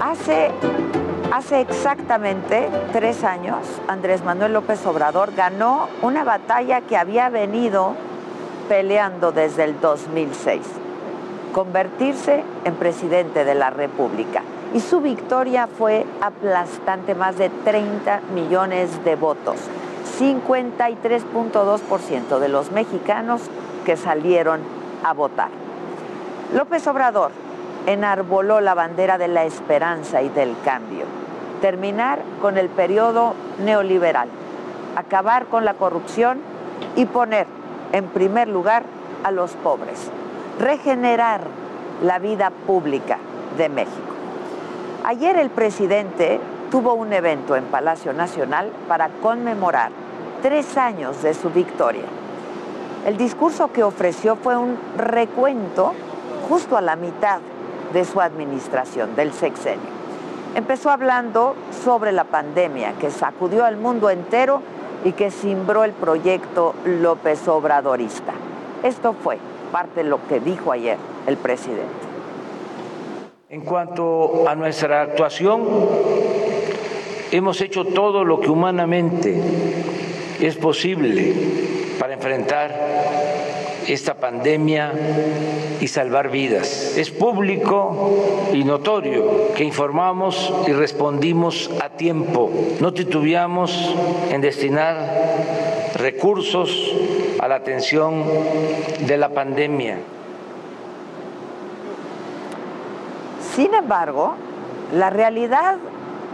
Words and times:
Hace, 0.00 0.50
hace 1.30 1.60
exactamente 1.60 2.68
tres 2.92 3.22
años, 3.22 3.58
Andrés 3.86 4.24
Manuel 4.24 4.54
López 4.54 4.84
Obrador 4.86 5.34
ganó 5.36 5.88
una 6.02 6.24
batalla 6.24 6.80
que 6.80 6.96
había 6.96 7.28
venido 7.28 7.94
peleando 8.68 9.30
desde 9.30 9.64
el 9.64 9.80
2006, 9.80 10.62
convertirse 11.52 12.42
en 12.64 12.74
presidente 12.74 13.44
de 13.44 13.54
la 13.54 13.70
República. 13.70 14.42
Y 14.72 14.80
su 14.80 15.00
victoria 15.00 15.68
fue 15.68 16.04
aplastante, 16.20 17.14
más 17.14 17.38
de 17.38 17.50
30 17.50 18.22
millones 18.34 19.04
de 19.04 19.14
votos, 19.14 19.58
53.2% 20.18 22.38
de 22.38 22.48
los 22.48 22.72
mexicanos 22.72 23.42
que 23.84 23.96
salieron 23.96 24.60
a 25.02 25.12
votar. 25.12 25.48
López 26.54 26.86
Obrador 26.86 27.32
enarboló 27.86 28.60
la 28.60 28.74
bandera 28.74 29.18
de 29.18 29.28
la 29.28 29.44
esperanza 29.44 30.22
y 30.22 30.28
del 30.28 30.54
cambio, 30.64 31.04
terminar 31.60 32.20
con 32.40 32.58
el 32.58 32.68
periodo 32.68 33.34
neoliberal, 33.64 34.28
acabar 34.96 35.46
con 35.46 35.64
la 35.64 35.74
corrupción 35.74 36.38
y 36.96 37.06
poner 37.06 37.46
en 37.92 38.06
primer 38.06 38.48
lugar 38.48 38.84
a 39.22 39.30
los 39.30 39.52
pobres, 39.52 40.10
regenerar 40.58 41.42
la 42.02 42.18
vida 42.18 42.50
pública 42.50 43.18
de 43.56 43.68
México. 43.68 44.14
Ayer 45.04 45.36
el 45.36 45.50
presidente 45.50 46.40
tuvo 46.70 46.94
un 46.94 47.12
evento 47.12 47.56
en 47.56 47.64
Palacio 47.64 48.12
Nacional 48.12 48.70
para 48.88 49.08
conmemorar 49.22 49.90
tres 50.44 50.76
años 50.76 51.22
de 51.22 51.32
su 51.32 51.48
victoria. 51.48 52.04
El 53.06 53.16
discurso 53.16 53.72
que 53.72 53.82
ofreció 53.82 54.36
fue 54.36 54.58
un 54.58 54.76
recuento 54.94 55.94
justo 56.50 56.76
a 56.76 56.82
la 56.82 56.96
mitad 56.96 57.38
de 57.94 58.04
su 58.04 58.20
administración, 58.20 59.16
del 59.16 59.32
sexenio. 59.32 59.88
Empezó 60.54 60.90
hablando 60.90 61.54
sobre 61.82 62.12
la 62.12 62.24
pandemia 62.24 62.92
que 63.00 63.10
sacudió 63.10 63.64
al 63.64 63.78
mundo 63.78 64.10
entero 64.10 64.60
y 65.02 65.12
que 65.12 65.30
cimbró 65.30 65.82
el 65.82 65.92
proyecto 65.92 66.74
López 66.84 67.48
Obradorista. 67.48 68.34
Esto 68.82 69.14
fue 69.14 69.38
parte 69.72 70.02
de 70.02 70.10
lo 70.10 70.28
que 70.28 70.40
dijo 70.40 70.72
ayer 70.72 70.98
el 71.26 71.38
presidente. 71.38 71.88
En 73.48 73.62
cuanto 73.62 74.46
a 74.46 74.54
nuestra 74.54 75.00
actuación, 75.00 75.66
hemos 77.30 77.62
hecho 77.62 77.86
todo 77.86 78.26
lo 78.26 78.40
que 78.40 78.50
humanamente 78.50 79.93
es 80.40 80.56
posible 80.56 81.32
para 81.98 82.14
enfrentar 82.14 82.74
esta 83.86 84.14
pandemia 84.14 84.92
y 85.80 85.88
salvar 85.88 86.30
vidas. 86.30 86.96
Es 86.96 87.10
público 87.10 88.48
y 88.52 88.64
notorio 88.64 89.52
que 89.54 89.64
informamos 89.64 90.52
y 90.66 90.72
respondimos 90.72 91.70
a 91.82 91.90
tiempo. 91.90 92.50
No 92.80 92.94
titubeamos 92.94 93.94
en 94.30 94.40
destinar 94.40 94.96
recursos 95.96 96.92
a 97.40 97.48
la 97.48 97.56
atención 97.56 98.24
de 99.06 99.16
la 99.16 99.28
pandemia. 99.28 99.98
Sin 103.54 103.74
embargo, 103.74 104.34
la 104.92 105.10
realidad 105.10 105.76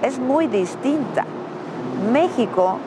es 0.02 0.18
muy 0.18 0.46
distinta. 0.46 1.26
México 2.12 2.78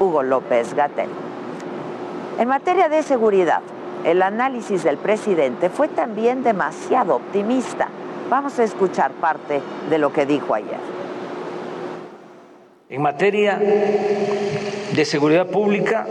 Hugo 0.01 0.25
López 0.25 0.75
Gatel. 0.75 1.30
En 2.41 2.49
materia 2.49 2.89
de 2.89 3.03
seguridad, 3.03 3.61
el 4.03 4.23
análisis 4.23 4.83
del 4.83 4.97
presidente 4.97 5.69
fue 5.69 5.89
también 5.89 6.43
demasiado 6.43 7.17
optimista. 7.17 7.89
Vamos 8.31 8.59
a 8.59 8.65
escuchar 8.65 9.11
parte 9.11 9.61
de 9.91 9.99
lo 9.99 10.11
que 10.11 10.25
dijo 10.25 10.55
ayer. 10.55 10.79
En 12.89 13.03
materia 13.03 13.59
de 13.59 15.05
seguridad 15.05 15.49
pública, 15.49 16.07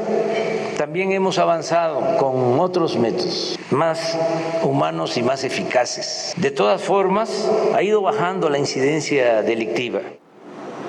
también 0.78 1.14
hemos 1.14 1.40
avanzado 1.40 2.00
con 2.18 2.60
otros 2.60 2.96
métodos 2.96 3.58
más 3.72 4.16
humanos 4.62 5.18
y 5.18 5.24
más 5.24 5.44
eficaces. 5.44 6.36
De 6.38 6.52
todas 6.52 6.80
formas, 6.80 7.52
ha 7.74 7.82
ido 7.82 8.04
bajando 8.04 8.52
la 8.52 8.60
incidencia 8.60 9.42
delictiva. 9.42 10.02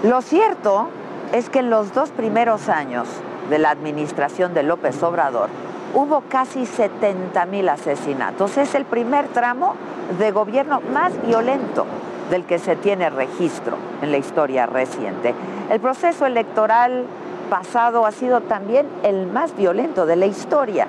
Lo 0.02 0.20
cierto 0.20 0.88
es 1.32 1.48
que 1.48 1.60
en 1.60 1.70
los 1.70 1.94
dos 1.94 2.10
primeros 2.10 2.68
años 2.68 3.08
de 3.50 3.58
la 3.58 3.70
administración 3.70 4.54
de 4.54 4.62
López 4.62 5.02
Obrador 5.02 5.50
hubo 5.94 6.22
casi 6.28 6.66
70 6.66 7.46
mil 7.46 7.68
asesinatos. 7.68 8.56
Es 8.56 8.74
el 8.74 8.84
primer 8.84 9.28
tramo 9.28 9.74
de 10.18 10.30
gobierno 10.30 10.80
más 10.92 11.12
violento 11.26 11.86
del 12.30 12.44
que 12.44 12.58
se 12.58 12.76
tiene 12.76 13.10
registro 13.10 13.76
en 14.02 14.12
la 14.12 14.18
historia 14.18 14.66
reciente. 14.66 15.34
El 15.68 15.80
proceso 15.80 16.26
electoral 16.26 17.04
pasado 17.50 18.06
ha 18.06 18.12
sido 18.12 18.40
también 18.42 18.86
el 19.02 19.26
más 19.26 19.56
violento 19.56 20.06
de 20.06 20.16
la 20.16 20.26
historia. 20.26 20.86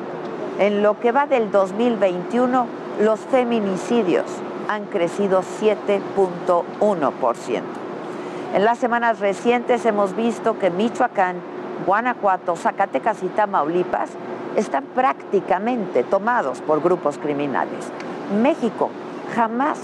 En 0.60 0.84
lo 0.84 1.00
que 1.00 1.12
va 1.12 1.25
del 1.25 1.52
2021, 1.52 2.68
los 3.02 3.19
feminicidios 3.19 4.25
han 4.68 4.86
crecido 4.86 5.42
7.1%. 5.60 7.62
En 8.54 8.66
las 8.66 8.78
semanas 8.78 9.19
recientes 9.19 9.86
hemos 9.86 10.16
visto 10.16 10.60
que 10.60 10.69
Michoacán, 10.69 11.38
Guanajuato, 11.86 12.56
Zacatecas 12.56 13.24
y 13.24 13.28
Tamaulipas 13.28 14.12
están 14.56 14.83
prácticamente 14.95 16.04
tomados 16.04 16.62
por 16.62 16.81
grupos 16.81 17.18
criminales. 17.18 17.92
México 18.42 18.89
jamás 19.36 19.80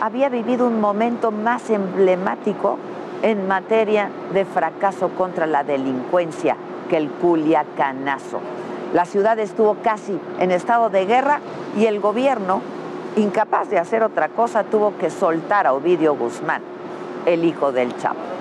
había 0.00 0.28
vivido 0.28 0.66
un 0.66 0.80
momento 0.80 1.30
más 1.30 1.70
emblemático 1.70 2.78
en 3.22 3.48
materia 3.48 4.10
de 4.32 4.44
fracaso 4.44 5.08
contra 5.10 5.46
la 5.46 5.64
delincuencia 5.64 6.56
que 6.88 6.96
el 6.96 7.10
Culiacanazo. 7.10 8.40
La 8.92 9.04
ciudad 9.04 9.38
estuvo 9.38 9.76
casi 9.82 10.18
en 10.38 10.50
estado 10.50 10.90
de 10.90 11.06
guerra 11.06 11.40
y 11.76 11.86
el 11.86 12.00
gobierno, 12.00 12.60
incapaz 13.16 13.70
de 13.70 13.78
hacer 13.78 14.02
otra 14.02 14.28
cosa, 14.28 14.64
tuvo 14.64 14.96
que 14.98 15.10
soltar 15.10 15.66
a 15.66 15.72
Ovidio 15.72 16.14
Guzmán, 16.14 16.62
el 17.24 17.44
hijo 17.44 17.72
del 17.72 17.96
Chapo. 17.96 18.35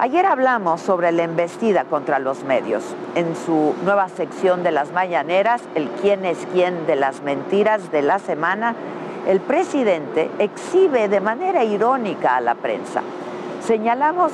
Ayer 0.00 0.26
hablamos 0.26 0.80
sobre 0.80 1.10
la 1.10 1.24
embestida 1.24 1.82
contra 1.82 2.20
los 2.20 2.44
medios. 2.44 2.84
En 3.16 3.34
su 3.34 3.74
nueva 3.82 4.08
sección 4.08 4.62
de 4.62 4.70
las 4.70 4.92
mañaneras, 4.92 5.60
el 5.74 5.88
quién 5.88 6.24
es 6.24 6.38
quién 6.52 6.86
de 6.86 6.94
las 6.94 7.20
mentiras 7.22 7.90
de 7.90 8.02
la 8.02 8.20
semana, 8.20 8.76
el 9.26 9.40
presidente 9.40 10.30
exhibe 10.38 11.08
de 11.08 11.18
manera 11.20 11.64
irónica 11.64 12.36
a 12.36 12.40
la 12.40 12.54
prensa. 12.54 13.02
Señalamos 13.66 14.30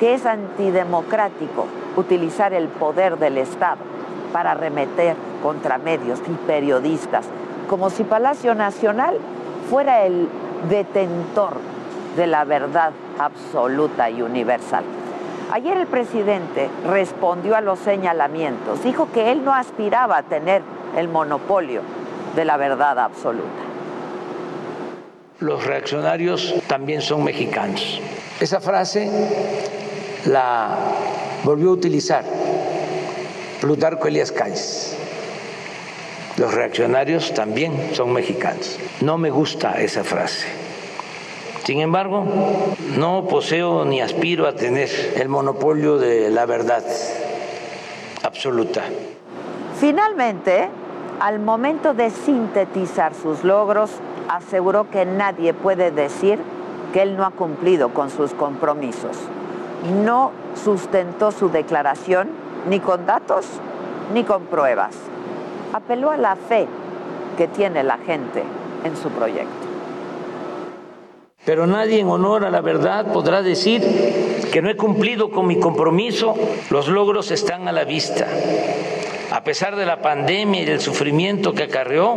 que 0.00 0.14
es 0.14 0.24
antidemocrático 0.24 1.66
utilizar 1.96 2.54
el 2.54 2.68
poder 2.68 3.18
del 3.18 3.36
Estado 3.36 3.82
para 4.32 4.54
remeter 4.54 5.14
contra 5.42 5.76
medios 5.76 6.22
y 6.26 6.46
periodistas, 6.46 7.26
como 7.68 7.90
si 7.90 8.04
Palacio 8.04 8.54
Nacional 8.54 9.18
fuera 9.68 10.06
el 10.06 10.26
detentor 10.70 11.52
de 12.16 12.26
la 12.26 12.44
verdad 12.44 12.92
absoluta 13.18 14.08
y 14.08 14.22
universal. 14.22 14.84
Ayer 15.52 15.76
el 15.76 15.86
presidente 15.86 16.70
respondió 16.88 17.54
a 17.56 17.60
los 17.60 17.78
señalamientos, 17.78 18.82
dijo 18.82 19.12
que 19.12 19.30
él 19.30 19.44
no 19.44 19.52
aspiraba 19.52 20.16
a 20.16 20.22
tener 20.22 20.62
el 20.96 21.08
monopolio 21.08 21.82
de 22.34 22.46
la 22.46 22.56
verdad 22.56 22.98
absoluta. 22.98 23.62
Los 25.40 25.66
reaccionarios 25.66 26.54
también 26.68 27.02
son 27.02 27.22
mexicanos. 27.22 28.00
Esa 28.40 28.62
frase 28.62 29.10
la 30.24 30.74
volvió 31.44 31.68
a 31.68 31.72
utilizar 31.72 32.24
Plutarco 33.60 34.08
Elías 34.08 34.32
Calles. 34.32 34.96
Los 36.38 36.54
reaccionarios 36.54 37.34
también 37.34 37.90
son 37.92 38.10
mexicanos. 38.14 38.78
No 39.02 39.18
me 39.18 39.28
gusta 39.28 39.82
esa 39.82 40.02
frase. 40.02 40.61
Sin 41.64 41.80
embargo, 41.80 42.24
no 42.98 43.26
poseo 43.28 43.84
ni 43.84 44.00
aspiro 44.00 44.48
a 44.48 44.54
tener 44.54 44.88
el 45.16 45.28
monopolio 45.28 45.96
de 45.96 46.28
la 46.28 46.44
verdad 46.44 46.82
absoluta. 48.24 48.82
Finalmente, 49.78 50.68
al 51.20 51.38
momento 51.38 51.94
de 51.94 52.10
sintetizar 52.10 53.14
sus 53.14 53.44
logros, 53.44 53.90
aseguró 54.28 54.90
que 54.90 55.04
nadie 55.04 55.54
puede 55.54 55.92
decir 55.92 56.40
que 56.92 57.02
él 57.02 57.16
no 57.16 57.24
ha 57.24 57.30
cumplido 57.30 57.90
con 57.90 58.10
sus 58.10 58.34
compromisos. 58.34 59.16
No 60.04 60.32
sustentó 60.62 61.30
su 61.30 61.48
declaración 61.48 62.28
ni 62.68 62.80
con 62.80 63.06
datos 63.06 63.46
ni 64.12 64.24
con 64.24 64.46
pruebas. 64.46 64.96
Apeló 65.72 66.10
a 66.10 66.16
la 66.16 66.34
fe 66.34 66.66
que 67.38 67.46
tiene 67.46 67.84
la 67.84 67.98
gente 67.98 68.42
en 68.84 68.96
su 68.96 69.10
proyecto. 69.10 69.61
Pero 71.44 71.66
nadie 71.66 71.98
en 71.98 72.08
honor 72.08 72.44
a 72.44 72.50
la 72.50 72.60
verdad 72.60 73.12
podrá 73.12 73.42
decir 73.42 73.82
que 74.52 74.62
no 74.62 74.70
he 74.70 74.76
cumplido 74.76 75.30
con 75.30 75.46
mi 75.48 75.58
compromiso. 75.58 76.34
Los 76.70 76.86
logros 76.86 77.32
están 77.32 77.66
a 77.66 77.72
la 77.72 77.84
vista. 77.84 78.28
A 79.32 79.42
pesar 79.42 79.74
de 79.74 79.84
la 79.84 80.02
pandemia 80.02 80.62
y 80.62 80.64
del 80.64 80.80
sufrimiento 80.80 81.52
que 81.52 81.64
acarreó, 81.64 82.16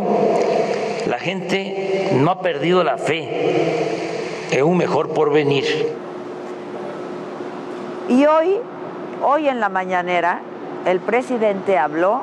la 1.06 1.18
gente 1.18 2.10
no 2.14 2.30
ha 2.30 2.40
perdido 2.40 2.84
la 2.84 2.98
fe 2.98 4.48
en 4.52 4.64
un 4.64 4.76
mejor 4.76 5.08
porvenir. 5.08 5.64
Y 8.08 8.26
hoy, 8.26 8.58
hoy 9.24 9.48
en 9.48 9.58
la 9.58 9.68
mañanera, 9.68 10.40
el 10.84 11.00
presidente 11.00 11.78
habló 11.78 12.22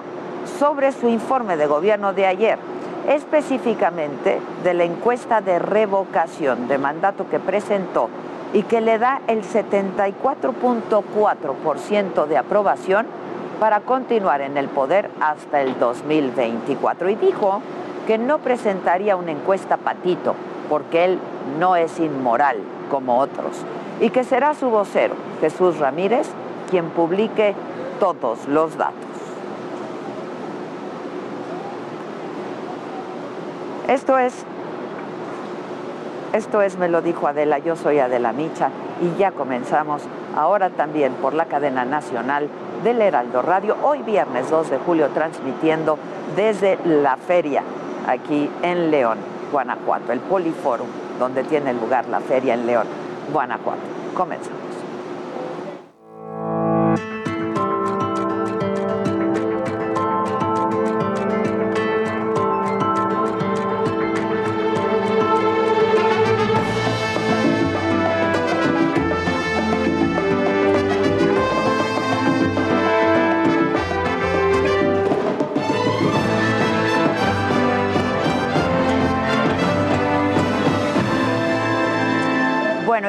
sobre 0.57 0.93
su 0.93 1.09
informe 1.09 1.57
de 1.57 1.67
gobierno 1.67 2.13
de 2.13 2.27
ayer 2.27 2.72
específicamente 3.07 4.41
de 4.63 4.73
la 4.73 4.83
encuesta 4.83 5.39
de 5.41 5.59
revocación 5.59 6.67
de 6.67 6.77
mandato 6.77 7.29
que 7.29 7.39
presentó 7.39 8.09
y 8.53 8.63
que 8.63 8.81
le 8.81 8.99
da 8.99 9.21
el 9.27 9.43
74.4% 9.43 12.27
de 12.27 12.37
aprobación 12.37 13.05
para 13.59 13.81
continuar 13.81 14.41
en 14.41 14.57
el 14.57 14.67
poder 14.67 15.11
hasta 15.19 15.61
el 15.61 15.77
2024. 15.79 17.09
Y 17.09 17.15
dijo 17.15 17.61
que 18.07 18.17
no 18.17 18.39
presentaría 18.39 19.15
una 19.15 19.31
encuesta 19.31 19.77
patito, 19.77 20.35
porque 20.69 21.05
él 21.05 21.19
no 21.59 21.75
es 21.75 21.99
inmoral 21.99 22.57
como 22.89 23.19
otros, 23.19 23.57
y 23.99 24.09
que 24.09 24.23
será 24.23 24.53
su 24.53 24.69
vocero, 24.69 25.15
Jesús 25.41 25.79
Ramírez, 25.79 26.29
quien 26.69 26.89
publique 26.89 27.55
todos 27.99 28.47
los 28.47 28.77
datos. 28.77 29.12
Esto 33.87 34.17
es, 34.17 34.33
esto 36.31 36.61
es, 36.61 36.77
me 36.77 36.87
lo 36.87 37.01
dijo 37.01 37.27
Adela, 37.27 37.59
yo 37.59 37.75
soy 37.75 37.99
Adela 37.99 38.31
Micha 38.31 38.69
y 39.01 39.19
ya 39.19 39.31
comenzamos 39.31 40.03
ahora 40.37 40.69
también 40.69 41.13
por 41.15 41.33
la 41.33 41.45
cadena 41.45 41.83
nacional 41.83 42.47
del 42.85 43.01
Heraldo 43.01 43.41
Radio, 43.41 43.75
hoy 43.83 44.01
viernes 44.01 44.49
2 44.49 44.69
de 44.69 44.77
julio 44.77 45.09
transmitiendo 45.09 45.97
desde 46.35 46.79
la 46.85 47.17
feria 47.17 47.61
aquí 48.07 48.49
en 48.61 48.89
León, 48.89 49.17
Guanajuato, 49.51 50.13
el 50.13 50.21
Poliforum, 50.21 50.87
donde 51.19 51.43
tiene 51.43 51.73
lugar 51.73 52.07
la 52.07 52.21
feria 52.21 52.53
en 52.53 52.65
León, 52.65 52.87
Guanajuato. 53.33 53.81
Comenzamos. 54.15 54.62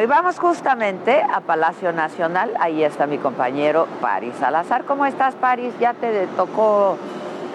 Y 0.05 0.07
vamos 0.07 0.39
justamente 0.39 1.23
a 1.23 1.41
Palacio 1.41 1.91
Nacional. 1.91 2.53
Ahí 2.61 2.85
está 2.85 3.07
mi 3.07 3.17
compañero 3.17 3.89
Paris 4.03 4.35
Salazar. 4.39 4.85
¿Cómo 4.85 5.07
estás, 5.07 5.35
Paris? 5.35 5.73
¿Ya 5.81 5.95
te 5.95 6.27
tocó 6.37 6.99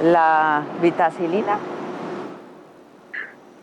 la 0.02 0.64
vitacilina? 0.82 1.60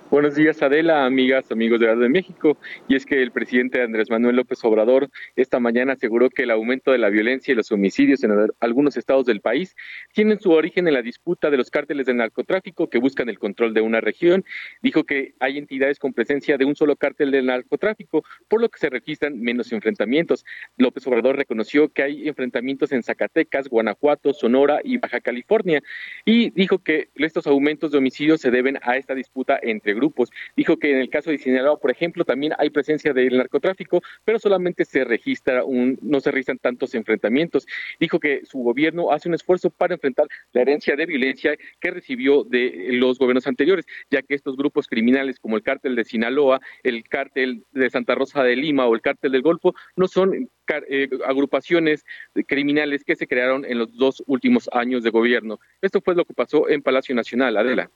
Buenos 0.09 0.37
días, 0.37 0.63
Adela, 0.63 1.05
amigas, 1.05 1.51
amigos 1.51 1.81
de 1.81 1.97
de 1.97 2.09
México. 2.09 2.57
Y 2.87 2.95
es 2.95 3.05
que 3.05 3.21
el 3.21 3.33
presidente 3.33 3.83
Andrés 3.83 4.09
Manuel 4.09 4.37
López 4.37 4.65
Obrador 4.65 5.11
esta 5.35 5.59
mañana 5.59 5.95
aseguró 5.95 6.31
que 6.31 6.45
el 6.45 6.53
aumento 6.53 6.93
de 6.93 6.99
la 6.99 7.11
violencia 7.11 7.51
y 7.51 7.57
los 7.57 7.73
homicidios 7.73 8.23
en 8.23 8.31
algunos 8.61 8.97
estados 8.97 9.27
del 9.27 9.41
país 9.41 9.75
tienen 10.13 10.39
su 10.39 10.53
origen 10.53 10.87
en 10.87 10.95
la 10.95 11.03
disputa 11.03 11.51
de 11.51 11.57
los 11.57 11.71
cárteles 11.71 12.07
de 12.07 12.15
narcotráfico 12.15 12.89
que 12.89 12.99
buscan 12.99 13.29
el 13.29 13.41
control 13.41 13.75
de 13.75 13.81
una 13.81 14.01
región. 14.01 14.45
Dijo 14.81 15.03
que 15.03 15.35
hay 15.41 15.59
entidades 15.59 15.99
con 15.99 16.13
presencia 16.13 16.57
de 16.57 16.65
un 16.65 16.77
solo 16.77 16.95
cártel 16.95 17.33
del 17.33 17.47
narcotráfico, 17.47 18.23
por 18.47 18.61
lo 18.61 18.69
que 18.69 18.79
se 18.79 18.91
registran 18.91 19.41
menos 19.41 19.73
enfrentamientos. 19.73 20.45
López 20.77 21.05
Obrador 21.09 21.37
reconoció 21.37 21.89
que 21.89 22.05
hay 22.05 22.29
enfrentamientos 22.29 22.93
en 22.93 23.03
Zacatecas, 23.03 23.69
Guanajuato, 23.69 24.33
Sonora 24.33 24.79
y 24.85 24.99
Baja 24.99 25.21
California. 25.21 25.83
Y 26.25 26.51
dijo 26.51 26.79
que 26.79 27.09
estos 27.17 27.49
aumentos 27.49 27.91
de 27.91 27.99
homicidios 27.99 28.41
se 28.41 28.53
deben 28.53 28.79
a 28.83 28.97
esta 28.97 29.17
disputa 29.17 29.59
entre 29.61 29.96
grupos. 29.97 30.31
Dijo 30.57 30.77
que 30.77 30.93
en 30.93 30.99
el 30.99 31.11
caso 31.11 31.31
de 31.31 31.39
Sinaloa, 31.39 31.79
por 31.79 31.91
ejemplo, 31.91 32.25
también 32.25 32.53
hay 32.59 32.71
presencia 32.71 33.13
del 33.13 33.37
narcotráfico, 33.37 34.03
pero 34.25 34.39
solamente 34.39 34.85
se 34.85 35.05
registra 35.05 35.65
un, 35.65 35.99
no 36.03 36.21
se 36.21 36.31
registran 36.31 36.59
tantos 36.59 36.95
enfrentamientos. 36.95 37.67
Dijo 37.99 38.21
que 38.21 38.45
su 38.45 38.59
gobierno 38.59 39.13
hace 39.13 39.29
un 39.29 39.35
esfuerzo 39.35 39.71
para 39.71 39.95
enfrentar 39.95 40.27
la 40.53 40.63
herencia 40.63 40.95
de 40.95 41.07
violencia 41.07 41.57
que 41.81 41.91
recibió 41.91 42.45
de 42.45 42.89
los 42.93 43.19
gobiernos 43.19 43.47
anteriores, 43.47 43.87
ya 44.11 44.23
que 44.23 44.35
estos 44.35 44.57
grupos 44.57 44.87
criminales 44.87 45.41
como 45.41 45.57
el 45.57 45.63
cártel 45.63 45.97
de 45.97 46.05
Sinaloa, 46.05 46.61
el 46.83 47.05
cártel 47.05 47.65
de 47.73 47.91
Santa 47.91 48.15
Rosa 48.15 48.43
de 48.43 48.57
Lima 48.57 48.87
o 48.87 48.95
el 48.95 49.01
cártel 49.01 49.33
del 49.33 49.43
Golfo 49.43 49.75
no 49.97 50.07
son 50.09 50.49
eh, 50.89 51.09
agrupaciones 51.27 52.05
criminales 52.47 53.05
que 53.05 53.17
se 53.17 53.27
crearon 53.27 53.65
en 53.65 53.79
los 53.79 53.97
dos 53.97 54.23
últimos 54.27 54.69
años 54.73 55.03
de 55.03 55.11
gobierno. 55.11 55.59
Esto 55.81 56.01
fue 56.01 56.15
lo 56.15 56.25
que 56.25 56.35
pasó 56.35 56.69
en 56.69 56.83
Palacio 56.83 57.15
Nacional, 57.15 57.57
Adela. 57.57 57.91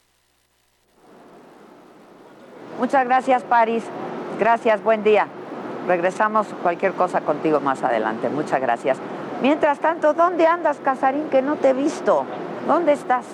Muchas 2.80 3.04
gracias, 3.04 3.42
Paris. 3.42 3.84
Gracias, 4.38 4.82
buen 4.82 5.04
día. 5.04 5.26
Regresamos 5.86 6.46
cualquier 6.62 6.94
cosa 6.94 7.20
contigo 7.20 7.60
más 7.60 7.82
adelante. 7.82 8.30
Muchas 8.30 8.58
gracias. 8.58 8.96
Mientras 9.42 9.80
tanto, 9.80 10.14
¿dónde 10.14 10.46
andas, 10.46 10.78
Casarín? 10.82 11.28
Que 11.28 11.42
no 11.42 11.56
te 11.56 11.68
he 11.68 11.72
visto. 11.74 12.24
¿Dónde 12.66 12.92
estás? 12.92 13.26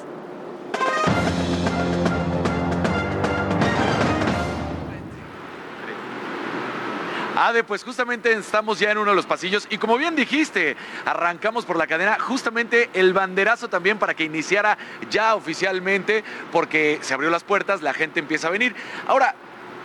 Ade, 7.36 7.64
pues 7.64 7.84
justamente 7.84 8.32
estamos 8.32 8.78
ya 8.78 8.90
en 8.90 8.96
uno 8.96 9.10
de 9.10 9.16
los 9.16 9.26
pasillos 9.26 9.66
y 9.68 9.76
como 9.76 9.98
bien 9.98 10.16
dijiste, 10.16 10.74
arrancamos 11.04 11.66
por 11.66 11.76
la 11.76 11.86
cadena, 11.86 12.18
justamente 12.18 12.88
el 12.94 13.12
banderazo 13.12 13.68
también 13.68 13.98
para 13.98 14.14
que 14.14 14.24
iniciara 14.24 14.78
ya 15.10 15.34
oficialmente, 15.34 16.24
porque 16.50 16.98
se 17.02 17.12
abrió 17.12 17.28
las 17.28 17.44
puertas, 17.44 17.82
la 17.82 17.92
gente 17.92 18.20
empieza 18.20 18.48
a 18.48 18.50
venir. 18.50 18.74
Ahora, 19.06 19.34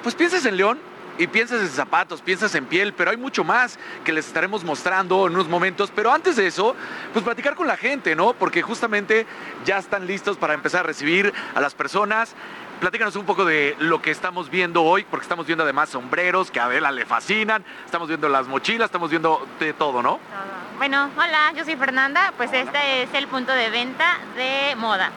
pues 0.01 0.15
piensas 0.15 0.45
en 0.45 0.55
León 0.55 0.79
y 1.17 1.27
piensas 1.27 1.61
en 1.61 1.69
zapatos, 1.69 2.21
piensas 2.21 2.53
en 2.55 2.65
piel, 2.65 2.93
pero 2.93 3.11
hay 3.11 3.17
mucho 3.17 3.43
más 3.43 3.77
que 4.03 4.13
les 4.13 4.27
estaremos 4.27 4.63
mostrando 4.63 5.27
en 5.27 5.33
unos 5.33 5.47
momentos. 5.47 5.91
Pero 5.95 6.11
antes 6.11 6.35
de 6.35 6.47
eso, 6.47 6.75
pues 7.13 7.23
platicar 7.23 7.55
con 7.55 7.67
la 7.67 7.77
gente, 7.77 8.15
¿no? 8.15 8.33
Porque 8.33 8.61
justamente 8.61 9.25
ya 9.65 9.77
están 9.77 10.07
listos 10.07 10.37
para 10.37 10.53
empezar 10.53 10.81
a 10.81 10.83
recibir 10.83 11.33
a 11.55 11.61
las 11.61 11.75
personas. 11.75 12.35
Platícanos 12.79 13.15
un 13.15 13.27
poco 13.27 13.45
de 13.45 13.75
lo 13.77 14.01
que 14.01 14.09
estamos 14.09 14.49
viendo 14.49 14.81
hoy, 14.81 15.05
porque 15.07 15.23
estamos 15.23 15.45
viendo 15.45 15.63
además 15.63 15.89
sombreros 15.89 16.49
que 16.49 16.59
a 16.59 16.65
Adela 16.65 16.91
le 16.91 17.05
fascinan, 17.05 17.63
estamos 17.85 18.07
viendo 18.07 18.27
las 18.27 18.47
mochilas, 18.47 18.85
estamos 18.85 19.11
viendo 19.11 19.47
de 19.59 19.73
todo, 19.73 20.01
¿no? 20.01 20.19
Bueno, 20.77 21.11
hola, 21.15 21.53
yo 21.55 21.63
soy 21.63 21.75
Fernanda, 21.75 22.33
pues 22.37 22.51
este 22.53 23.03
es 23.03 23.13
el 23.13 23.27
punto 23.27 23.51
de 23.51 23.69
venta 23.69 24.17
de 24.35 24.75
moda. 24.77 25.11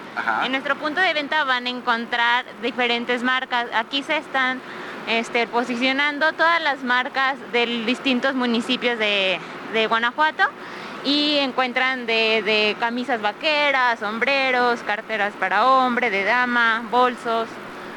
En 0.45 0.53
nuestro 0.53 0.77
punto 0.77 1.01
de 1.01 1.15
venta 1.15 1.43
van 1.45 1.65
a 1.65 1.71
encontrar 1.71 2.45
diferentes 2.61 3.23
marcas. 3.23 3.69
Aquí 3.73 4.03
se 4.03 4.19
están 4.19 4.61
este, 5.09 5.47
posicionando 5.47 6.33
todas 6.33 6.63
las 6.63 6.83
marcas 6.83 7.37
de 7.53 7.67
distintos 7.85 8.35
municipios 8.35 8.99
de, 8.99 9.39
Guanajuato 9.89 10.45
y 11.05 11.39
encuentran 11.39 12.07
de, 12.07 12.43
de, 12.45 12.77
camisas 12.79 13.21
vaqueras, 13.21 13.99
sombreros, 13.99 14.81
carteras 14.87 15.35
para 15.41 15.67
hombre, 15.67 16.11
de 16.11 16.23
dama, 16.23 16.85
bolsos, 16.93 17.49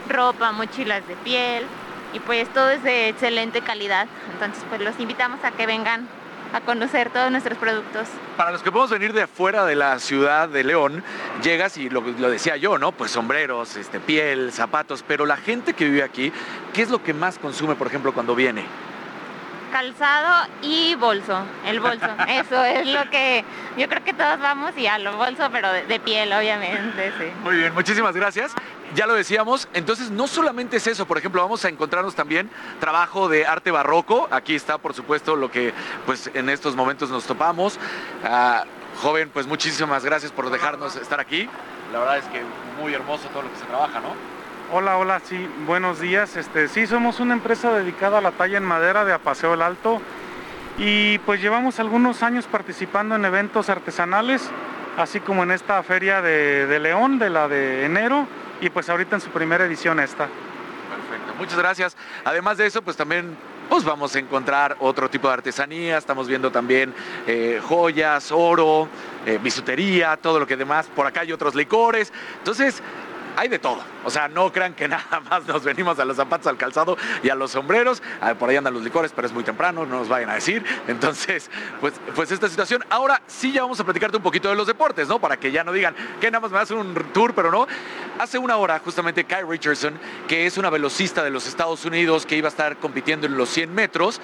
ropa, 0.09 0.51
mochilas 0.51 1.07
de 1.07 1.15
piel 1.17 1.65
y 2.13 2.19
pues 2.19 2.51
todo 2.51 2.71
es 2.71 2.81
de 2.83 3.09
excelente 3.09 3.61
calidad. 3.61 4.07
Entonces 4.33 4.63
pues 4.69 4.81
los 4.81 4.99
invitamos 4.99 5.43
a 5.43 5.51
que 5.51 5.67
vengan 5.67 6.07
a 6.53 6.61
conocer 6.61 7.09
todos 7.09 7.31
nuestros 7.31 7.57
productos. 7.57 8.07
Para 8.35 8.51
los 8.51 8.61
que 8.61 8.71
podemos 8.71 8.91
venir 8.91 9.13
de 9.13 9.23
afuera 9.23 9.65
de 9.65 9.75
la 9.75 9.99
ciudad 9.99 10.49
de 10.49 10.63
León, 10.63 11.03
llegas 11.43 11.77
y 11.77 11.89
lo, 11.89 12.01
lo 12.01 12.29
decía 12.29 12.57
yo, 12.57 12.77
¿no? 12.77 12.91
Pues 12.91 13.11
sombreros, 13.11 13.75
este, 13.75 13.99
piel, 13.99 14.51
zapatos, 14.51 15.03
pero 15.07 15.25
la 15.25 15.37
gente 15.37 15.73
que 15.73 15.85
vive 15.85 16.03
aquí, 16.03 16.31
¿qué 16.73 16.81
es 16.81 16.89
lo 16.89 17.03
que 17.03 17.13
más 17.13 17.37
consume, 17.39 17.75
por 17.75 17.87
ejemplo, 17.87 18.13
cuando 18.13 18.35
viene? 18.35 18.65
calzado 19.71 20.47
y 20.61 20.95
bolso, 20.95 21.43
el 21.65 21.79
bolso. 21.79 22.07
Eso 22.27 22.63
es 22.63 22.87
lo 22.87 23.09
que 23.09 23.43
yo 23.77 23.87
creo 23.87 24.03
que 24.03 24.13
todos 24.13 24.39
vamos 24.39 24.71
y 24.77 24.87
a 24.87 24.97
lo 24.97 25.15
bolso, 25.17 25.49
pero 25.51 25.71
de, 25.71 25.99
piel, 25.99 26.31
obviamente, 26.33 27.11
sí. 27.17 27.25
Muy 27.43 27.57
bien, 27.57 27.73
muchísimas 27.73 28.15
gracias. 28.15 28.53
Ya 28.95 29.05
lo 29.05 29.13
decíamos, 29.13 29.67
entonces 29.73 30.11
no 30.11 30.27
solamente 30.27 30.77
es 30.77 30.87
eso, 30.87 31.05
por 31.05 31.17
ejemplo, 31.17 31.41
vamos 31.41 31.65
a 31.65 31.69
encontrarnos 31.69 32.15
también 32.15 32.49
trabajo 32.79 33.27
de 33.27 33.45
arte 33.45 33.69
barroco. 33.69 34.27
Aquí 34.31 34.55
está, 34.55 34.77
por 34.77 34.93
supuesto, 34.93 35.35
lo 35.35 35.51
que 35.51 35.73
pues 36.05 36.31
en 36.33 36.49
estos 36.49 36.75
momentos 36.75 37.09
nos 37.09 37.25
topamos. 37.25 37.79
Ah, 38.23 38.63
joven, 39.01 39.29
pues 39.33 39.45
muchísimas 39.45 40.05
gracias 40.05 40.31
por 40.31 40.49
dejarnos 40.49 40.95
estar 40.95 41.19
aquí. 41.19 41.49
La 41.91 41.99
verdad 41.99 42.17
es 42.17 42.25
que 42.25 42.41
muy 42.81 42.93
hermoso 42.93 43.27
todo 43.29 43.43
lo 43.43 43.51
que 43.51 43.59
se 43.59 43.65
trabaja, 43.65 43.99
¿no? 43.99 44.37
Hola, 44.69 44.97
hola, 44.97 45.21
sí, 45.23 45.47
buenos 45.65 45.99
días. 45.99 46.35
Este, 46.35 46.67
sí, 46.67 46.87
somos 46.87 47.19
una 47.19 47.33
empresa 47.33 47.71
dedicada 47.71 48.17
a 48.17 48.21
la 48.21 48.31
talla 48.31 48.57
en 48.57 48.65
madera 48.65 49.05
de 49.05 49.13
Apaseo 49.13 49.53
el 49.53 49.61
Alto 49.61 50.01
y 50.77 51.17
pues 51.19 51.41
llevamos 51.41 51.79
algunos 51.79 52.21
años 52.21 52.45
participando 52.45 53.15
en 53.15 53.25
eventos 53.25 53.69
artesanales, 53.69 54.49
así 54.97 55.19
como 55.19 55.43
en 55.43 55.51
esta 55.51 55.81
feria 55.83 56.21
de, 56.21 56.79
León, 56.79 57.17
de 57.17 57.29
la 57.29 57.47
de 57.47 57.85
enero, 57.85 58.27
y 58.61 58.69
pues 58.69 58.89
ahorita 58.89 59.15
en 59.15 59.21
su 59.21 59.29
primera 59.29 59.65
edición 59.65 59.99
esta. 59.99 60.27
Perfecto, 60.27 61.33
muchas 61.37 61.57
gracias. 61.57 61.97
Además 62.23 62.57
de 62.57 62.65
eso, 62.65 62.81
pues 62.81 62.97
también 62.97 63.35
pues 63.69 63.83
vamos 63.83 64.15
a 64.15 64.19
encontrar 64.19 64.77
otro 64.79 65.09
tipo 65.09 65.27
de 65.27 65.35
artesanía, 65.35 65.97
estamos 65.97 66.27
viendo 66.27 66.51
también 66.51 66.93
eh, 67.27 67.59
joyas, 67.61 68.31
oro, 68.31 68.87
eh, 69.25 69.39
bisutería, 69.41 70.15
todo 70.17 70.39
lo 70.39 70.47
que 70.47 70.55
demás, 70.55 70.87
por 70.95 71.05
acá 71.05 71.21
hay 71.21 71.33
otros 71.33 71.53
licores. 71.53 72.13
Entonces, 72.37 72.81
hay 73.37 73.47
de 73.47 73.59
todo. 73.59 73.79
O 74.03 74.09
sea, 74.09 74.27
no 74.27 74.51
crean 74.51 74.73
que 74.73 74.87
nada 74.89 75.21
más 75.29 75.45
nos 75.45 75.63
venimos 75.63 75.99
a 75.99 76.05
los 76.05 76.17
zapatos, 76.17 76.47
al 76.47 76.57
calzado 76.57 76.97
y 77.23 77.29
a 77.29 77.35
los 77.35 77.51
sombreros. 77.51 78.01
Ah, 78.19 78.33
por 78.33 78.49
ahí 78.49 78.57
andan 78.57 78.73
los 78.73 78.83
licores, 78.83 79.13
pero 79.15 79.27
es 79.27 79.33
muy 79.33 79.43
temprano, 79.43 79.85
no 79.85 79.99
nos 79.99 80.09
vayan 80.09 80.29
a 80.31 80.33
decir. 80.33 80.65
Entonces, 80.87 81.49
pues, 81.79 81.93
pues 82.15 82.31
esta 82.31 82.49
situación. 82.49 82.83
Ahora 82.89 83.21
sí 83.27 83.51
ya 83.51 83.61
vamos 83.61 83.79
a 83.79 83.83
platicarte 83.83 84.17
un 84.17 84.23
poquito 84.23 84.49
de 84.49 84.55
los 84.55 84.67
deportes, 84.67 85.07
¿no? 85.07 85.19
Para 85.19 85.37
que 85.37 85.51
ya 85.51 85.63
no 85.63 85.71
digan 85.71 85.95
que 86.19 86.31
nada 86.31 86.41
más 86.41 86.51
me 86.51 86.59
hacen 86.59 86.77
un 86.77 86.93
tour, 87.13 87.33
pero 87.33 87.51
no. 87.51 87.67
Hace 88.19 88.39
una 88.39 88.57
hora, 88.57 88.79
justamente, 88.79 89.25
Kai 89.25 89.43
Richardson, 89.43 89.99
que 90.27 90.47
es 90.47 90.57
una 90.57 90.71
velocista 90.71 91.23
de 91.23 91.29
los 91.29 91.45
Estados 91.47 91.85
Unidos 91.85 92.25
que 92.25 92.35
iba 92.35 92.47
a 92.47 92.49
estar 92.49 92.77
compitiendo 92.77 93.27
en 93.27 93.37
los 93.37 93.49
100 93.49 93.73
metros, 93.73 94.19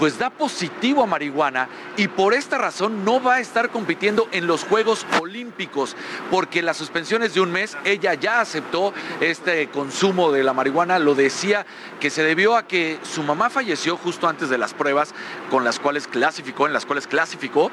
pues 0.00 0.18
da 0.18 0.30
positivo 0.30 1.04
a 1.04 1.06
marihuana 1.06 1.68
y 1.96 2.08
por 2.08 2.34
esta 2.34 2.58
razón 2.58 3.04
no 3.04 3.22
va 3.22 3.36
a 3.36 3.40
estar 3.40 3.70
compitiendo 3.70 4.28
en 4.32 4.48
los 4.48 4.64
Juegos 4.64 5.06
Olímpicos, 5.20 5.96
porque 6.30 6.62
las 6.62 6.76
suspensiones 6.76 7.34
de 7.34 7.40
un 7.40 7.52
mes, 7.52 7.76
ella 7.84 8.14
ya 8.14 8.40
hace 8.40 8.55
aceptó 8.56 8.94
este 9.20 9.68
consumo 9.68 10.32
de 10.32 10.42
la 10.42 10.54
marihuana, 10.54 10.98
lo 10.98 11.14
decía 11.14 11.66
que 12.00 12.08
se 12.08 12.22
debió 12.22 12.56
a 12.56 12.66
que 12.66 12.98
su 13.02 13.22
mamá 13.22 13.50
falleció 13.50 13.98
justo 13.98 14.28
antes 14.28 14.48
de 14.48 14.56
las 14.56 14.72
pruebas 14.72 15.14
con 15.50 15.62
las 15.62 15.78
cuales 15.78 16.06
clasificó, 16.06 16.66
en 16.66 16.72
las 16.72 16.86
cuales 16.86 17.06
clasificó 17.06 17.70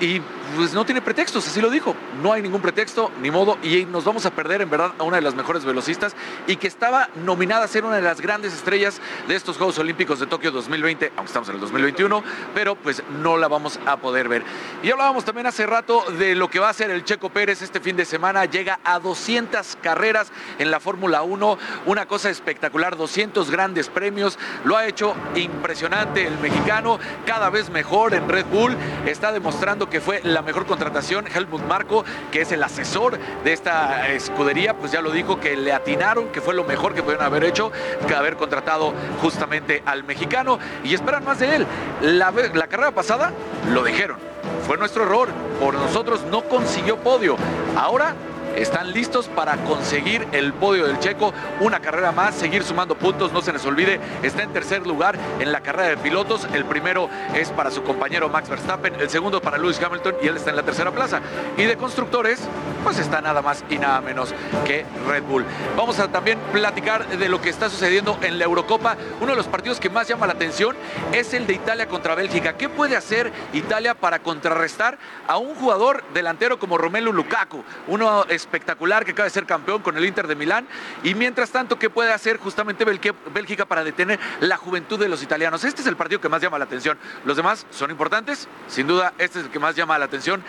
y 0.00 0.20
pues 0.56 0.72
no 0.72 0.84
tiene 0.84 1.00
pretextos, 1.00 1.46
así 1.46 1.60
lo 1.60 1.70
dijo. 1.70 1.94
No 2.22 2.32
hay 2.32 2.42
ningún 2.42 2.60
pretexto, 2.60 3.10
ni 3.20 3.30
modo, 3.30 3.58
y 3.62 3.84
nos 3.84 4.04
vamos 4.04 4.26
a 4.26 4.30
perder 4.30 4.62
en 4.62 4.70
verdad 4.70 4.92
a 4.98 5.02
una 5.02 5.16
de 5.16 5.22
las 5.22 5.34
mejores 5.34 5.64
velocistas 5.64 6.14
y 6.46 6.56
que 6.56 6.66
estaba 6.66 7.08
nominada 7.24 7.64
a 7.64 7.68
ser 7.68 7.84
una 7.84 7.96
de 7.96 8.02
las 8.02 8.20
grandes 8.20 8.52
estrellas 8.52 9.00
de 9.28 9.34
estos 9.34 9.56
Juegos 9.56 9.78
Olímpicos 9.78 10.20
de 10.20 10.26
Tokio 10.26 10.50
2020, 10.50 11.12
aunque 11.16 11.26
estamos 11.26 11.48
en 11.48 11.56
el 11.56 11.60
2021, 11.60 12.22
pero 12.54 12.76
pues 12.76 13.02
no 13.22 13.36
la 13.36 13.48
vamos 13.48 13.78
a 13.86 13.96
poder 13.96 14.28
ver. 14.28 14.42
Y 14.82 14.90
hablábamos 14.90 15.24
también 15.24 15.46
hace 15.46 15.66
rato 15.66 16.04
de 16.18 16.34
lo 16.34 16.48
que 16.48 16.58
va 16.58 16.68
a 16.68 16.70
hacer 16.70 16.90
el 16.90 17.04
Checo 17.04 17.30
Pérez 17.30 17.62
este 17.62 17.80
fin 17.80 17.96
de 17.96 18.04
semana, 18.04 18.44
llega 18.44 18.80
a 18.84 18.98
200 18.98 19.78
carreras 19.82 20.30
en 20.58 20.70
la 20.70 20.80
Fórmula 20.80 21.22
1, 21.22 21.58
una 21.86 22.06
cosa 22.06 22.30
espectacular, 22.30 22.96
200 22.96 23.50
grandes 23.50 23.88
premios, 23.88 24.38
lo 24.64 24.76
ha 24.76 24.86
hecho 24.86 25.14
impresionante 25.34 26.26
el 26.26 26.38
mexicano, 26.38 26.98
cada 27.24 27.50
vez 27.50 27.70
mejor 27.70 28.14
en 28.14 28.28
Red 28.28 28.46
Bull, 28.46 28.76
está 29.06 29.32
demostrando 29.32 29.85
que 29.90 30.00
fue 30.00 30.20
la 30.22 30.42
mejor 30.42 30.66
contratación. 30.66 31.26
Helmut 31.26 31.62
Marco, 31.66 32.04
que 32.30 32.42
es 32.42 32.52
el 32.52 32.62
asesor 32.62 33.18
de 33.44 33.52
esta 33.52 34.08
escudería, 34.08 34.74
pues 34.74 34.92
ya 34.92 35.00
lo 35.00 35.10
dijo 35.10 35.40
que 35.40 35.56
le 35.56 35.72
atinaron, 35.72 36.28
que 36.28 36.40
fue 36.40 36.54
lo 36.54 36.64
mejor 36.64 36.94
que 36.94 37.02
pudieron 37.02 37.24
haber 37.24 37.44
hecho, 37.44 37.72
que 38.06 38.14
haber 38.14 38.36
contratado 38.36 38.92
justamente 39.20 39.82
al 39.86 40.04
mexicano 40.04 40.58
y 40.84 40.94
esperan 40.94 41.24
más 41.24 41.38
de 41.38 41.56
él. 41.56 41.66
La, 42.02 42.32
la 42.54 42.66
carrera 42.66 42.92
pasada 42.92 43.32
lo 43.70 43.82
dijeron. 43.84 44.18
Fue 44.66 44.76
nuestro 44.76 45.04
error. 45.04 45.28
Por 45.60 45.74
nosotros 45.74 46.22
no 46.30 46.42
consiguió 46.42 46.96
podio. 46.96 47.36
Ahora 47.76 48.14
están 48.56 48.92
listos 48.92 49.28
para 49.28 49.56
conseguir 49.64 50.26
el 50.32 50.52
podio 50.52 50.86
del 50.86 50.98
Checo, 50.98 51.32
una 51.60 51.80
carrera 51.80 52.12
más, 52.12 52.34
seguir 52.34 52.62
sumando 52.62 52.96
puntos, 52.96 53.32
no 53.32 53.42
se 53.42 53.52
les 53.52 53.64
olvide, 53.64 54.00
está 54.22 54.42
en 54.42 54.52
tercer 54.52 54.86
lugar 54.86 55.16
en 55.38 55.52
la 55.52 55.60
carrera 55.60 55.88
de 55.88 55.96
pilotos, 55.96 56.46
el 56.52 56.64
primero 56.64 57.08
es 57.34 57.50
para 57.50 57.70
su 57.70 57.82
compañero 57.82 58.28
Max 58.28 58.48
Verstappen, 58.48 58.94
el 58.98 59.10
segundo 59.10 59.40
para 59.40 59.58
Lewis 59.58 59.80
Hamilton 59.80 60.16
y 60.22 60.28
él 60.28 60.36
está 60.36 60.50
en 60.50 60.56
la 60.56 60.62
tercera 60.62 60.90
plaza. 60.90 61.20
Y 61.56 61.64
de 61.64 61.76
constructores, 61.76 62.40
pues 62.82 62.98
está 62.98 63.20
nada 63.20 63.42
más 63.42 63.64
y 63.68 63.78
nada 63.78 64.00
menos 64.00 64.34
que 64.64 64.84
Red 65.08 65.24
Bull. 65.24 65.44
Vamos 65.76 65.98
a 65.98 66.08
también 66.08 66.38
platicar 66.52 67.06
de 67.06 67.28
lo 67.28 67.40
que 67.40 67.50
está 67.50 67.68
sucediendo 67.68 68.18
en 68.22 68.38
la 68.38 68.44
Eurocopa. 68.44 68.96
Uno 69.20 69.32
de 69.32 69.36
los 69.36 69.46
partidos 69.46 69.80
que 69.80 69.90
más 69.90 70.08
llama 70.08 70.26
la 70.26 70.34
atención 70.34 70.76
es 71.12 71.34
el 71.34 71.46
de 71.46 71.54
Italia 71.54 71.88
contra 71.88 72.14
Bélgica. 72.14 72.56
¿Qué 72.56 72.68
puede 72.68 72.96
hacer 72.96 73.32
Italia 73.52 73.94
para 73.94 74.20
contrarrestar 74.20 74.98
a 75.26 75.36
un 75.36 75.54
jugador 75.54 76.04
delantero 76.14 76.58
como 76.58 76.78
Romelu 76.78 77.12
Lukaku? 77.12 77.64
Uno 77.88 78.24
espectacular 78.46 79.04
que 79.04 79.10
acaba 79.10 79.24
de 79.24 79.30
ser 79.30 79.44
campeón 79.44 79.82
con 79.82 79.96
el 79.96 80.04
Inter 80.04 80.26
de 80.26 80.34
Milán. 80.34 80.66
Y 81.02 81.14
mientras 81.14 81.50
tanto, 81.50 81.78
¿qué 81.78 81.90
puede 81.90 82.12
hacer 82.12 82.38
justamente 82.38 82.84
Bélgica 82.84 83.64
para 83.66 83.84
detener 83.84 84.18
la 84.40 84.56
juventud 84.56 84.98
de 84.98 85.08
los 85.08 85.22
italianos? 85.22 85.64
Este 85.64 85.82
es 85.82 85.86
el 85.86 85.96
partido 85.96 86.20
que 86.20 86.28
más 86.28 86.40
llama 86.40 86.58
la 86.58 86.64
atención. 86.64 86.98
Los 87.24 87.36
demás 87.36 87.66
son 87.70 87.90
importantes, 87.90 88.48
sin 88.68 88.86
duda, 88.86 89.12
este 89.18 89.40
es 89.40 89.46
el 89.46 89.50
que 89.50 89.58
más 89.58 89.76
llama 89.76 89.98
la 89.98 90.06
atención 90.06 90.42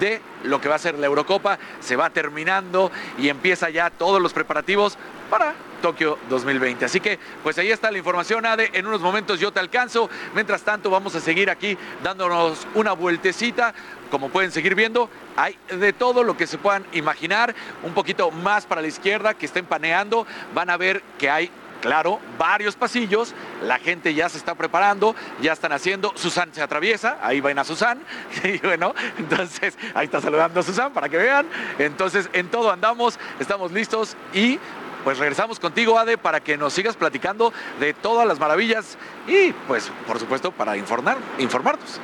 de 0.00 0.20
lo 0.44 0.60
que 0.60 0.68
va 0.68 0.76
a 0.76 0.78
ser 0.78 0.98
la 0.98 1.06
Eurocopa. 1.06 1.58
Se 1.80 1.96
va 1.96 2.10
terminando 2.10 2.90
y 3.18 3.28
empieza 3.28 3.70
ya 3.70 3.90
todos 3.90 4.20
los 4.20 4.32
preparativos 4.32 4.96
para 5.30 5.54
Tokio 5.80 6.18
2020. 6.28 6.84
Así 6.84 7.00
que, 7.00 7.18
pues 7.42 7.58
ahí 7.58 7.70
está 7.70 7.90
la 7.90 7.98
información, 7.98 8.46
Ade. 8.46 8.70
En 8.72 8.86
unos 8.86 9.00
momentos 9.00 9.40
yo 9.40 9.52
te 9.52 9.60
alcanzo. 9.60 10.08
Mientras 10.34 10.62
tanto, 10.62 10.90
vamos 10.90 11.14
a 11.14 11.20
seguir 11.20 11.50
aquí 11.50 11.76
dándonos 12.02 12.66
una 12.74 12.92
vueltecita. 12.92 13.74
Como 14.10 14.28
pueden 14.28 14.52
seguir 14.52 14.74
viendo, 14.74 15.08
hay 15.36 15.58
de 15.68 15.92
todo 15.92 16.22
lo 16.22 16.36
que 16.36 16.46
se 16.46 16.58
puedan 16.58 16.84
imaginar. 16.92 17.54
Un 17.82 17.94
poquito 17.94 18.30
más 18.30 18.66
para 18.66 18.82
la 18.82 18.88
izquierda, 18.88 19.34
que 19.34 19.46
estén 19.46 19.66
paneando. 19.66 20.26
Van 20.54 20.70
a 20.70 20.76
ver 20.76 21.02
que 21.18 21.30
hay 21.30 21.50
claro, 21.82 22.20
varios 22.38 22.76
pasillos, 22.76 23.34
la 23.62 23.78
gente 23.78 24.14
ya 24.14 24.28
se 24.28 24.38
está 24.38 24.54
preparando, 24.54 25.14
ya 25.42 25.52
están 25.52 25.72
haciendo, 25.72 26.12
Susan 26.14 26.48
se 26.54 26.62
atraviesa, 26.62 27.18
ahí 27.20 27.40
va 27.40 27.50
a 27.50 27.64
Susan, 27.64 28.00
y 28.44 28.56
bueno, 28.58 28.94
entonces 29.18 29.76
ahí 29.94 30.06
está 30.06 30.20
saludando 30.22 30.60
a 30.60 30.62
Susan 30.62 30.92
para 30.92 31.10
que 31.10 31.18
vean, 31.18 31.46
entonces 31.78 32.30
en 32.32 32.48
todo 32.48 32.70
andamos, 32.70 33.18
estamos 33.40 33.72
listos 33.72 34.16
y 34.32 34.58
pues 35.04 35.18
regresamos 35.18 35.58
contigo, 35.58 35.98
Ade, 35.98 36.16
para 36.16 36.38
que 36.40 36.56
nos 36.56 36.72
sigas 36.72 36.96
platicando 36.96 37.52
de 37.80 37.92
todas 37.92 38.24
las 38.26 38.38
maravillas 38.38 38.96
y, 39.26 39.52
pues, 39.66 39.90
por 40.06 40.20
supuesto, 40.20 40.52
para 40.52 40.76
informar, 40.76 41.18
informarnos. 41.38 42.00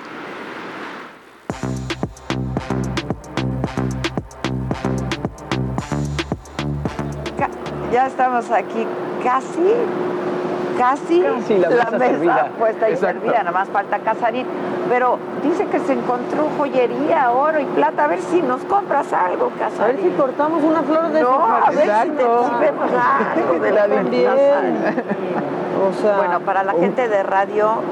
Ya 7.93 8.07
estamos 8.07 8.51
aquí 8.51 8.87
casi 9.23 9.75
casi, 10.79 11.21
la, 11.21 11.91
mesa, 11.91 12.49
puesta 12.57 12.89
y 12.89 12.97
servida, 12.97 13.39
nada 13.39 13.51
más 13.51 13.69
falta 13.69 13.99
Casarín. 13.99 14.47
Pero 14.89 15.19
dice 15.43 15.67
que 15.67 15.81
se 15.81 15.93
encontró 15.93 16.49
joyería, 16.57 17.33
oro 17.33 17.61
y 17.61 17.65
plata. 17.65 18.05
A 18.05 18.07
ver 18.07 18.21
si 18.21 18.41
nos 18.41 18.63
compras 18.63 19.13
algo, 19.13 19.51
Casarín. 19.59 19.83
A 19.83 19.87
ver 19.87 20.03
si 20.03 20.09
cortamos 20.17 20.63
una 20.63 20.83
flor 20.83 21.09
de 21.09 21.21
No, 21.21 21.45
a 21.45 21.71
ver 21.71 21.91
si 22.03 22.11
vemos 22.61 22.91
algo 23.37 23.59
de 23.59 23.73
la 23.73 23.85
O 23.85 25.93
sea, 26.01 26.17
bueno, 26.17 26.41
para 26.41 26.63
la 26.63 26.73
gente 26.73 27.09
de 27.09 27.23
radio 27.25 27.83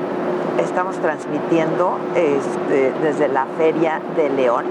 estamos 0.63 0.97
transmitiendo 0.97 1.99
este, 2.15 2.93
desde 3.03 3.29
la 3.29 3.47
Feria 3.59 4.01
de 4.17 4.31
León, 4.31 4.65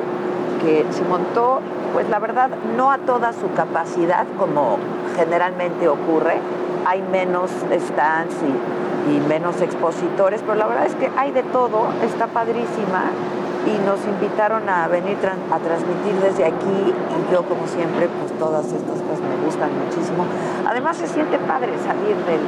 que 0.62 0.86
se 0.92 1.04
montó, 1.04 1.62
pues 1.94 2.10
la 2.10 2.20
verdad, 2.20 2.50
no 2.76 2.92
a 2.92 2.98
toda 3.00 3.34
su 3.34 3.52
capacidad 3.54 4.26
como 4.38 4.78
generalmente 5.16 5.88
ocurre, 5.88 6.40
hay 6.86 7.02
menos 7.02 7.52
stands 7.52 8.36
y, 8.44 9.20
menos 9.30 9.62
expositores, 9.62 10.42
pero 10.42 10.56
la 10.56 10.66
verdad 10.66 10.88
es 10.88 10.96
que 10.96 11.12
hay 11.16 11.32
de 11.32 11.44
todo, 11.44 11.88
está 12.04 12.26
padrísima 12.26 13.12
y 13.66 13.86
nos 13.86 14.00
invitaron 14.06 14.70
a 14.70 14.88
venir 14.88 15.18
a 15.26 15.58
transmitir 15.60 16.14
desde 16.22 16.46
aquí 16.46 16.94
y 16.94 17.34
yo 17.34 17.44
como 17.44 17.68
siempre 17.68 18.08
pues 18.08 18.32
todas 18.38 18.66
estas 18.66 19.02
cosas 19.02 19.22
me 19.22 19.46
gustan 19.46 19.70
muchísimo. 19.86 20.26
Además 20.68 20.98
se 20.98 21.08
siente 21.08 21.38
padre 21.40 21.72
salir 21.80 22.16
del, 22.26 22.42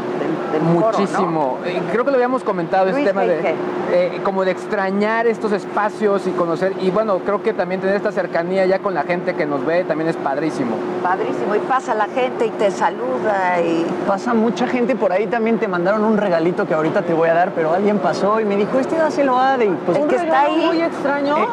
del, 0.51 0.61
Muchísimo. 0.61 1.57
Eh, 1.65 1.81
creo 1.91 2.03
que 2.03 2.11
lo 2.11 2.15
habíamos 2.15 2.43
comentado, 2.43 2.87
este 2.89 3.03
tema 3.03 3.21
de 3.21 3.55
eh, 3.91 4.21
como 4.23 4.43
de 4.43 4.51
extrañar 4.51 5.27
estos 5.27 5.51
espacios 5.51 6.27
y 6.27 6.31
conocer 6.31 6.73
y 6.81 6.91
bueno, 6.91 7.19
creo 7.19 7.41
que 7.41 7.53
también 7.53 7.81
tener 7.81 7.95
esta 7.95 8.11
cercanía 8.11 8.65
ya 8.65 8.79
con 8.79 8.93
la 8.93 9.03
gente 9.03 9.35
que 9.35 9.45
nos 9.45 9.65
ve 9.65 9.83
también 9.83 10.09
es 10.09 10.17
padrísimo. 10.17 10.75
Padrísimo 11.01 11.55
y 11.55 11.59
pasa 11.59 11.93
la 11.93 12.07
gente 12.07 12.47
y 12.47 12.49
te 12.51 12.71
saluda 12.71 13.61
y 13.61 13.85
pasa 14.07 14.33
mucha 14.33 14.67
gente 14.67 14.95
por 14.95 15.11
ahí 15.11 15.27
también 15.27 15.57
te 15.57 15.67
mandaron 15.67 16.03
un 16.03 16.17
regalito 16.17 16.67
que 16.67 16.73
ahorita 16.73 17.03
te 17.03 17.13
voy 17.13 17.29
a 17.29 17.33
dar, 17.33 17.51
pero 17.53 17.73
alguien 17.73 17.99
pasó 17.99 18.39
y 18.39 18.45
me 18.45 18.55
dijo, 18.55 18.79
"Este 18.79 18.97
dáselo 18.97 19.37
a 19.37 19.53
Ade." 19.53 19.71
Pues 19.85 19.97
que 19.99 20.15
está 20.15 20.41
ahí 20.41 20.81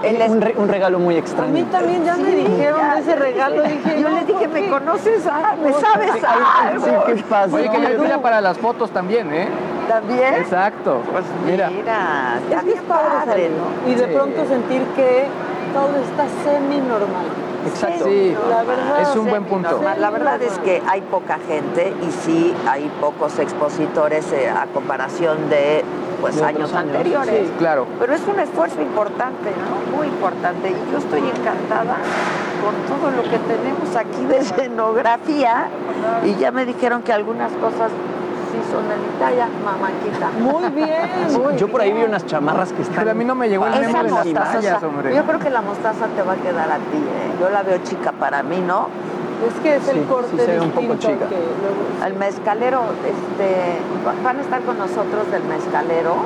es 0.03 0.31
un, 0.57 0.69
regalo 0.69 0.99
muy 0.99 1.17
extraño. 1.17 1.51
A 1.51 1.53
mí 1.53 1.63
también 1.65 2.05
ya 2.05 2.17
me 2.17 2.35
dijeron 2.35 2.81
ese 2.99 3.17
regalo. 3.17 3.63
Dije, 3.63 4.01
yo 4.01 4.09
le 4.09 4.25
dije, 4.25 4.49
¿me 4.49 4.69
conoces? 4.69 5.27
Ah, 5.27 5.55
¿me 5.63 5.73
sabes? 5.73 6.11
Ah, 6.27 6.73
sí, 6.83 6.91
¿qué 7.07 7.23
pasa? 7.23 7.55
Oye, 7.55 7.71
que 7.71 7.99
mira 7.99 8.21
para 8.21 8.41
las 8.41 8.59
fotos 8.59 8.91
también, 8.91 9.33
¿eh? 9.33 9.49
¿También? 9.89 10.35
Exacto. 10.35 11.03
Pues 11.13 11.25
mira. 11.47 11.71
Mira, 11.71 12.41
ya 12.51 12.61
es, 12.61 12.81
padre, 12.83 13.51
¿no? 13.51 13.91
Y 13.91 13.95
de 13.95 14.09
pronto 14.09 14.47
sentir 14.47 14.83
que 14.97 15.27
todo 15.73 15.91
está 15.97 16.25
semi-normal. 16.45 17.45
Exacto. 17.67 18.05
Sí, 18.05 18.37
la 18.49 18.63
verdad, 18.63 19.03
es 19.03 19.17
un 19.17 19.29
buen 19.29 19.45
punto. 19.45 19.81
La 19.99 20.11
verdad 20.11 20.43
es 20.43 20.59
que 20.59 20.83
hay 20.87 21.01
poca 21.01 21.39
gente 21.47 21.95
y 22.07 22.11
sí 22.11 22.55
hay 22.69 22.91
pocos 23.01 23.39
expositores 23.39 24.31
eh, 24.33 24.51
a 24.51 24.67
comparación 24.67 25.49
de 25.49 25.83
pues 26.25 26.40
años, 26.40 26.73
anteriores. 26.73 27.50
claro. 27.59 27.87
Pero 28.00 28.14
es 28.14 28.23
un 28.26 28.40
esfuerzo 28.40 28.81
importante, 28.81 29.50
¿no? 29.50 29.97
Muy 29.97 30.07
importante. 30.07 30.71
Y 30.71 30.93
yo 30.93 30.97
estoy 30.97 31.21
encantada 31.21 31.97
con 32.62 32.75
todo 32.88 33.11
lo 33.11 33.23
que 33.25 33.38
tenemos 33.38 33.95
aquí 33.95 34.25
de 34.25 34.38
escenografía 34.38 35.69
y 36.25 36.35
ya 36.37 36.50
me 36.50 36.64
dijeron 36.64 37.02
que 37.02 37.12
algunas 37.12 37.52
cosas 37.52 37.90
sí 38.50 38.59
son 38.73 38.88
de 38.88 38.97
mi 38.97 39.09
talla, 39.19 39.49
mamáquita. 39.62 40.31
Muy 40.40 40.71
bien. 40.71 41.57
yo 41.59 41.69
por 41.69 41.83
ahí 41.83 41.93
vi 41.93 42.04
unas 42.04 42.25
chamarras 42.25 42.73
que 42.73 42.81
están. 42.81 43.00
Pero 43.00 43.11
a 43.11 43.14
mí 43.14 43.25
no 43.26 43.35
me 43.35 43.50
llegó 43.50 43.66
el 43.66 43.81
memo 43.81 44.02
de 44.02 44.33
las 44.33 44.52
tallas, 44.52 44.83
hombre. 44.83 45.14
Yo 45.14 45.25
creo 45.25 45.38
que 45.38 45.50
la 45.50 45.61
mostaza 45.61 46.07
te 46.16 46.23
va 46.23 46.33
a 46.33 46.37
quedar 46.37 46.71
a 46.71 46.76
ti, 46.76 46.97
¿eh? 46.97 47.35
Yo 47.38 47.50
la 47.50 47.62
veo 47.62 47.78
chica 47.85 48.12
para 48.12 48.43
mí, 48.43 48.61
¿no? 48.66 48.88
Es 49.47 49.61
que 49.62 49.76
es 49.76 49.88
el 49.88 50.05
corte 50.05 50.31
sí 50.31 50.38
se 50.38 50.47
ve 50.47 50.61
un 50.61 50.71
poco 50.71 50.97
chica. 50.97 51.26
El 52.07 52.14
mezcalero, 52.14 52.83
este, 53.05 54.23
van 54.23 54.38
a 54.38 54.41
estar 54.41 54.62
con 54.62 54.79
nosotros 54.79 55.31
del 55.31 55.45
mezcalero. 55.45 56.17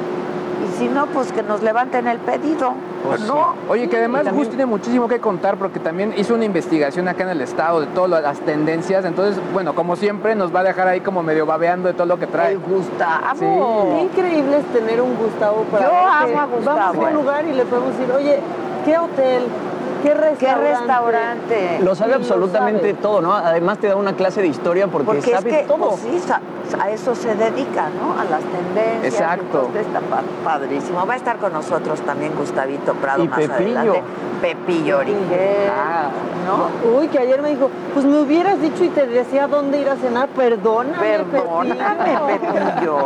Y 0.65 0.79
si 0.79 0.89
no, 0.89 1.07
pues 1.07 1.33
que 1.33 1.43
nos 1.43 1.63
levanten 1.63 2.09
el 2.09 2.19
pedido. 2.19 2.75
Pues 3.07 3.21
no. 3.21 3.55
Oye, 3.69 3.89
que 3.89 3.97
además 3.97 4.31
Gus 4.33 4.49
tiene 4.49 4.67
muchísimo 4.67 5.07
que 5.07 5.21
contar 5.21 5.57
porque 5.57 5.79
también 5.79 6.13
hizo 6.17 6.35
una 6.35 6.45
investigación 6.45 7.07
acá 7.07 7.23
en 7.23 7.31
el 7.31 7.41
estado 7.41 7.81
de 7.81 7.87
todas 7.89 8.23
las 8.23 8.41
tendencias. 8.41 9.05
Entonces, 9.05 9.41
bueno, 9.53 9.75
como 9.75 9.95
siempre, 9.95 10.35
nos 10.35 10.55
va 10.55 10.61
a 10.61 10.65
dejar 10.65 10.89
ahí 10.89 11.01
como 11.01 11.23
medio 11.23 11.47
babeando 11.47 11.89
de 11.89 11.95
todo 11.95 12.07
lo 12.07 12.19
que 12.19 12.27
trae. 12.27 12.53
El 12.53 12.59
Gustavo. 12.59 13.37
Sí. 13.39 13.47
Qué 13.95 14.03
increíble 14.03 14.59
es 14.59 14.67
tener 14.67 15.01
un 15.01 15.17
Gustavo 15.17 15.63
para 15.71 15.87
Yo 15.87 15.97
amo 15.97 16.41
a 16.41 16.47
Gustavo. 16.47 16.79
Vamos 16.79 17.05
a 17.05 17.09
un 17.09 17.15
lugar 17.15 17.47
y 17.47 17.53
le 17.53 17.65
podemos 17.65 17.97
decir, 17.97 18.13
oye, 18.13 18.41
¿qué 18.85 18.99
hotel? 18.99 19.45
¿Qué 20.03 20.15
restaurante? 20.55 21.81
Lo 21.83 21.95
sabe 21.95 22.15
absolutamente 22.15 22.95
todo, 22.95 23.21
¿no? 23.21 23.35
Además 23.35 23.79
te 23.79 23.89
da 23.89 23.97
una 23.97 24.15
clase 24.15 24.41
de 24.43 24.49
historia 24.49 24.87
porque, 24.87 25.21
sabe 25.23 25.65
todo. 25.67 25.91
Pues 25.91 26.01
sí, 26.01 26.33
a 26.79 26.91
eso 26.91 27.15
se 27.15 27.35
dedica, 27.35 27.89
¿no? 27.91 28.19
A 28.21 28.25
las 28.25 28.43
tendencias. 28.43 29.15
Exacto. 29.15 29.71
Está 29.79 30.01
padrísimo. 30.45 31.07
Va 31.07 31.15
a 31.15 31.17
estar 31.17 31.39
con 31.39 31.53
nosotros 31.53 32.01
también 32.03 32.35
Gustavito 32.37 32.95
Prado 32.95 33.25
y 33.25 33.29
más 33.29 33.39
Pepillo. 33.39 33.79
adelante. 33.79 34.03
Pepillo 34.41 34.99
Origel. 34.99 35.71
Ah, 35.71 36.11
¿no? 36.47 36.99
Uy, 36.99 37.09
que 37.09 37.19
ayer 37.19 37.43
me 37.43 37.51
dijo, 37.51 37.71
pues 37.93 38.05
me 38.07 38.21
hubieras 38.21 38.61
dicho 38.61 38.85
y 38.85 38.89
te 38.89 39.07
decía 39.07 39.49
dónde 39.49 39.81
ir 39.81 39.89
a 39.89 39.97
cenar. 39.97 40.29
Perdóname, 40.29 40.99
Perdóname, 40.99 42.39
Pepillo. 42.39 42.99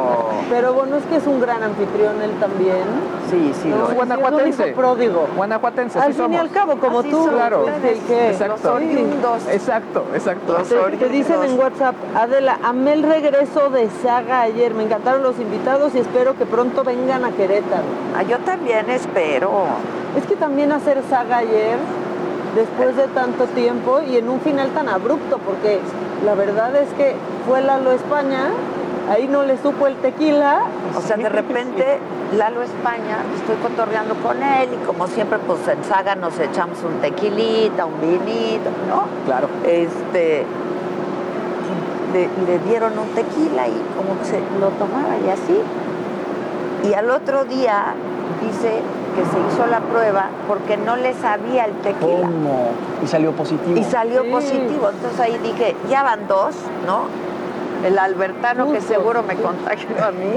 Pero 0.50 0.74
bueno, 0.74 0.96
es 0.96 1.04
que 1.04 1.16
es 1.16 1.26
un 1.26 1.40
gran 1.40 1.62
anfitrión 1.62 2.20
él 2.20 2.32
también. 2.38 2.82
Sí, 3.30 3.52
sí. 3.62 3.68
No, 3.68 3.88
lo 3.88 3.94
guanajuatense. 3.94 4.68
Es 4.70 4.76
pródigo. 4.76 5.26
Guanajuatense, 5.36 5.98
Al 5.98 6.12
sí 6.12 6.20
fin 6.22 6.34
y 6.34 6.36
al 6.36 6.50
cabo, 6.50 6.76
como 6.82 6.98
Así 7.00 7.10
tú. 7.10 7.24
son 7.24 7.34
Claro. 7.34 7.64
ustedes, 7.64 8.32
Exacto. 8.32 8.56
Los 8.64 8.74
oriundos. 8.74 9.42
Exacto, 9.50 10.04
exacto. 10.14 10.52
Los 10.58 10.68
Te, 10.68 10.96
te 10.98 11.08
dicen 11.08 11.42
en 11.44 11.58
WhatsApp, 11.58 11.94
Adela, 12.14 12.58
amé 12.62 12.92
el 12.92 13.02
regreso 13.04 13.70
de 13.70 13.88
Saga 14.02 14.42
ayer, 14.42 14.74
me 14.74 14.82
encantaron 14.82 15.22
los 15.22 15.38
invitados 15.38 15.94
y 15.94 15.98
espero 16.00 16.36
que 16.36 16.44
pronto 16.44 16.84
vengan 16.84 17.24
a 17.24 17.30
Querétaro. 17.30 17.84
Ah, 18.16 18.22
yo 18.22 18.38
también 18.40 18.90
espero. 18.90 19.50
Es 20.18 20.26
que 20.26 20.36
también 20.36 20.72
hacer 20.72 21.00
Saga 21.08 21.38
ayer, 21.38 21.78
después 22.54 22.96
de 22.96 23.06
tanto 23.08 23.44
tiempo 23.46 24.00
y 24.06 24.16
en 24.18 24.28
un 24.28 24.40
final 24.40 24.68
tan 24.70 24.88
abrupto, 24.88 25.38
porque 25.38 25.78
la 26.24 26.34
verdad 26.34 26.74
es 26.76 26.88
que 26.94 27.14
fue 27.48 27.62
Lalo 27.62 27.92
España, 27.92 28.48
ahí 29.10 29.28
no 29.28 29.42
le 29.44 29.58
supo 29.58 29.86
el 29.86 29.96
tequila. 29.96 30.62
O 30.96 31.00
sea, 31.00 31.16
de 31.16 31.28
repente 31.28 31.98
Lalo 32.36 32.62
España, 32.62 33.18
estoy 33.36 33.56
cotorreando 33.56 34.14
con 34.16 34.42
él 34.42 34.70
y 34.72 34.86
como 34.86 35.06
siempre, 35.06 35.38
pues 35.46 35.66
en 35.68 35.84
Saga 35.84 36.14
nos 36.14 36.38
echamos 36.38 36.78
un 36.82 37.00
tequilita, 37.00 37.84
un 37.86 38.00
vinito, 38.00 38.70
¿no? 38.88 39.04
Claro. 39.26 39.48
Este, 39.64 40.44
le, 42.12 42.58
dieron 42.60 42.98
un 42.98 43.08
tequila 43.08 43.68
y 43.68 43.82
como 43.96 44.18
que 44.18 44.24
se 44.24 44.40
lo 44.60 44.68
tomaba 44.78 45.16
y 45.24 45.28
así. 45.30 45.58
Y 46.88 46.94
al 46.94 47.10
otro 47.10 47.44
día 47.44 47.94
dice 48.42 48.80
que 49.14 49.22
se 49.24 49.54
hizo 49.54 49.66
la 49.66 49.80
prueba 49.80 50.30
porque 50.48 50.76
no 50.76 50.96
le 50.96 51.14
sabía 51.14 51.66
el 51.66 51.72
tequila. 51.76 52.22
¿Cómo? 52.22 52.70
Y 53.02 53.06
salió 53.06 53.32
positivo. 53.32 53.78
Y 53.78 53.84
salió 53.84 54.22
Sí. 54.22 54.30
positivo. 54.30 54.90
Entonces 54.90 55.20
ahí 55.20 55.38
dije, 55.42 55.76
ya 55.88 56.02
van 56.02 56.26
dos, 56.28 56.54
¿no? 56.86 57.04
El 57.84 57.98
albertano 57.98 58.70
que 58.72 58.80
seguro 58.80 59.22
me 59.22 59.34
contagió 59.36 59.88
a 60.04 60.10
mí. 60.12 60.32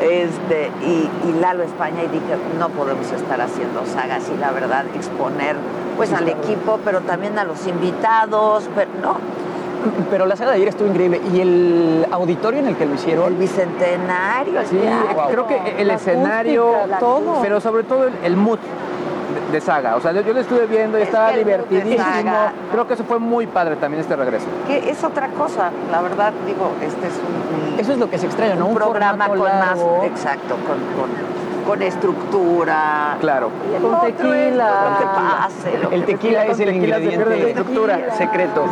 Este, 0.00 0.70
y, 0.82 1.08
y 1.28 1.32
Lalo 1.40 1.62
España 1.62 2.02
y 2.04 2.08
dije, 2.08 2.36
no 2.58 2.68
podemos 2.68 3.10
estar 3.12 3.40
haciendo 3.40 3.86
sagas 3.86 4.24
y 4.34 4.38
la 4.38 4.50
verdad 4.52 4.84
exponer 4.94 5.56
pues 5.96 6.12
al 6.12 6.28
equipo, 6.28 6.78
pero 6.84 7.00
también 7.00 7.38
a 7.38 7.44
los 7.44 7.66
invitados, 7.66 8.68
pero 8.74 8.90
no, 9.00 9.16
Pero 10.10 10.26
la 10.26 10.36
saga 10.36 10.50
de 10.50 10.56
ayer 10.56 10.68
estuvo 10.68 10.88
increíble. 10.88 11.20
¿Y 11.32 11.40
el 11.40 12.06
auditorio 12.10 12.60
en 12.60 12.66
el 12.66 12.76
que 12.76 12.84
lo 12.84 12.92
el 12.92 12.98
hicieron? 12.98 13.38
bicentenario, 13.38 14.60
el 14.60 14.66
Sí, 14.66 14.76
teatro. 14.76 15.26
creo 15.30 15.46
que 15.46 15.80
el 15.80 15.88
La 15.88 15.94
escenario, 15.94 16.74
acústica, 16.74 16.98
todo. 16.98 17.38
pero 17.40 17.60
sobre 17.62 17.84
todo 17.84 18.04
el, 18.08 18.12
el 18.22 18.36
mood 18.36 18.58
de, 19.34 19.52
de 19.52 19.60
saga. 19.60 19.96
O 19.96 20.00
sea, 20.00 20.12
yo, 20.12 20.20
yo 20.22 20.32
lo 20.32 20.40
estuve 20.40 20.66
viendo 20.66 20.98
y 20.98 21.02
Es 21.02 21.08
estaba 21.08 21.30
de 21.32 21.38
divertidísimo. 21.38 22.32
Creo 22.72 22.86
que 22.86 22.94
eso 22.94 23.04
fue 23.04 23.18
muy 23.18 23.46
padre 23.46 23.76
también 23.76 24.00
este 24.00 24.16
regreso. 24.16 24.46
que 24.66 24.90
es 24.90 25.02
otra 25.04 25.28
cosa, 25.28 25.70
la 25.90 26.00
verdad, 26.02 26.32
digo, 26.46 26.70
este 26.80 27.06
es 27.06 27.14
un, 27.14 27.78
Eso 27.80 27.92
es 27.92 27.98
lo 27.98 28.08
que 28.10 28.18
se 28.18 28.26
extraña, 28.26 28.54
¿no? 28.54 28.66
un 28.66 28.74
programa 28.74 29.28
con 29.28 29.42
largo. 29.42 29.96
más, 29.98 30.06
exacto, 30.06 30.54
con, 30.66 30.78
con, 31.00 31.10
con 31.66 31.82
estructura. 31.82 33.16
Claro. 33.20 33.50
El 33.74 33.82
Con 33.82 34.00
tequila. 34.02 34.98
Pase, 35.42 35.94
El 35.94 36.04
tequila 36.04 36.44
es 36.46 36.60
el 36.60 36.66
tequila 36.66 36.98
ingrediente 37.00 37.48
estructura. 37.50 38.14
secreto. 38.16 38.64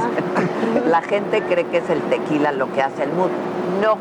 La 0.88 1.02
gente 1.02 1.42
cree 1.42 1.64
que 1.66 1.78
es 1.78 1.90
el 1.90 2.00
tequila 2.02 2.52
lo 2.52 2.72
que 2.72 2.82
hace 2.82 3.02
el 3.04 3.12
mood. 3.12 3.30
No. 3.82 3.96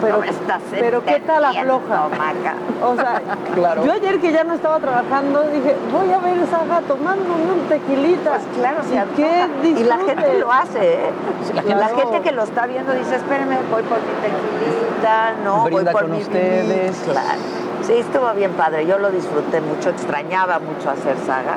Pero- 0.00 0.18
no 0.18 0.24
estás 0.24 0.60
pero 0.70 1.04
¿qué 1.04 1.20
tal 1.20 1.44
afloja? 1.44 2.08
Maca. 2.10 2.54
O 2.84 2.96
sea, 2.96 3.22
Claro. 3.54 3.84
yo 3.84 3.92
ayer 3.92 4.20
que 4.20 4.32
ya 4.32 4.42
no 4.44 4.54
estaba 4.54 4.78
trabajando 4.80 5.42
dije, 5.44 5.76
voy 5.92 6.12
a 6.12 6.18
ver 6.18 6.46
Saga 6.50 6.80
tomándome 6.82 7.52
un 7.52 7.68
tequilita. 7.68 8.30
Pues 8.32 8.42
claro, 8.58 8.82
se 8.82 8.94
¿Y 8.94 8.98
antoja. 8.98 9.16
qué 9.62 9.68
Y 9.68 9.84
la 9.84 9.98
gente 9.98 10.38
lo 10.38 10.50
hace, 10.52 10.94
¿eh? 10.94 11.10
la 11.54 11.62
la, 11.76 11.88
gente- 11.88 12.20
que 12.22 12.32
lo 12.32 12.42
está 12.42 12.66
viendo 12.66 12.92
dice, 12.92 13.16
espérenme, 13.16 13.56
voy 13.70 13.82
por 13.84 13.98
mi 13.98 14.12
tequilita, 14.20 15.34
no, 15.44 15.64
Brinda 15.64 15.82
voy 15.84 15.92
por 15.92 16.02
con 16.02 16.10
mi 16.12 16.22
ustedes. 16.22 16.68
vinito". 16.68 17.12
Claro. 17.12 17.38
Sí, 17.86 17.92
estuvo 17.94 18.32
bien 18.34 18.52
padre, 18.52 18.86
yo 18.86 18.98
lo 18.98 19.10
disfruté 19.10 19.60
mucho, 19.60 19.90
extrañaba 19.90 20.58
mucho 20.58 20.90
hacer 20.90 21.16
saga. 21.26 21.56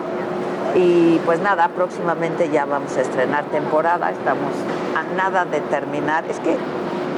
Y 0.76 1.20
pues 1.26 1.40
nada, 1.40 1.70
próximamente 1.70 2.50
ya 2.50 2.66
vamos 2.66 2.96
a 2.98 3.02
estrenar 3.02 3.46
temporada, 3.46 4.12
estamos 4.12 4.52
a 4.96 5.16
nada 5.16 5.46
de 5.46 5.62
terminar. 5.62 6.26
Es 6.30 6.40
que 6.40 6.58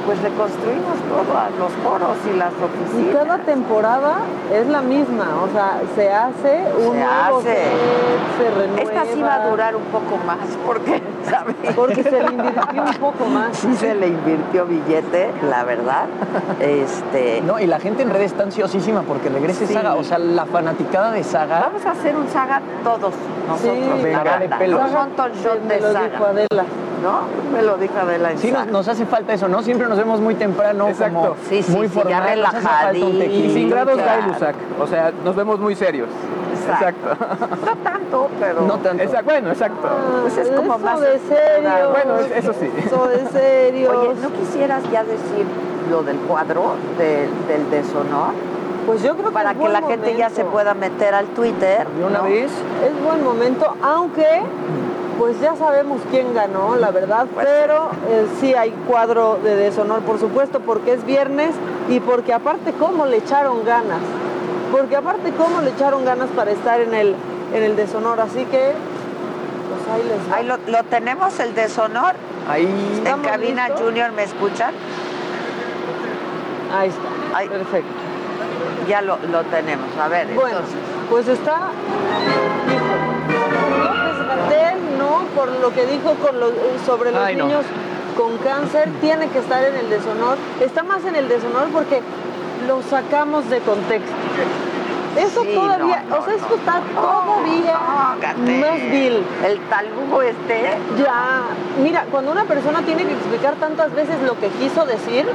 pues 0.08 0.22
reconstruimos 0.22 0.96
todo, 1.06 1.38
los 1.58 1.72
foros 1.84 2.16
y 2.32 2.34
las 2.38 2.50
oficinas. 2.54 3.10
Y 3.10 3.14
cada 3.14 3.36
temporada 3.40 4.14
es 4.50 4.66
la 4.66 4.80
misma, 4.80 5.26
o 5.44 5.52
sea, 5.52 5.82
se 5.94 6.10
hace 6.10 6.64
un 6.78 6.94
Se 6.94 6.98
nuevo 7.04 7.38
hace. 7.40 7.54
set, 7.54 8.38
se 8.38 8.50
renueva. 8.58 8.82
Esta 8.90 9.12
sí 9.12 9.20
va 9.20 9.34
a 9.34 9.50
durar 9.50 9.76
un 9.76 9.82
poco 9.84 10.16
más 10.26 10.38
porque, 10.64 11.02
¿sabes? 11.28 11.56
Porque 11.76 12.02
se 12.02 12.22
le 12.22 12.32
invirtió 12.32 12.82
un 12.84 12.94
poco 12.94 13.26
más. 13.26 13.54
Sí 13.54 13.76
se 13.76 13.94
le 13.94 14.06
invirtió 14.06 14.64
billete, 14.64 15.30
la 15.46 15.64
verdad. 15.64 16.06
Este, 16.58 17.42
No, 17.42 17.58
y 17.58 17.66
la 17.66 17.78
gente 17.78 18.02
en 18.02 18.08
redes 18.08 18.32
está 18.32 18.44
ansiosísima 18.44 19.02
porque 19.02 19.28
regrese 19.28 19.66
Sí. 19.66 19.74
Saga. 19.74 19.94
O 19.96 20.04
sea, 20.04 20.16
la 20.18 20.46
fanaticada 20.46 21.10
de 21.10 21.22
Saga. 21.22 21.60
Vamos 21.60 21.84
a 21.84 21.90
hacer 21.90 22.16
un 22.16 22.26
saga 22.30 22.62
todos 22.82 23.12
nosotros, 23.46 23.76
Sí, 24.00 24.02
la 24.10 24.18
Saga 24.18 24.38
de 24.38 24.48
pelos. 24.48 24.80
Un 24.88 24.94
montón 24.94 25.32
de 25.68 25.80
lo 25.80 25.92
saga, 25.92 26.08
dijo 26.08 26.24
Adela. 26.24 26.64
¿No? 27.02 27.20
Me 27.52 27.62
lo 27.62 27.76
dijo 27.76 27.94
Adela 27.98 28.30
Sí, 28.36 28.50
nos, 28.52 28.66
nos 28.68 28.88
hace 28.88 29.06
falta 29.06 29.32
eso, 29.34 29.48
¿no? 29.48 29.62
Siempre 29.62 29.88
nos 29.88 29.98
vemos 29.98 30.20
muy 30.20 30.34
temprano, 30.34 30.88
Exacto. 30.88 31.14
como 31.20 31.34
Sí, 31.48 31.62
sí, 31.62 31.72
muy 31.72 31.88
sí, 31.88 31.94
ya 31.94 32.00
formal. 32.02 32.20
un 32.22 32.28
relajadito. 32.28 33.08
Y 33.24 33.50
sin 33.52 33.70
grados 33.70 33.94
claro. 33.94 34.22
Gailusac. 34.22 34.54
O 34.80 34.86
sea, 34.86 35.12
nos 35.24 35.36
vemos 35.36 35.58
muy 35.60 35.74
serios. 35.74 36.08
Exacto. 36.70 37.08
No 37.64 37.76
tanto, 37.82 38.28
pero... 38.38 38.60
No 38.62 38.76
tanto. 38.78 39.04
Bueno, 39.24 39.48
exacto. 39.50 39.88
Pues 40.22 40.36
es 40.36 40.48
como 40.50 40.74
Eso 40.74 40.84
más 40.84 41.00
de 41.00 41.18
serio. 41.20 41.90
Bueno, 41.92 42.18
es- 42.18 42.44
eso 42.44 42.52
sí. 42.58 42.70
Eso 42.84 43.06
de 43.06 43.26
serio. 43.28 43.90
Oye, 44.00 44.14
¿no 44.20 44.30
quisieras 44.32 44.82
ya 44.90 45.02
decir 45.04 45.46
lo 45.90 46.02
del 46.02 46.16
cuadro 46.18 46.74
de- 46.98 47.28
del 47.52 47.70
deshonor? 47.70 48.32
pues 48.86 49.02
yo 49.02 49.12
creo 49.16 49.26
que 49.28 49.32
Para 49.34 49.50
es 49.50 49.56
que 49.56 49.60
buen 49.60 49.72
la 49.74 49.82
gente 49.82 50.16
ya 50.16 50.30
se 50.30 50.44
pueda 50.46 50.72
meter 50.72 51.14
al 51.14 51.26
Twitter. 51.26 51.86
De 51.88 52.04
una 52.04 52.18
¿no? 52.20 52.24
vez. 52.24 52.50
Es 52.50 53.04
buen 53.04 53.22
momento, 53.22 53.74
aunque 53.82 54.24
pues 55.18 55.40
ya 55.40 55.56
sabemos 55.56 56.00
quién 56.10 56.32
ganó, 56.34 56.76
la 56.76 56.90
verdad, 56.90 57.26
pero 57.36 57.90
eh, 58.08 58.26
sí 58.40 58.54
hay 58.54 58.70
cuadro 58.86 59.38
de 59.42 59.56
deshonor, 59.56 60.00
por 60.02 60.18
supuesto, 60.20 60.60
porque 60.60 60.92
es 60.92 61.04
viernes 61.04 61.50
y 61.88 61.98
porque 62.00 62.32
aparte 62.32 62.72
cómo 62.78 63.04
le 63.06 63.16
echaron 63.18 63.64
ganas, 63.64 63.98
porque 64.70 64.94
aparte 64.96 65.32
cómo 65.32 65.60
le 65.60 65.70
echaron 65.70 66.04
ganas 66.04 66.28
para 66.36 66.52
estar 66.52 66.80
en 66.80 66.94
el, 66.94 67.16
en 67.52 67.62
el 67.62 67.74
deshonor, 67.76 68.20
así 68.20 68.44
que 68.44 68.72
pues 69.68 69.88
ahí 69.92 70.02
les 70.08 70.30
va. 70.32 70.36
Ahí 70.36 70.46
lo, 70.46 70.56
lo 70.70 70.84
tenemos, 70.84 71.38
el 71.40 71.54
deshonor. 71.54 72.14
Ahí. 72.48 72.64
En 72.64 72.98
¿Estamos 72.98 73.26
cabina 73.26 73.68
listos? 73.68 73.86
Junior, 73.86 74.12
¿me 74.12 74.22
escuchan? 74.22 74.72
Ahí 76.78 76.88
está, 76.90 77.36
Ahí. 77.38 77.48
perfecto. 77.48 77.88
Ya 78.88 79.02
lo, 79.02 79.18
lo 79.30 79.42
tenemos. 79.44 79.86
A 80.00 80.08
ver, 80.08 80.28
Bueno, 80.28 80.58
entonces. 80.60 80.78
pues 81.10 81.28
está 81.28 81.58
López 83.78 84.74
¿no? 84.98 85.22
Por 85.36 85.48
lo 85.60 85.70
que 85.72 85.86
dijo 85.86 86.14
con 86.14 86.38
los- 86.40 86.52
sobre 86.84 87.12
los 87.12 87.20
Ay, 87.22 87.36
no. 87.36 87.46
niños 87.46 87.64
con 88.16 88.36
cáncer, 88.38 88.88
tiene 89.00 89.28
que 89.28 89.38
estar 89.38 89.62
en 89.62 89.76
el 89.76 89.90
deshonor. 89.90 90.36
Está 90.60 90.82
más 90.82 91.04
en 91.04 91.14
el 91.14 91.28
deshonor 91.28 91.68
porque 91.72 92.00
lo 92.66 92.82
sacamos 92.82 93.48
de 93.48 93.60
contexto. 93.60 94.12
Eso 95.16 95.42
Sí, 95.42 95.54
todavía, 95.54 96.02
no, 96.08 96.10
no, 96.16 96.22
o 96.22 96.24
sea, 96.24 96.34
esto 96.34 96.54
está 96.54 96.80
todavía 96.94 97.78
más 98.60 98.90
vil. 98.90 99.24
El 99.44 99.58
talugo 99.68 100.22
este. 100.22 100.76
Ya, 101.02 101.40
mira, 101.82 102.04
cuando 102.10 102.30
una 102.32 102.44
persona 102.44 102.82
tiene 102.82 103.04
que 103.04 103.12
explicar 103.12 103.54
tantas 103.54 103.92
veces 103.94 104.20
lo 104.22 104.38
que 104.38 104.48
quiso 104.48 104.84
decir, 104.84 105.26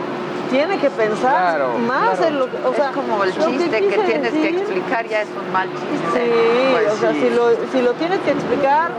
tiene 0.54 0.78
que 0.78 0.89
pensar 0.92 1.58
Claro, 1.58 1.80
más 1.80 2.18
claro. 2.20 2.28
en 2.28 2.39
lo 2.39 2.46
que, 2.52 2.58
o 2.63 2.74
sea, 2.76 2.86
es 2.89 2.96
como 2.96 3.24
el 3.24 3.34
chiste 3.34 3.70
que, 3.82 3.98
tienes 3.98 4.32
que 4.32 4.50
explicar, 4.50 5.08
ya 5.08 5.22
es 5.24 5.28
un 5.30 5.52
mal 5.52 5.68
chiste. 5.68 6.08
Sí, 6.13 6.72
Pues 6.72 6.94
o 6.94 6.98
sea, 6.98 7.12
sí. 7.12 7.22
si, 7.22 7.30
lo, 7.32 7.50
si 7.72 7.82
lo 7.82 7.94
tienes 7.94 8.20
que 8.20 8.32
explicar, 8.32 8.92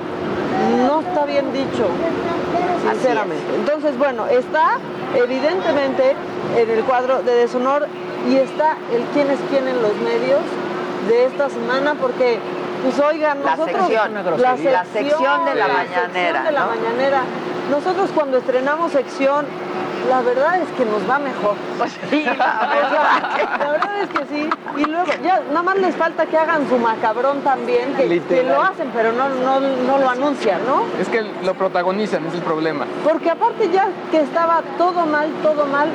no 0.88 1.00
está 1.00 1.24
bien 1.26 1.52
dicho, 1.52 1.86
sinceramente. 2.90 3.44
Entonces, 3.54 3.96
bueno, 3.98 4.26
está 4.26 4.78
evidentemente 5.14 6.16
en 6.56 6.70
el 6.70 6.82
cuadro 6.84 7.22
de 7.22 7.32
deshonor 7.34 7.86
y 8.28 8.36
está 8.36 8.76
el 8.92 9.02
quién 9.14 9.30
es 9.30 9.38
quién 9.50 9.68
en 9.68 9.80
los 9.80 9.94
medios 9.98 10.40
de 11.08 11.26
esta 11.26 11.48
semana, 11.50 11.94
porque, 11.94 12.38
pues 12.82 12.98
oigan, 12.98 13.44
La 13.44 13.56
nosotros... 13.56 13.86
sección. 13.86 14.14
La 14.14 14.84
sección 14.86 15.44
de 15.44 15.54
la 15.54 15.68
la 15.68 15.74
mañanera, 15.74 16.02
sección 16.12 16.44
de 16.44 16.52
la 16.52 16.60
¿no? 16.60 16.66
mañanera. 16.66 17.22
Nosotros 17.70 18.10
cuando 18.14 18.38
estrenamos 18.38 18.92
sección, 18.92 19.46
la 20.08 20.22
verdad 20.22 20.60
es 20.60 20.68
que 20.76 20.84
nos 20.84 21.08
va 21.08 21.18
mejor. 21.18 21.54
Sí, 22.10 22.24
la 22.24 22.32
verdad. 22.34 23.58
La 23.58 23.70
verdad 23.72 24.02
es 24.02 24.08
que 24.10 24.24
sí. 24.26 24.50
Y 24.76 24.84
luego, 24.84 25.10
ya 25.22 25.40
nada 25.48 25.62
más 25.62 25.76
les 25.78 25.94
falta 25.96 26.26
que 26.26 26.36
hagan 26.36 26.68
su 26.68 26.76
macabrón 26.78 27.40
también, 27.40 27.94
que, 27.94 28.20
que 28.20 28.42
lo 28.42 28.62
hacen, 28.62 28.90
pero 28.94 29.12
no, 29.12 29.28
no, 29.28 29.60
no 29.60 29.98
lo 29.98 30.08
anuncian, 30.08 30.60
¿no? 30.66 30.84
Es 31.00 31.08
que 31.08 31.22
lo 31.42 31.54
protagonizan, 31.54 32.26
es 32.26 32.34
el 32.34 32.42
problema. 32.42 32.86
Porque 33.02 33.30
aparte 33.30 33.70
ya 33.70 33.88
que 34.10 34.20
estaba 34.20 34.62
todo 34.78 35.06
mal, 35.06 35.30
todo 35.42 35.66
mal, 35.66 35.88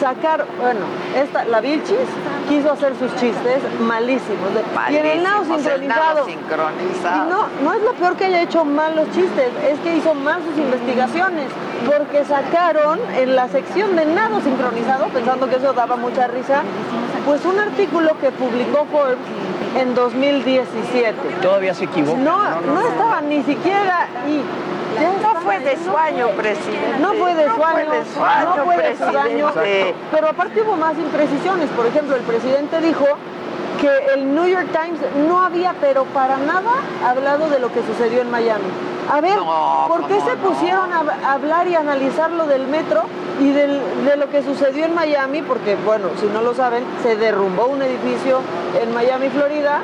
sacar, 0.00 0.44
bueno, 0.60 0.80
esta, 1.16 1.44
la 1.44 1.60
Vilchis 1.60 1.96
quiso 2.48 2.72
hacer 2.72 2.94
sus 2.98 3.10
chistes 3.16 3.58
malísimos. 3.80 4.54
de- 4.54 4.92
y 4.92 4.96
en 4.96 5.06
el 5.06 5.22
nado 5.22 5.44
sincronizado. 5.44 6.24
sincronizado. 6.26 7.26
Y 7.26 7.30
no, 7.30 7.46
no 7.64 7.74
es 7.74 7.82
lo 7.82 7.92
peor 7.94 8.16
que 8.16 8.26
haya 8.26 8.42
hecho 8.42 8.64
mal 8.64 8.94
los 8.96 9.06
chistes, 9.12 9.50
es 9.68 9.78
que 9.80 9.96
hizo 9.96 10.14
mal 10.14 10.40
sus 10.42 10.56
investigaciones, 10.58 11.46
porque 11.86 12.24
sacaron 12.24 12.98
en 13.16 13.34
la 13.36 13.48
sección 13.48 13.96
de 13.96 14.06
nado 14.06 14.40
sincronizado, 14.40 15.06
pensando 15.08 15.48
que 15.48 15.56
eso 15.56 15.72
daba 15.72 15.96
mucha 15.96 16.26
risa, 16.26 16.62
pues 17.26 17.44
un 17.44 17.58
artículo 17.58 18.18
que 18.20 18.30
publicó 18.30 18.86
Forbes 18.90 19.16
en 19.76 19.94
2017. 19.94 21.14
Todavía 21.42 21.74
se 21.74 21.84
equivoca. 21.84 22.18
No, 22.18 22.60
no 22.62 22.80
estaba 22.80 23.20
ni 23.20 23.42
siquiera 23.42 24.06
y 24.26 24.40
No 24.96 25.40
fue 25.40 25.58
de 25.60 25.76
¿no? 25.76 25.92
sueño, 25.92 26.28
presidente. 26.30 26.98
No 27.00 27.12
fue 27.14 27.34
de 27.34 27.44
su 27.44 27.48
No 27.50 27.54
fue 27.56 27.66
año, 27.82 27.90
de 27.92 28.04
su 28.04 28.24
año, 28.24 28.56
no 28.56 28.64
fue 28.64 28.76
de 28.78 28.96
su 28.96 29.04
año, 29.04 29.52
presidente. 29.52 29.94
pero 30.12 30.28
aparte 30.28 30.62
hubo 30.62 30.76
más 30.76 30.96
imprecisiones. 30.98 31.68
Por 31.70 31.86
ejemplo, 31.86 32.16
el 32.16 32.22
presidente 32.22 32.80
dijo 32.80 33.04
que 33.80 33.90
el 34.14 34.34
New 34.34 34.46
York 34.46 34.66
Times 34.72 34.98
no 35.28 35.42
había, 35.44 35.74
pero 35.80 36.04
para 36.06 36.36
nada, 36.38 36.70
hablado 37.06 37.48
de 37.48 37.58
lo 37.60 37.72
que 37.72 37.82
sucedió 37.82 38.22
en 38.22 38.30
Miami. 38.30 38.64
A 39.10 39.20
ver, 39.20 39.36
No, 39.36 39.86
¿por 39.88 40.06
qué 40.06 40.16
¿cómo 40.18 40.30
se 40.30 40.36
pusieron 40.36 40.92
a 40.92 41.02
a 41.26 41.32
hablar 41.34 41.66
y 41.68 41.74
analizar 41.76 42.30
lo 42.30 42.46
del 42.46 42.66
metro 42.66 43.04
y 43.40 43.50
del- 43.52 43.80
de 44.04 44.16
lo 44.16 44.28
que 44.30 44.42
sucedió 44.42 44.84
en 44.84 44.94
Miami? 44.94 45.40
Porque, 45.42 45.76
bueno, 45.76 46.08
si 46.20 46.26
no 46.26 46.42
lo 46.42 46.54
saben, 46.54 46.84
se 47.02 47.16
derrumbó 47.16 47.66
un 47.66 47.80
edificio 47.82 48.40
en 48.82 48.92
Miami, 48.92 49.28
Florida. 49.30 49.80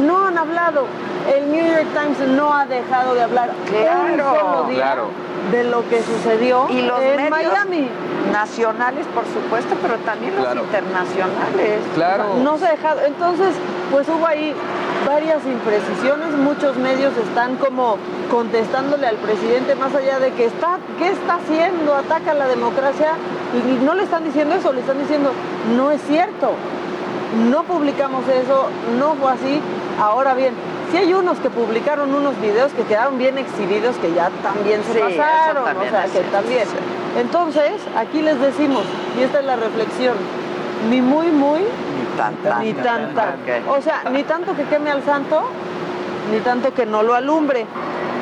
No 0.00 0.26
han 0.26 0.38
hablado. 0.38 0.86
El 1.32 1.50
New 1.50 1.64
York 1.64 1.86
Times 1.94 2.18
no 2.36 2.52
ha 2.52 2.66
dejado 2.66 3.14
de 3.14 3.22
hablar 3.22 3.50
un 3.50 4.16
Claro, 4.16 4.38
solo 4.40 4.68
día 4.68 4.82
claro. 4.82 5.06
de 5.50 5.64
lo 5.64 5.88
que 5.88 6.02
sucedió 6.02 6.66
Y 6.70 6.82
los 6.82 7.00
en 7.00 7.16
medios 7.16 7.30
Miami. 7.52 7.88
nacionales, 8.32 9.06
por 9.14 9.24
supuesto, 9.24 9.74
pero 9.80 9.96
también 9.98 10.34
los 10.36 10.54
internacionales. 10.54 11.80
Claro. 11.94 12.24
No 12.42 12.58
se 12.58 12.66
ha 12.66 12.70
dejado. 12.72 13.00
Entonces, 13.06 13.54
pues 13.90 14.06
hubo 14.08 14.26
ahí 14.26 14.54
varias 15.06 15.38
imprecisiones. 15.46 16.30
Muchos 16.32 16.76
medios 16.76 17.12
están 17.16 17.56
como 17.56 17.96
contestándole 18.30 19.06
al 19.06 19.16
presidente 19.16 19.74
más 19.76 19.94
allá 19.94 20.18
de 20.18 20.30
que 20.32 20.44
está, 20.46 20.78
¿qué 20.98 21.08
está 21.10 21.36
haciendo? 21.36 21.94
Ataca 21.94 22.34
la 22.34 22.48
democracia. 22.48 23.12
Y 23.54 23.84
no 23.84 23.94
le 23.94 24.02
están 24.02 24.24
diciendo 24.24 24.54
eso, 24.56 24.72
le 24.72 24.80
están 24.80 24.98
diciendo, 24.98 25.30
no 25.76 25.90
es 25.90 26.02
cierto. 26.02 26.52
No 27.50 27.62
publicamos 27.64 28.22
eso, 28.28 28.66
no 28.98 29.14
fue 29.14 29.32
así. 29.32 29.60
Ahora 30.00 30.34
bien, 30.34 30.54
sí 30.94 31.00
hay 31.00 31.12
unos 31.14 31.38
que 31.38 31.50
publicaron 31.50 32.14
unos 32.14 32.40
videos 32.40 32.72
que 32.72 32.82
quedaron 32.84 33.18
bien 33.18 33.36
exhibidos 33.38 33.96
que 33.96 34.12
ya 34.14 34.30
también 34.42 34.82
se 34.84 34.92
Sí, 34.92 34.98
pasaron, 35.18 35.64
también 35.64 35.88
o 35.88 35.90
sea, 35.96 36.04
que 36.04 36.20
también. 36.30 36.64
sí. 36.64 36.76
Entonces, 37.20 37.72
aquí 37.96 38.22
les 38.22 38.40
decimos, 38.40 38.84
y 39.18 39.22
esta 39.22 39.40
es 39.40 39.44
la 39.44 39.56
reflexión, 39.56 40.14
ni 40.90 41.00
muy, 41.00 41.28
muy, 41.28 41.60
Ni 41.60 42.16
tan, 42.16 42.34
tan, 42.36 42.62
ni 42.64 42.72
tan, 42.74 43.14
tan. 43.14 43.28
Ok. 43.30 43.76
O 43.78 43.80
sea, 43.82 44.02
ni 44.10 44.22
tanto 44.24 44.54
que 44.56 44.64
queme 44.64 44.90
al 44.90 45.02
santo, 45.04 45.42
ni 46.32 46.38
tanto 46.40 46.72
que 46.74 46.86
no 46.86 47.02
lo 47.02 47.14
alumbre. 47.14 47.66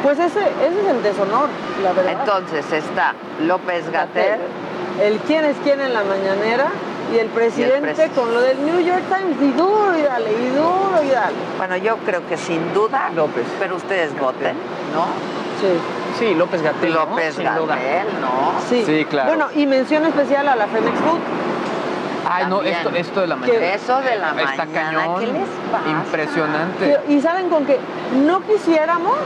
Pues 0.02 0.18
ese, 0.18 0.40
ese 0.40 0.80
es 0.80 0.86
el 0.88 1.02
deshonor, 1.02 1.48
la 1.82 1.92
verdad. 1.92 2.12
Entonces 2.20 2.70
está 2.72 3.14
López 3.40 3.90
Gatel. 3.90 4.40
El 5.00 5.18
quién 5.20 5.44
es 5.44 5.56
quién 5.64 5.80
en 5.80 5.92
la 5.94 6.02
mañanera 6.04 6.66
y 7.14 7.18
el 7.18 7.28
presidente 7.28 7.94
presi- 7.94 8.10
con 8.12 8.32
lo 8.32 8.40
del 8.40 8.64
New 8.64 8.80
York 8.80 9.02
Times 9.08 9.36
y 9.40 9.52
duro 9.56 9.96
y 9.98 10.02
dale, 10.02 10.30
y 10.32 10.48
duro 10.50 11.00
y 11.04 11.08
dale. 11.10 11.36
Bueno, 11.58 11.76
yo 11.76 11.96
creo 11.98 12.26
que 12.26 12.36
sin 12.36 12.72
duda, 12.74 13.10
López. 13.14 13.44
pero 13.58 13.76
ustedes 13.76 14.18
voten, 14.18 14.54
¿no? 14.94 15.06
Sí. 15.60 15.68
Sí, 16.18 16.34
López 16.34 16.62
Gatel. 16.62 16.92
¿no? 16.92 17.00
López 17.06 17.36
duda. 17.36 17.54
Gatel, 17.76 18.06
¿no? 18.20 18.52
Sí. 18.68 18.82
Sí, 18.84 19.04
claro. 19.08 19.28
Bueno, 19.28 19.48
y 19.54 19.66
mención 19.66 20.04
especial 20.04 20.46
a 20.48 20.56
la 20.56 20.66
Femex 20.66 20.98
Food. 21.00 21.18
Ay, 22.28 22.46
no, 22.48 22.62
esto, 22.62 22.90
esto 22.90 23.20
de 23.20 23.26
la 23.26 23.36
mañana. 23.36 23.74
Eso 23.74 24.00
de 24.00 24.16
la 24.16 24.28
Está 24.30 24.64
mañana, 24.64 24.72
cañón. 25.04 25.20
¿qué 25.20 25.26
les 25.26 25.48
pasa? 25.70 25.88
Impresionante. 25.90 27.00
Y 27.08 27.20
saben 27.20 27.48
con 27.50 27.66
que 27.66 27.78
no 28.24 28.40
quisiéramos, 28.42 29.16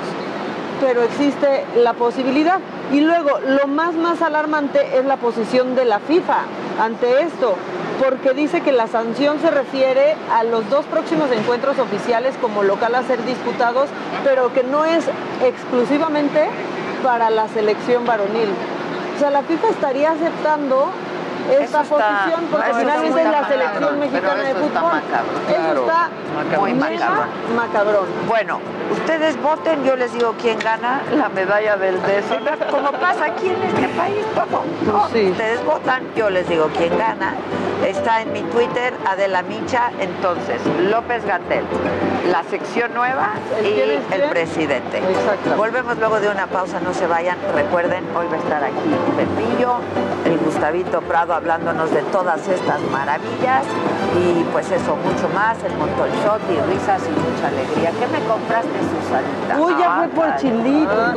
pero 0.80 1.02
existe 1.02 1.64
la 1.76 1.94
posibilidad. 1.94 2.58
Y 2.92 3.00
luego, 3.00 3.38
lo 3.46 3.66
más, 3.66 3.94
más 3.94 4.22
alarmante 4.22 4.98
es 4.98 5.04
la 5.04 5.16
posición 5.16 5.74
de 5.74 5.84
la 5.84 5.98
FIFA 6.00 6.38
ante 6.80 7.22
esto, 7.22 7.54
porque 8.02 8.34
dice 8.34 8.60
que 8.60 8.72
la 8.72 8.86
sanción 8.86 9.40
se 9.40 9.50
refiere 9.50 10.14
a 10.32 10.44
los 10.44 10.68
dos 10.70 10.84
próximos 10.86 11.30
encuentros 11.32 11.78
oficiales 11.78 12.34
como 12.40 12.62
local 12.62 12.94
a 12.94 13.02
ser 13.02 13.24
disputados, 13.24 13.88
pero 14.24 14.52
que 14.52 14.62
no 14.62 14.84
es 14.84 15.04
exclusivamente 15.42 16.46
para 17.02 17.30
la 17.30 17.48
selección 17.48 18.04
varonil. 18.04 18.48
O 19.16 19.18
sea, 19.18 19.30
la 19.30 19.42
FIFA 19.42 19.68
estaría 19.68 20.10
aceptando 20.10 20.90
esta 21.50 21.82
posición 21.82 22.46
porque 22.50 22.72
finalmente 22.74 23.22
es 23.22 23.30
la 23.30 23.48
selección 23.48 24.00
mexicana 24.00 24.42
de 24.42 24.54
fútbol. 24.54 25.02
Eso 25.48 25.80
está 25.80 26.10
muy 26.58 26.74
macabrón. 26.74 27.28
macabrón. 27.56 28.06
Bueno, 28.28 28.60
ustedes 28.92 29.40
voten, 29.42 29.84
yo 29.84 29.96
les 29.96 30.12
digo 30.12 30.34
quién 30.40 30.58
gana 30.58 31.02
la 31.14 31.28
medalla 31.28 31.76
del 31.76 32.00
deshonor, 32.02 32.58
como 32.70 32.92
pasa 32.92 33.26
aquí 33.26 33.48
en 33.48 33.62
este 33.62 33.88
país. 33.88 34.24
¿no? 34.86 35.04
Ustedes 35.04 35.64
votan, 35.64 36.02
yo 36.14 36.30
les 36.30 36.48
digo 36.48 36.70
quién 36.76 36.96
gana. 36.98 37.34
Está 37.86 38.22
en 38.22 38.32
mi 38.32 38.42
Twitter, 38.42 38.94
Adela 39.06 39.42
Micha, 39.42 39.90
entonces, 40.00 40.60
López 40.90 41.24
Gatel, 41.26 41.64
la 42.30 42.42
sección 42.44 42.94
nueva 42.94 43.34
¿El 43.58 43.66
y 43.66 43.80
el 44.12 44.22
presidente. 44.30 44.98
Exacto. 44.98 45.56
Volvemos 45.56 45.96
luego 45.98 46.18
de 46.18 46.28
una 46.28 46.46
pausa, 46.46 46.80
no 46.80 46.94
se 46.94 47.06
vayan. 47.06 47.36
Recuerden, 47.54 48.04
hoy 48.16 48.26
va 48.28 48.36
a 48.36 48.38
estar 48.38 48.64
aquí 48.64 48.96
Pepillo, 49.16 49.76
el 50.24 50.38
Gustavito 50.38 51.00
Prado 51.02 51.34
hablándonos 51.36 51.90
de 51.92 52.00
todas 52.04 52.48
estas 52.48 52.80
maravillas 52.90 53.64
y 54.18 54.42
pues 54.52 54.70
eso, 54.70 54.96
mucho 54.96 55.28
más, 55.34 55.62
el 55.64 55.76
montón 55.76 56.08
shot 56.24 56.40
y 56.50 56.72
risas 56.72 57.02
y 57.06 57.10
mucha 57.10 57.48
alegría. 57.48 57.90
¿Qué 57.90 58.06
me 58.06 58.24
compraste, 58.26 58.72
Susanita? 58.80 59.60
Uy, 59.60 59.74
ya 59.78 59.96
fue 59.96 60.08
por 60.08 60.24
Ándale. 60.24 60.40
chilitos, 60.40 61.14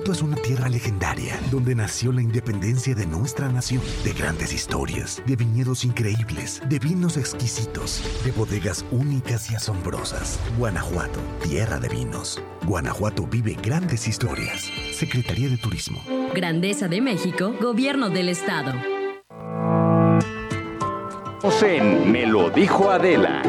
Guanajuato 0.00 0.12
es 0.12 0.22
una 0.22 0.42
tierra 0.42 0.68
legendaria 0.70 1.38
donde 1.50 1.74
nació 1.74 2.10
la 2.10 2.22
independencia 2.22 2.94
de 2.94 3.06
nuestra 3.06 3.50
nación, 3.50 3.82
de 4.02 4.14
grandes 4.14 4.50
historias, 4.50 5.22
de 5.26 5.36
viñedos 5.36 5.84
increíbles, 5.84 6.62
de 6.66 6.78
vinos 6.78 7.18
exquisitos, 7.18 8.02
de 8.24 8.32
bodegas 8.32 8.82
únicas 8.90 9.50
y 9.50 9.56
asombrosas. 9.56 10.40
Guanajuato, 10.56 11.20
tierra 11.42 11.78
de 11.78 11.90
vinos. 11.90 12.40
Guanajuato 12.64 13.26
vive 13.26 13.58
grandes 13.62 14.08
historias. 14.08 14.70
Secretaría 14.94 15.50
de 15.50 15.58
Turismo. 15.58 16.00
Grandeza 16.34 16.88
de 16.88 17.02
México, 17.02 17.54
Gobierno 17.60 18.08
del 18.08 18.30
Estado. 18.30 18.72
en 21.62 22.10
Me 22.10 22.24
lo 22.24 22.48
dijo 22.48 22.90
Adela. 22.90 23.42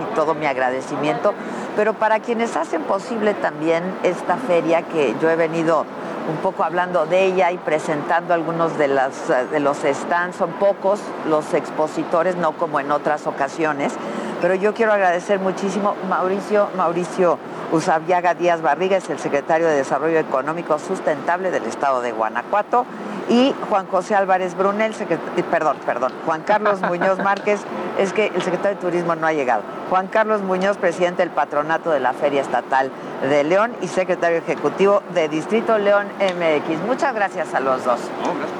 Y 0.00 0.14
todo 0.14 0.34
mi 0.34 0.46
agradecimiento, 0.46 1.34
pero 1.76 1.94
para 1.94 2.20
quienes 2.20 2.56
hacen 2.56 2.82
posible 2.82 3.34
también 3.34 3.82
esta 4.02 4.36
feria 4.36 4.82
que 4.82 5.14
yo 5.20 5.30
he 5.30 5.36
venido 5.36 5.84
un 6.28 6.36
poco 6.36 6.64
hablando 6.64 7.06
de 7.06 7.24
ella 7.24 7.50
y 7.50 7.58
presentando 7.58 8.34
algunos 8.34 8.78
de, 8.78 8.88
las, 8.88 9.28
de 9.50 9.60
los 9.60 9.78
stands, 9.78 10.36
son 10.36 10.52
pocos 10.52 11.00
los 11.26 11.52
expositores, 11.54 12.36
no 12.36 12.52
como 12.52 12.78
en 12.80 12.92
otras 12.92 13.26
ocasiones, 13.26 13.92
pero 14.40 14.54
yo 14.54 14.74
quiero 14.74 14.92
agradecer 14.92 15.38
muchísimo 15.38 15.94
Mauricio, 16.08 16.68
Mauricio 16.76 17.38
Usabiaga 17.70 18.34
Díaz 18.34 18.60
Barriga, 18.60 18.96
es 18.96 19.08
el 19.08 19.18
secretario 19.18 19.66
de 19.66 19.76
Desarrollo 19.76 20.18
Económico 20.18 20.78
Sustentable 20.78 21.50
del 21.50 21.64
Estado 21.64 22.00
de 22.02 22.12
Guanajuato, 22.12 22.84
y 23.28 23.54
Juan 23.68 23.86
José 23.86 24.14
Álvarez 24.14 24.56
Brunel, 24.56 24.92
eh, 25.00 25.42
perdón, 25.50 25.76
perdón, 25.86 26.12
Juan 26.26 26.42
Carlos 26.42 26.80
Muñoz 26.82 27.18
Márquez, 27.22 27.60
es 27.98 28.12
que 28.12 28.26
el 28.34 28.42
secretario 28.42 28.76
de 28.76 28.82
Turismo 28.82 29.14
no 29.14 29.26
ha 29.26 29.32
llegado. 29.32 29.62
Juan 29.90 30.06
Carlos 30.08 30.40
Muñoz, 30.42 30.76
presidente 30.78 31.22
del 31.22 31.30
patronato 31.30 31.90
de 31.90 32.00
la 32.00 32.12
Feria 32.14 32.40
Estatal 32.40 32.90
de 33.28 33.44
León 33.44 33.72
y 33.82 33.88
secretario 33.88 34.38
ejecutivo 34.38 35.02
de 35.14 35.28
Distrito 35.28 35.76
León 35.78 36.06
MX. 36.18 36.80
Muchas 36.86 37.14
gracias 37.14 37.54
a 37.54 37.60
los 37.60 37.84
dos. 37.84 38.00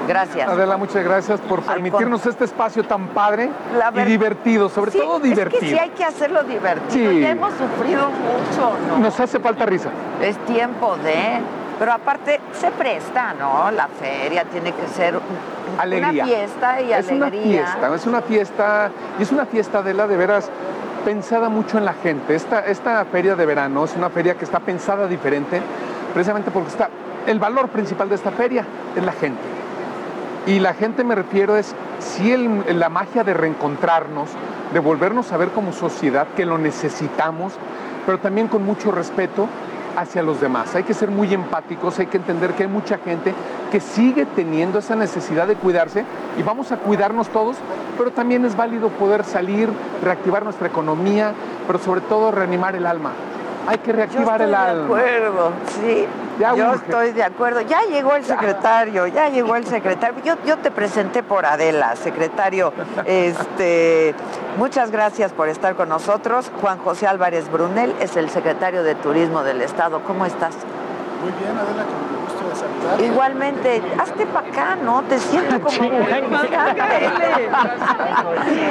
Gracias. 0.07 0.47
Adela, 0.47 0.77
muchas 0.77 1.03
gracias 1.03 1.39
por 1.41 1.61
permitirnos 1.63 2.25
este 2.25 2.45
espacio 2.45 2.83
tan 2.83 3.07
padre 3.07 3.49
La 3.77 3.89
y 3.91 3.95
ver- 3.95 4.07
divertido, 4.07 4.69
sobre 4.69 4.91
Sí, 4.91 4.99
todo 4.99 5.15
Es 5.17 5.21
que 5.23 5.27
divertido. 5.29 5.61
sí 5.61 5.77
hay 5.79 5.89
que 5.89 6.05
hacerlo 6.05 6.43
divertido. 6.43 7.11
Sí. 7.11 7.19
Ya 7.21 7.31
hemos 7.31 7.53
sufrido 7.53 8.09
mucho, 8.09 8.71
¿no? 8.89 8.99
Nos 8.99 9.19
hace 9.19 9.39
falta 9.39 9.65
risa. 9.65 9.89
Es 10.21 10.37
tiempo 10.45 10.95
de... 11.03 11.39
Pero 11.79 11.91
aparte 11.93 12.39
se 12.53 12.71
presta, 12.71 13.33
¿no? 13.33 13.71
La 13.71 13.87
feria 13.87 14.45
tiene 14.45 14.71
que 14.73 14.87
ser 14.87 15.19
Alegría. 15.77 16.11
una 16.23 16.25
fiesta 16.25 16.81
y 16.81 16.93
es 16.93 17.07
alegría. 17.09 17.15
una 17.17 17.31
fiesta, 17.31 17.95
es 17.95 18.05
una 18.07 18.21
fiesta, 18.21 18.91
y 19.19 19.23
es 19.23 19.31
una 19.31 19.45
fiesta 19.45 19.81
de 19.81 19.93
la 19.93 20.07
de 20.07 20.15
veras 20.17 20.49
pensada 21.03 21.49
mucho 21.49 21.77
en 21.77 21.85
la 21.85 21.93
gente. 21.93 22.35
Esta, 22.35 22.59
esta 22.65 23.03
feria 23.05 23.35
de 23.35 23.45
verano 23.45 23.83
es 23.83 23.95
una 23.95 24.09
feria 24.09 24.35
que 24.35 24.45
está 24.45 24.59
pensada 24.59 25.07
diferente, 25.07 25.61
precisamente 26.13 26.51
porque 26.51 26.69
está, 26.69 26.89
el 27.25 27.39
valor 27.39 27.67
principal 27.69 28.07
de 28.07 28.15
esta 28.15 28.31
feria 28.31 28.65
es 28.95 29.03
la 29.03 29.11
gente. 29.11 29.41
Y 30.45 30.59
la 30.59 30.73
gente 30.73 31.03
me 31.03 31.15
refiero 31.15 31.57
es 31.57 31.73
sí 31.99 32.31
el- 32.31 32.79
la 32.79 32.89
magia 32.89 33.23
de 33.23 33.33
reencontrarnos, 33.33 34.29
de 34.73 34.79
volvernos 34.79 35.31
a 35.31 35.37
ver 35.37 35.49
como 35.49 35.73
sociedad, 35.73 36.27
que 36.35 36.45
lo 36.45 36.57
necesitamos, 36.57 37.53
pero 38.05 38.19
también 38.19 38.47
con 38.47 38.63
mucho 38.65 38.91
respeto 38.91 39.47
hacia 39.95 40.23
los 40.23 40.41
demás. 40.41 40.73
Hay 40.75 40.83
que 40.83 40.93
ser 40.93 41.09
muy 41.11 41.33
empáticos, 41.33 41.99
hay 41.99 42.07
que 42.07 42.17
entender 42.17 42.51
que 42.53 42.63
hay 42.63 42.69
mucha 42.69 42.97
gente 42.97 43.33
que 43.71 43.79
sigue 43.79 44.25
teniendo 44.25 44.79
esa 44.79 44.95
necesidad 44.95 45.47
de 45.47 45.55
cuidarse 45.55 46.05
y 46.37 46.43
vamos 46.43 46.71
a 46.71 46.77
cuidarnos 46.77 47.29
todos, 47.29 47.57
pero 47.97 48.11
también 48.11 48.45
es 48.45 48.55
válido 48.55 48.89
poder 48.89 49.23
salir, 49.23 49.69
reactivar 50.03 50.43
nuestra 50.43 50.67
economía, 50.67 51.33
pero 51.67 51.79
sobre 51.79 52.01
todo 52.01 52.31
reanimar 52.31 52.75
el 52.75 52.85
alma. 52.85 53.11
Hay 53.65 53.77
que 53.77 53.93
reactivar 53.93 54.41
el 54.41 54.49
de 54.49 54.55
alma. 54.55 54.85
acuerdo, 54.85 55.51
sí. 55.79 56.05
Ya 56.39 56.55
yo 56.55 56.71
urge. 56.71 56.85
estoy 56.85 57.11
de 57.11 57.23
acuerdo. 57.23 57.61
Ya 57.61 57.81
llegó 57.83 58.15
el 58.15 58.25
secretario, 58.25 59.07
ya 59.07 59.29
llegó 59.29 59.55
el 59.55 59.65
secretario. 59.65 60.15
Yo, 60.23 60.35
yo 60.45 60.57
te 60.57 60.71
presenté 60.71 61.23
por 61.23 61.45
Adela, 61.45 61.95
secretario. 61.95 62.73
Este, 63.05 64.13
muchas 64.57 64.91
gracias 64.91 65.31
por 65.33 65.49
estar 65.49 65.75
con 65.75 65.89
nosotros. 65.89 66.51
Juan 66.61 66.77
José 66.79 67.07
Álvarez 67.07 67.51
Brunel 67.51 67.93
es 67.99 68.15
el 68.17 68.29
secretario 68.29 68.83
de 68.83 68.95
Turismo 68.95 69.43
del 69.43 69.61
Estado. 69.61 70.01
¿Cómo 70.05 70.25
estás? 70.25 70.55
Muy 71.21 71.31
bien, 71.41 71.57
Adela, 71.57 71.83
con 71.85 71.95
el 72.09 72.25
gusto 72.25 72.49
de 72.49 72.55
saludar. 72.55 73.01
Igualmente, 73.01 73.81
hazte 73.97 74.25
para 74.25 74.47
acá, 74.47 74.75
¿no? 74.75 75.01
Te 75.03 75.17
siento 75.19 75.59
como 75.61 75.89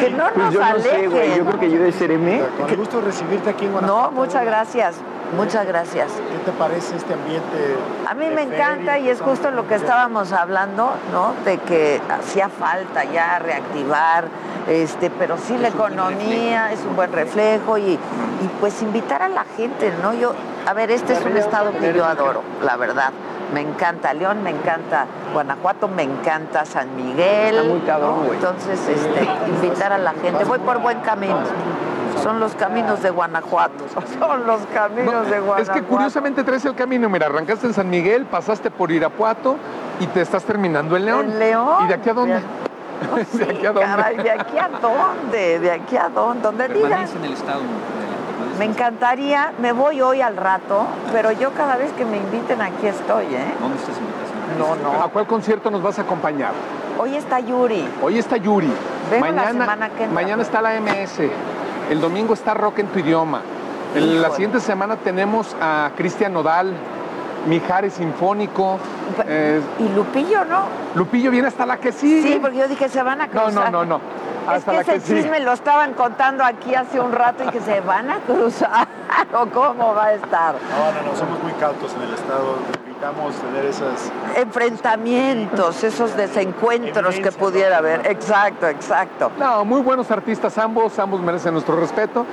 Que 0.00 0.10
no 0.10 0.24
nos 0.24 0.32
Pues 0.34 0.52
yo 0.52 0.60
no 0.60 0.78
sé, 0.80 1.08
güey. 1.08 1.36
Yo 1.36 1.44
creo 1.46 1.60
que 1.60 1.70
yo 1.70 1.82
de 1.82 1.92
sereme. 1.92 2.42
Con 2.58 2.68
el 2.70 2.76
gusto 2.76 2.98
de 3.00 3.06
recibirte 3.06 3.50
aquí 3.50 3.64
en 3.64 3.72
No, 3.72 3.78
Guanajuato. 3.80 4.12
muchas 4.12 4.34
Adela. 4.36 4.50
gracias. 4.50 4.96
Muchas 5.36 5.66
gracias. 5.66 6.12
¿Qué 6.12 6.38
te 6.44 6.52
parece 6.52 6.96
este 6.96 7.14
ambiente? 7.14 7.76
A 8.06 8.14
mí 8.14 8.26
me 8.28 8.42
encanta 8.42 8.98
y 8.98 9.08
es 9.08 9.20
justo 9.20 9.50
lo 9.50 9.66
que 9.66 9.76
estábamos 9.76 10.32
hablando, 10.32 10.92
¿no? 11.10 11.32
De 11.44 11.58
que 11.58 12.00
hacía 12.10 12.50
falta 12.50 13.04
ya 13.04 13.38
reactivar, 13.38 14.26
este, 14.68 15.10
pero 15.10 15.38
sí 15.38 15.56
la 15.56 15.68
economía 15.68 16.70
es 16.72 16.80
un 16.80 16.96
buen 16.96 17.12
reflejo 17.12 17.78
y, 17.78 17.92
y 17.92 17.98
pues 18.60 18.82
invitar 18.82 19.22
a 19.22 19.28
la 19.28 19.44
gente, 19.56 19.92
¿no? 20.02 20.12
Yo, 20.12 20.34
a 20.66 20.74
ver, 20.74 20.90
este 20.90 21.14
es 21.14 21.24
un 21.24 21.36
estado 21.36 21.72
que 21.78 21.94
yo 21.94 22.04
adoro, 22.04 22.42
la 22.62 22.76
verdad. 22.76 23.12
Me 23.54 23.60
encanta 23.60 24.14
León, 24.14 24.42
me 24.42 24.50
encanta 24.50 25.06
Guanajuato, 25.32 25.86
me 25.86 26.02
encanta 26.02 26.64
San 26.64 26.96
Miguel. 26.96 27.56
Está 27.56 27.68
muy 27.68 27.80
cabrón, 27.80 28.26
¿no? 28.26 28.32
Entonces, 28.32 28.80
este, 28.88 29.28
invitar 29.48 29.92
a 29.92 29.98
la 29.98 30.12
gente. 30.12 30.44
Voy 30.44 30.58
por 30.58 30.78
buen 30.78 31.00
camino. 31.00 31.40
Son 32.22 32.38
los 32.38 32.54
caminos 32.54 33.02
de 33.02 33.10
Guanajuato. 33.10 33.84
Son 34.18 34.46
los 34.46 34.60
caminos 34.72 35.28
de 35.28 35.40
Guanajuato. 35.40 35.62
Es 35.62 35.70
que 35.70 35.82
curiosamente 35.82 36.44
traes 36.44 36.64
el 36.64 36.74
camino, 36.74 37.08
mira, 37.08 37.26
arrancaste 37.26 37.66
en 37.66 37.74
San 37.74 37.90
Miguel, 37.90 38.26
pasaste 38.26 38.70
por 38.70 38.92
Irapuato 38.92 39.56
y 40.00 40.06
te 40.06 40.20
estás 40.20 40.44
terminando 40.44 40.96
en 40.96 41.04
León. 41.04 41.30
En 41.30 41.38
León. 41.38 41.84
¿Y 41.84 41.88
de 41.88 41.94
aquí 41.94 42.08
a 42.10 42.14
dónde? 42.14 42.34
¿De 42.34 43.24
sí, 43.24 43.42
aquí 43.50 43.66
a 43.66 43.72
dónde? 43.72 43.80
caray, 43.80 44.16
¿de 44.16 44.30
aquí 44.30 44.58
a 44.58 44.68
dónde? 44.68 45.58
¿De 45.58 45.70
aquí 45.72 45.96
a 45.96 46.08
dónde? 46.08 46.48
Permanece 46.50 47.18
en 47.18 47.24
el 47.24 47.32
estado. 47.32 47.60
Me 48.58 48.66
encantaría, 48.66 49.52
me 49.58 49.72
voy 49.72 50.00
hoy 50.02 50.20
al 50.20 50.36
rato, 50.36 50.86
pero 51.10 51.32
yo 51.32 51.52
cada 51.52 51.76
vez 51.76 51.90
que 51.92 52.04
me 52.04 52.18
inviten 52.18 52.60
aquí 52.60 52.86
estoy, 52.86 53.24
¿eh? 53.24 53.54
¿Dónde 53.60 53.78
está 53.78 53.92
esa 53.92 54.00
invitación? 54.00 54.58
No, 54.58 54.76
no. 54.76 55.02
¿A 55.02 55.08
cuál 55.08 55.26
concierto 55.26 55.70
nos 55.70 55.82
vas 55.82 55.98
a 55.98 56.02
acompañar? 56.02 56.52
Hoy 56.98 57.16
está 57.16 57.40
Yuri. 57.40 57.88
Hoy 58.02 58.18
está 58.18 58.36
Yuri. 58.36 58.72
Vengo 59.10 59.26
la 59.26 59.32
mañana, 59.32 59.50
semana 59.50 59.88
que 59.88 60.04
entra. 60.04 60.14
mañana 60.14 60.42
está 60.42 60.62
la 60.62 60.80
MS. 60.80 61.20
El 61.90 62.00
domingo 62.00 62.34
está 62.34 62.54
Rock 62.54 62.78
en 62.80 62.86
tu 62.88 62.98
idioma. 62.98 63.40
En 63.94 64.06
la 64.06 64.12
Híjole. 64.20 64.30
siguiente 64.34 64.60
semana 64.60 64.96
tenemos 64.96 65.54
a 65.60 65.90
Cristian 65.96 66.32
Nodal. 66.32 66.72
Mijares 67.46 67.94
Sinfónico. 67.94 68.78
eh, 69.26 69.60
Y 69.80 69.88
Lupillo, 69.94 70.44
¿no? 70.44 70.60
Lupillo 70.94 71.30
viene 71.30 71.48
hasta 71.48 71.66
la 71.66 71.76
que 71.78 71.92
sí. 71.92 72.22
Sí, 72.22 72.38
porque 72.40 72.58
yo 72.58 72.68
dije, 72.68 72.88
se 72.88 73.02
van 73.02 73.20
a 73.20 73.26
No, 73.26 73.32
cruzar. 73.44 73.70
no, 73.72 73.84
no, 73.84 73.84
no. 73.84 73.96
Es 74.44 74.48
Hasta 74.58 74.70
que 74.70 74.76
la 74.76 74.82
ese 74.82 74.92
que 74.94 75.00
sí. 75.00 75.14
chisme 75.16 75.40
lo 75.40 75.52
estaban 75.52 75.92
contando 75.94 76.44
aquí 76.44 76.74
hace 76.74 76.98
un 77.00 77.12
rato 77.12 77.44
y 77.44 77.48
que 77.48 77.60
se 77.60 77.80
van 77.80 78.10
a 78.10 78.18
cruzar. 78.20 78.86
¿O 79.34 79.46
cómo 79.46 79.94
va 79.94 80.06
a 80.06 80.14
estar? 80.14 80.54
No, 80.54 80.92
no, 81.02 81.10
no, 81.12 81.16
somos 81.18 81.42
muy 81.42 81.52
cautos 81.52 81.92
en 81.94 82.02
el 82.02 82.14
Estado. 82.14 82.56
Evitamos 83.02 83.34
tener 83.34 83.64
esas... 83.64 84.12
Enfrentamientos, 84.36 85.82
esos 85.82 86.16
desencuentros 86.16 87.16
que 87.16 87.32
pudiera 87.32 87.78
haber. 87.78 88.06
Exacto, 88.06 88.68
exacto. 88.68 89.32
No, 89.40 89.64
muy 89.64 89.80
buenos 89.80 90.08
artistas 90.12 90.56
ambos, 90.56 90.96
ambos 91.00 91.20
merecen 91.20 91.52
nuestro 91.52 91.74
respeto 91.80 92.24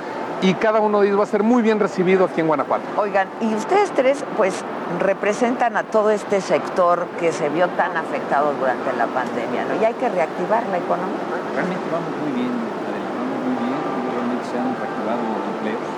y 0.44 0.54
cada 0.54 0.80
uno 0.80 1.02
de 1.02 1.08
ellos 1.08 1.20
va 1.20 1.24
a 1.24 1.28
ser 1.28 1.42
muy 1.42 1.64
bien 1.64 1.80
recibido 1.80 2.26
aquí 2.26 2.42
en 2.42 2.48
Guanajuato. 2.48 2.84
Oigan, 2.98 3.28
y 3.42 3.56
ustedes 3.56 3.90
tres, 3.96 4.24
pues, 4.38 4.64
representan 5.00 5.76
a 5.76 5.82
todo 5.86 6.12
este 6.12 6.40
sector 6.40 7.08
que 7.20 7.32
se 7.32 7.50
vio 7.50 7.68
tan 7.70 7.98
afectado 7.98 8.54
durante 8.60 8.94
la 8.96 9.08
pandemia, 9.08 9.66
¿no? 9.66 9.82
Y 9.82 9.86
hay 9.86 9.96
que 9.96 10.08
reactivar 10.08 10.68
la 10.70 10.78
economía. 10.78 11.18
Realmente 11.56 11.84
vamos 11.92 12.14
muy 12.22 12.32
bien, 12.40 12.54
Adela, 12.54 13.10
vamos 13.18 13.42
muy 13.42 13.56
bien, 13.58 13.74
realmente 14.14 14.46
se 14.46 14.54
han 14.54 14.70
reactivado 14.78 15.18
empleos. 15.50 15.98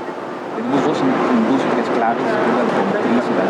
Tenemos 0.56 0.80
dos 0.88 0.98
in- 1.00 1.28
industrias 1.44 1.90
claves, 1.92 2.24
que 2.24 2.40
es 2.40 2.56
la 2.56 2.64
automotriz 2.64 3.24
y 3.28 3.34
la 3.36 3.46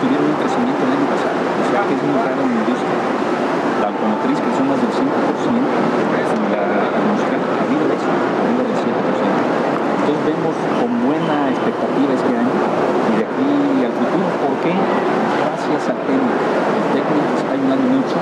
tuvieron 0.00 0.26
un 0.28 0.38
crecimiento 0.40 0.80
el 0.84 0.92
año 0.92 1.06
pasado, 1.08 1.36
o 1.36 1.64
sea 1.68 1.80
que 1.88 1.94
es 1.96 2.02
muy 2.04 2.18
raro 2.20 2.40
en 2.44 2.50
la 2.52 2.58
industria. 2.60 2.96
La 3.80 3.88
automotriz 3.92 4.38
creció 4.40 4.62
más 4.64 4.78
del 4.80 4.92
5%, 4.92 5.04
y 5.06 6.48
la 6.52 6.98
industrial 7.00 7.42
arriba 7.60 7.84
del 7.86 8.00
7%. 8.00 9.56
Entonces 10.06 10.22
vemos 10.22 10.54
con 10.78 10.90
buena 11.02 11.50
expectativa 11.50 12.10
este 12.14 12.30
año 12.30 12.54
y 12.56 13.12
de 13.18 13.24
aquí 13.26 13.50
al 13.84 13.94
futuro. 13.94 14.26
¿Por 14.38 14.54
qué? 14.62 14.72
Gracias 14.74 15.82
al 15.90 15.98
tema. 16.06 16.30
El 16.30 16.86
técnico 16.94 17.32
está 17.36 17.52
ayudando 17.58 17.86
mucho 17.90 18.16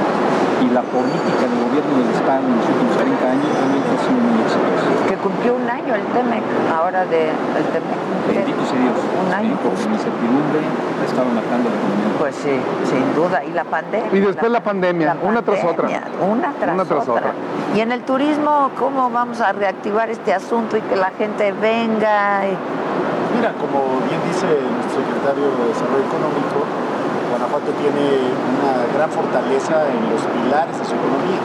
la 0.75 0.83
política 0.83 1.47
del 1.47 1.55
gobierno 1.71 1.93
del 2.03 2.11
Estado 2.11 2.43
en 2.43 2.57
los 2.59 2.67
últimos 2.67 2.97
30 2.99 3.31
años 3.31 3.47
realmente 3.55 3.89
ha 3.95 4.01
sido 4.03 4.19
muy 4.27 4.39
exitosa. 4.43 5.07
Que 5.07 5.15
cumplió 5.23 5.55
un 5.55 5.71
año 5.71 5.95
el 5.95 6.03
TEMEC, 6.11 6.43
ahora 6.75 7.07
de, 7.07 7.31
el 7.31 7.67
TEMEC. 7.71 7.99
Bendito 8.27 8.63
sea 8.67 8.81
Dios. 8.83 8.99
Un 8.99 9.31
año. 9.33 9.55
Porque 9.63 9.85
la 9.87 9.95
incertidumbre 9.95 10.61
ha 10.67 11.05
estado 11.07 11.29
matando 11.31 11.71
la 11.71 11.77
economía. 11.79 12.11
Pues 12.19 12.35
sí, 12.43 12.55
sin 12.91 13.07
duda. 13.15 13.45
Y 13.45 13.53
la 13.55 13.65
pandemia. 13.65 14.11
Y 14.11 14.21
después 14.21 14.51
la 14.51 14.63
pandemia, 14.65 15.17
una 15.23 15.43
tras 15.43 15.63
otra. 15.65 15.87
Una 16.27 16.51
tras, 16.59 16.75
Una 16.75 16.85
tras 16.85 17.03
otra. 17.09 17.31
otra. 17.31 17.33
Y 17.77 17.81
en 17.81 17.93
el 17.93 18.03
turismo, 18.03 18.71
¿cómo 18.79 19.11
vamos 19.11 19.41
a 19.41 19.53
reactivar 19.53 20.11
este 20.11 20.35
asunto 20.35 20.77
y 20.77 20.81
que 20.83 20.97
la 20.97 21.11
gente 21.17 21.53
venga? 21.53 22.47
y- 22.51 22.59
Mira, 23.39 23.53
como 23.63 23.99
bien 24.11 24.19
dice 24.27 24.47
nuestro 24.47 25.03
secretario 25.07 25.45
de 25.55 25.69
Desarrollo 25.71 26.07
Económico, 26.07 26.59
Guanajuato 27.45 27.77
tiene 27.77 28.33
una 28.57 28.89
gran 28.97 29.11
fortaleza 29.13 29.85
en 29.93 30.01
los 30.09 30.25
pilares 30.25 30.81
de 30.81 30.85
su 30.89 30.97
economía. 30.97 31.37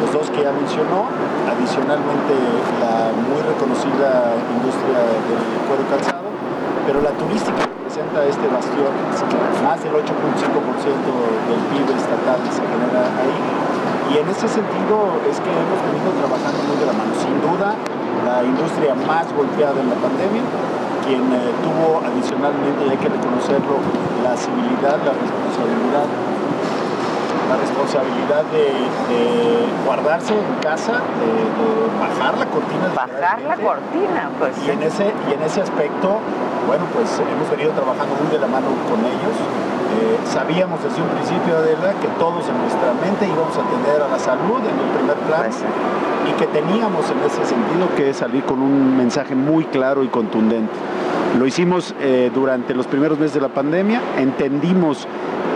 Los 0.00 0.08
dos 0.08 0.32
que 0.32 0.40
ya 0.40 0.48
mencionó, 0.56 1.04
adicionalmente 1.44 2.32
la 2.80 3.12
muy 3.12 3.44
reconocida 3.44 4.40
industria 4.40 5.04
del 5.04 5.44
cuero 5.68 5.84
calzado, 5.92 6.32
pero 6.88 7.04
la 7.04 7.12
turística 7.20 7.60
representa 7.60 8.24
este 8.24 8.48
bastión, 8.48 8.88
más 9.60 9.84
del 9.84 9.92
8.5% 9.92 10.08
del 10.08 11.60
PIB 11.76 11.88
estatal 11.92 12.40
se 12.48 12.64
genera 12.64 13.04
ahí. 13.04 13.36
Y 14.16 14.24
en 14.24 14.26
ese 14.32 14.48
sentido 14.48 15.20
es 15.28 15.36
que 15.44 15.52
hemos 15.52 15.80
venido 15.92 16.08
trabajando 16.24 16.56
muy 16.72 16.76
de 16.80 16.88
la 16.88 16.96
mano. 16.96 17.12
Sin 17.20 17.36
duda, 17.44 17.76
la 18.24 18.40
industria 18.48 18.96
más 18.96 19.28
golpeada 19.36 19.76
en 19.76 19.92
la 19.92 19.98
pandemia, 20.00 20.40
quien 21.04 21.20
eh, 21.32 21.52
tuvo 21.62 22.00
adicionalmente, 22.00 22.86
y 22.86 22.90
hay 22.90 22.96
que 22.96 23.08
reconocerlo, 23.08 23.76
la 24.24 24.36
civilidad, 24.36 24.96
la 25.04 25.12
responsabilidad, 25.12 26.08
la 27.44 27.56
responsabilidad 27.60 28.42
de, 28.50 28.72
de 29.12 29.22
guardarse 29.84 30.32
en 30.32 30.54
casa, 30.62 30.96
de, 31.20 31.28
de 31.28 31.68
bajar 32.00 32.38
la 32.38 32.46
cortina. 32.46 32.88
Bajar 32.94 33.38
la 33.42 33.56
cortina, 33.56 34.30
pues. 34.38 34.56
Y 34.66 34.70
en, 34.70 34.82
ese, 34.82 35.12
y 35.28 35.34
en 35.34 35.42
ese 35.42 35.60
aspecto, 35.60 36.20
bueno, 36.66 36.84
pues 36.94 37.20
hemos 37.20 37.50
venido 37.50 37.72
trabajando 37.72 38.16
muy 38.16 38.32
de 38.32 38.40
la 38.40 38.48
mano 38.48 38.68
con 38.88 38.98
ellos. 39.04 39.36
Eh, 39.94 40.18
sabíamos 40.26 40.82
desde 40.82 41.00
un 41.02 41.08
principio, 41.08 41.54
Adela, 41.54 41.92
que 42.00 42.08
todos 42.18 42.48
en 42.48 42.56
nuestra 42.58 42.90
mente 42.98 43.28
íbamos 43.28 43.54
a 43.54 43.62
tener 43.62 44.02
a 44.02 44.08
la 44.08 44.18
salud 44.18 44.58
en 44.64 44.74
el 44.74 44.90
primer 44.96 45.16
plan 45.28 45.46
y 46.26 46.32
que 46.40 46.46
teníamos 46.48 47.04
en 47.10 47.20
ese 47.22 47.44
sentido 47.44 47.86
que 47.94 48.12
salir 48.14 48.42
con 48.44 48.60
un 48.60 48.96
mensaje 48.96 49.36
muy 49.36 49.64
claro 49.66 50.02
y 50.02 50.08
contundente. 50.08 50.72
Lo 51.38 51.46
hicimos 51.46 51.94
eh, 52.00 52.30
durante 52.32 52.74
los 52.74 52.86
primeros 52.86 53.18
meses 53.18 53.34
de 53.34 53.40
la 53.40 53.48
pandemia, 53.48 54.00
entendimos 54.18 55.08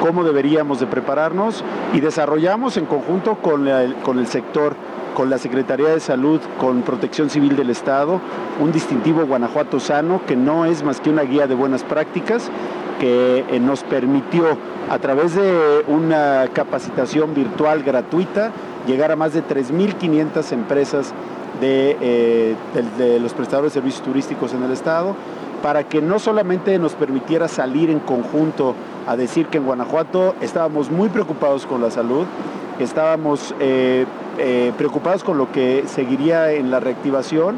cómo 0.02 0.24
deberíamos 0.24 0.80
de 0.80 0.86
prepararnos 0.86 1.62
y 1.94 2.00
desarrollamos 2.00 2.76
en 2.76 2.86
conjunto 2.86 3.36
con 3.36 3.68
el, 3.68 4.26
sector, 4.26 4.74
con 5.14 5.30
la 5.30 5.38
Secretaría 5.38 5.90
de 5.90 6.00
Salud, 6.00 6.40
con 6.58 6.82
Protección 6.82 7.30
Civil 7.30 7.54
del 7.54 7.70
Estado, 7.70 8.20
un 8.60 8.72
distintivo 8.72 9.24
Guanajuato 9.24 9.78
Sano 9.78 10.20
que 10.26 10.34
no 10.34 10.64
es 10.64 10.82
más 10.82 11.00
que 11.00 11.10
una 11.10 11.22
guía 11.22 11.46
de 11.46 11.54
buenas 11.54 11.84
prácticas 11.84 12.50
que 12.98 13.44
eh, 13.48 13.60
nos 13.60 13.84
permitió 13.84 14.58
a 14.90 14.98
través 14.98 15.36
de 15.36 15.84
una 15.86 16.48
capacitación 16.52 17.34
virtual 17.34 17.84
gratuita 17.84 18.50
llegar 18.88 19.12
a 19.12 19.16
más 19.16 19.32
de 19.32 19.44
3.500 19.44 20.52
empresas 20.52 21.14
eh, 21.60 22.56
de 22.98 23.20
los 23.20 23.32
prestadores 23.32 23.72
de 23.72 23.80
servicios 23.80 24.04
turísticos 24.04 24.54
en 24.54 24.64
el 24.64 24.72
estado 24.72 25.14
para 25.62 25.84
que 25.84 26.00
no 26.00 26.18
solamente 26.18 26.78
nos 26.78 26.94
permitiera 26.94 27.48
salir 27.48 27.90
en 27.90 28.00
conjunto 28.00 28.74
a 29.06 29.16
decir 29.16 29.46
que 29.46 29.58
en 29.58 29.64
Guanajuato 29.64 30.34
estábamos 30.40 30.90
muy 30.90 31.08
preocupados 31.08 31.66
con 31.66 31.80
la 31.80 31.90
salud, 31.90 32.26
estábamos 32.78 33.54
eh, 33.58 34.06
eh, 34.38 34.72
preocupados 34.76 35.24
con 35.24 35.38
lo 35.38 35.50
que 35.50 35.84
seguiría 35.86 36.52
en 36.52 36.70
la 36.70 36.80
reactivación, 36.80 37.56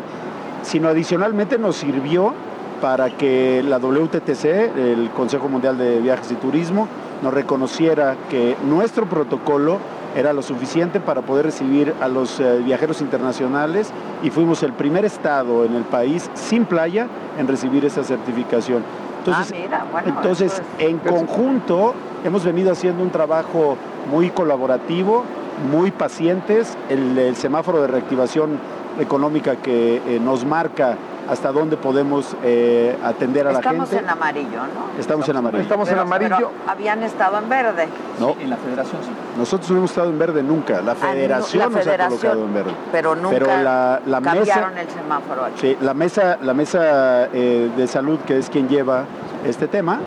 sino 0.62 0.88
adicionalmente 0.88 1.58
nos 1.58 1.76
sirvió 1.76 2.32
para 2.80 3.10
que 3.10 3.62
la 3.62 3.78
WTTC, 3.78 4.44
el 4.44 5.10
Consejo 5.14 5.48
Mundial 5.48 5.76
de 5.76 6.00
Viajes 6.00 6.32
y 6.32 6.36
Turismo, 6.36 6.88
nos 7.22 7.34
reconociera 7.34 8.16
que 8.30 8.56
nuestro 8.64 9.06
protocolo 9.06 9.78
era 10.16 10.32
lo 10.32 10.42
suficiente 10.42 11.00
para 11.00 11.22
poder 11.22 11.46
recibir 11.46 11.94
a 12.00 12.08
los 12.08 12.40
eh, 12.40 12.60
viajeros 12.64 13.00
internacionales 13.00 13.90
y 14.22 14.30
fuimos 14.30 14.62
el 14.62 14.72
primer 14.72 15.04
estado 15.04 15.64
en 15.64 15.74
el 15.74 15.84
país 15.84 16.30
sin 16.34 16.64
playa 16.64 17.06
en 17.38 17.46
recibir 17.46 17.84
esa 17.84 18.02
certificación. 18.04 18.82
Entonces, 19.20 19.52
ah, 19.52 19.56
mira, 19.62 19.86
bueno, 19.92 20.08
entonces, 20.08 20.62
es- 20.78 20.84
en 20.88 20.98
conjunto, 20.98 21.94
hemos 22.24 22.44
venido 22.44 22.72
haciendo 22.72 23.02
un 23.02 23.10
trabajo 23.10 23.76
muy 24.10 24.30
colaborativo, 24.30 25.24
muy 25.70 25.90
pacientes. 25.90 26.76
El, 26.88 27.16
el 27.18 27.36
semáforo 27.36 27.82
de 27.82 27.86
reactivación 27.88 28.58
económica 28.98 29.56
que 29.56 29.96
eh, 30.06 30.20
nos 30.22 30.44
marca 30.44 30.96
hasta 31.30 31.52
dónde 31.52 31.76
podemos 31.76 32.36
eh, 32.42 32.96
atender 33.04 33.46
a 33.46 33.52
la 33.52 33.58
Estamos 33.60 33.88
gente. 33.88 34.04
en 34.04 34.10
amarillo, 34.10 34.48
¿no? 34.58 34.98
Estamos 35.00 35.28
en 35.28 35.36
amarillo. 35.36 35.62
Estamos 35.62 35.88
en 35.90 35.98
amarillo. 35.98 36.36
pero 36.36 36.50
habían 36.66 37.02
estado 37.02 37.38
en 37.38 37.48
verde. 37.48 37.88
No, 38.18 38.34
En 38.40 38.50
la 38.50 38.56
federación 38.56 39.00
sí. 39.02 39.10
nosotros 39.38 39.70
no 39.70 39.78
hemos 39.78 39.90
estado 39.90 40.10
en 40.10 40.18
verde 40.18 40.42
nunca. 40.42 40.80
La 40.82 40.92
Ah, 40.92 40.94
federación 40.96 41.60
la 41.62 41.68
nos 41.68 41.76
ha 41.76 41.82
federación, 41.82 42.18
colocado 42.20 42.44
en 42.44 42.54
verde. 42.54 42.70
Pero 42.92 43.14
nunca 43.14 43.30
Pero 43.30 43.46
la, 43.62 44.00
la 44.06 44.20
cambiaron 44.20 44.74
mesa, 44.74 44.82
el 44.82 44.90
semáforo 44.90 45.44
aquí. 45.44 45.54
sí, 45.60 45.76
la 45.80 45.94
mesa, 45.94 46.38
la 46.42 46.54
mesa 46.54 47.26
eh, 47.32 47.70
de 47.76 47.86
salud, 47.86 48.18
que 48.26 48.38
es 48.38 48.50
quien 48.50 48.68
lleva 48.68 49.04
este 49.44 49.68
tema, 49.68 50.00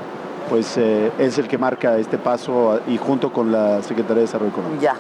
pues 0.50 0.78
eh, 0.78 1.12
es 1.18 1.38
el 1.38 1.48
que 1.48 1.58
marca 1.58 1.98
este 1.98 2.18
paso 2.18 2.80
y 2.88 2.98
junto 2.98 3.32
con 3.32 3.52
la 3.52 3.82
Secretaría 3.82 4.16
de 4.16 4.22
Desarrollo 4.22 4.52
Económico. 4.52 4.82
Ya. 4.82 4.96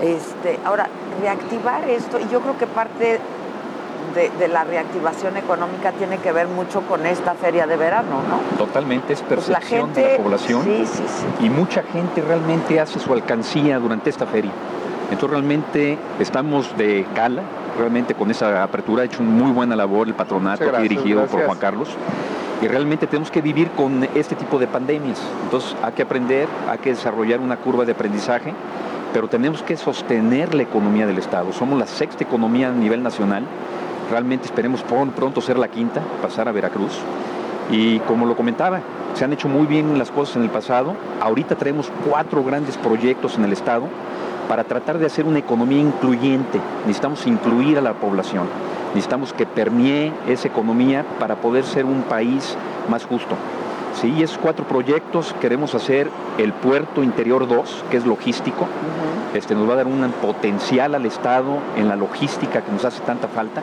Este, 0.00 0.60
ahora, 0.64 0.86
reactivar 1.22 1.88
esto, 1.88 2.18
y 2.20 2.28
yo 2.30 2.40
creo 2.40 2.58
que 2.58 2.66
parte 2.66 3.18
de, 4.14 4.30
de 4.30 4.48
la 4.48 4.64
reactivación 4.64 5.36
económica 5.36 5.92
tiene 5.92 6.18
que 6.18 6.32
ver 6.32 6.48
mucho 6.48 6.82
con 6.82 7.06
esta 7.06 7.34
feria 7.34 7.66
de 7.66 7.76
verano, 7.76 8.22
¿no? 8.28 8.56
Totalmente, 8.58 9.12
es 9.12 9.22
Pues 9.22 9.48
la 9.48 9.58
percepción 9.58 9.92
de 9.94 10.12
la 10.12 10.22
población. 10.22 10.64
Sí, 10.64 10.86
sí, 10.86 11.04
sí. 11.06 11.46
Y 11.46 11.50
mucha 11.50 11.82
gente 11.82 12.22
realmente 12.22 12.80
hace 12.80 12.98
su 12.98 13.12
alcancía 13.12 13.78
durante 13.78 14.10
esta 14.10 14.26
feria. 14.26 14.52
Entonces 15.10 15.30
realmente 15.30 15.98
estamos 16.18 16.76
de 16.76 17.06
gala, 17.14 17.42
realmente 17.78 18.14
con 18.14 18.30
esa 18.30 18.62
apertura 18.62 19.02
ha 19.02 19.04
hecho 19.06 19.22
una 19.22 19.30
muy 19.30 19.52
buena 19.52 19.76
labor 19.76 20.08
el 20.08 20.14
patronato 20.14 20.64
Muchas 20.64 20.78
aquí 20.78 20.88
gracias, 20.88 21.04
dirigido 21.04 21.26
por. 21.26 21.44
Juan 21.44 21.58
Carlos. 21.58 21.88
Y 22.62 22.68
realmente 22.68 23.06
tenemos 23.06 23.30
que 23.30 23.42
vivir 23.42 23.70
con 23.72 24.08
este 24.14 24.34
tipo 24.34 24.58
de 24.58 24.66
pandemias. 24.66 25.20
Entonces 25.44 25.76
hay 25.82 25.92
que 25.92 26.02
aprender, 26.02 26.48
hay 26.68 26.78
que 26.78 26.90
desarrollar 26.90 27.40
una 27.40 27.58
curva 27.58 27.84
de 27.84 27.92
aprendizaje, 27.92 28.54
pero 29.12 29.28
tenemos 29.28 29.62
que 29.62 29.76
sostener 29.76 30.54
la 30.54 30.62
economía 30.62 31.06
del 31.06 31.18
Estado. 31.18 31.52
Somos 31.52 31.78
la 31.78 31.86
sexta 31.86 32.24
economía 32.24 32.68
a 32.68 32.72
nivel 32.72 33.02
nacional. 33.02 33.44
Realmente 34.10 34.46
esperemos 34.46 34.84
pron- 34.84 35.10
pronto 35.10 35.40
ser 35.40 35.58
la 35.58 35.68
quinta, 35.68 36.00
pasar 36.22 36.48
a 36.48 36.52
Veracruz. 36.52 36.92
Y 37.70 37.98
como 38.00 38.26
lo 38.26 38.36
comentaba, 38.36 38.80
se 39.14 39.24
han 39.24 39.32
hecho 39.32 39.48
muy 39.48 39.66
bien 39.66 39.98
las 39.98 40.10
cosas 40.10 40.36
en 40.36 40.42
el 40.42 40.50
pasado. 40.50 40.94
Ahorita 41.20 41.56
traemos 41.56 41.90
cuatro 42.08 42.44
grandes 42.44 42.76
proyectos 42.76 43.36
en 43.36 43.44
el 43.44 43.52
Estado 43.52 43.84
para 44.48 44.62
tratar 44.62 44.98
de 44.98 45.06
hacer 45.06 45.24
una 45.26 45.40
economía 45.40 45.80
incluyente. 45.80 46.60
Necesitamos 46.86 47.26
incluir 47.26 47.78
a 47.78 47.80
la 47.80 47.94
población. 47.94 48.44
Necesitamos 48.94 49.32
que 49.32 49.44
permee 49.46 50.12
esa 50.28 50.46
economía 50.46 51.04
para 51.18 51.34
poder 51.36 51.64
ser 51.64 51.84
un 51.84 52.02
país 52.02 52.56
más 52.88 53.04
justo. 53.04 53.34
Sí, 54.00 54.22
esos 54.22 54.38
cuatro 54.38 54.64
proyectos 54.66 55.34
queremos 55.40 55.74
hacer 55.74 56.08
el 56.38 56.52
puerto 56.52 57.02
interior 57.02 57.48
2, 57.48 57.84
que 57.90 57.96
es 57.96 58.06
logístico. 58.06 58.66
Este 59.34 59.54
nos 59.54 59.68
va 59.68 59.72
a 59.72 59.76
dar 59.76 59.86
un 59.86 60.08
potencial 60.22 60.94
al 60.94 61.06
Estado 61.06 61.58
en 61.76 61.88
la 61.88 61.96
logística 61.96 62.60
que 62.60 62.70
nos 62.70 62.84
hace 62.84 63.00
tanta 63.00 63.26
falta. 63.26 63.62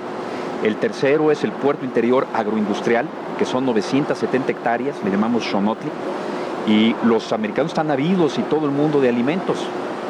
El 0.64 0.78
tercero 0.78 1.30
es 1.30 1.44
el 1.44 1.52
puerto 1.52 1.84
interior 1.84 2.26
agroindustrial, 2.34 3.06
que 3.38 3.44
son 3.44 3.66
970 3.66 4.50
hectáreas, 4.50 4.96
le 5.04 5.12
llamamos 5.12 5.44
Shonotli. 5.44 5.90
Y 6.68 6.96
los 7.04 7.34
americanos 7.34 7.72
están 7.72 7.92
habidos 7.92 8.40
y 8.40 8.44
todo 8.44 8.66
el 8.66 8.72
mundo 8.72 9.02
de 9.02 9.10
alimentos. 9.10 9.58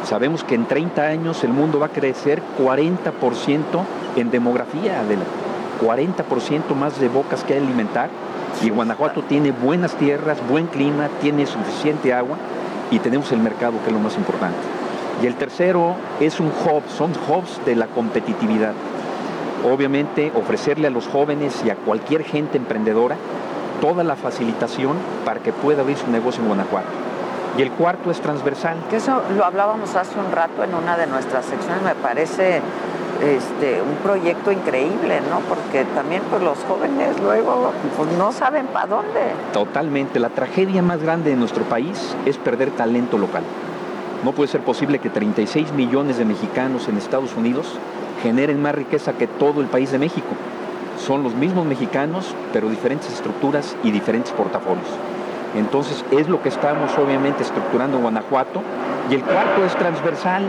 Sabemos 0.05 0.43
que 0.43 0.53
en 0.53 0.65
30 0.65 1.01
años 1.01 1.43
el 1.43 1.51
mundo 1.51 1.79
va 1.79 1.87
a 1.87 1.89
crecer 1.89 2.43
40% 2.59 3.63
en 4.15 4.29
demografía, 4.29 5.03
de 5.05 5.17
40% 5.83 6.75
más 6.75 6.99
de 6.99 7.09
bocas 7.09 7.43
que 7.43 7.57
alimentar. 7.57 8.11
Y 8.61 8.69
Guanajuato 8.69 9.23
tiene 9.23 9.51
buenas 9.51 9.95
tierras, 9.95 10.37
buen 10.47 10.67
clima, 10.67 11.09
tiene 11.19 11.47
suficiente 11.47 12.13
agua 12.13 12.37
y 12.91 12.99
tenemos 12.99 13.31
el 13.31 13.39
mercado, 13.39 13.79
que 13.79 13.87
es 13.87 13.93
lo 13.93 13.99
más 13.99 14.15
importante. 14.17 14.59
Y 15.23 15.25
el 15.25 15.33
tercero 15.33 15.95
es 16.19 16.39
un 16.39 16.47
hub, 16.47 16.83
son 16.95 17.11
hubs 17.27 17.59
de 17.65 17.75
la 17.75 17.87
competitividad. 17.87 18.73
Obviamente 19.63 20.31
ofrecerle 20.35 20.87
a 20.87 20.89
los 20.89 21.07
jóvenes 21.07 21.63
y 21.65 21.69
a 21.69 21.75
cualquier 21.75 22.23
gente 22.23 22.57
emprendedora 22.57 23.15
toda 23.81 24.03
la 24.03 24.15
facilitación 24.15 24.97
para 25.25 25.39
que 25.41 25.53
pueda 25.53 25.81
abrir 25.81 25.97
su 25.97 26.09
negocio 26.09 26.41
en 26.41 26.47
Guanajuato. 26.47 26.87
Y 27.57 27.61
el 27.61 27.71
cuarto 27.71 28.11
es 28.11 28.19
transversal. 28.19 28.77
Que 28.89 28.97
eso 28.97 29.21
lo 29.35 29.45
hablábamos 29.45 29.95
hace 29.95 30.19
un 30.19 30.31
rato 30.31 30.63
en 30.63 30.73
una 30.73 30.97
de 30.97 31.07
nuestras 31.07 31.45
secciones, 31.45 31.83
me 31.83 31.95
parece 31.95 32.61
este, 33.21 33.81
un 33.81 33.95
proyecto 34.03 34.51
increíble, 34.51 35.21
¿no? 35.29 35.39
Porque 35.41 35.85
también 35.95 36.21
pues, 36.29 36.41
los 36.41 36.57
jóvenes 36.67 37.19
luego 37.21 37.71
pues, 37.95 38.11
no 38.17 38.31
saben 38.31 38.67
para 38.67 38.87
dónde. 38.87 39.19
Totalmente. 39.53 40.19
La 40.19 40.29
tragedia 40.29 40.81
más 40.81 41.01
grande 41.01 41.29
de 41.29 41.35
nuestro 41.35 41.63
país 41.63 42.15
es 42.25 42.37
perder 42.37 42.71
talento 42.71 43.17
local. 43.17 43.43
No 44.23 44.31
puede 44.31 44.49
ser 44.49 44.61
posible 44.61 44.99
que 44.99 45.09
36 45.09 45.73
millones 45.73 46.17
de 46.17 46.25
mexicanos 46.25 46.87
en 46.87 46.97
Estados 46.97 47.35
Unidos 47.35 47.77
generen 48.23 48.61
más 48.61 48.73
riqueza 48.73 49.13
que 49.13 49.27
todo 49.27 49.61
el 49.61 49.67
país 49.67 49.91
de 49.91 49.99
México. 49.99 50.29
Son 50.97 51.21
los 51.21 51.35
mismos 51.35 51.65
mexicanos, 51.65 52.33
pero 52.53 52.69
diferentes 52.69 53.11
estructuras 53.11 53.75
y 53.83 53.91
diferentes 53.91 54.31
portafolios. 54.31 54.87
Entonces 55.55 56.03
es 56.11 56.29
lo 56.29 56.41
que 56.41 56.49
estamos 56.49 56.97
obviamente 56.97 57.43
estructurando 57.43 57.97
en 57.97 58.03
Guanajuato. 58.03 58.61
Y 59.11 59.15
el 59.15 59.21
cuarto 59.23 59.65
es 59.65 59.75
transversal, 59.75 60.43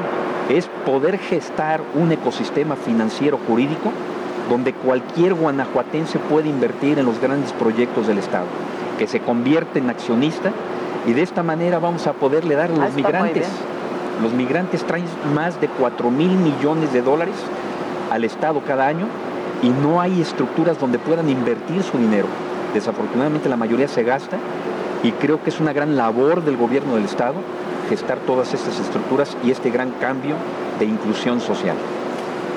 es 0.49 0.69
poder 0.87 1.19
gestar 1.19 1.81
un 1.95 2.13
ecosistema 2.13 2.77
financiero 2.77 3.39
jurídico 3.47 3.91
donde 4.49 4.73
cualquier 4.75 5.35
guanajuatense 5.35 6.19
puede 6.19 6.49
invertir 6.49 6.99
en 6.99 7.07
los 7.07 7.19
grandes 7.21 7.53
proyectos 7.53 8.07
del 8.07 8.19
Estado, 8.19 8.47
que 8.99 9.07
se 9.07 9.21
convierte 9.21 9.79
en 9.79 9.89
accionista 9.91 10.53
y 11.07 11.15
de 11.15 11.23
esta 11.23 11.43
manera 11.43 11.79
vamos 11.79 12.07
a 12.07 12.13
poderle 12.13 12.55
dar 12.55 12.71
a 12.71 12.75
los 12.75 12.85
Ah, 12.85 12.91
migrantes. 12.95 13.49
Los 14.23 14.33
migrantes 14.33 14.85
traen 14.85 15.07
más 15.35 15.61
de 15.61 15.69
4 15.69 16.11
mil 16.11 16.31
millones 16.37 16.93
de 16.93 17.03
dólares 17.03 17.35
al 18.11 18.25
Estado 18.25 18.61
cada 18.67 18.87
año 18.87 19.07
y 19.63 19.69
no 19.71 20.01
hay 20.01 20.21
estructuras 20.21 20.79
donde 20.79 20.99
puedan 20.99 21.29
invertir 21.29 21.83
su 21.83 21.99
dinero. 21.99 22.27
Desafortunadamente 22.75 23.49
la 23.49 23.57
mayoría 23.57 23.89
se 23.89 24.03
gasta 24.03 24.37
y 25.03 25.13
creo 25.13 25.43
que 25.43 25.51
es 25.51 25.61
una 25.61 25.73
gran 25.73 25.97
labor 25.97 26.43
del 26.45 26.57
gobierno 26.57 26.95
del 26.97 27.05
Estado 27.05 27.35
gestar 27.89 28.19
todas 28.27 28.53
estas 28.55 28.79
estructuras 28.81 29.37
y 29.45 29.51
este 29.51 29.71
gran 29.71 29.91
cambio 30.01 30.35
de 30.79 30.87
inclusión 30.87 31.41
social. 31.41 31.77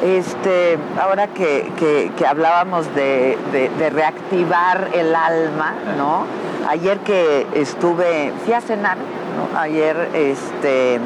Este, 0.03 0.77
ahora 1.01 1.27
que, 1.27 1.71
que- 1.77 2.25
hablábamos 2.25 2.93
de, 2.93 3.37
de- 3.51 3.69
de 3.79 3.89
reactivar 3.89 4.89
el 4.93 5.15
alma, 5.15 5.73
¿no? 5.97 6.23
Ayer 6.69 6.99
que 6.99 7.47
estuve, 7.55 8.31
fui 8.45 8.53
a 8.53 8.61
cenar, 8.61 8.97
¿no? 8.97 9.59
Ayer, 9.59 10.09
este, 10.13 10.99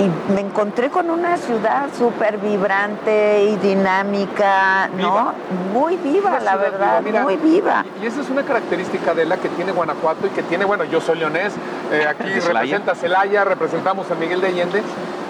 y 0.00 0.32
me 0.32 0.40
encontré 0.40 0.88
con 0.88 1.10
una 1.10 1.36
ciudad 1.36 1.88
súper 1.96 2.38
vibrante 2.38 3.44
y 3.44 3.56
dinámica, 3.56 4.88
¿no? 4.96 5.34
Muy 5.74 5.96
viva, 5.96 6.30
Una 6.30 6.40
la 6.40 6.56
verdad, 6.56 7.02
viva, 7.02 7.02
mira, 7.02 7.22
muy 7.22 7.36
viva. 7.36 7.84
Y, 8.00 8.04
y 8.04 8.06
esa 8.06 8.22
es 8.22 8.30
una 8.30 8.42
característica 8.42 9.14
de 9.14 9.26
la 9.26 9.36
que 9.36 9.50
tiene 9.50 9.72
Guanajuato 9.72 10.26
y 10.26 10.30
que 10.30 10.42
tiene, 10.42 10.64
bueno, 10.64 10.84
yo 10.84 11.00
soy 11.00 11.18
leonés, 11.18 11.52
eh, 11.92 12.06
aquí 12.08 12.28
representa 12.28 12.94
Celaya, 12.94 13.44
representamos 13.44 14.10
a 14.10 14.14
Miguel 14.14 14.40
de 14.40 14.46
Allende, 14.48 14.82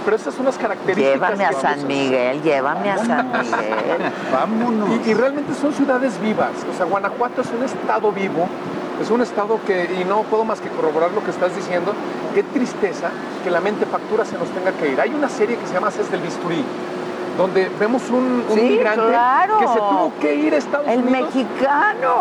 pero 0.04 0.16
esas 0.16 0.34
son 0.34 0.46
las 0.46 0.56
características. 0.56 1.14
Llévame 1.14 1.44
a 1.44 1.48
que 1.48 1.54
San 1.56 1.86
Miguel, 1.86 2.42
llévame 2.42 2.90
a 2.90 2.98
San 2.98 3.26
Miguel. 3.32 4.12
Vámonos. 4.32 4.88
Y, 5.04 5.10
y 5.10 5.14
realmente 5.14 5.52
son 5.54 5.72
ciudades 5.72 6.20
vivas. 6.20 6.52
O 6.72 6.76
sea, 6.76 6.86
Guanajuato 6.86 7.42
es 7.42 7.48
un 7.50 7.64
estado 7.64 8.12
vivo, 8.12 8.48
es 9.00 9.10
un 9.10 9.20
estado 9.22 9.58
que, 9.66 9.84
y 10.00 10.04
no 10.04 10.22
puedo 10.24 10.44
más 10.44 10.60
que 10.60 10.68
corroborar 10.68 11.10
lo 11.12 11.24
que 11.24 11.30
estás 11.30 11.54
diciendo, 11.56 11.92
qué 12.34 12.42
tristeza 12.42 13.08
que 13.42 13.50
la 13.50 13.60
mente 13.60 13.86
factura 13.86 14.24
se 14.24 14.36
nos 14.38 14.48
tenga 14.50 14.72
que 14.72 14.90
ir. 14.90 15.00
Hay 15.00 15.14
una 15.14 15.28
serie 15.28 15.56
que 15.56 15.66
se 15.66 15.72
llama 15.74 15.90
Cés 15.90 16.10
del 16.10 16.20
Bisturí, 16.20 16.62
donde 17.38 17.70
vemos 17.80 18.08
un, 18.10 18.44
un 18.48 18.54
Sí, 18.54 18.60
migrante 18.60 19.06
claro. 19.08 19.58
que 19.58 19.66
se 19.68 19.78
tuvo 19.78 20.12
que 20.20 20.34
ir 20.34 20.54
a 20.54 20.56
Estados 20.58 20.86
El 20.88 20.98
Unidos. 21.02 21.22
mexicano, 21.34 22.14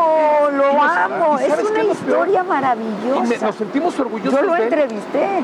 lo 0.51 0.73
nos- 0.73 0.91
amo, 0.97 1.37
¿y 1.39 1.43
es 1.43 1.69
una 1.69 1.81
es 1.81 1.87
historia 1.99 2.39
Y 2.39 2.43
me- 2.43 2.49
maravillosa. 2.49 3.45
nos 3.45 3.55
sentimos 3.55 3.99
orgullosos 3.99 4.39
Yo 4.39 4.45
lo 4.45 4.53
de 4.53 4.57
él. 4.59 4.63
entrevisté. 4.65 5.43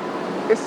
Es, 0.49 0.59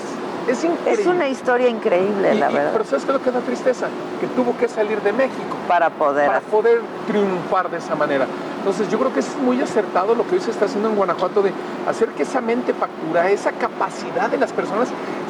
es 0.52 0.64
increíble. 0.64 1.02
Es 1.02 1.06
una 1.06 1.28
historia 1.28 1.68
increíble, 1.68 2.34
Y- 2.34 2.38
la 2.38 2.50
y- 2.50 2.54
verdad. 2.54 2.70
pero 2.72 2.84
¿sabes 2.84 3.04
qué 3.04 3.10
es 3.12 3.18
lo 3.18 3.22
que 3.24 3.30
da 3.30 3.40
tristeza? 3.40 3.86
Que 4.20 4.26
tuvo 4.28 4.56
que 4.56 4.68
salir 4.68 5.00
de 5.02 5.12
México. 5.12 5.56
Para 5.66 5.90
poder 5.90 6.26
Para 6.26 6.40
poder 6.40 6.80
triunfar 7.06 7.70
de 7.70 7.78
esa 7.78 7.94
manera. 7.94 8.26
Entonces 8.58 8.88
yo 8.90 8.98
creo 8.98 9.12
que 9.14 9.20
es 9.20 9.36
muy 9.36 9.60
acertado 9.62 10.14
lo 10.14 10.26
que 10.26 10.34
hoy 10.34 10.40
se 10.40 10.50
está 10.50 10.64
haciendo 10.64 10.88
en 10.88 10.96
Guanajuato 10.96 11.42
de 11.42 11.52
hacer 11.88 12.08
que 12.10 12.22
esa 12.24 12.40
mente 12.40 12.74
factura, 12.74 13.30
esa 13.30 13.52
capacidad 13.52 14.28
de 14.28 14.36
las 14.38 14.52
personas 14.52 14.88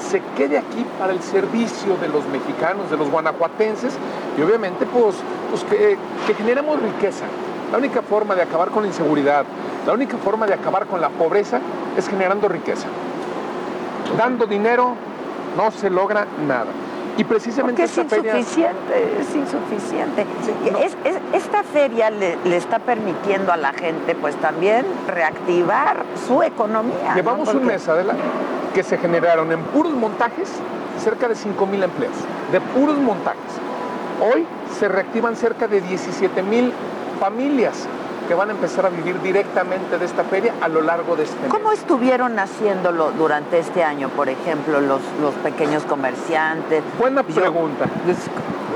se 0.08 0.22
quede 0.36 0.58
aquí 0.58 0.84
para 0.98 1.12
el 1.12 1.20
servicio 1.22 1.96
de 2.00 2.08
los 2.08 2.24
mexicanos, 2.28 2.90
de 2.90 2.96
los 2.96 3.10
guanajuatenses 3.10 3.92
y 4.38 4.42
obviamente 4.42 4.86
pues, 4.86 5.16
pues 5.50 5.62
que, 5.64 5.98
que 6.26 6.34
generemos 6.34 6.80
riqueza. 6.80 7.24
La 7.70 7.78
única 7.78 8.00
forma 8.00 8.34
de 8.34 8.42
acabar 8.42 8.70
con 8.70 8.82
la 8.84 8.88
inseguridad, 8.88 9.44
la 9.86 9.92
única 9.92 10.16
forma 10.16 10.46
de 10.46 10.54
acabar 10.54 10.86
con 10.86 11.00
la 11.00 11.10
pobreza 11.10 11.60
es 11.96 12.08
generando 12.08 12.48
riqueza. 12.48 12.86
Dando 14.16 14.46
dinero 14.46 14.94
no 15.58 15.70
se 15.72 15.90
logra 15.90 16.26
nada. 16.46 16.66
Y 17.16 17.24
precisamente 17.24 17.82
es 17.82 17.98
esta 17.98 18.14
feria... 18.16 18.38
insuficiente, 18.38 19.20
es 19.20 19.34
insuficiente. 19.34 20.24
Y 20.64 20.68
es- 20.84 20.96
es- 21.04 21.20
esta 21.32 21.64
feria 21.64 22.10
le, 22.10 22.36
le 22.44 22.56
está 22.56 22.78
permitiendo 22.78 23.52
a 23.52 23.56
la 23.56 23.72
gente 23.72 24.14
pues 24.14 24.36
también 24.36 24.86
reactivar 25.08 26.04
su 26.28 26.44
economía. 26.44 27.08
¿no? 27.10 27.14
Llevamos 27.16 27.52
un 27.52 27.66
mes, 27.66 27.88
Adela, 27.88 28.14
que 28.72 28.84
se 28.84 28.98
generaron 28.98 29.50
en 29.50 29.60
puros 29.64 29.92
montajes 29.94 30.48
cerca 31.02 31.26
de 31.26 31.34
5 31.34 31.66
mil 31.66 31.82
empleos, 31.82 32.14
de 32.52 32.60
puros 32.60 32.96
montajes. 32.98 33.40
Hoy 34.32 34.46
se 34.78 34.86
reactivan 34.86 35.34
cerca 35.34 35.66
de 35.66 35.80
17 35.80 36.40
mil 36.44 36.72
familias 37.18 37.86
que 38.28 38.34
van 38.34 38.50
a 38.50 38.52
empezar 38.52 38.84
a 38.86 38.90
vivir 38.90 39.20
directamente 39.22 39.98
de 39.98 40.04
esta 40.04 40.22
feria 40.24 40.52
a 40.60 40.68
lo 40.68 40.82
largo 40.82 41.16
de 41.16 41.24
este 41.24 41.40
mes. 41.40 41.50
¿Cómo 41.50 41.72
estuvieron 41.72 42.38
haciendo 42.38 42.92
durante 43.16 43.58
este 43.58 43.82
año, 43.82 44.10
por 44.10 44.28
ejemplo, 44.28 44.80
los, 44.80 45.00
los 45.22 45.34
pequeños 45.36 45.82
comerciantes? 45.84 46.82
Buena 46.98 47.22
Yo- 47.26 47.34
pregunta. 47.34 47.86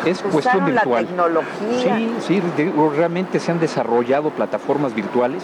Es 0.06 0.20
cuestión 0.22 0.34
Usaron 0.34 0.74
la 0.74 0.80
virtual. 0.80 1.06
tecnología. 1.06 1.96
Sí, 2.26 2.42
sí, 2.42 2.42
realmente 2.96 3.38
se 3.38 3.52
han 3.52 3.60
desarrollado 3.60 4.30
plataformas 4.30 4.94
virtuales 4.94 5.42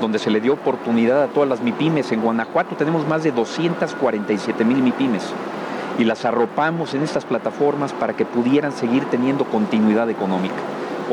donde 0.00 0.18
se 0.20 0.30
le 0.30 0.40
dio 0.40 0.52
oportunidad 0.54 1.24
a 1.24 1.26
todas 1.26 1.48
las 1.48 1.60
MIPIMES. 1.60 2.12
En 2.12 2.22
Guanajuato 2.22 2.76
tenemos 2.76 3.06
más 3.06 3.24
de 3.24 3.32
247 3.32 4.64
mil 4.64 4.80
MIPIMES 4.82 5.24
y 5.98 6.04
las 6.04 6.24
arropamos 6.24 6.94
en 6.94 7.02
estas 7.02 7.24
plataformas 7.24 7.92
para 7.92 8.14
que 8.14 8.24
pudieran 8.24 8.70
seguir 8.72 9.04
teniendo 9.06 9.44
continuidad 9.44 10.08
económica. 10.08 10.54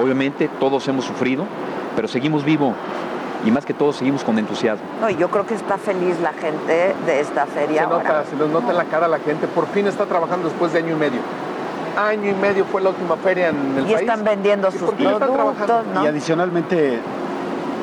Obviamente 0.01 0.47
todos 0.59 0.87
hemos 0.87 1.05
sufrido, 1.05 1.45
pero 1.95 2.07
seguimos 2.07 2.43
vivo 2.43 2.73
y 3.45 3.51
más 3.51 3.65
que 3.65 3.73
todo 3.73 3.93
seguimos 3.93 4.23
con 4.23 4.39
entusiasmo. 4.39 4.83
No, 5.01 5.09
y 5.09 5.15
yo 5.17 5.29
creo 5.29 5.45
que 5.45 5.53
está 5.53 5.77
feliz 5.77 6.19
la 6.21 6.33
gente 6.33 6.95
de 7.05 7.19
esta 7.19 7.45
feria 7.45 7.81
Se 7.81 7.85
ahora. 7.93 8.03
nota, 8.09 8.23
se 8.29 8.35
les 8.35 8.49
nota 8.49 8.71
en 8.71 8.77
la 8.77 8.85
cara 8.85 9.07
la 9.07 9.19
gente. 9.19 9.47
Por 9.47 9.67
fin 9.67 9.85
está 9.87 10.05
trabajando 10.05 10.49
después 10.49 10.73
de 10.73 10.79
año 10.79 10.95
y 10.95 10.99
medio. 10.99 11.19
Año 11.97 12.29
y 12.31 12.33
medio 12.33 12.65
fue 12.65 12.81
la 12.81 12.89
última 12.89 13.15
feria 13.17 13.49
en 13.49 13.75
el 13.77 13.83
Y 13.89 13.93
país. 13.93 14.01
están 14.01 14.23
vendiendo 14.23 14.67
¿Y 14.69 14.71
sus 14.71 14.91
productos. 14.91 15.29
Y 16.03 16.07
adicionalmente 16.07 16.99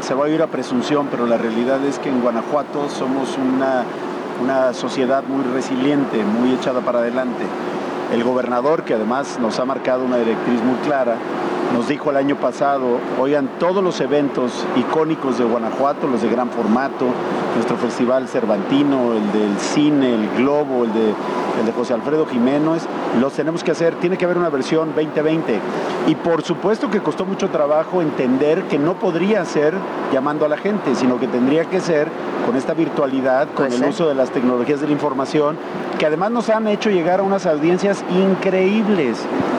se 0.00 0.14
va 0.14 0.26
a 0.26 0.28
ir 0.28 0.42
a 0.42 0.48
presunción, 0.48 1.06
pero 1.10 1.26
la 1.26 1.38
realidad 1.38 1.82
es 1.84 1.98
que 1.98 2.08
en 2.08 2.20
Guanajuato 2.20 2.88
somos 2.90 3.38
una, 3.38 3.84
una 4.42 4.74
sociedad 4.74 5.22
muy 5.24 5.44
resiliente, 5.54 6.22
muy 6.24 6.54
echada 6.54 6.80
para 6.80 6.98
adelante. 6.98 7.44
El 8.12 8.24
gobernador, 8.24 8.82
que 8.82 8.94
además 8.94 9.38
nos 9.40 9.58
ha 9.60 9.64
marcado 9.64 10.04
una 10.04 10.16
directriz 10.18 10.60
muy 10.62 10.76
clara, 10.86 11.14
nos 11.72 11.88
dijo 11.88 12.10
el 12.10 12.16
año 12.16 12.36
pasado, 12.36 12.98
oigan, 13.18 13.48
todos 13.58 13.82
los 13.82 14.00
eventos 14.00 14.64
icónicos 14.76 15.38
de 15.38 15.44
Guanajuato, 15.44 16.06
los 16.06 16.22
de 16.22 16.28
gran 16.28 16.50
formato, 16.50 17.06
nuestro 17.54 17.76
festival 17.76 18.28
cervantino, 18.28 19.12
el 19.14 19.32
del 19.32 19.58
cine, 19.58 20.14
el 20.14 20.28
globo, 20.36 20.84
el 20.84 20.92
de, 20.92 21.08
el 21.60 21.66
de 21.66 21.72
José 21.72 21.94
Alfredo 21.94 22.26
Jiménez, 22.26 22.86
los 23.20 23.32
tenemos 23.32 23.64
que 23.64 23.70
hacer, 23.70 23.94
tiene 23.96 24.16
que 24.16 24.24
haber 24.24 24.38
una 24.38 24.48
versión 24.48 24.92
2020. 24.94 25.58
Y 26.08 26.14
por 26.16 26.42
supuesto 26.42 26.90
que 26.90 27.00
costó 27.00 27.24
mucho 27.24 27.48
trabajo 27.48 28.02
entender 28.02 28.64
que 28.64 28.78
no 28.78 28.94
podría 28.94 29.44
ser 29.44 29.74
llamando 30.12 30.44
a 30.44 30.48
la 30.48 30.56
gente, 30.56 30.94
sino 30.94 31.18
que 31.18 31.26
tendría 31.28 31.64
que 31.66 31.80
ser 31.80 32.08
con 32.46 32.56
esta 32.56 32.74
virtualidad, 32.74 33.48
con 33.54 33.66
Pues 33.66 33.74
el 33.74 33.84
sí. 33.84 33.90
uso 33.90 34.08
de 34.08 34.14
las 34.14 34.30
tecnologías 34.30 34.80
de 34.80 34.86
la 34.86 34.92
información, 34.92 35.56
que 35.98 36.06
además 36.06 36.32
nos 36.32 36.48
han 36.48 36.66
hecho 36.66 36.90
llegar 36.90 37.20
a 37.20 37.22
unas 37.22 37.46
audiencias 37.46 38.04
increíbles, 38.10 39.18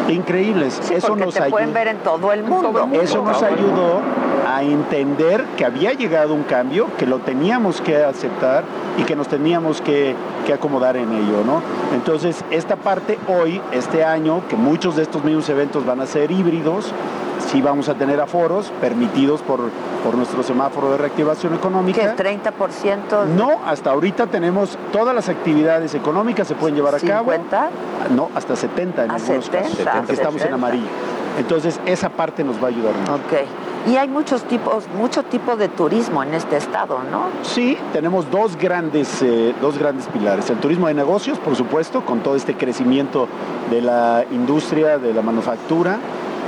increíbles. 0.09 0.79
Sí, 0.81 0.95
Eso 0.95 1.15
nos 1.15 1.33
te 1.33 1.39
ayuda. 1.41 1.51
pueden 1.51 1.73
ver 1.73 1.87
en 1.87 1.97
todo 1.97 2.31
el 2.33 2.43
mundo. 2.43 2.89
Eso 2.93 3.23
nos 3.23 3.41
ayudó 3.41 4.01
a 4.47 4.61
entender 4.63 5.43
que 5.57 5.65
había 5.65 5.93
llegado 5.93 6.33
un 6.33 6.43
cambio, 6.43 6.87
que 6.97 7.05
lo 7.05 7.19
teníamos 7.19 7.81
que 7.81 8.03
aceptar 8.03 8.63
y 8.97 9.03
que 9.03 9.15
nos 9.15 9.27
teníamos 9.27 9.81
que, 9.81 10.15
que 10.45 10.53
acomodar 10.53 10.97
en 10.97 11.11
ello, 11.11 11.43
¿no? 11.45 11.61
Entonces, 11.95 12.43
esta 12.51 12.75
parte 12.75 13.17
hoy, 13.27 13.61
este 13.71 14.03
año, 14.03 14.41
que 14.49 14.55
muchos 14.55 14.95
de 14.95 15.03
estos 15.03 15.23
mismos 15.23 15.47
eventos 15.49 15.85
van 15.85 16.01
a 16.01 16.05
ser 16.05 16.31
híbridos, 16.31 16.91
sí 17.51 17.61
vamos 17.61 17.89
a 17.89 17.95
tener 17.95 18.19
aforos 18.19 18.71
permitidos 18.81 19.41
por, 19.41 19.69
por 20.03 20.15
nuestro 20.15 20.43
semáforo 20.43 20.91
de 20.91 20.97
reactivación 20.97 21.53
económica. 21.53 22.15
¿Qué? 22.15 22.39
¿30%? 22.39 23.25
No, 23.35 23.59
hasta 23.65 23.91
ahorita 23.91 24.27
tenemos 24.27 24.77
todas 24.91 25.13
las 25.15 25.29
actividades 25.29 25.93
económicas 25.95 26.47
se 26.47 26.55
pueden 26.55 26.75
llevar 26.75 26.95
a 26.95 26.99
cabo. 26.99 27.31
¿50? 27.31 27.69
No, 28.15 28.29
hasta 28.35 28.55
70 28.55 29.05
en 29.05 29.11
¿A 29.11 29.15
algunos 29.15 29.45
70? 29.45 29.61
casos, 29.61 29.77
porque 29.97 30.13
estamos 30.13 30.35
en 30.41 30.47
70. 30.47 30.55
amarillo. 30.55 30.87
Entonces, 31.37 31.79
esa 31.85 32.09
parte 32.09 32.43
nos 32.43 32.61
va 32.61 32.67
a 32.67 32.69
ayudar 32.69 32.93
mucho. 32.95 33.13
Ok. 33.13 33.89
Y 33.91 33.97
hay 33.97 34.07
muchos 34.07 34.43
tipos, 34.43 34.85
mucho 34.97 35.23
tipo 35.23 35.57
de 35.57 35.67
turismo 35.67 36.23
en 36.23 36.33
este 36.33 36.55
estado, 36.55 36.99
¿no? 37.11 37.25
Sí, 37.41 37.77
tenemos 37.91 38.29
dos 38.31 38.55
grandes, 38.55 39.21
eh, 39.21 39.53
dos 39.59 39.77
grandes 39.77 40.07
pilares. 40.07 40.49
El 40.49 40.57
turismo 40.57 40.87
de 40.87 40.93
negocios, 40.93 41.37
por 41.39 41.55
supuesto, 41.55 42.05
con 42.05 42.19
todo 42.21 42.35
este 42.35 42.55
crecimiento 42.55 43.27
de 43.69 43.81
la 43.81 44.23
industria, 44.31 44.99
de 44.99 45.13
la 45.13 45.21
manufactura, 45.21 45.97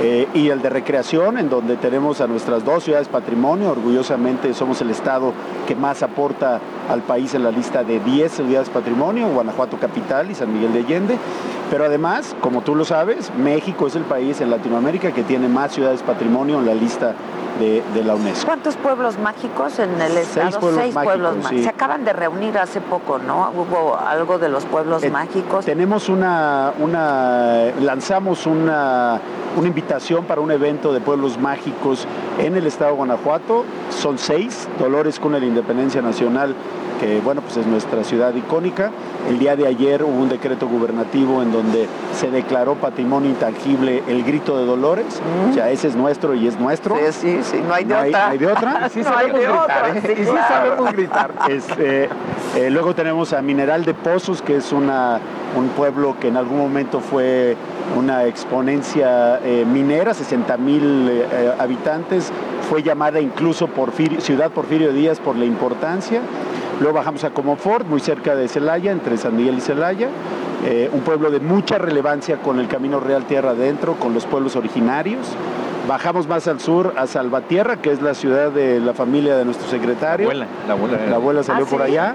eh, 0.02 0.28
y 0.34 0.50
el 0.50 0.60
de 0.60 0.68
recreación, 0.70 1.38
en 1.38 1.48
donde 1.48 1.76
tenemos 1.76 2.20
a 2.20 2.26
nuestras 2.26 2.64
dos 2.64 2.84
ciudades 2.84 3.08
patrimonio. 3.08 3.70
Orgullosamente 3.70 4.52
somos 4.54 4.80
el 4.82 4.90
estado 4.90 5.32
que 5.66 5.74
más 5.74 6.02
aporta 6.02 6.60
al 6.90 7.02
país 7.02 7.34
en 7.34 7.42
la 7.44 7.50
lista 7.50 7.82
de 7.82 7.98
10 8.00 8.30
ciudades 8.32 8.68
patrimonio, 8.68 9.28
Guanajuato 9.28 9.78
capital 9.78 10.30
y 10.30 10.34
San 10.34 10.52
Miguel 10.52 10.72
de 10.72 10.80
Allende. 10.80 11.18
Pero 11.70 11.84
además, 11.86 12.36
como 12.40 12.60
tú 12.62 12.74
lo 12.74 12.84
sabes, 12.84 13.32
México 13.38 13.86
es 13.86 13.96
el 13.96 14.04
país 14.04 14.40
en 14.40 14.50
Latinoamérica 14.50 15.12
que 15.12 15.22
tiene 15.22 15.48
más 15.48 15.72
ciudades 15.72 16.02
patrimonio 16.02 16.58
en 16.60 16.66
la 16.66 16.74
lista 16.74 17.14
de, 17.58 17.82
de 17.94 18.04
la 18.04 18.14
UNESCO. 18.14 18.44
¿Cuántos 18.46 18.76
pueblos 18.76 19.18
mágicos 19.18 19.78
en 19.78 19.90
el 20.00 20.12
Seis 20.12 20.28
estado? 20.28 20.60
pueblos 20.60 20.80
Seis 20.82 20.94
mágicos, 20.94 21.14
pueblos 21.14 21.36
mágicos. 21.36 21.56
sí. 21.56 21.62
Se 21.64 21.68
acaban 21.70 22.04
de 22.04 22.12
reunir 22.12 22.58
hace 22.58 22.80
poco, 22.82 23.18
¿no? 23.18 23.50
Hubo 23.50 23.96
algo 23.98 24.38
de 24.38 24.50
los 24.50 24.64
pueblos 24.66 25.02
Eh, 25.02 25.10
mágicos. 25.10 25.64
Tenemos 25.64 26.08
una, 26.10 26.72
una 26.78 27.72
lanzamos 27.80 28.46
una, 28.46 29.18
una 29.56 29.68
invitación 29.68 30.24
para 30.24 30.40
un 30.40 30.50
evento 30.50 30.92
de 30.92 31.00
pueblos 31.00 31.38
mágicos 31.38 32.06
en 32.38 32.56
el 32.56 32.66
estado 32.66 32.90
de 32.92 32.96
Guanajuato. 32.98 33.64
Son 33.90 34.18
seis, 34.18 34.68
Dolores 34.78 35.18
Cuna 35.18 35.36
de 35.36 35.42
la 35.42 35.46
Independencia 35.48 36.02
Nacional, 36.02 36.54
que 37.00 37.20
bueno, 37.20 37.40
pues 37.40 37.56
es 37.56 37.66
nuestra 37.66 38.04
ciudad 38.04 38.34
icónica. 38.34 38.90
El 39.28 39.38
día 39.38 39.56
de 39.56 39.66
ayer 39.66 40.04
hubo 40.04 40.12
un 40.22 40.28
decreto 40.28 40.68
gubernativo 40.68 41.42
en 41.42 41.52
donde 41.52 41.88
se 42.14 42.30
declaró 42.30 42.74
patrimonio 42.74 43.30
intangible 43.30 44.02
el 44.08 44.22
grito 44.24 44.58
de 44.58 44.66
Dolores. 44.66 45.20
O 45.50 45.54
sea, 45.54 45.70
ese 45.70 45.88
es 45.88 45.96
nuestro 45.96 46.34
y 46.34 46.46
es 46.46 46.58
nuestro. 46.60 46.96
Sí, 46.96 47.12
sí, 47.12 47.38
sí, 47.42 47.60
no 47.66 47.74
hay 47.74 47.84
de 47.84 47.94
hay, 47.94 48.08
otra. 48.10 48.28
hay 48.28 48.38
de 48.38 48.46
otra. 48.46 48.88
Sí 48.92 49.00
No 49.00 49.08
hay 49.08 49.30
sabemos 49.30 49.40
de 49.40 49.46
gritar, 49.46 49.62
otra, 49.62 49.88
¿eh? 49.88 50.02
sí, 50.06 50.12
Y 50.12 50.24
sí 50.24 50.30
claro. 50.30 50.48
sabemos 50.48 50.92
gritar. 50.92 51.30
Este, 51.48 52.08
eh, 52.56 52.70
luego 52.70 52.94
tenemos 52.94 53.32
a 53.32 53.42
Mineral 53.42 53.84
de 53.84 53.94
Pozos, 53.94 54.42
que 54.42 54.56
es 54.56 54.72
una, 54.72 55.18
un 55.56 55.68
pueblo 55.68 56.16
que 56.20 56.28
en 56.28 56.36
algún 56.36 56.58
momento 56.58 57.00
fue 57.00 57.56
una 57.96 58.24
exponencia 58.24 59.40
eh, 59.42 59.64
minera, 59.70 60.12
60 60.14 60.56
mil 60.58 61.08
eh, 61.10 61.52
habitantes. 61.58 62.30
Fue 62.68 62.82
llamada 62.82 63.20
incluso 63.20 63.68
Porfirio- 63.68 64.20
Ciudad 64.20 64.50
Porfirio 64.50 64.92
Díaz 64.92 65.18
por 65.20 65.36
la 65.36 65.44
importancia. 65.44 66.20
Luego 66.80 66.96
bajamos 66.98 67.24
a 67.24 67.30
Comofort, 67.30 67.86
muy 67.86 68.00
cerca 68.00 68.34
de 68.34 68.48
Celaya, 68.48 68.92
entre 68.92 69.16
San 69.16 69.36
Miguel 69.36 69.56
y 69.58 69.60
Celaya. 69.60 70.08
Eh, 70.66 70.90
un 70.92 71.00
pueblo 71.00 71.30
de 71.30 71.40
mucha 71.40 71.78
relevancia 71.78 72.36
con 72.38 72.58
el 72.60 72.68
Camino 72.68 73.00
Real 73.00 73.24
Tierra 73.24 73.50
Adentro, 73.50 73.94
con 73.94 74.12
los 74.14 74.26
pueblos 74.26 74.56
originarios. 74.56 75.26
Bajamos 75.88 76.26
más 76.26 76.48
al 76.48 76.58
sur 76.60 76.94
a 76.96 77.06
Salvatierra, 77.06 77.76
que 77.76 77.92
es 77.92 78.02
la 78.02 78.14
ciudad 78.14 78.50
de 78.50 78.80
la 78.80 78.92
familia 78.92 79.36
de 79.36 79.44
nuestro 79.44 79.68
secretario. 79.68 80.26
abuela, 80.26 80.46
la 80.66 80.72
abuela. 80.74 80.98
La 81.08 81.16
abuela 81.16 81.42
salió 81.44 81.64
Ah, 81.64 81.68
por 81.70 81.80
¿sí? 81.82 81.86
allá. 81.92 82.14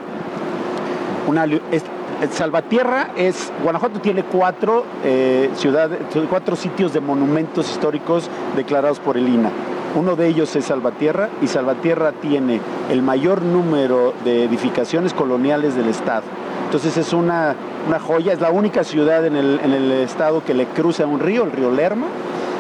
Una, 1.28 1.46
es- 1.72 1.86
Salvatierra 2.30 3.12
es, 3.18 3.52
Guanajuato 3.64 4.00
tiene 4.00 4.24
cuatro, 4.24 4.86
eh, 5.04 5.50
ciudades, 5.56 6.00
cuatro 6.30 6.56
sitios 6.56 6.94
de 6.94 7.00
monumentos 7.00 7.70
históricos 7.72 8.30
declarados 8.56 9.00
por 9.00 9.18
el 9.18 9.28
INA. 9.28 9.50
Uno 9.96 10.16
de 10.16 10.28
ellos 10.28 10.56
es 10.56 10.66
Salvatierra 10.66 11.30
y 11.42 11.48
Salvatierra 11.48 12.12
tiene 12.14 12.62
el 12.90 13.02
mayor 13.02 13.42
número 13.42 14.14
de 14.24 14.46
edificaciones 14.46 15.14
coloniales 15.14 15.76
del 15.76 15.88
estado. 15.90 16.24
Entonces 16.66 16.96
es 16.96 17.12
una, 17.12 17.56
una 17.88 18.00
joya, 18.00 18.32
es 18.34 18.40
la 18.40 18.52
única 18.52 18.84
ciudad 18.84 19.26
en 19.26 19.36
el, 19.36 19.60
en 19.64 19.74
el 19.74 19.92
estado 19.92 20.44
que 20.46 20.54
le 20.54 20.68
cruza 20.68 21.06
un 21.06 21.20
río, 21.20 21.44
el 21.44 21.52
río 21.52 21.72
Lerma, 21.72 22.08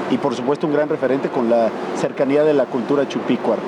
y 0.09 0.17
por 0.17 0.35
supuesto 0.35 0.67
un 0.67 0.73
gran 0.73 0.89
referente 0.89 1.29
con 1.29 1.49
la 1.49 1.69
cercanía 1.95 2.43
de 2.43 2.53
la 2.53 2.65
cultura 2.65 3.07
chupícuara. 3.07 3.61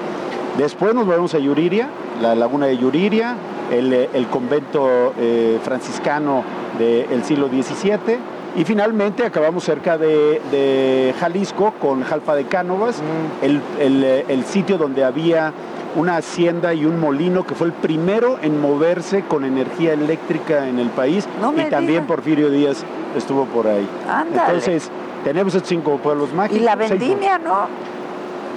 Después 0.58 0.94
nos 0.94 1.06
volvemos 1.06 1.34
a 1.34 1.40
Yuriria, 1.40 1.90
la 2.22 2.36
laguna 2.36 2.68
de 2.68 2.78
Yuriria, 2.78 3.36
el, 3.72 3.92
eh, 3.92 4.10
el 4.14 4.28
convento 4.28 5.14
eh, 5.18 5.60
franciscano 5.64 6.44
del 6.78 7.24
siglo 7.24 7.48
XVII 7.48 8.18
y 8.56 8.64
finalmente 8.64 9.26
acabamos 9.26 9.64
cerca 9.64 9.98
de, 9.98 10.42
de 10.52 11.14
Jalisco 11.20 11.74
con 11.80 12.04
Jalfa 12.04 12.36
de 12.36 12.46
Cánovas, 12.46 13.02
el, 13.42 13.62
el, 13.80 14.04
eh, 14.04 14.26
el 14.28 14.44
sitio 14.46 14.78
donde 14.78 15.04
había 15.04 15.54
una 15.96 16.18
hacienda 16.18 16.74
y 16.74 16.86
un 16.86 17.00
molino 17.00 17.46
que 17.46 17.56
fue 17.56 17.68
el 17.68 17.74
primero 17.74 18.38
en 18.42 18.60
moverse 18.60 19.24
con 19.24 19.46
energía 19.46 19.94
eléctrica 19.94 20.68
en 20.68 20.80
el 20.80 20.90
país 20.90 21.28
No 21.40 21.52
y 21.54 21.66
también 21.66 21.88
digas. 21.88 22.06
Porfirio 22.08 22.50
Díaz 22.50 22.84
estuvo 23.16 23.46
por 23.46 23.68
ahí. 23.68 23.88
Ándale. 24.10 24.54
Entonces, 24.54 24.90
tenemos 25.24 25.54
estos 25.54 25.70
cinco 25.70 25.98
pueblos 25.98 26.34
mágicos. 26.34 26.62
Y 26.62 26.64
la 26.64 26.76
vendimia, 26.76 27.38
¿no? 27.38 27.68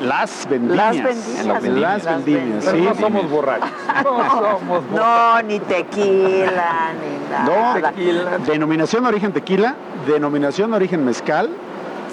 Las 0.02 0.46
vendimias. 0.48 0.96
Las 0.96 1.04
vendimias. 1.04 1.46
Las 1.46 1.62
vendimias, 1.62 2.04
Las 2.04 2.24
vendimias. 2.24 2.64
sí. 2.64 2.70
Pero 2.72 2.84
no 2.84 2.94
somos 3.00 3.30
borrachos. 3.30 3.70
No, 4.94 5.42
ni 5.42 5.60
tequila, 5.60 6.92
ni 7.00 7.30
nada. 7.30 7.92
No, 8.36 8.42
denominación 8.46 9.06
origen 9.06 9.32
tequila, 9.32 9.74
denominación 10.06 10.74
origen 10.74 11.04
mezcal, 11.04 11.50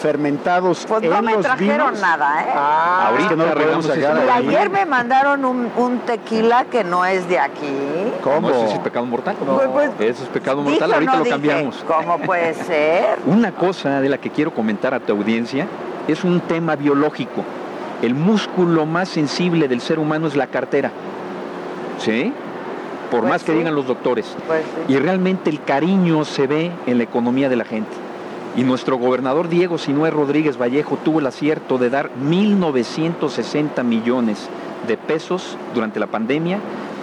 fermentados 0.02 0.86
Pues 0.88 1.04
en 1.04 1.10
no 1.10 1.22
me 1.22 1.34
los 1.34 1.42
trajeron 1.44 1.88
vinos. 1.94 2.02
nada, 2.02 2.42
¿eh? 2.42 2.46
Ah, 2.56 3.12
es 3.20 3.28
que 3.28 3.36
no 3.36 3.46
lo 3.46 3.54
podemos 3.54 3.86
sacar 3.86 4.22
Y 4.26 4.30
ayer 4.48 4.70
me 4.70 4.86
mandaron 4.86 5.46
un, 5.46 5.70
un 5.78 6.00
tequila 6.00 6.66
que 6.66 6.84
no 6.84 7.06
es 7.06 7.28
de 7.30 7.40
aquí. 7.40 7.74
¿Cómo? 8.24 8.50
¿Eso 8.50 8.66
es 8.66 8.80
pecado 8.80 9.06
mortal? 9.06 9.36
Pues, 9.46 9.68
pues, 9.70 9.92
Eso 10.00 10.24
es 10.24 10.30
pecado 10.30 10.58
Dijo, 10.58 10.70
mortal, 10.72 10.94
ahorita 10.94 11.12
no 11.12 11.18
lo 11.20 11.24
dije, 11.24 11.36
cambiamos. 11.36 11.86
¿Cómo 11.88 12.18
puede 12.20 12.54
ser? 12.66 13.20
Una 13.26 13.52
cosa 13.52 14.02
de 14.02 14.10
la 14.10 14.18
que 14.18 14.30
quiero 14.30 14.54
comentar 14.54 14.94
a 14.94 15.00
tu 15.00 15.12
audiencia 15.14 15.68
es 16.08 16.24
un 16.24 16.40
tema 16.42 16.76
biológico. 16.76 17.44
El 18.04 18.16
músculo 18.16 18.86
más 18.86 19.08
sensible 19.08 19.70
del 19.70 19.80
ser 19.80 19.98
humano 19.98 20.28
es 20.28 20.36
la 20.36 20.48
cartera. 20.48 20.92
¿Sí? 22.00 22.34
Por 23.10 23.22
Pues 23.22 23.30
más 23.32 23.44
que 23.46 23.54
digan 23.54 23.76
los 23.76 23.88
doctores. 23.88 24.36
Pues 24.46 24.62
sí. 24.88 24.94
Y 24.94 24.98
realmente 24.98 25.50
el 25.50 25.64
cariño 25.64 26.26
se 26.26 26.46
ve 26.46 26.72
en 26.86 26.98
la 26.98 27.06
economía 27.06 27.48
de 27.48 27.56
la 27.56 27.64
gente. 27.64 27.92
Y 28.58 28.64
nuestro 28.64 28.98
gobernador 28.98 29.48
Diego 29.48 29.78
Sinué 29.78 30.12
Rodríguez 30.12 30.58
Vallejo 30.62 30.98
tuvo 30.98 31.20
el 31.22 31.28
acierto 31.28 31.78
de 31.78 31.90
dar 31.90 32.10
1.960 32.30 33.84
millones 33.86 34.50
de 34.86 34.98
pesos 34.98 35.58
durante 35.74 35.98
la 36.00 36.08
pandemia 36.08 36.60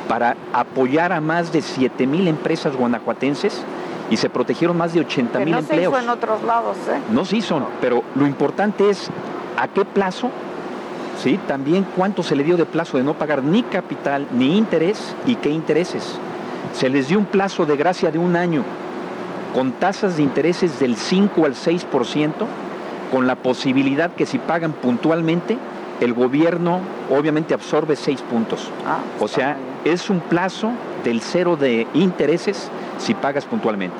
para 0.06 0.36
apoyar 0.52 1.14
a 1.14 1.22
más 1.22 1.50
de 1.50 1.60
7.000 1.60 2.28
empresas 2.28 2.76
guanajuatenses 2.76 3.62
y 4.10 4.18
se 4.18 4.28
protegieron 4.28 4.76
más 4.76 4.92
de 4.92 5.00
80 5.00 5.38
Que 5.38 5.44
mil 5.46 5.54
no 5.54 5.62
se 5.62 5.72
empleos. 5.72 5.94
hizo 5.94 6.02
en 6.02 6.10
otros 6.10 6.42
lados, 6.42 6.76
¿eh? 6.88 7.00
No 7.10 7.24
se 7.24 7.38
hizo, 7.38 7.58
pero 7.80 8.02
lo 8.16 8.26
importante 8.26 8.90
es 8.90 9.08
a 9.56 9.68
qué 9.68 9.84
plazo, 9.84 10.30
¿sí? 11.22 11.38
También 11.46 11.86
cuánto 11.96 12.22
se 12.22 12.36
le 12.36 12.44
dio 12.44 12.56
de 12.56 12.66
plazo 12.66 12.96
de 12.98 13.04
no 13.04 13.14
pagar 13.14 13.42
ni 13.42 13.62
capital 13.62 14.26
ni 14.32 14.56
interés 14.56 15.14
y 15.26 15.36
qué 15.36 15.50
intereses. 15.50 16.18
Se 16.72 16.88
les 16.88 17.08
dio 17.08 17.18
un 17.18 17.24
plazo 17.24 17.66
de 17.66 17.76
gracia 17.76 18.10
de 18.10 18.18
un 18.18 18.36
año 18.36 18.62
con 19.54 19.72
tasas 19.72 20.16
de 20.16 20.22
intereses 20.22 20.78
del 20.78 20.96
5 20.96 21.44
al 21.44 21.54
6%, 21.54 22.32
con 23.10 23.26
la 23.26 23.34
posibilidad 23.36 24.12
que 24.12 24.26
si 24.26 24.38
pagan 24.38 24.72
puntualmente, 24.72 25.58
el 26.00 26.14
gobierno 26.14 26.80
obviamente 27.10 27.52
absorbe 27.52 27.96
6 27.96 28.22
puntos. 28.22 28.70
Ah, 28.86 29.00
O 29.18 29.26
sea, 29.26 29.56
es 29.84 30.08
un 30.08 30.20
plazo 30.20 30.70
del 31.04 31.20
cero 31.20 31.56
de 31.56 31.86
intereses 31.94 32.70
si 32.98 33.14
pagas 33.14 33.44
puntualmente. 33.44 33.96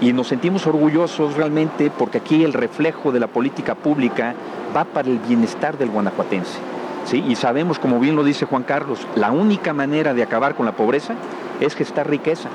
Y 0.00 0.12
nos 0.12 0.28
sentimos 0.28 0.66
orgullosos 0.66 1.36
realmente 1.36 1.90
porque 1.96 2.18
aquí 2.18 2.42
el 2.42 2.52
reflejo 2.52 3.12
de 3.12 3.20
la 3.20 3.28
política 3.28 3.74
pública 3.76 4.34
va 4.74 4.84
para 4.84 5.08
el 5.08 5.18
bienestar 5.18 5.78
del 5.78 5.90
guanajuatense. 5.90 6.58
¿sí? 7.04 7.24
Y 7.26 7.36
sabemos, 7.36 7.78
como 7.78 7.98
bien 8.00 8.16
lo 8.16 8.24
dice 8.24 8.46
Juan 8.46 8.62
Carlos, 8.62 9.06
la 9.14 9.30
única 9.30 9.72
manera 9.72 10.14
de 10.14 10.22
acabar 10.22 10.54
con 10.54 10.66
la 10.66 10.72
pobreza 10.72 11.14
es 11.60 11.74
gestar 11.74 12.08
riqueza. 12.08 12.48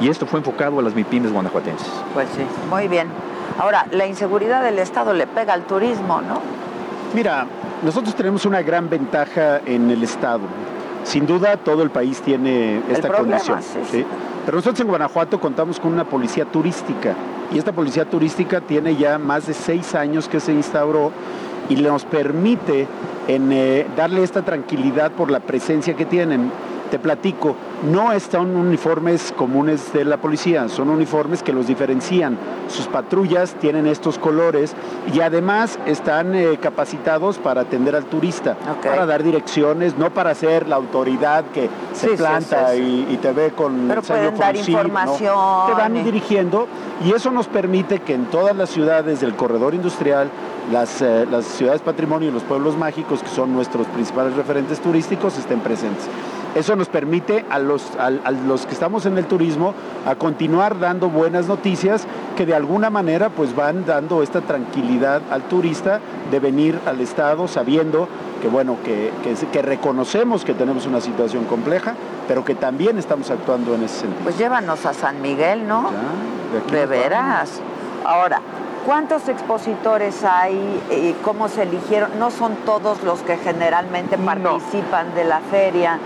Y 0.00 0.08
esto 0.08 0.26
fue 0.26 0.38
enfocado 0.38 0.78
a 0.78 0.82
las 0.82 0.94
MIPIMES 0.94 1.32
guanajuatenses. 1.32 1.88
Pues 2.14 2.28
sí, 2.36 2.42
muy 2.70 2.86
bien. 2.86 3.08
Ahora, 3.58 3.86
la 3.90 4.06
inseguridad 4.06 4.62
del 4.62 4.78
Estado 4.78 5.12
le 5.12 5.26
pega 5.26 5.54
al 5.54 5.64
turismo, 5.64 6.20
¿no? 6.20 6.40
Mira, 7.14 7.46
nosotros 7.82 8.14
tenemos 8.14 8.44
una 8.46 8.62
gran 8.62 8.88
ventaja 8.88 9.60
en 9.64 9.90
el 9.90 10.02
Estado. 10.04 10.42
sin 11.04 11.26
duda 11.26 11.56
todo 11.56 11.82
el 11.82 11.90
país 11.90 12.20
tiene 12.20 12.82
esta 12.90 13.08
condición. 13.08 13.60
Pero 14.44 14.56
nosotros 14.56 14.80
en 14.80 14.88
Guanajuato 14.88 15.40
contamos 15.40 15.80
con 15.80 15.92
una 15.92 16.04
policía 16.04 16.44
turística 16.44 17.14
y 17.52 17.58
esta 17.58 17.72
policía 17.72 18.04
turística 18.04 18.60
tiene 18.60 18.96
ya 18.96 19.18
más 19.18 19.46
de 19.46 19.54
seis 19.54 19.94
años 19.94 20.28
que 20.28 20.40
se 20.40 20.52
instauró 20.52 21.12
y 21.68 21.76
nos 21.76 22.04
permite 22.04 22.86
eh, 23.26 23.86
darle 23.96 24.22
esta 24.22 24.42
tranquilidad 24.42 25.12
por 25.12 25.30
la 25.30 25.40
presencia 25.40 25.94
que 25.94 26.04
tienen 26.04 26.50
te 26.90 26.98
platico, 26.98 27.54
no 27.90 28.12
están 28.12 28.56
uniformes 28.56 29.32
comunes 29.36 29.92
de 29.92 30.04
la 30.04 30.16
policía, 30.16 30.68
son 30.68 30.90
uniformes 30.90 31.42
que 31.42 31.52
los 31.52 31.66
diferencian. 31.66 32.38
Sus 32.68 32.86
patrullas 32.86 33.54
tienen 33.60 33.86
estos 33.86 34.18
colores 34.18 34.74
y 35.12 35.20
además 35.20 35.78
están 35.86 36.34
eh, 36.34 36.58
capacitados 36.60 37.38
para 37.38 37.62
atender 37.62 37.94
al 37.94 38.04
turista, 38.04 38.56
para 38.82 39.06
dar 39.06 39.22
direcciones, 39.22 39.96
no 39.96 40.10
para 40.10 40.34
ser 40.34 40.68
la 40.68 40.76
autoridad 40.76 41.44
que 41.52 41.68
se 41.92 42.10
planta 42.10 42.74
Y, 42.74 43.18
te 43.20 43.32
ve 43.32 43.50
con 43.50 43.88
Pero 43.88 44.02
el 44.14 44.38
dar 44.38 44.56
información. 44.56 45.66
Te 45.66 45.72
van 45.72 45.94
dirigiendo 46.04 46.66
y 47.04 47.12
eso 47.12 47.30
nos 47.30 47.46
permite 47.46 48.00
que 48.00 48.14
en 48.14 48.26
todas 48.26 48.56
las 48.56 48.70
ciudades 48.70 49.20
del 49.20 49.34
corredor 49.34 49.74
industrial, 49.74 50.30
las, 50.72 51.00
eh, 51.02 51.26
las 51.30 51.44
ciudades 51.44 51.80
patrimonio 51.80 52.28
y 52.28 52.32
los 52.32 52.42
pueblos 52.42 52.76
mágicos, 52.76 53.22
que 53.22 53.28
son 53.28 53.52
nuestros 53.52 53.86
principales 53.88 54.34
referentes 54.34 54.80
turísticos, 54.80 55.38
estén 55.38 55.60
presentes. 55.60 56.06
Eso 56.58 56.74
nos 56.74 56.88
permite 56.88 57.44
a 57.50 57.60
los, 57.60 57.84
los 58.44 58.66
que 58.66 58.72
estamos 58.72 59.06
en 59.06 59.16
el 59.16 59.26
turismo 59.26 59.74
a 60.04 60.16
continuar 60.16 60.80
dando 60.80 61.08
buenas 61.08 61.46
noticias 61.46 62.04
que 62.36 62.46
de 62.46 62.54
alguna 62.54 62.90
manera 62.90 63.28
pues 63.28 63.54
van 63.54 63.86
dando 63.86 64.24
esta 64.24 64.40
tranquilidad 64.40 65.22
al 65.30 65.42
turista 65.42 66.00
de 66.32 66.40
venir 66.40 66.80
al 66.84 67.00
Estado 67.00 67.46
sabiendo 67.46 68.08
que 68.42 68.48
bueno, 68.48 68.76
que, 68.84 69.12
que, 69.52 69.62
reconocemos 69.62 70.44
que 70.44 70.52
tenemos 70.52 70.84
una 70.86 71.00
situación 71.00 71.44
compleja, 71.44 71.94
pero 72.26 72.44
que 72.44 72.56
también 72.56 72.98
estamos 72.98 73.30
actuando 73.30 73.76
en 73.76 73.84
ese 73.84 74.00
sentido. 74.00 74.24
Pues 74.24 74.36
llévanos 74.36 74.84
a 74.84 74.94
San 74.94 75.22
Miguel, 75.22 75.66
¿no? 75.68 75.90
de, 76.72 76.86
veras. 76.86 77.60
Ahora, 78.04 78.40
¿Cuántos 78.86 79.28
expositores 79.28 80.24
hay? 80.24 80.80
y 80.90 81.12
¿Cómo 81.22 81.48
se 81.48 81.64
eligieron? 81.64 82.18
No 82.18 82.30
son 82.30 82.56
todos 82.64 83.02
los 83.02 83.20
que 83.20 83.36
generalmente 83.36 84.16
participan 84.16 85.14
de 85.14 85.24
la 85.24 85.40
feria. 85.40 85.98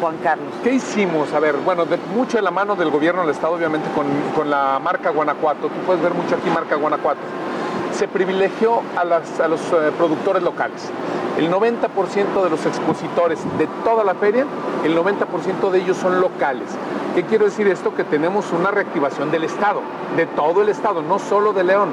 Juan 0.00 0.16
Carlos. 0.22 0.52
¿Qué 0.64 0.74
hicimos? 0.74 1.32
A 1.32 1.40
ver, 1.40 1.56
bueno, 1.58 1.84
mucho 2.14 2.38
de 2.38 2.42
la 2.42 2.50
mano 2.50 2.74
del 2.74 2.90
gobierno 2.90 3.20
del 3.22 3.30
Estado, 3.30 3.54
obviamente, 3.54 3.88
con, 3.94 4.50
la 4.50 4.78
marca 4.82 5.10
Guanajuato. 5.10 5.68
Tú 5.68 5.80
puedes 5.86 6.02
ver 6.02 6.14
mucho 6.14 6.34
aquí 6.34 6.48
marca 6.48 6.74
Guanajuato. 6.76 7.20
Se 8.00 8.08
privilegió 8.08 8.80
a, 8.96 9.04
los 9.04 9.60
eh, 9.60 9.92
productores 9.98 10.42
locales. 10.42 10.88
El 11.36 11.50
90% 11.52 12.42
de 12.42 12.48
los 12.48 12.64
expositores 12.64 13.40
de 13.58 13.66
toda 13.84 14.04
la 14.04 14.14
feria, 14.14 14.46
el 14.86 14.96
90% 14.96 15.70
de 15.70 15.80
ellos 15.80 15.98
son 15.98 16.18
locales. 16.18 16.70
¿Qué 17.14 17.24
quiero 17.24 17.44
decir 17.44 17.68
esto? 17.68 17.94
Que 17.94 18.04
tenemos 18.04 18.52
una 18.52 18.70
reactivación 18.70 19.30
del 19.30 19.44
Estado, 19.44 19.82
de 20.16 20.24
todo 20.24 20.62
el 20.62 20.70
Estado, 20.70 21.02
no 21.02 21.18
solo 21.18 21.52
de 21.52 21.62
León. 21.62 21.90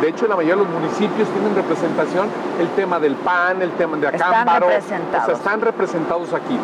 De 0.00 0.08
hecho, 0.08 0.28
la 0.28 0.36
mayoría 0.36 0.54
de 0.54 0.62
los 0.62 0.80
municipios 0.80 1.28
tienen 1.28 1.52
representación 1.56 2.28
el 2.60 2.68
tema 2.76 3.00
del 3.00 3.16
PAN, 3.16 3.60
el 3.60 3.72
tema 3.72 3.96
de 3.96 4.06
Acámbaro. 4.06 4.70
Están 4.70 5.00
representados. 5.00 5.38
están 5.38 5.60
representados 5.60 6.34
aquí. 6.34 6.56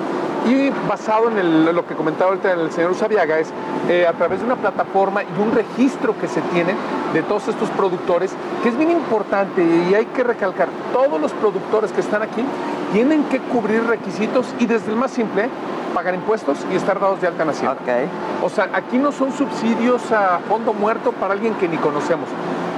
Y 0.47 0.70
basado 0.86 1.30
en 1.30 1.74
lo 1.74 1.86
que 1.86 1.95
comentaba 1.95 2.30
ahorita 2.30 2.53
el 2.53 2.70
señor 2.70 2.92
Usabiaga, 2.92 3.38
es 3.38 3.51
eh, 3.88 4.07
a 4.07 4.12
través 4.12 4.40
de 4.40 4.47
una 4.47 4.57
plataforma 4.57 5.22
y 5.24 5.42
un 5.42 5.53
registro 5.53 6.14
que 6.20 6.28
se 6.28 6.42
tiene 6.42 6.74
de 7.14 7.22
todos 7.22 7.49
estos 7.49 7.70
productores, 7.70 8.32
que 8.62 8.68
es 8.68 8.76
bien 8.76 8.84
importante 8.91 9.62
y 9.62 9.95
hay 9.95 10.07
que 10.07 10.22
recalcar, 10.22 10.68
todos 10.93 11.20
los 11.20 11.32
productores 11.32 11.93
que 11.93 12.01
están 12.01 12.22
aquí 12.22 12.45
tienen 12.93 13.24
que 13.24 13.41
cubrir 13.41 13.85
requisitos 13.85 14.55
y 14.59 14.66
desde 14.66 14.91
el 14.91 14.97
más 14.97 15.11
simple, 15.11 15.49
pagar 15.95 16.14
impuestos 16.14 16.59
y 16.72 16.76
estar 16.76 17.01
dados 17.01 17.20
de 17.20 17.28
alta 17.28 17.43
en 17.43 17.51
Hacienda. 17.51 17.76
O 18.43 18.49
sea, 18.49 18.68
aquí 18.72 18.99
no 18.99 19.12
son 19.12 19.32
subsidios 19.32 20.11
a 20.12 20.41
fondo 20.49 20.72
muerto 20.72 21.12
para 21.12 21.35
alguien 21.35 21.55
que 21.55 21.68
ni 21.68 21.76
conocemos. 21.76 22.28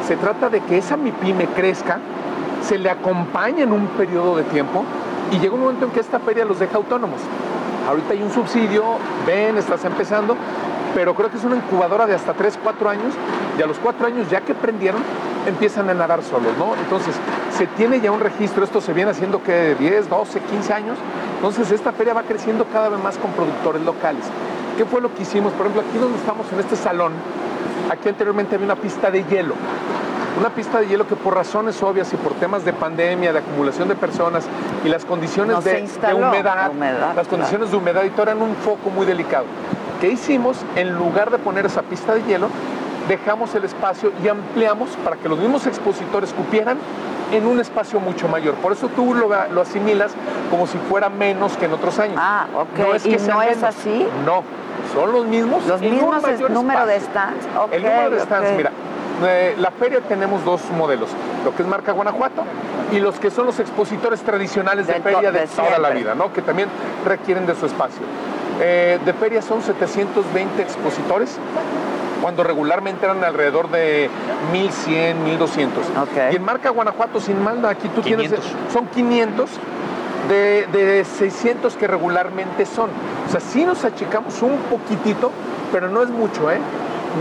Se 0.06 0.16
trata 0.16 0.48
de 0.48 0.60
que 0.60 0.78
esa 0.78 0.96
MIPYME 0.96 1.46
crezca, 1.48 1.98
se 2.62 2.78
le 2.78 2.90
acompañe 2.90 3.62
en 3.62 3.72
un 3.72 3.86
periodo 3.88 4.36
de 4.36 4.44
tiempo 4.44 4.84
y 5.32 5.38
llega 5.38 5.54
un 5.54 5.60
momento 5.60 5.86
en 5.86 5.90
que 5.90 6.00
esta 6.00 6.18
feria 6.20 6.44
los 6.44 6.58
deja 6.58 6.76
autónomos. 6.76 7.20
Ahorita 7.88 8.12
hay 8.12 8.22
un 8.22 8.30
subsidio, 8.30 8.84
ven, 9.26 9.56
estás 9.56 9.84
empezando, 9.84 10.36
pero 10.96 11.14
creo 11.14 11.30
que 11.30 11.36
es 11.36 11.44
una 11.44 11.56
incubadora 11.56 12.06
de 12.06 12.14
hasta 12.14 12.32
3, 12.32 12.58
4 12.62 12.88
años 12.88 13.12
y 13.58 13.62
a 13.62 13.66
los 13.66 13.78
4 13.80 14.06
años 14.06 14.30
ya 14.30 14.40
que 14.40 14.54
prendieron 14.54 15.02
empiezan 15.46 15.90
a 15.90 15.94
nadar 15.94 16.22
solos, 16.22 16.56
¿no? 16.58 16.74
Entonces 16.74 17.14
se 17.54 17.66
tiene 17.66 18.00
ya 18.00 18.10
un 18.10 18.20
registro, 18.20 18.64
esto 18.64 18.80
se 18.80 18.94
viene 18.94 19.10
haciendo 19.10 19.42
que 19.42 19.74
10, 19.78 20.08
12, 20.08 20.40
15 20.40 20.72
años, 20.72 20.96
entonces 21.34 21.70
esta 21.70 21.92
feria 21.92 22.14
va 22.14 22.22
creciendo 22.22 22.64
cada 22.72 22.88
vez 22.88 22.98
más 22.98 23.18
con 23.18 23.30
productores 23.32 23.82
locales. 23.82 24.24
¿Qué 24.78 24.86
fue 24.86 25.02
lo 25.02 25.14
que 25.14 25.24
hicimos? 25.24 25.52
Por 25.52 25.66
ejemplo, 25.66 25.82
aquí 25.86 25.98
donde 25.98 26.16
estamos 26.16 26.50
en 26.50 26.60
este 26.60 26.76
salón, 26.76 27.12
aquí 27.90 28.08
anteriormente 28.08 28.54
había 28.54 28.64
una 28.64 28.76
pista 28.76 29.10
de 29.10 29.22
hielo. 29.24 29.52
Una 30.40 30.48
pista 30.48 30.80
de 30.80 30.88
hielo 30.88 31.06
que 31.06 31.14
por 31.14 31.34
razones 31.34 31.82
obvias 31.82 32.10
y 32.14 32.16
por 32.16 32.32
temas 32.36 32.64
de 32.64 32.72
pandemia, 32.72 33.34
de 33.34 33.40
acumulación 33.40 33.88
de 33.88 33.96
personas 33.96 34.46
y 34.82 34.88
las 34.88 35.04
condiciones 35.04 35.62
de, 35.62 35.88
humedad, 36.14 36.72
las 37.14 37.28
condiciones 37.28 37.70
de 37.70 37.76
humedad 37.76 38.02
y 38.04 38.10
todo 38.10 38.22
eran 38.22 38.40
un 38.40 38.54
foco 38.56 38.88
muy 38.88 39.04
delicado. 39.04 39.44
¿Qué 40.00 40.08
hicimos? 40.08 40.58
En 40.74 40.94
lugar 40.94 41.30
de 41.30 41.38
poner 41.38 41.66
esa 41.66 41.82
pista 41.82 42.14
de 42.14 42.22
hielo, 42.24 42.48
dejamos 43.08 43.54
el 43.54 43.64
espacio 43.64 44.12
y 44.22 44.28
ampliamos 44.28 44.90
para 45.04 45.16
que 45.16 45.28
los 45.28 45.38
mismos 45.38 45.66
expositores 45.66 46.32
cupieran 46.32 46.78
en 47.32 47.46
un 47.46 47.60
espacio 47.60 47.98
mucho 48.00 48.28
mayor. 48.28 48.54
Por 48.54 48.72
eso 48.72 48.88
tú 48.88 49.14
lo, 49.14 49.60
asimilas 49.60 50.12
como 50.50 50.66
si 50.66 50.78
fuera 50.78 51.08
menos 51.08 51.56
que 51.56 51.64
en 51.66 51.72
otros 51.72 51.98
años. 51.98 52.16
Ah, 52.18 52.46
ok. 52.54 52.78
No 52.78 52.94
es 52.94 53.06
¿Y 53.06 53.16
no 53.16 53.42
es 53.42 53.62
así? 53.62 54.06
No, 54.24 54.42
son 54.92 55.12
los 55.12 55.26
mismos. 55.26 55.66
Los 55.66 55.80
mismos 55.80 56.24
el 56.24 56.52
número 56.52 56.86
de 56.86 57.00
stands. 57.00 57.46
el 57.72 57.82
número 57.82 58.10
de 58.10 58.20
stands, 58.20 58.50
mira, 58.56 58.70
eh, 59.24 59.56
la 59.58 59.70
feria 59.70 60.00
tenemos 60.00 60.44
dos 60.44 60.60
modelos, 60.76 61.08
lo 61.44 61.54
que 61.54 61.62
es 61.62 61.68
marca 61.68 61.92
Guanajuato 61.92 62.44
y 62.92 63.00
los 63.00 63.18
que 63.18 63.30
son 63.30 63.46
los 63.46 63.58
expositores 63.58 64.20
tradicionales 64.20 64.86
de, 64.86 65.00
feria 65.00 65.32
de, 65.32 65.46
toda 65.46 65.78
la 65.78 65.90
vida, 65.90 66.14
¿no? 66.14 66.32
que 66.32 66.42
también 66.42 66.68
requieren 67.04 67.46
de 67.46 67.54
su 67.54 67.66
espacio. 67.66 68.02
Eh, 68.60 68.98
de 69.04 69.12
feria 69.12 69.42
son 69.42 69.62
720 69.62 70.62
expositores, 70.62 71.38
cuando 72.22 72.42
regularmente 72.42 73.04
eran 73.04 73.22
alrededor 73.22 73.70
de 73.70 74.08
1100, 74.52 75.24
1200. 75.24 75.84
Y 76.32 76.36
en 76.36 76.42
marca 76.42 76.70
Guanajuato, 76.70 77.20
sin 77.20 77.42
manda, 77.42 77.70
aquí 77.70 77.88
tú 77.88 78.00
tienes, 78.00 78.32
son 78.72 78.86
500 78.86 79.50
de, 80.28 80.66
de 80.72 81.04
600 81.04 81.76
que 81.76 81.86
regularmente 81.86 82.66
son. 82.66 82.90
O 83.28 83.30
sea, 83.30 83.40
sí 83.40 83.64
nos 83.64 83.84
achicamos 83.84 84.42
un 84.42 84.56
poquitito, 84.70 85.30
pero 85.70 85.88
no 85.88 86.02
es 86.02 86.08
mucho, 86.08 86.50
¿eh? 86.50 86.58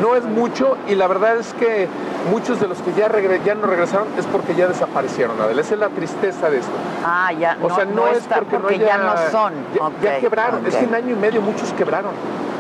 No 0.02 0.16
es 0.16 0.24
mucho 0.24 0.78
y 0.88 0.96
la 0.96 1.08
verdad 1.08 1.38
es 1.38 1.54
que 1.54 1.88
muchos 2.30 2.60
de 2.60 2.68
los 2.68 2.80
que 2.80 2.94
ya, 2.94 3.10
ya 3.46 3.56
no 3.56 3.68
regresaron 3.68 4.08
es 4.18 4.26
porque 4.26 4.56
ya 4.56 4.68
desaparecieron, 4.68 5.40
Adela. 5.40 5.62
Esa 5.62 5.76
es 5.76 5.80
la 5.80 5.90
tristeza 5.90 6.50
de 6.50 6.60
esto. 6.60 6.72
Ah, 7.06 7.32
ya. 7.34 7.58
O 7.62 7.74
sea, 7.74 7.86
no, 7.86 8.08
es 8.08 8.24
porque, 8.24 8.80
ya 8.80 8.98
no 8.98 9.14
son. 9.32 9.54
Ya, 10.02 10.20
quebraron. 10.20 10.66
Es 10.66 10.76
que 10.76 10.86
en 10.86 10.96
año 10.96 11.16
y 11.16 11.20
medio 11.20 11.42
muchos 11.42 11.72
quebraron. 11.74 12.12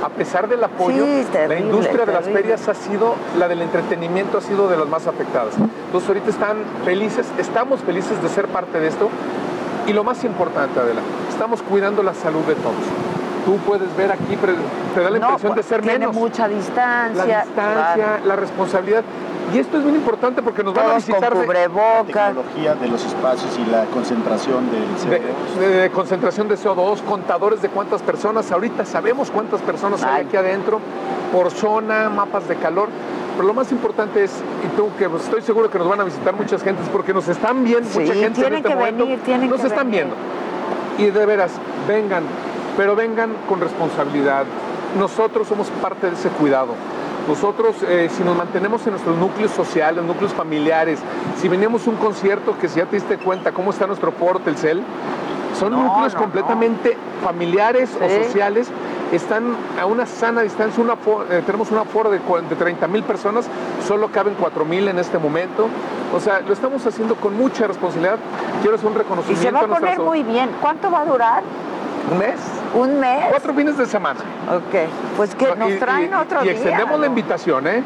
A 0.03 0.09
pesar 0.09 0.47
del 0.47 0.63
apoyo, 0.63 1.05
la 1.47 1.59
industria 1.59 2.05
de 2.05 2.13
las 2.13 2.25
ferias 2.25 2.67
ha 2.67 2.75
sido, 2.75 3.15
la 3.39 3.47
del 3.47 3.61
entretenimiento 3.61 4.37
ha 4.37 4.41
sido 4.41 4.67
de 4.67 4.77
las 4.77 4.87
más 4.87 5.07
afectadas. 5.07 5.55
Entonces 5.57 6.07
ahorita 6.07 6.29
están 6.29 6.57
felices, 6.83 7.25
estamos 7.39 7.79
felices 7.81 8.21
de 8.21 8.29
ser 8.29 8.47
parte 8.47 8.79
de 8.79 8.87
esto. 8.87 9.09
Y 9.87 9.93
lo 9.93 10.03
más 10.03 10.23
importante, 10.23 10.79
Adela, 10.79 11.01
estamos 11.29 11.61
cuidando 11.61 12.03
la 12.03 12.13
salud 12.13 12.41
de 12.41 12.55
todos 12.55 12.75
tú 13.45 13.57
puedes 13.57 13.95
ver 13.95 14.11
aquí, 14.11 14.35
te 14.95 15.01
da 15.01 15.09
la 15.09 15.17
impresión 15.17 15.55
de 15.55 15.63
ser 15.63 15.81
tiene 15.81 15.99
menos. 15.99 16.15
mucha 16.15 16.47
distancia. 16.47 17.25
La 17.25 17.43
distancia, 17.45 18.19
la 18.25 18.35
responsabilidad. 18.35 19.03
Y 19.53 19.59
esto 19.59 19.77
es 19.77 19.83
muy 19.83 19.93
importante 19.93 20.41
porque 20.41 20.63
nos 20.63 20.73
van 20.73 20.89
a 20.89 20.95
visitar 20.95 21.31
con 21.31 21.47
La 21.47 22.03
tecnología 22.03 22.75
de 22.75 22.87
los 22.87 23.05
espacios 23.05 23.57
y 23.59 23.69
la 23.69 23.85
concentración 23.85 24.69
del 24.71 24.83
CO2. 24.97 25.59
De, 25.59 25.91
concentración 25.91 26.47
de 26.47 26.55
CO2, 26.55 27.01
contadores 27.03 27.61
de 27.61 27.69
cuántas 27.69 28.01
personas. 28.01 28.51
Ahorita 28.51 28.85
sabemos 28.85 29.29
cuántas 29.29 29.61
personas 29.61 30.03
hay 30.03 30.25
aquí 30.25 30.35
adentro 30.35 30.79
por 31.31 31.51
zona, 31.51 32.09
mapas 32.09 32.47
de 32.47 32.55
calor. 32.55 32.89
Pero 33.35 33.47
lo 33.47 33.53
más 33.53 33.71
importante 33.71 34.23
es, 34.23 34.31
y 34.63 34.75
tú 34.75 34.89
que 34.97 35.05
estoy 35.05 35.41
seguro 35.41 35.69
que 35.69 35.77
nos 35.77 35.87
van 35.89 35.99
a 35.99 36.05
visitar 36.05 36.35
muchas 36.35 36.63
gentes 36.63 36.87
porque 36.91 37.13
nos 37.13 37.27
están 37.27 37.63
viendo, 37.63 37.87
mucha 37.89 38.13
gente 38.13 38.47
en 38.47 38.53
este 38.55 38.69
que 38.69 38.75
momento. 38.75 39.05
Venir, 39.27 39.49
nos 39.49 39.63
están 39.63 39.91
viendo. 39.91 40.15
Y 40.97 41.11
de 41.11 41.25
veras, 41.25 41.51
vengan, 41.87 42.23
pero 42.77 42.95
vengan 42.95 43.31
con 43.47 43.59
responsabilidad. 43.59 44.45
Nosotros 44.97 45.47
somos 45.47 45.67
parte 45.81 46.07
de 46.07 46.13
ese 46.13 46.29
cuidado. 46.29 46.73
Nosotros, 47.27 47.75
eh, 47.87 48.09
si 48.15 48.23
nos 48.23 48.37
mantenemos 48.37 48.85
en 48.85 48.91
nuestros 48.91 49.17
núcleos 49.17 49.51
sociales, 49.51 50.03
núcleos 50.03 50.33
familiares, 50.33 50.99
si 51.41 51.47
venimos 51.47 51.87
a 51.87 51.89
un 51.89 51.95
concierto 51.95 52.57
que 52.59 52.67
si 52.69 52.77
ya 52.79 52.85
te 52.85 52.97
diste 52.97 53.17
cuenta 53.17 53.51
cómo 53.51 53.71
está 53.71 53.87
nuestro 53.87 54.11
foro 54.11 54.39
Telcel, 54.39 54.83
son 55.57 55.71
núcleos 55.71 56.13
completamente 56.13 56.97
familiares 57.23 57.89
o 57.99 58.23
sociales, 58.23 58.69
están 59.11 59.55
a 59.79 59.85
una 59.85 60.05
sana 60.05 60.41
distancia, 60.41 60.83
una 60.83 60.95
eh, 61.29 61.41
tenemos 61.45 61.71
un 61.71 61.77
aforo 61.77 62.09
de, 62.09 62.19
de 62.19 62.55
30 62.55 62.87
mil 62.87 63.03
personas, 63.03 63.47
solo 63.87 64.09
caben 64.11 64.35
4 64.39 64.65
mil 64.65 64.87
en 64.87 64.99
este 64.99 65.17
momento. 65.17 65.67
O 66.13 66.19
sea, 66.19 66.41
lo 66.41 66.53
estamos 66.53 66.85
haciendo 66.85 67.15
con 67.15 67.35
mucha 67.37 67.67
responsabilidad. 67.67 68.17
Quiero 68.61 68.75
hacer 68.75 68.87
un 68.87 68.95
reconocimiento. 68.95 69.41
Y 69.41 69.45
se 69.45 69.51
va 69.51 69.61
a 69.61 69.67
poner 69.67 69.99
muy 69.99 70.23
bien. 70.23 70.49
¿Cuánto 70.61 70.91
va 70.91 71.01
a 71.01 71.05
durar? 71.05 71.43
¿Un 72.11 72.17
mes? 72.19 72.35
¿Un 72.73 72.99
mes? 72.99 73.25
Cuatro 73.29 73.53
fines 73.53 73.77
de 73.77 73.85
semana. 73.85 74.19
Ok, 74.51 74.89
pues 75.17 75.33
que 75.35 75.55
nos 75.55 75.77
traen 75.79 76.13
otro 76.13 76.39
y 76.41 76.43
día. 76.43 76.51
extendemos 76.53 76.99
la 76.99 77.07
invitación, 77.07 77.67
¿eh? 77.67 77.83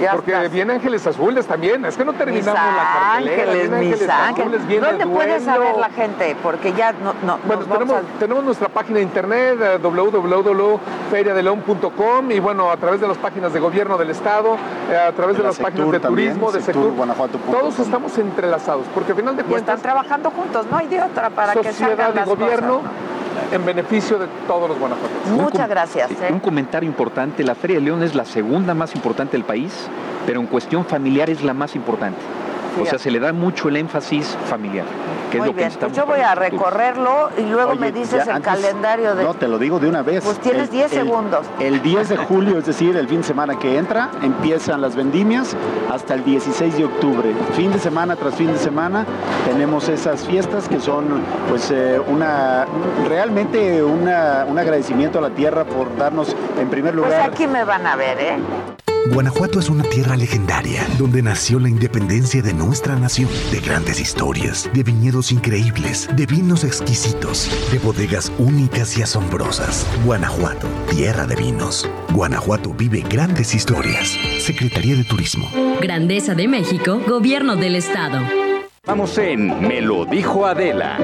Ya 0.00 0.10
Porque 0.10 0.32
estás. 0.32 0.50
viene 0.50 0.72
Ángeles 0.72 1.06
Azules 1.06 1.46
también. 1.46 1.84
Es 1.84 1.96
que 1.96 2.04
no 2.04 2.10
Mis 2.10 2.18
terminamos 2.18 2.60
la 2.60 2.82
cartelera. 2.82 3.42
ángeles, 3.42 3.70
viene 3.70 3.78
mis 3.78 3.92
ángeles. 4.08 4.40
Azules, 4.40 4.66
viene 4.66 4.86
¿Dónde 4.88 5.06
puede 5.06 5.28
Duelo. 5.38 5.44
saber 5.44 5.76
la 5.76 5.88
gente? 5.90 6.36
Porque 6.42 6.72
ya 6.72 6.90
no, 6.94 7.14
no 7.24 7.38
Bueno, 7.46 7.60
nos 7.60 7.68
vamos 7.68 7.86
tenemos, 7.88 8.18
tenemos 8.18 8.42
nuestra 8.44 8.68
página 8.70 8.96
de 8.96 9.02
internet 9.04 9.56
eh, 9.62 9.78
www.feriadeleon.com 9.80 12.30
y 12.32 12.40
bueno, 12.40 12.72
a 12.72 12.76
través 12.76 13.00
de 13.00 13.06
las 13.06 13.18
páginas 13.18 13.52
de 13.52 13.60
gobierno 13.60 13.96
del 13.96 14.10
estado, 14.10 14.56
eh, 14.90 14.96
a 14.96 15.12
través 15.12 15.36
de, 15.36 15.42
De 15.42 15.44
la 15.44 15.50
las 15.50 15.58
páginas 15.60 15.92
de 15.92 16.00
también, 16.00 16.28
turismo, 16.30 16.50
de 16.50 16.60
Sectur, 16.60 16.82
Sectur, 16.82 16.96
Guanajuato.com. 16.96 17.54
todos 17.54 17.78
estamos 17.78 18.18
entrelazados, 18.18 18.86
porque 18.92 19.12
al 19.12 19.18
final 19.18 19.36
de. 19.36 19.42
Y 19.42 19.44
están 19.44 19.52
cuentas, 19.52 19.80
trabajando 19.80 20.32
juntos, 20.32 20.66
no 20.72 20.76
hay 20.76 20.88
de 20.88 21.00
otra 21.02 21.30
para 21.30 21.52
que 21.52 21.62
sociedad 21.70 21.90
salgan 21.96 22.12
y 22.12 22.16
las 22.16 22.26
gobierno 22.28 22.78
cosas. 22.78 22.90
En 23.52 23.64
beneficio 23.64 24.18
de 24.18 24.26
todos 24.46 24.68
los 24.68 24.78
guanajuatenses. 24.78 25.32
Muchas 25.32 25.68
gracias. 25.68 26.10
¿eh? 26.10 26.28
Un 26.30 26.40
comentario 26.40 26.88
importante, 26.88 27.44
la 27.44 27.54
Feria 27.54 27.76
de 27.76 27.82
León 27.82 28.02
es 28.02 28.14
la 28.14 28.24
segunda 28.24 28.74
más 28.74 28.94
importante 28.94 29.32
del 29.32 29.44
país, 29.44 29.88
pero 30.26 30.40
en 30.40 30.46
cuestión 30.46 30.84
familiar 30.84 31.30
es 31.30 31.42
la 31.42 31.54
más 31.54 31.74
importante. 31.74 32.20
O 32.80 32.86
sea, 32.86 32.98
se 32.98 33.10
le 33.10 33.20
da 33.20 33.32
mucho 33.32 33.68
el 33.68 33.76
énfasis 33.76 34.36
familiar, 34.48 34.84
que 35.30 35.38
Muy 35.38 35.48
es 35.48 35.52
lo 35.54 35.56
que 35.58 35.64
bien, 35.68 35.78
pues 35.80 35.92
yo 35.92 36.06
voy 36.06 36.20
a 36.20 36.34
recorrerlo 36.34 37.30
y 37.38 37.42
luego 37.42 37.70
Oye, 37.72 37.80
me 37.80 37.92
dices 37.92 38.22
el 38.26 38.30
antes- 38.34 38.42
calendario 38.52 39.14
de... 39.14 39.22
No, 39.24 39.34
te 39.34 39.46
lo 39.48 39.58
digo 39.58 39.78
de 39.78 39.88
una 39.88 40.02
vez. 40.02 40.24
Pues 40.24 40.38
tienes 40.40 40.64
El- 40.64 40.70
10 40.70 40.92
el- 40.92 40.98
segundos. 41.04 41.46
El 41.60 41.82
10 41.82 42.08
de 42.08 42.16
julio, 42.16 42.58
es 42.58 42.66
decir, 42.66 42.96
el 42.96 43.06
fin 43.08 43.18
de 43.18 43.24
semana 43.24 43.58
que 43.58 43.78
entra, 43.78 44.10
empiezan 44.22 44.80
las 44.80 44.96
vendimias 44.96 45.56
hasta 45.92 46.14
el 46.14 46.24
16 46.24 46.76
de 46.76 46.84
octubre. 46.84 47.32
Fin 47.54 47.72
de 47.72 47.78
semana 47.78 48.16
tras 48.16 48.34
fin 48.34 48.52
de 48.52 48.58
semana 48.58 49.06
tenemos 49.46 49.88
esas 49.88 50.24
fiestas 50.24 50.68
que 50.68 50.80
son 50.80 51.22
pues 51.48 51.70
eh, 51.70 52.00
una 52.06 52.66
realmente 53.08 53.82
una- 53.82 54.44
un 54.48 54.58
agradecimiento 54.58 55.18
a 55.18 55.22
la 55.22 55.30
tierra 55.30 55.64
por 55.64 55.96
darnos 55.96 56.34
en 56.58 56.68
primer 56.68 56.94
Pues 56.94 57.06
lugar 57.06 57.30
aquí 57.30 57.46
me 57.46 57.64
van 57.64 57.86
a 57.86 57.96
ver, 57.96 58.18
¿eh? 58.20 58.36
Guanajuato 59.06 59.60
es 59.60 59.68
una 59.68 59.82
tierra 59.84 60.16
legendaria, 60.16 60.86
donde 60.98 61.22
nació 61.22 61.60
la 61.60 61.68
independencia 61.68 62.40
de 62.42 62.54
nuestra 62.54 62.96
nación, 62.96 63.28
de 63.52 63.60
grandes 63.60 64.00
historias, 64.00 64.70
de 64.72 64.82
viñedos 64.82 65.30
increíbles, 65.30 66.08
de 66.16 66.24
vinos 66.24 66.64
exquisitos, 66.64 67.50
de 67.70 67.78
bodegas 67.78 68.32
únicas 68.38 68.96
y 68.96 69.02
asombrosas. 69.02 69.86
Guanajuato, 70.04 70.66
tierra 70.90 71.26
de 71.26 71.36
vinos. 71.36 71.88
Guanajuato 72.12 72.72
vive 72.72 73.04
grandes 73.08 73.54
historias. 73.54 74.16
Secretaría 74.38 74.96
de 74.96 75.04
Turismo. 75.04 75.50
Grandeza 75.80 76.34
de 76.34 76.48
México, 76.48 77.00
Gobierno 77.06 77.56
del 77.56 77.76
Estado. 77.76 78.20
Vamos 78.86 79.18
en 79.18 79.66
Me 79.68 79.82
lo 79.82 80.06
dijo 80.06 80.46
Adela. 80.46 80.98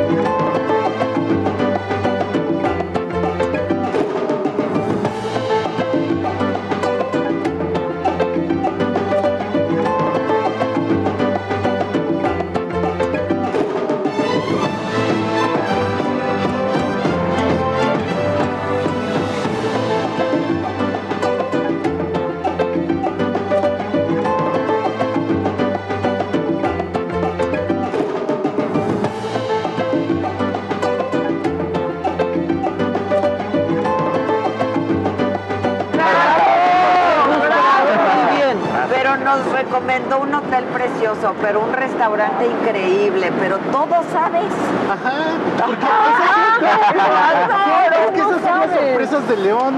Pero 41.43 41.61
un 41.61 41.73
restaurante 41.73 42.47
increíble, 42.47 43.31
pero 43.39 43.59
todo 43.71 44.03
sabes. 44.13 44.53
Ajá, 44.91 45.13
Claro, 46.61 47.97
es 48.07 48.11
que 48.13 48.21
no 48.21 48.31
esas 48.31 48.43
son 48.43 48.61
las 48.61 48.71
sorpresas 48.71 49.29
de 49.29 49.37
León. 49.37 49.75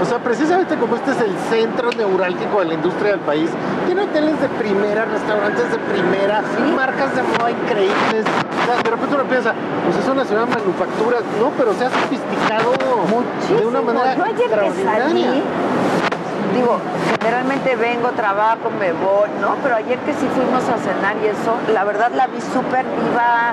O 0.00 0.04
sea, 0.04 0.18
precisamente 0.18 0.76
como 0.76 0.96
este 0.96 1.12
es 1.12 1.20
el 1.20 1.34
centro 1.50 1.90
neurálgico 1.92 2.60
de 2.60 2.66
la 2.66 2.74
industria 2.74 3.12
del 3.12 3.20
país, 3.20 3.50
tiene 3.86 4.02
hoteles 4.02 4.40
de 4.40 4.48
primera, 4.48 5.04
restaurantes 5.06 5.70
de 5.70 5.78
primera, 5.78 6.42
marcas 6.74 7.14
de 7.16 7.22
moda 7.22 7.50
increíbles. 7.50 8.24
O 8.62 8.66
sea, 8.66 8.76
de 8.82 8.90
repente 8.90 9.14
uno 9.14 9.24
piensa, 9.24 9.54
pues 9.84 9.96
es 9.96 10.08
una 10.08 10.24
ciudad 10.24 10.46
de 10.46 10.54
manufacturas, 10.54 11.22
no, 11.40 11.50
pero 11.56 11.72
se 11.74 11.84
ha 11.86 11.90
sofisticado 11.90 12.72
de 13.58 13.66
una 13.66 13.80
manera 13.80 14.14
Yo 14.16 14.24
ayer 14.24 14.36
que 14.36 14.44
extraordinaria. 14.44 15.04
salí, 15.08 15.42
digo, 16.56 16.78
generalmente 17.20 17.76
vengo, 17.76 18.10
trabajo, 18.10 18.70
me 18.78 18.92
voy, 18.92 19.28
¿no? 19.40 19.56
Pero 19.62 19.76
ayer 19.76 19.98
que 20.00 20.12
sí 20.14 20.26
fuimos 20.34 20.62
a 20.68 20.78
cenar 20.78 21.16
y 21.22 21.26
eso, 21.26 21.54
la 21.72 21.84
verdad 21.84 22.10
la 22.14 22.26
vi 22.26 22.40
súper 22.40 22.84
viva, 22.84 23.52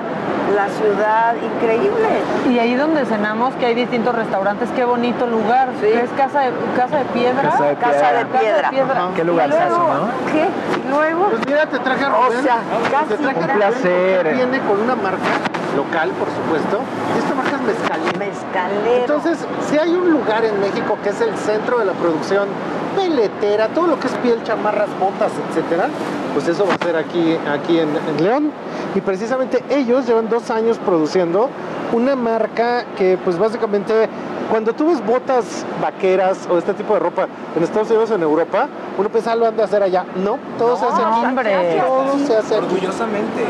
la 0.54 0.68
ciudad, 0.68 1.34
increíble. 1.36 2.08
Y 2.48 2.58
ahí 2.58 2.74
donde 2.74 3.04
cenamos, 3.04 3.54
que 3.56 3.66
hay 3.66 3.74
distintos 3.74 4.14
restaurantes, 4.14 4.68
qué 4.74 4.84
bonito 4.84 5.26
lugar. 5.26 5.68
Es 5.82 6.10
casa 6.16 6.40
de, 6.40 6.52
casa 6.76 6.98
de 6.98 7.04
piedra. 7.06 7.42
Casa 7.42 7.64
de 7.64 7.74
Casa 7.76 8.12
de 8.12 8.24
piedra. 8.26 8.70
piedra. 8.70 9.00
Ajá. 9.04 9.10
Qué 9.14 9.24
lugarzazo, 9.24 9.78
¿no? 9.78 10.32
¿Qué? 10.32 10.48
Y 10.80 10.88
luego. 10.90 11.28
Pues 11.30 11.46
mira, 11.46 11.66
te 11.66 11.78
traje 11.78 12.04
a 12.04 12.08
O 12.14 12.26
Rubén. 12.26 12.42
sea, 12.42 12.58
te 12.84 12.90
casi 12.90 13.22
traje 13.22 13.38
Un 13.38 13.44
Rubén 13.44 13.56
placer. 13.56 14.16
porque 14.16 14.34
Viene 14.34 14.58
con 14.60 14.80
una 14.80 14.96
marca 14.96 15.32
local, 15.76 16.10
por 16.10 16.28
supuesto. 16.28 16.80
Y 17.14 17.18
esta 17.18 17.34
marca 17.34 17.50
es. 17.56 18.18
Mezcalero. 18.18 19.00
Entonces, 19.00 19.38
si 19.68 19.78
hay 19.78 19.94
un 19.94 20.10
lugar 20.10 20.44
en 20.44 20.60
México 20.60 20.96
que 21.02 21.10
es 21.10 21.20
el 21.20 21.36
centro 21.36 21.78
de 21.78 21.84
la 21.86 21.92
producción 21.92 22.48
peletera, 22.96 23.68
todo 23.68 23.86
lo 23.88 23.98
que 24.00 24.06
es 24.06 24.12
piel, 24.14 24.42
chamarras, 24.44 24.88
botas, 24.98 25.32
etcétera, 25.50 25.88
pues 26.32 26.48
eso 26.48 26.66
va 26.66 26.74
a 26.74 26.84
ser 26.84 26.96
aquí, 26.96 27.36
aquí 27.50 27.78
en, 27.78 27.88
en 27.96 28.22
León. 28.24 28.50
Y 28.94 29.00
precisamente 29.00 29.62
ellos 29.70 30.06
llevan 30.06 30.28
dos 30.28 30.50
años 30.50 30.78
produciendo 30.78 31.48
una 31.92 32.16
marca 32.16 32.84
que, 32.96 33.18
pues 33.22 33.38
básicamente, 33.38 34.08
cuando 34.50 34.72
tú 34.72 34.86
ves 34.88 35.04
botas 35.04 35.64
vaqueras 35.80 36.48
o 36.50 36.58
este 36.58 36.74
tipo 36.74 36.94
de 36.94 37.00
ropa 37.00 37.26
en 37.56 37.62
Estados 37.62 37.88
Unidos 37.90 38.10
o 38.10 38.14
en 38.14 38.22
Europa, 38.22 38.68
uno 38.98 39.08
piensa, 39.08 39.32
"Ah, 39.32 39.36
lo 39.36 39.46
han 39.46 39.56
de 39.56 39.62
hacer 39.62 39.82
allá. 39.82 40.04
No, 40.16 40.38
todo 40.58 40.76
se 40.76 40.86
hace 40.86 41.02
aquí. 41.02 41.24
hombre. 41.26 41.82
Todo 41.86 42.18
se 42.26 42.36
hace 42.36 42.56
aquí. 42.56 42.64
Orgullosamente. 42.64 43.44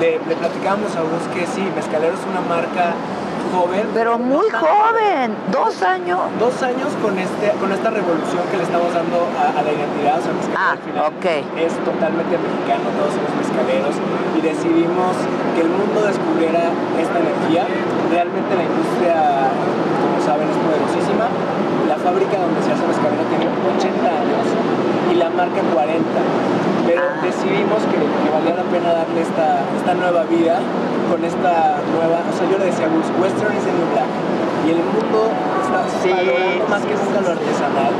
Le, 0.00 0.12
le 0.28 0.34
platicábamos 0.36 0.94
a 0.96 1.00
Gus 1.00 1.26
que 1.34 1.46
sí, 1.46 1.62
Mezcalero 1.74 2.14
es 2.14 2.20
una 2.30 2.40
marca 2.48 2.94
joven. 3.52 3.84
Pero 3.94 4.18
muy 4.18 4.46
no 4.50 4.58
joven, 4.58 5.34
dos 5.52 5.82
años. 5.82 6.18
Dos 6.38 6.62
años 6.62 6.88
con, 7.02 7.18
este, 7.18 7.50
con 7.60 7.70
esta 7.72 7.90
revolución 7.90 8.42
que 8.50 8.56
le 8.56 8.64
estamos 8.64 8.92
dando 8.94 9.26
a, 9.38 9.58
a 9.58 9.60
la 9.62 9.70
identidad. 9.72 10.18
O 10.18 10.22
sea, 10.22 10.32
Mezcalero 10.32 10.60
Ah, 10.60 10.72
al 10.72 10.82
final 10.84 11.04
ok. 11.12 11.26
es 11.58 11.72
totalmente 11.84 12.34
mexicano, 12.38 12.84
todos 12.96 13.12
somos 13.16 13.32
mezcaleros. 13.40 13.94
Y 14.36 14.40
decidimos 14.40 15.12
que 15.54 15.60
el 15.66 15.70
mundo 15.70 15.98
descubriera 16.06 16.70
esta 16.96 17.16
energía. 17.18 17.66
Realmente 18.10 18.50
la 18.56 18.64
industria, 18.64 19.16
como 20.00 20.16
saben, 20.24 20.46
es 20.48 20.58
poderosísima. 20.62 21.26
La 21.90 21.96
fábrica 21.98 22.38
donde 22.38 22.60
se 22.62 22.70
hace 22.72 22.86
mezcalero 22.86 23.22
tiene 23.28 23.46
80 23.50 23.98
años 24.06 24.44
y 25.10 25.14
la 25.14 25.28
marca 25.30 25.60
40. 25.74 26.04
Pero 26.86 27.02
Ah. 27.02 27.20
decidimos 27.22 27.82
que, 27.90 27.96
que 27.98 28.28
valía 28.32 28.54
la 28.56 28.66
pena 28.70 28.92
darle 28.92 29.20
esta, 29.22 29.60
esta 29.76 29.94
nueva 29.94 30.24
vida 30.24 30.58
con 31.10 31.24
esta 31.24 31.78
nueva, 31.94 32.22
o 32.22 32.32
sea, 32.36 32.48
yo 32.50 32.58
le 32.58 32.66
decía 32.66 32.86
Western 33.20 33.54
is 33.56 33.64
the 33.64 33.72
new 33.72 33.88
black. 33.92 34.06
Y 34.66 34.70
el 34.70 34.82
mundo 34.84 35.32
está 35.62 36.14
valorando 36.14 36.66
más 36.68 36.82
que 36.82 36.94
nunca 36.94 37.20
lo 37.20 37.30
artesanal, 37.32 37.92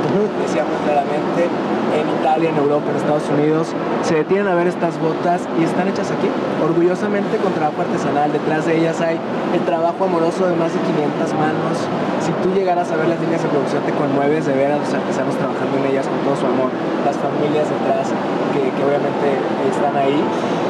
decíamos 0.43 0.77
claramente, 0.85 1.49
en 1.91 2.07
Italia, 2.21 2.51
en 2.51 2.57
Europa, 2.57 2.91
en 2.91 2.97
Estados 2.97 3.29
Unidos, 3.31 3.75
se 4.03 4.15
detienen 4.15 4.47
a 4.47 4.55
ver 4.55 4.67
estas 4.67 4.99
botas 5.01 5.43
y 5.59 5.65
están 5.65 5.89
hechas 5.89 6.11
aquí, 6.11 6.29
orgullosamente 6.63 7.39
con 7.39 7.53
trabajo 7.53 7.83
artesanal. 7.83 8.33
Detrás 8.33 8.67
de 8.67 8.79
ellas 8.79 9.01
hay 9.01 9.19
el 9.55 9.61
trabajo 9.65 10.05
amoroso 10.05 10.47
de 10.47 10.55
más 10.55 10.73
de 10.73 10.81
500 10.81 11.35
manos. 11.35 11.75
Si 12.23 12.31
tú 12.43 12.55
llegaras 12.55 12.91
a 12.93 12.97
ver 12.97 13.09
las 13.09 13.21
líneas 13.21 13.43
de 13.43 13.49
producción, 13.49 13.83
te 13.83 13.93
conmueves 13.93 14.47
de 14.47 14.55
ver 14.55 14.71
a 14.73 14.79
los 14.79 14.93
artesanos 14.93 15.35
trabajando 15.35 15.79
en 15.79 15.87
ellas 15.91 16.07
con 16.07 16.19
todo 16.23 16.37
su 16.37 16.47
amor, 16.47 16.71
las 17.05 17.17
familias 17.19 17.67
detrás 17.67 18.13
que, 18.55 18.71
que 18.71 18.83
obviamente 18.85 19.27
están 19.67 19.97
ahí. 19.97 20.21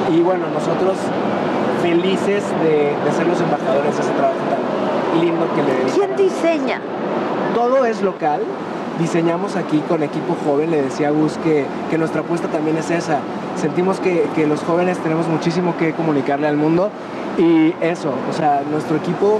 Y 0.09 0.22
bueno, 0.22 0.49
nosotros 0.55 0.97
felices 1.82 2.45
de, 2.64 2.97
de 2.97 3.11
ser 3.12 3.26
los 3.26 3.41
embajadores 3.41 3.93
de 3.97 4.03
ese 4.03 4.12
trabajo 4.12 4.41
tan 4.49 4.69
lindo 5.20 5.46
que 5.54 5.62
le 5.62 5.72
dedican. 5.72 5.94
¿Quién 5.94 6.16
diseña? 6.16 6.80
Todo 7.54 7.84
es 7.84 8.02
local. 8.02 8.42
Diseñamos 8.98 9.56
aquí 9.56 9.82
con 9.88 10.02
equipo 10.02 10.36
joven, 10.44 10.70
le 10.70 10.82
decía 10.82 11.08
a 11.08 11.11
Gus 11.11 11.38
que, 11.42 11.64
que 11.90 11.96
nuestra 11.96 12.20
apuesta 12.20 12.48
también 12.48 12.76
es 12.76 12.90
esa. 12.90 13.20
Sentimos 13.56 13.98
que, 13.98 14.26
que 14.34 14.46
los 14.46 14.61
jóvenes 14.62 14.98
tenemos 14.98 15.26
muchísimo 15.26 15.74
que 15.78 15.92
comunicarle 15.92 16.46
al 16.46 16.56
mundo 16.56 16.90
y 17.38 17.74
eso, 17.80 18.12
o 18.28 18.32
sea, 18.34 18.62
nuestro 18.70 18.96
equipo 18.96 19.38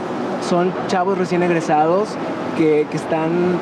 son 0.49 0.73
chavos 0.89 1.19
recién 1.19 1.43
egresados 1.43 2.09
que, 2.57 2.87
que 2.91 2.97
están 2.97 3.59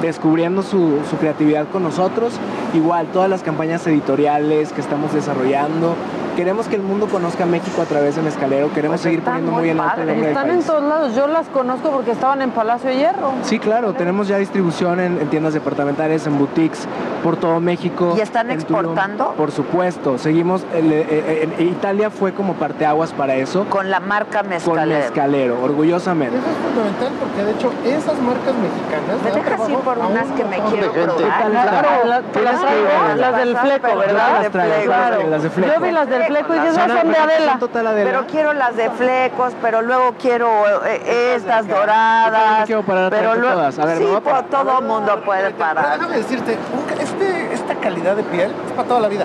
descubriendo 0.00 0.62
su, 0.62 0.98
su 1.10 1.16
creatividad 1.16 1.66
con 1.68 1.82
nosotros. 1.82 2.34
Igual, 2.72 3.08
todas 3.12 3.28
las 3.28 3.42
campañas 3.42 3.84
editoriales 3.86 4.72
que 4.72 4.80
estamos 4.80 5.12
desarrollando 5.12 5.94
queremos 6.36 6.66
que 6.68 6.76
el 6.76 6.82
mundo 6.82 7.06
conozca 7.06 7.46
México 7.46 7.82
a 7.82 7.84
través 7.84 8.16
de 8.16 8.22
Mezcalero, 8.22 8.72
queremos 8.72 8.94
Pues 8.96 9.02
seguir 9.02 9.22
poniendo 9.22 9.52
muy 9.52 9.60
muy 9.62 9.70
en 9.70 9.80
alto 9.80 10.00
el 10.00 10.06
nombre 10.08 10.26
del 10.28 10.36
Están 10.36 10.48
en 10.50 10.56
país. 10.56 10.66
todos 10.66 10.82
lados. 10.84 11.14
Yo 11.14 11.26
las 11.26 11.46
conozco 11.48 11.90
porque 11.90 12.10
estaban 12.12 12.42
en 12.42 12.50
Palacio 12.50 12.90
Hierro. 12.90 13.32
Sí, 13.42 13.58
claro, 13.58 13.92
tenemos 13.94 14.28
ya 14.28 14.38
distribución 14.38 15.00
en, 15.00 15.20
en 15.20 15.28
tiendas 15.28 15.54
departamentales, 15.54 16.26
en 16.26 16.38
boutiques 16.38 16.86
por 17.22 17.36
todo 17.36 17.60
México. 17.60 18.14
¿Y 18.16 18.20
están 18.20 18.46
Tulum. 18.48 18.60
exportando? 18.60 19.34
por 19.36 19.52
supuesto, 19.52 20.18
seguimos, 20.18 20.64
el- 20.74 20.92
eh, 20.92 21.06
eh, 21.10 21.48
en 21.58 21.68
Italia 21.68 22.10
fue 22.10 22.32
como 22.32 22.54
parteaguas 22.54 23.12
para 23.12 23.34
eso. 23.34 23.64
Con 23.70 23.90
la 23.90 24.00
marca 24.00 24.40
Con 24.40 24.48
Mezcalero. 24.50 25.00
Mezcalero, 25.00 25.62
orgullosamente. 25.62 26.36
Eso 26.38 26.46
es 26.48 26.56
fundamental 26.56 27.12
porque 27.20 27.44
de 27.44 27.50
hecho 27.52 27.72
esas 27.84 28.18
marcas 28.20 28.54
mexicanas. 28.54 29.22
¿Me 29.22 29.30
dejas 29.30 29.68
ir 29.70 29.76
por 29.78 29.98
unas 29.98 30.26
que 30.36 30.44
me 30.44 30.58
quiero 30.70 30.92
probar? 30.92 31.16
Claro, 31.50 31.88
las, 32.06 32.22
¿Qué 32.32 32.40
las 32.42 33.18
las 33.18 33.36
del 33.36 33.56
fleco, 33.56 33.96
¿verdad? 33.98 34.14
las 34.14 34.42
las 34.42 34.52
traigo, 34.52 34.84
Claro. 34.92 35.26
las 35.30 35.42
de 35.42 35.50
fleco. 35.50 35.72
Yo 35.74 35.80
vi 35.80 35.90
las 35.92 36.08
del 36.08 36.24
fleco 36.24 36.54
y 36.54 36.58
dije, 36.58 36.68
esas 36.70 36.92
son 37.00 37.12
de 37.12 37.18
Adela. 37.18 37.58
total 37.58 37.86
Adela. 37.86 38.10
Pero 38.10 38.26
quiero 38.26 38.52
las 38.52 38.76
de 38.76 38.90
flecos, 38.90 39.52
pero 39.62 39.82
luego 39.82 40.14
quiero 40.20 40.48
eh, 40.86 41.34
estas 41.36 41.66
doradas. 41.68 42.60
Yo 42.60 42.66
quiero 42.66 42.82
parar 42.82 43.10
pero 43.10 43.34
luego, 43.36 43.54
todas. 43.54 43.78
A 43.78 43.84
ver, 43.84 43.98
sí, 43.98 44.04
a 44.04 44.20
pues, 44.20 44.22
parar. 44.22 44.44
todo 44.50 44.82
mundo 44.82 45.20
puede 45.24 45.50
parar. 45.50 45.98
déjame 45.98 46.16
decirte, 46.18 46.58
un- 46.72 47.00
este, 47.10 47.54
esta 47.54 47.74
calidad 47.76 48.16
de 48.16 48.22
piel 48.22 48.50
es 48.66 48.72
para 48.72 48.88
toda 48.88 49.00
la 49.00 49.08
vida. 49.08 49.24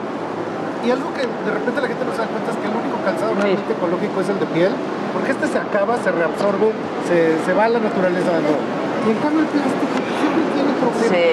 Y 0.86 0.92
algo 0.92 1.14
que 1.14 1.22
de 1.22 1.52
repente 1.52 1.82
la 1.82 1.88
gente 1.88 2.06
no 2.06 2.12
se 2.14 2.20
da 2.20 2.28
cuenta 2.28 2.52
es 2.52 2.58
que 2.58 2.68
el 2.70 2.76
único 2.78 2.98
calzado 3.04 3.34
realmente 3.34 3.74
ecológico 3.74 4.22
es 4.22 4.30
el 4.30 4.40
de 4.40 4.46
piel, 4.54 4.72
porque 5.14 5.32
este 5.32 5.48
se 5.48 5.58
acaba, 5.58 5.98
se 5.98 6.12
reabsorbe, 6.12 6.74
se, 7.10 7.42
se 7.42 7.54
va 7.54 7.66
a 7.66 7.70
la 7.70 7.80
naturaleza 7.80 8.30
de 8.38 8.42
nuevo. 8.42 8.62
Y 9.06 9.10
en 9.10 9.18
cambio 9.18 9.42
el 9.42 9.50
plástico 9.50 9.98
siempre 9.98 10.44
tiene 10.54 10.72
problemas. 10.78 11.10
Sí, 11.10 11.26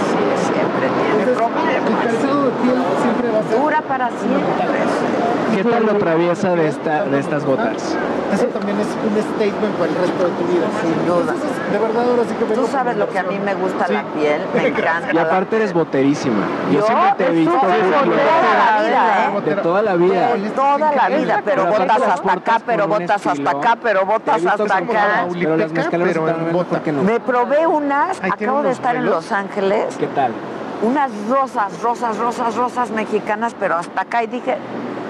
sí, 0.00 0.24
siempre 0.48 0.84
tiene 0.88 1.12
Entonces, 1.12 1.36
problemas. 1.36 1.76
El 1.76 1.96
calzado 2.08 2.40
de 2.44 2.52
piel 2.60 2.78
siempre 3.04 3.26
va 3.32 3.38
a 3.40 3.44
ser... 3.44 3.56
Dura 3.60 3.80
para 3.84 4.06
siempre. 4.16 5.35
¿Qué 5.56 5.64
tal 5.64 5.86
lo 5.86 5.94
traviesa 5.94 6.54
de, 6.54 6.68
esta, 6.68 7.04
de 7.04 7.18
estas 7.18 7.42
gotas? 7.46 7.96
Eso 8.30 8.44
también 8.48 8.78
es 8.78 8.86
un 8.88 9.34
statement 9.34 9.74
para 9.76 9.90
el 9.90 9.96
resto 9.96 10.24
de 10.24 10.30
tu 10.32 10.44
vida. 10.52 10.66
Sin 10.82 11.06
duda. 11.06 11.32
Entonces, 11.32 11.72
de 11.72 11.78
verdad, 11.78 12.10
ahora 12.10 12.22
sí 12.28 12.34
que 12.34 12.54
Tú 12.54 12.66
sabes 12.66 12.96
lo 12.98 13.08
que 13.08 13.18
a 13.18 13.22
mí 13.22 13.38
me 13.38 13.54
gusta 13.54 13.88
la 13.88 14.02
piel, 14.12 14.42
me 14.54 14.66
encanta. 14.68 15.14
Y 15.14 15.16
aparte 15.16 15.56
eres 15.56 15.72
boterísima. 15.72 16.46
Yo, 16.70 16.80
Yo, 16.80 16.86
siempre 16.86 17.12
te 17.16 17.22
he 17.22 17.26
pues, 17.28 17.38
visto 17.38 17.58
tú, 17.58 17.66
muy 17.66 17.74
de 17.74 17.80
bien. 17.80 18.02
toda 18.02 18.52
la 18.60 18.76
vida, 18.84 19.24
¿eh? 19.24 19.40
De 19.40 19.56
toda 19.56 19.82
la 19.82 19.96
vida. 19.96 20.36
De 20.36 20.50
toda 20.50 20.92
la 20.92 21.08
vida, 21.08 21.42
pero 21.42 21.66
botas 21.66 22.02
hasta 22.02 22.32
acá, 22.34 22.60
pero 22.66 22.88
botas 22.88 23.26
hasta 23.26 23.50
acá, 23.50 23.78
pero 23.82 24.04
botas 24.04 24.46
hasta 24.46 24.76
acá. 24.76 25.26
Pero 25.32 25.56
las 25.56 25.72
mezcaleras 25.72 26.12
pero 26.12 26.28
están 26.28 26.46
en 26.46 26.52
mejor 26.52 26.80
que 26.82 26.92
no. 26.92 27.02
Me 27.02 27.18
probé 27.18 27.66
unas, 27.66 28.22
Ahí 28.22 28.30
acabo 28.30 28.62
de 28.62 28.72
estar 28.72 28.94
en. 28.94 29.06
Los 29.06 29.32
Ángeles, 29.32 29.96
¿Qué 29.96 30.08
tal? 30.08 30.32
unas 30.82 31.10
rosas, 31.30 31.80
rosas, 31.80 32.18
rosas, 32.18 32.54
rosas 32.56 32.90
mexicanas, 32.90 33.54
pero 33.58 33.76
hasta 33.76 34.02
acá 34.02 34.22
y 34.22 34.26
dije, 34.26 34.58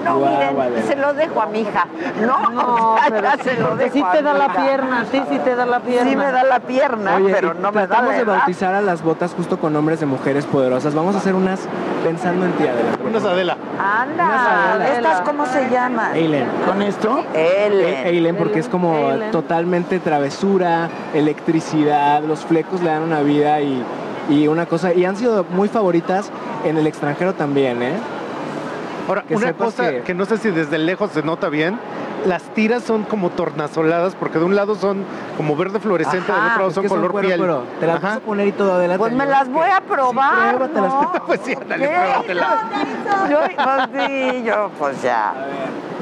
no, 0.09 0.19
miren, 0.19 0.87
se 0.87 0.95
lo 0.95 1.13
dejo 1.13 1.41
a 1.41 1.45
mi 1.47 1.61
hija. 1.61 1.85
No, 2.25 2.49
No, 2.51 2.93
o 2.95 2.97
sea, 2.97 3.05
pero 3.09 3.21
ya 3.23 3.31
sí, 3.37 3.41
se 3.43 3.57
lo 3.59 3.75
dejo 3.75 3.93
sí 3.93 4.01
a 4.01 4.11
te 4.11 4.21
da 4.21 4.33
mi 4.33 4.39
la 4.39 4.45
hija. 4.45 4.63
pierna, 4.65 5.05
ti 5.11 5.21
sí 5.29 5.39
te 5.39 5.55
da 5.55 5.65
la 5.65 5.79
pierna. 5.79 6.09
Sí 6.09 6.15
me 6.15 6.31
da 6.31 6.43
la 6.43 6.59
pierna, 6.59 7.15
Oye, 7.15 7.33
pero 7.33 7.53
no 7.53 7.71
me 7.71 7.81
da 7.81 7.87
tratamos 7.87 8.11
la 8.11 8.17
de 8.17 8.23
edad. 8.23 8.37
bautizar 8.37 8.73
a 8.73 8.81
las 8.81 9.01
botas 9.03 9.33
justo 9.35 9.57
con 9.59 9.73
nombres 9.73 9.99
de 9.99 10.05
mujeres 10.05 10.45
poderosas. 10.45 10.93
Vamos 10.95 11.15
a 11.15 11.19
hacer 11.19 11.33
unas 11.35 11.61
pensando 12.03 12.45
en 12.45 12.51
ti, 12.53 12.63
Adela. 12.67 12.89
Unas 13.07 13.23
Adela. 13.25 13.57
Anda, 13.79 14.73
Adela. 14.73 14.95
¿estas 14.95 15.21
cómo 15.21 15.45
se 15.45 15.69
llaman? 15.69 16.15
Eileen. 16.15 16.47
¿Con 16.65 16.81
esto? 16.81 17.23
Ellen. 17.33 18.07
Eileen, 18.07 18.35
porque 18.35 18.59
es 18.59 18.67
como 18.69 19.09
totalmente 19.31 19.99
travesura, 19.99 20.89
electricidad, 21.13 22.21
los 22.23 22.39
flecos 22.45 22.81
le 22.81 22.89
dan 22.89 23.03
una 23.03 23.21
vida 23.21 23.61
y, 23.61 23.83
y 24.29 24.47
una 24.47 24.65
cosa. 24.65 24.93
Y 24.93 25.05
han 25.05 25.15
sido 25.15 25.45
muy 25.51 25.67
favoritas 25.69 26.31
en 26.65 26.77
el 26.77 26.87
extranjero 26.87 27.33
también, 27.33 27.81
¿eh? 27.83 27.93
Ahora, 29.07 29.23
Que 29.23 29.35
una 29.35 29.53
cosa 29.53 29.89
que- 29.89 30.01
que... 30.01 30.13
no 30.13 30.25
sé 30.25 30.37
si 30.37 30.49
desde 30.51 30.77
lejos 30.77 31.11
se 31.11 31.23
nota 31.23 31.49
bien, 31.49 31.79
las 32.25 32.43
tiras 32.53 32.83
son 32.83 33.03
como 33.03 33.29
tornasoladas 33.29 34.15
porque 34.15 34.37
de 34.39 34.43
un 34.45 34.55
lado 34.55 34.75
son 34.75 35.05
como 35.37 35.55
verde 35.55 35.79
fluorescente, 35.79 36.29
del 36.31 36.41
Ajá, 36.41 36.47
otro 36.53 36.59
lado 36.67 36.71
son 36.71 36.87
color 36.87 37.11
cuero, 37.11 37.27
piel. 37.27 37.39
cuero. 37.39 37.63
Te 37.79 37.87
las 37.87 37.97
Ajá. 37.97 38.07
vas 38.07 38.17
a 38.17 38.19
poner 38.21 38.47
y 38.47 38.51
todo, 38.51 38.73
Adela. 38.73 38.97
Pues 38.97 39.13
me 39.13 39.25
las 39.25 39.47
voy 39.49 39.69
a 39.69 39.79
probar, 39.81 40.55
pruébatelas. 40.57 40.93
¿no? 40.93 41.11
Pues 41.25 41.39
sí, 41.43 41.53
ándale, 41.53 41.87
¿Qué? 41.87 41.93
pruébatela. 41.95 42.57
Yo, 43.29 43.39
pues 43.55 44.07
sí, 44.07 44.43
yo, 44.45 44.69
pues 44.77 45.01
ya. 45.01 45.33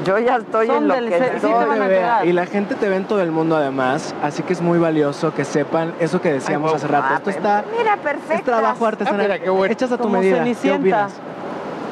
Yo 0.04 0.18
ya 0.18 0.36
estoy 0.36 0.66
Son 0.66 0.76
en 0.76 0.88
lo 0.88 0.94
del- 0.94 1.08
que. 1.10 2.26
Y 2.28 2.32
la 2.32 2.46
gente 2.46 2.74
te 2.74 2.88
ve 2.88 2.96
en 2.96 3.04
todo 3.04 3.20
el 3.22 3.30
mundo 3.30 3.56
además, 3.56 4.14
así 4.22 4.42
que 4.42 4.52
es 4.52 4.60
muy 4.60 4.78
valioso 4.78 5.32
que 5.34 5.44
sepan 5.44 5.94
eso 6.00 6.20
que 6.20 6.32
decíamos 6.32 6.70
Ay, 6.72 6.76
hace 6.76 6.88
rato. 6.88 7.06
Ah, 7.10 7.14
Esto 7.16 7.30
está 7.30 7.64
Mira, 7.78 7.96
perfecto. 7.98 8.34
es 8.34 8.42
trabajo 8.44 8.86
artesanal. 8.86 9.20
Ah, 9.20 9.24
mira, 9.24 9.38
qué 9.38 9.50
bueno. 9.50 9.72
Hechas 9.72 9.92
a 9.92 9.96
tu 9.96 10.04
Como 10.04 10.18
medida. 10.18 10.36
¿Qué 10.36 10.40
Cenicienta. 10.54 10.78
opinas? 10.80 11.12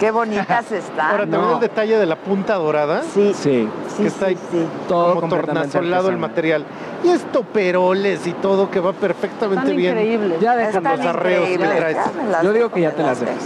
Qué 0.04 0.10
bonitas 0.10 0.70
están. 0.72 1.10
Ahora 1.10 1.22
también 1.22 1.42
No. 1.42 1.54
el 1.54 1.60
detalle 1.60 1.96
de 1.96 2.04
la 2.06 2.16
punta 2.16 2.54
dorada, 2.56 3.02
Sí, 3.02 3.32
Sí, 3.34 3.68
sí, 3.88 4.02
que 4.02 4.08
está 4.08 4.26
ahí 4.26 4.34
sí, 4.34 4.40
sí. 4.52 4.66
todo 4.86 5.14
como 5.20 5.28
tornasolado 5.34 6.10
el 6.10 6.18
material. 6.18 6.64
Y 7.02 7.08
esto 7.08 7.42
peroles 7.42 8.26
y 8.26 8.32
todo 8.32 8.70
que 8.70 8.80
va 8.80 8.92
perfectamente 8.92 9.62
Están 9.62 9.76
bien. 9.76 9.92
increíbles. 9.98 10.40
Ya 10.40 10.56
déjanos. 10.56 10.98
los 10.98 11.06
arreos 11.06 11.48
que 11.48 11.58
traes. 11.58 11.96
Yo 12.42 12.52
digo 12.52 12.68
que 12.70 12.80
ya 12.82 12.90
te 12.92 13.02
las 13.02 13.20
dejas. 13.20 13.36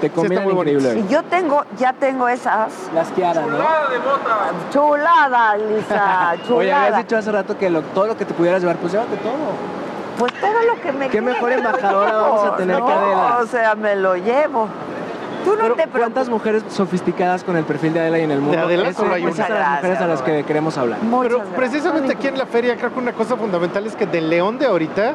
Te 0.00 0.08
combinan 0.08 0.44
muy 0.44 0.54
bonito. 0.54 0.78
increíble. 0.78 1.04
Y 1.06 1.12
yo 1.12 1.22
tengo, 1.24 1.62
ya 1.76 1.92
tengo 1.92 2.26
esas. 2.28 2.72
Las 2.94 3.08
Kiara, 3.10 3.42
¿no? 3.44 3.58
Chulada, 4.72 5.56
Lisa, 5.58 6.36
chulada. 6.46 6.54
Oye, 6.56 6.72
habías 6.72 6.96
dicho 6.98 7.16
hace 7.18 7.30
rato 7.32 7.58
que 7.58 7.68
lo- 7.68 7.82
todo 7.82 8.06
lo 8.06 8.16
que 8.16 8.24
te 8.24 8.32
pudieras 8.32 8.60
llevar, 8.62 8.76
pues 8.76 8.92
llévate 8.92 9.16
todo. 9.18 9.34
Pues 10.18 10.32
todo 10.40 10.52
lo 10.74 10.80
que 10.82 10.92
me 10.92 11.06
Qué 11.06 11.12
quede, 11.18 11.22
mejor 11.22 11.52
embajadora 11.52 12.12
vamos 12.12 12.44
a 12.44 12.56
tener 12.56 12.78
¿no? 12.78 12.86
que 12.86 12.92
Adela. 12.92 13.38
O 13.42 13.46
sea, 13.46 13.74
me 13.74 13.96
lo 13.96 14.16
llevo. 14.16 14.68
Tú 15.44 15.50
no 15.56 15.62
Pero, 15.62 15.74
te 15.74 15.86
¿Cuántas 15.86 16.28
mujeres 16.28 16.62
sofisticadas 16.68 17.44
con 17.44 17.56
el 17.56 17.64
perfil 17.64 17.92
de 17.94 18.00
Adela 18.00 18.18
y 18.18 18.22
en 18.22 18.30
el 18.30 18.40
mundo? 18.40 18.58
Adela 18.58 18.88
Eso, 18.88 19.02
solo 19.02 19.14
hay 19.14 19.24
esas 19.24 19.36
una. 19.36 19.46
son 19.46 19.58
las 19.58 19.70
mujeres 19.76 20.00
a 20.00 20.06
las 20.06 20.22
que 20.22 20.44
queremos 20.44 20.78
hablar. 20.78 21.02
Muchas 21.02 21.22
Pero 21.28 21.36
gracias. 21.38 21.56
precisamente 21.56 22.12
aquí 22.12 22.26
en 22.28 22.38
la 22.38 22.46
feria 22.46 22.76
creo 22.76 22.92
que 22.92 22.98
una 22.98 23.12
cosa 23.12 23.36
fundamental 23.36 23.86
es 23.86 23.96
que 23.96 24.06
de 24.06 24.20
León 24.20 24.58
de 24.58 24.66
ahorita, 24.66 25.14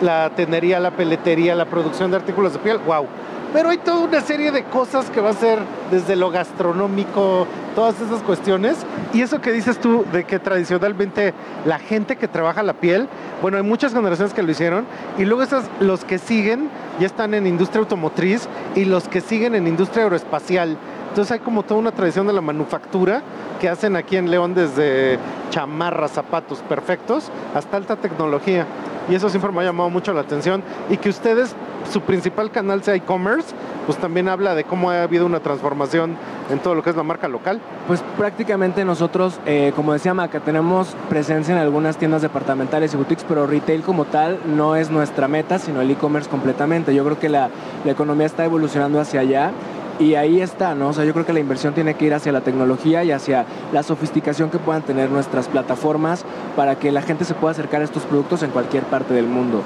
la 0.00 0.30
tenería, 0.30 0.80
la 0.80 0.90
peletería, 0.92 1.54
la 1.54 1.66
producción 1.66 2.10
de 2.10 2.16
artículos 2.16 2.52
de 2.54 2.58
piel, 2.60 2.78
wow. 2.86 3.06
Pero 3.52 3.70
hay 3.70 3.78
toda 3.78 4.00
una 4.00 4.20
serie 4.20 4.52
de 4.52 4.64
cosas 4.64 5.10
que 5.10 5.20
va 5.20 5.30
a 5.30 5.34
ser 5.34 5.58
desde 5.90 6.16
lo 6.16 6.30
gastronómico, 6.30 7.46
todas 7.74 8.00
esas 8.00 8.22
cuestiones. 8.22 8.76
Y 9.12 9.22
eso 9.22 9.40
que 9.40 9.52
dices 9.52 9.78
tú 9.78 10.04
de 10.12 10.24
que 10.24 10.38
tradicionalmente 10.38 11.32
la 11.64 11.78
gente 11.78 12.16
que 12.16 12.28
trabaja 12.28 12.62
la 12.62 12.74
piel, 12.74 13.08
bueno, 13.42 13.56
hay 13.56 13.62
muchas 13.62 13.92
generaciones 13.92 14.34
que 14.34 14.42
lo 14.42 14.50
hicieron. 14.50 14.86
Y 15.18 15.24
luego 15.24 15.42
esas, 15.42 15.64
los 15.80 16.04
que 16.04 16.18
siguen 16.18 16.68
ya 16.98 17.06
están 17.06 17.34
en 17.34 17.46
industria 17.46 17.80
automotriz 17.80 18.48
y 18.74 18.84
los 18.84 19.08
que 19.08 19.20
siguen 19.20 19.54
en 19.54 19.66
industria 19.66 20.04
aeroespacial. 20.04 20.76
Entonces 21.16 21.32
hay 21.32 21.38
como 21.38 21.62
toda 21.62 21.80
una 21.80 21.92
tradición 21.92 22.26
de 22.26 22.34
la 22.34 22.42
manufactura 22.42 23.22
que 23.58 23.70
hacen 23.70 23.96
aquí 23.96 24.18
en 24.18 24.30
León 24.30 24.52
desde 24.52 25.18
chamarras, 25.48 26.10
zapatos 26.10 26.58
perfectos 26.58 27.30
hasta 27.54 27.78
alta 27.78 27.96
tecnología. 27.96 28.66
Y 29.08 29.14
eso 29.14 29.30
siempre 29.30 29.50
me 29.50 29.62
ha 29.62 29.64
llamado 29.64 29.88
mucho 29.88 30.12
la 30.12 30.20
atención. 30.20 30.62
Y 30.90 30.98
que 30.98 31.08
ustedes, 31.08 31.56
su 31.90 32.02
principal 32.02 32.50
canal 32.50 32.82
sea 32.82 32.96
e-commerce, 32.96 33.54
pues 33.86 33.96
también 33.96 34.28
habla 34.28 34.54
de 34.54 34.64
cómo 34.64 34.90
ha 34.90 35.04
habido 35.04 35.24
una 35.24 35.40
transformación 35.40 36.18
en 36.50 36.58
todo 36.58 36.74
lo 36.74 36.82
que 36.82 36.90
es 36.90 36.96
la 36.96 37.02
marca 37.02 37.28
local. 37.28 37.62
Pues 37.86 38.04
prácticamente 38.18 38.84
nosotros, 38.84 39.40
eh, 39.46 39.72
como 39.74 39.94
decía 39.94 40.12
Maca, 40.12 40.40
tenemos 40.40 40.94
presencia 41.08 41.54
en 41.54 41.60
algunas 41.62 41.96
tiendas 41.96 42.20
departamentales 42.20 42.92
y 42.92 42.98
boutiques, 42.98 43.24
pero 43.26 43.46
retail 43.46 43.80
como 43.80 44.04
tal 44.04 44.38
no 44.54 44.76
es 44.76 44.90
nuestra 44.90 45.28
meta, 45.28 45.58
sino 45.58 45.80
el 45.80 45.90
e-commerce 45.90 46.28
completamente. 46.28 46.94
Yo 46.94 47.04
creo 47.04 47.18
que 47.18 47.30
la, 47.30 47.48
la 47.86 47.92
economía 47.92 48.26
está 48.26 48.44
evolucionando 48.44 49.00
hacia 49.00 49.20
allá. 49.20 49.52
Y 49.98 50.14
ahí 50.14 50.42
está, 50.42 50.74
¿no? 50.74 50.88
O 50.88 50.92
sea, 50.92 51.04
yo 51.04 51.12
creo 51.14 51.24
que 51.24 51.32
la 51.32 51.40
inversión 51.40 51.72
tiene 51.72 51.94
que 51.94 52.04
ir 52.04 52.12
hacia 52.14 52.30
la 52.30 52.42
tecnología 52.42 53.02
y 53.02 53.12
hacia 53.12 53.46
la 53.72 53.82
sofisticación 53.82 54.50
que 54.50 54.58
puedan 54.58 54.82
tener 54.82 55.10
nuestras 55.10 55.48
plataformas 55.48 56.24
para 56.54 56.74
que 56.78 56.92
la 56.92 57.00
gente 57.02 57.24
se 57.24 57.32
pueda 57.34 57.52
acercar 57.52 57.80
a 57.80 57.84
estos 57.84 58.02
productos 58.04 58.42
en 58.42 58.50
cualquier 58.50 58.84
parte 58.84 59.14
del 59.14 59.26
mundo. 59.26 59.62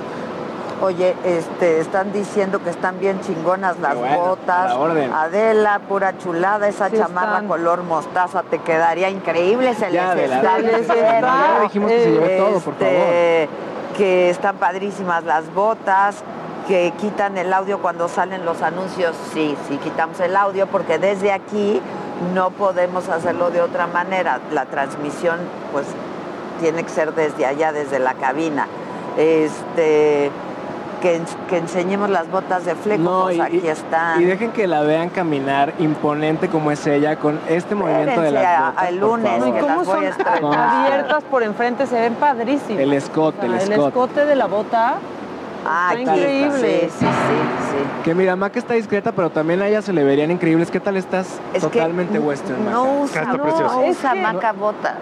Oye, 0.82 1.14
este, 1.24 1.80
están 1.80 2.10
diciendo 2.12 2.62
que 2.62 2.70
están 2.70 2.98
bien 3.00 3.20
chingonas 3.20 3.78
las 3.80 3.96
bueno, 3.96 4.14
a 4.14 4.28
botas. 4.28 4.70
la 4.70 4.78
orden. 4.78 5.12
Adela, 5.12 5.80
pura 5.86 6.16
chulada, 6.16 6.68
esa 6.68 6.88
Sí 6.88 6.96
chamarra 6.96 7.32
están. 7.32 7.48
color 7.48 7.82
mostaza 7.82 8.42
te 8.44 8.60
quedaría 8.60 9.10
increíble, 9.10 9.74
se 9.74 9.92
Ya, 9.92 10.14
les 10.14 10.30
está 10.30 10.58
ya, 10.58 11.60
dijimos 11.64 11.90
que 11.90 12.04
se 12.04 12.10
lleve 12.12 12.36
todo, 12.38 12.60
por 12.60 12.74
Este, 12.74 13.48
Que 13.94 14.30
están 14.30 14.56
padrísimas 14.56 15.24
las 15.24 15.52
botas, 15.52 16.22
que 16.70 16.92
quitan 17.00 17.36
el 17.36 17.52
audio 17.52 17.80
cuando 17.80 18.06
salen 18.08 18.44
los 18.44 18.62
anuncios. 18.62 19.16
Sí, 19.34 19.56
sí, 19.68 19.76
quitamos 19.78 20.20
el 20.20 20.36
audio 20.36 20.68
porque 20.68 20.98
desde 21.00 21.32
aquí 21.32 21.82
no 22.32 22.50
podemos 22.50 23.08
hacerlo 23.08 23.50
de 23.50 23.60
otra 23.60 23.88
manera. 23.88 24.38
La 24.52 24.66
transmisión, 24.66 25.36
pues, 25.72 25.84
tiene 26.60 26.84
que 26.84 26.88
ser 26.90 27.12
desde 27.12 27.44
allá, 27.44 27.72
desde 27.72 27.98
la 27.98 28.14
cabina. 28.14 28.68
Este, 29.16 30.30
que, 31.02 31.18
ens- 31.20 31.36
que 31.48 31.56
enseñemos 31.56 32.08
las 32.08 32.30
botas 32.30 32.64
de 32.64 32.76
fleco, 32.76 33.02
No, 33.02 33.22
pues 33.22 33.38
y- 33.38 33.40
aquí 33.40 33.66
están. 33.66 34.20
Y 34.20 34.24
dejen 34.26 34.52
que 34.52 34.68
la 34.68 34.82
vean 34.82 35.08
caminar 35.08 35.72
imponente 35.80 36.48
como 36.48 36.70
es 36.70 36.86
ella 36.86 37.16
con 37.16 37.40
este 37.48 37.74
movimiento 37.74 38.20
de 38.20 38.30
las 38.30 38.44
a- 38.46 38.66
botas, 38.70 38.84
al 38.86 38.98
por 39.00 39.08
lunes, 39.18 39.32
¿Cómo 39.60 39.76
las 39.78 39.86
voy 39.86 40.06
son 40.40 40.54
a 40.54 40.84
abiertas 40.86 41.24
por 41.24 41.42
enfrente? 41.42 41.86
Se 41.88 41.98
ven 41.98 42.14
padrísimas. 42.14 42.80
El 42.80 42.92
escote, 42.92 43.38
O 43.38 43.40
sea, 43.40 43.48
el 43.48 43.54
el 43.54 43.72
escote. 43.72 43.88
escote 43.88 44.26
de 44.26 44.36
la 44.36 44.46
bota 44.46 44.94
Ah, 45.66 45.94
Está 45.96 46.00
increíble. 46.14 46.80
Sí, 46.80 46.88
sí, 47.00 47.04
sí, 47.06 47.06
sí. 47.06 48.02
Que 48.04 48.14
mira, 48.14 48.34
Maca 48.36 48.58
está 48.58 48.74
discreta, 48.74 49.12
pero 49.12 49.30
también 49.30 49.60
a 49.62 49.68
ella 49.68 49.82
se 49.82 49.92
le 49.92 50.04
verían 50.04 50.30
increíbles. 50.30 50.70
¿Qué 50.70 50.80
tal 50.80 50.96
estás 50.96 51.38
Es 51.52 51.62
que 51.64 51.70
totalmente 51.70 52.18
western, 52.18 52.64
Maca? 52.64 52.70
No 52.76 53.00
usa, 53.02 53.20
Está 53.22 53.32
no, 53.36 53.80
usa 53.86 54.12
que- 54.12 54.20
maca 54.20 54.52
botas. 54.52 54.96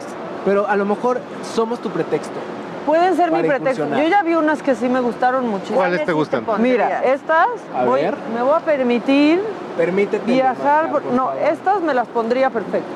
Pero 0.45 0.67
a 0.67 0.77
lo 0.77 0.85
mejor 0.85 1.21
somos 1.55 1.81
tu 1.81 1.91
pretexto. 1.91 2.39
Pueden 2.87 3.15
ser 3.17 3.31
mi 3.31 3.43
pretexto. 3.43 3.87
Yo 3.89 4.09
ya 4.09 4.23
vi 4.23 4.35
unas 4.35 4.63
que 4.63 4.75
sí 4.75 4.89
me 4.89 5.01
gustaron 5.01 5.47
muchísimo. 5.49 5.77
¿Cuáles 5.79 6.05
te 6.07 6.13
gustan? 6.13 6.45
Mira, 6.59 7.05
estas 7.05 7.47
A 7.77 7.85
voy- 7.85 8.01
ver. 8.03 8.17
me 8.35 8.43
voy 8.43 8.55
a 8.57 8.61
permitir 8.61 9.43
Permítete. 9.77 10.25
viajar. 10.25 10.89
Maca, 10.89 10.93
por- 10.93 11.05
no, 11.13 11.27
favor. 11.27 11.43
estas 11.53 11.81
me 11.83 11.93
las 11.95 12.09
pondría 12.09 12.51
perfecto. 12.51 12.89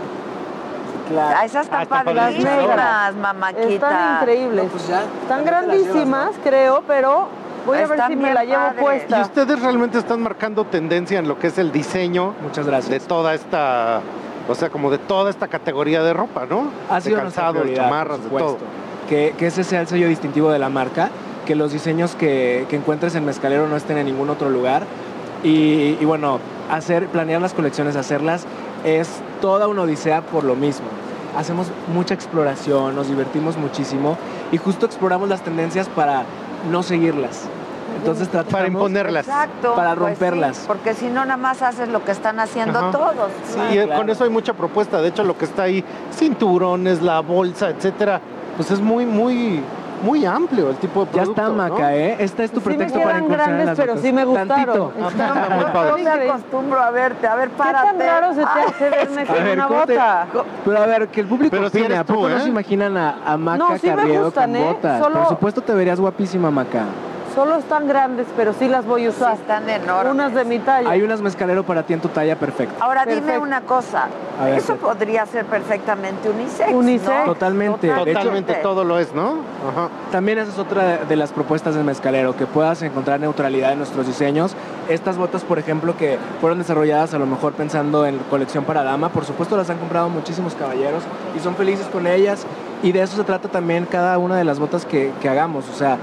Claro. 1.08 1.36
Ah, 1.38 1.44
esas 1.44 1.64
están 1.64 1.80
Ah, 1.80 1.82
están 1.82 2.04
padrísimas, 2.06 3.14
mamáquita. 3.16 3.68
Están 3.68 4.16
increíbles. 4.20 4.64
No, 4.64 4.70
pues 4.70 4.88
ya, 4.88 5.02
Están 5.22 5.44
grandísimas, 5.44 6.30
creo, 6.42 6.82
pero 6.86 7.26
voy 7.66 7.78
a 7.78 7.86
ver 7.86 8.00
si 8.08 8.16
me 8.16 8.34
la 8.34 8.44
llevo 8.44 8.62
padres. 8.62 8.80
puesta. 8.82 9.18
Y 9.18 9.22
ustedes 9.22 9.60
realmente 9.60 9.98
están 9.98 10.22
marcando 10.22 10.64
tendencia 10.64 11.18
en 11.18 11.28
lo 11.28 11.38
que 11.38 11.48
es 11.48 11.58
el 11.58 11.72
diseño 11.72 12.34
Muchas 12.42 12.64
de 12.66 12.70
gracias. 12.72 13.04
toda 13.04 13.34
esta, 13.34 14.00
o 14.48 14.54
sea, 14.54 14.70
como 14.70 14.90
de 14.90 14.98
toda 14.98 15.30
esta 15.30 15.48
categoría 15.48 16.02
de 16.02 16.12
ropa, 16.12 16.46
¿no? 16.48 16.70
Ha 16.90 16.96
de 16.96 17.00
sido 17.02 17.18
calzado, 17.18 17.62
de 17.62 17.74
chamarras, 17.74 18.22
de 18.22 18.30
todo. 18.30 18.58
Que, 19.08 19.34
que 19.36 19.46
ese 19.48 19.64
sea 19.64 19.80
el 19.80 19.88
sello 19.88 20.08
distintivo 20.08 20.50
de 20.50 20.58
la 20.58 20.68
marca, 20.68 21.10
que 21.46 21.54
los 21.54 21.72
diseños 21.72 22.14
que, 22.14 22.66
que 22.70 22.76
encuentres 22.76 23.14
en 23.14 23.24
Mezcalero 23.24 23.68
no 23.68 23.76
estén 23.76 23.98
en 23.98 24.06
ningún 24.06 24.30
otro 24.30 24.48
lugar. 24.48 24.84
Y, 25.44 25.96
y 26.00 26.04
bueno, 26.04 26.38
hacer, 26.70 27.08
planear 27.08 27.42
las 27.42 27.52
colecciones, 27.52 27.96
hacerlas, 27.96 28.46
es 28.84 29.08
toda 29.40 29.66
una 29.68 29.82
odisea 29.82 30.22
por 30.22 30.44
lo 30.44 30.54
mismo. 30.54 30.86
Hacemos 31.36 31.66
mucha 31.92 32.14
exploración, 32.14 32.94
nos 32.94 33.08
divertimos 33.08 33.56
muchísimo 33.56 34.16
y 34.52 34.58
justo 34.58 34.86
exploramos 34.86 35.28
las 35.28 35.42
tendencias 35.42 35.88
para 35.88 36.24
no 36.70 36.82
seguirlas. 36.82 37.48
Entonces 37.96 38.28
tratamos 38.28 38.52
Para 38.52 38.66
imponerlas. 38.68 39.26
Exacto. 39.26 39.74
Para 39.74 39.90
pues 39.94 39.98
romperlas. 40.10 40.56
sí, 40.56 40.64
porque 40.66 40.94
si 40.94 41.06
no, 41.08 41.24
nada 41.24 41.36
más 41.36 41.62
haces 41.62 41.88
lo 41.88 42.04
que 42.04 42.12
están 42.12 42.40
haciendo 42.40 42.78
Ajá. 42.78 42.90
todos. 42.90 43.30
Sí, 43.46 43.54
claro. 43.54 43.72
y 43.74 43.76
claro. 43.84 44.00
con 44.00 44.10
eso 44.10 44.24
hay 44.24 44.30
mucha 44.30 44.54
propuesta. 44.54 45.00
De 45.00 45.08
hecho, 45.08 45.24
lo 45.24 45.36
que 45.36 45.44
está 45.44 45.62
ahí, 45.64 45.84
cinturones, 46.12 47.02
la 47.02 47.20
bolsa, 47.20 47.68
etcétera, 47.70 48.20
pues 48.56 48.70
es 48.70 48.80
muy, 48.80 49.06
muy, 49.06 49.62
muy 50.02 50.24
amplio 50.26 50.70
el 50.70 50.76
tipo 50.76 51.00
de 51.04 51.06
Ya 51.12 51.22
producto. 51.22 51.40
está, 51.42 51.48
¿no? 51.52 51.54
Maca, 51.74 51.94
¿eh? 51.94 52.16
Este 52.18 52.44
es 52.44 52.50
tu 52.50 52.60
Sí 52.60 52.68
me 52.70 52.74
pretexto 52.76 53.00
para 53.02 53.18
incursionar 53.18 53.48
en 53.50 53.56
grandes, 53.56 53.66
las 53.66 53.78
pero 53.86 53.96
sí 54.02 54.12
me 54.12 54.24
gustaron. 54.24 54.48
Tantito. 54.48 54.92
Está 55.08 55.34
muy 55.54 55.64
padre. 55.64 55.90
No 55.90 55.98
me 55.98 56.04
padres. 56.04 56.30
acostumbro 56.30 56.80
a 56.80 56.90
verte. 56.90 57.26
A 57.26 57.34
ver, 57.36 57.48
¿Qué 57.50 57.56
párate. 57.56 57.86
tan 57.86 58.00
raro 58.00 58.34
se 58.34 58.40
te 58.40 58.46
hace 58.46 58.90
verme 58.90 59.26
con 59.26 59.44
ver, 59.44 59.58
una 59.58 59.66
¿cómo 59.68 59.86
te- 59.86 59.92
bota? 59.94 60.26
Pero 60.64 60.78
a 60.82 60.86
ver, 60.86 61.08
que 61.08 61.20
el 61.20 61.26
público 61.28 61.50
Pero 61.56 61.62
sí 61.70 61.78
opine. 61.78 61.86
eres 61.86 61.98
¿A 62.00 62.04
poco 62.04 62.22
tú, 62.22 62.28
no 62.30 62.36
¿eh? 62.36 62.40
se 62.40 62.48
imaginan 62.48 62.96
a, 62.96 63.16
a 63.24 63.36
Maca 63.36 63.58
No, 63.58 63.78
sí 63.78 63.90
me 63.90 64.18
gustan, 64.18 64.50
con 64.52 64.56
¿eh? 64.60 64.64
botas? 64.64 64.98
Solo- 65.02 65.18
Por 65.20 65.28
supuesto 65.28 65.60
te 65.60 65.72
verías 65.74 66.00
guapísima, 66.00 66.50
Maca. 66.50 66.84
Solo 67.34 67.56
están 67.56 67.88
grandes, 67.88 68.26
pero 68.36 68.52
sí 68.52 68.68
las 68.68 68.84
voy 68.84 69.06
a 69.06 69.10
usar. 69.10 69.36
Sí, 69.36 69.42
están 69.42 69.68
enormes. 69.68 70.12
Unas 70.12 70.34
de 70.34 70.44
mi 70.44 70.58
talla. 70.58 70.90
Hay 70.90 71.02
unas 71.02 71.22
mezcalero 71.22 71.62
para 71.64 71.82
ti 71.82 71.94
en 71.94 72.00
tu 72.00 72.08
talla 72.08 72.36
perfecta. 72.36 72.84
Ahora 72.84 73.06
dime 73.06 73.38
una 73.38 73.62
cosa. 73.62 74.08
Ver, 74.42 74.54
Eso 74.58 74.76
podría 74.76 75.24
ser 75.24 75.46
perfectamente 75.46 76.28
unisex. 76.28 76.72
Unisex. 76.72 77.26
¿no? 77.26 77.32
Totalmente. 77.32 77.86
Hecho, 77.86 78.04
Totalmente 78.04 78.54
todo 78.54 78.84
lo 78.84 78.98
es, 78.98 79.14
¿no? 79.14 79.38
Ajá. 79.70 79.88
También 80.10 80.38
esa 80.38 80.52
es 80.52 80.58
otra 80.58 80.98
de 80.98 81.16
las 81.16 81.32
propuestas 81.32 81.74
del 81.74 81.84
mezcalero, 81.84 82.36
que 82.36 82.46
puedas 82.46 82.82
encontrar 82.82 83.18
neutralidad 83.20 83.72
en 83.72 83.78
nuestros 83.78 84.06
diseños. 84.06 84.54
Estas 84.88 85.16
botas, 85.16 85.42
por 85.42 85.58
ejemplo, 85.58 85.96
que 85.96 86.18
fueron 86.40 86.58
desarrolladas 86.58 87.14
a 87.14 87.18
lo 87.18 87.26
mejor 87.26 87.54
pensando 87.54 88.04
en 88.04 88.18
colección 88.30 88.64
para 88.64 88.82
dama, 88.82 89.08
por 89.08 89.24
supuesto 89.24 89.56
las 89.56 89.70
han 89.70 89.78
comprado 89.78 90.08
muchísimos 90.08 90.54
caballeros 90.54 91.02
y 91.36 91.40
son 91.40 91.54
felices 91.54 91.86
con 91.86 92.06
ellas. 92.06 92.44
Y 92.82 92.92
de 92.92 93.00
eso 93.00 93.16
se 93.16 93.24
trata 93.24 93.48
también 93.48 93.86
cada 93.86 94.18
una 94.18 94.36
de 94.36 94.44
las 94.44 94.58
botas 94.58 94.84
que, 94.84 95.12
que 95.22 95.28
hagamos. 95.28 95.68
O 95.68 95.74
sea, 95.74 95.98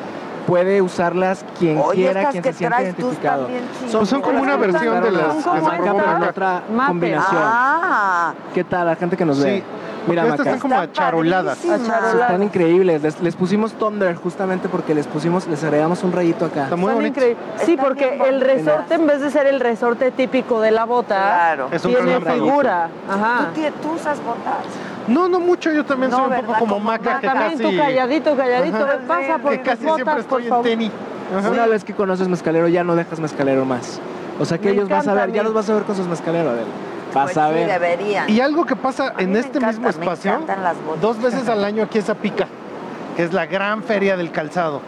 puede 0.50 0.82
usarlas 0.82 1.46
quien 1.60 1.78
Oye, 1.78 2.04
quiera, 2.06 2.30
quien 2.32 2.42
que 2.44 2.52
se 2.52 2.58
sienta 2.58 2.78
tú 2.78 2.84
identificado. 2.84 3.44
también. 3.44 3.64
Pues 3.92 4.10
son 4.10 4.22
como 4.22 4.42
una 4.42 4.54
que 4.56 4.62
versión 4.68 5.04
de 5.04 5.12
las 5.12 5.24
a- 5.38 5.42
Son 5.42 5.58
a 5.58 5.60
como 5.60 5.70
Maca, 5.70 5.80
pero 5.84 5.94
en 5.94 6.24
estas 6.24 6.30
otra 6.30 6.64
combinación. 6.88 7.42
Ah, 7.46 8.34
¿Qué 8.54 8.64
tal 8.64 8.88
la 8.88 8.96
gente 8.96 9.16
que 9.16 9.26
nos 9.26 9.38
Sí. 9.38 9.44
ve? 9.44 9.64
Mira, 10.08 10.24
estas 10.24 10.40
Maca. 10.40 10.50
están 10.50 10.60
como 10.60 10.76
acharoladas. 10.82 11.60
Acharoladas. 11.64 12.14
Están 12.22 12.44
increíbles. 12.44 13.02
Les, 13.04 13.22
les 13.22 13.36
pusimos 13.36 13.74
Thunder 13.74 14.16
justamente 14.16 14.68
porque 14.70 14.96
les 14.96 15.06
pusimos, 15.06 15.46
les 15.48 15.64
agregamos 15.64 16.04
un 16.04 16.12
rayito 16.14 16.46
acá. 16.46 16.64
Está 16.64 16.76
muy 16.76 16.88
Son 16.94 16.96
bonito. 16.96 17.22
Sí, 17.64 17.78
porque 17.80 18.20
el 18.28 18.42
resorte, 18.42 18.96
en 18.96 19.06
vez 19.06 19.22
de 19.22 19.30
ser 19.30 19.46
el 19.46 19.60
resorte 19.60 20.10
típico 20.10 20.62
de 20.62 20.72
la 20.72 20.86
bota, 20.86 21.16
Claro. 21.16 21.68
Es 21.72 21.86
un 21.86 21.94
tiene 21.94 22.20
figura. 22.22 22.90
Ajá. 23.08 23.50
¿Tú, 23.54 23.62
tú 23.88 23.94
usas 23.96 24.18
botas. 24.24 24.66
No, 25.10 25.28
no 25.28 25.40
mucho, 25.40 25.72
yo 25.72 25.84
también 25.86 26.12
No, 26.12 26.18
soy 26.18 26.24
un 26.26 26.30
¿verdad? 26.32 26.46
poco 26.48 26.60
como 26.60 26.80
Maca, 26.80 27.16
Ah, 27.18 27.20
que 27.20 27.28
también 27.28 27.52
casi, 27.58 27.64
tú 27.64 27.78
calladito, 27.78 28.36
calladito. 28.38 28.78
Ajá. 28.78 29.00
Pasa 29.08 29.38
por 29.40 29.52
que 29.52 29.62
casi 29.62 29.82
siempre 29.84 30.04
botas, 30.06 30.20
estoy 30.20 30.44
en 30.44 30.50
favor. 30.50 30.66
tenis. 30.66 30.92
Ajá. 31.38 31.50
Una 31.52 31.66
vez 31.68 31.84
que 31.84 31.94
conoces 31.94 32.28
mezcalero 32.28 32.68
ya 32.68 32.84
no 32.84 32.96
dejas 32.96 33.20
mezcalero 33.20 33.66
más. 33.66 34.00
O 34.40 34.46
sea 34.46 34.58
que 34.58 34.68
Me 34.68 34.74
ellos 34.76 34.90
vas 34.90 35.08
a 35.08 35.14
ver, 35.14 35.32
ya 35.32 35.42
a 35.42 35.44
los 35.44 35.54
vas 35.54 35.70
a 35.70 35.74
ver 35.74 35.84
con 35.84 35.96
sus 35.96 36.08
mezcaleros, 36.08 36.52
Adela. 36.54 36.68
Vas 37.14 37.24
Pues 37.26 37.38
a 37.38 37.48
sí, 37.50 37.54
ver. 37.56 37.68
deberían. 37.68 38.30
Y 38.30 38.40
algo 38.40 38.66
que 38.66 38.76
pasa 38.76 39.14
A 39.16 39.22
en 39.22 39.36
este 39.36 39.58
encanta, 39.58 39.68
mismo 39.68 39.90
espacio, 39.90 40.40
dos 41.02 41.22
veces 41.22 41.48
al 41.50 41.64
año 41.66 41.84
aquí 41.84 41.98
es 41.98 42.06
Zapica, 42.06 42.48
que 43.18 43.24
es 43.24 43.34
la 43.34 43.46
gran 43.48 43.84
feria 43.84 44.16
del 44.16 44.32
calzado. 44.32 44.82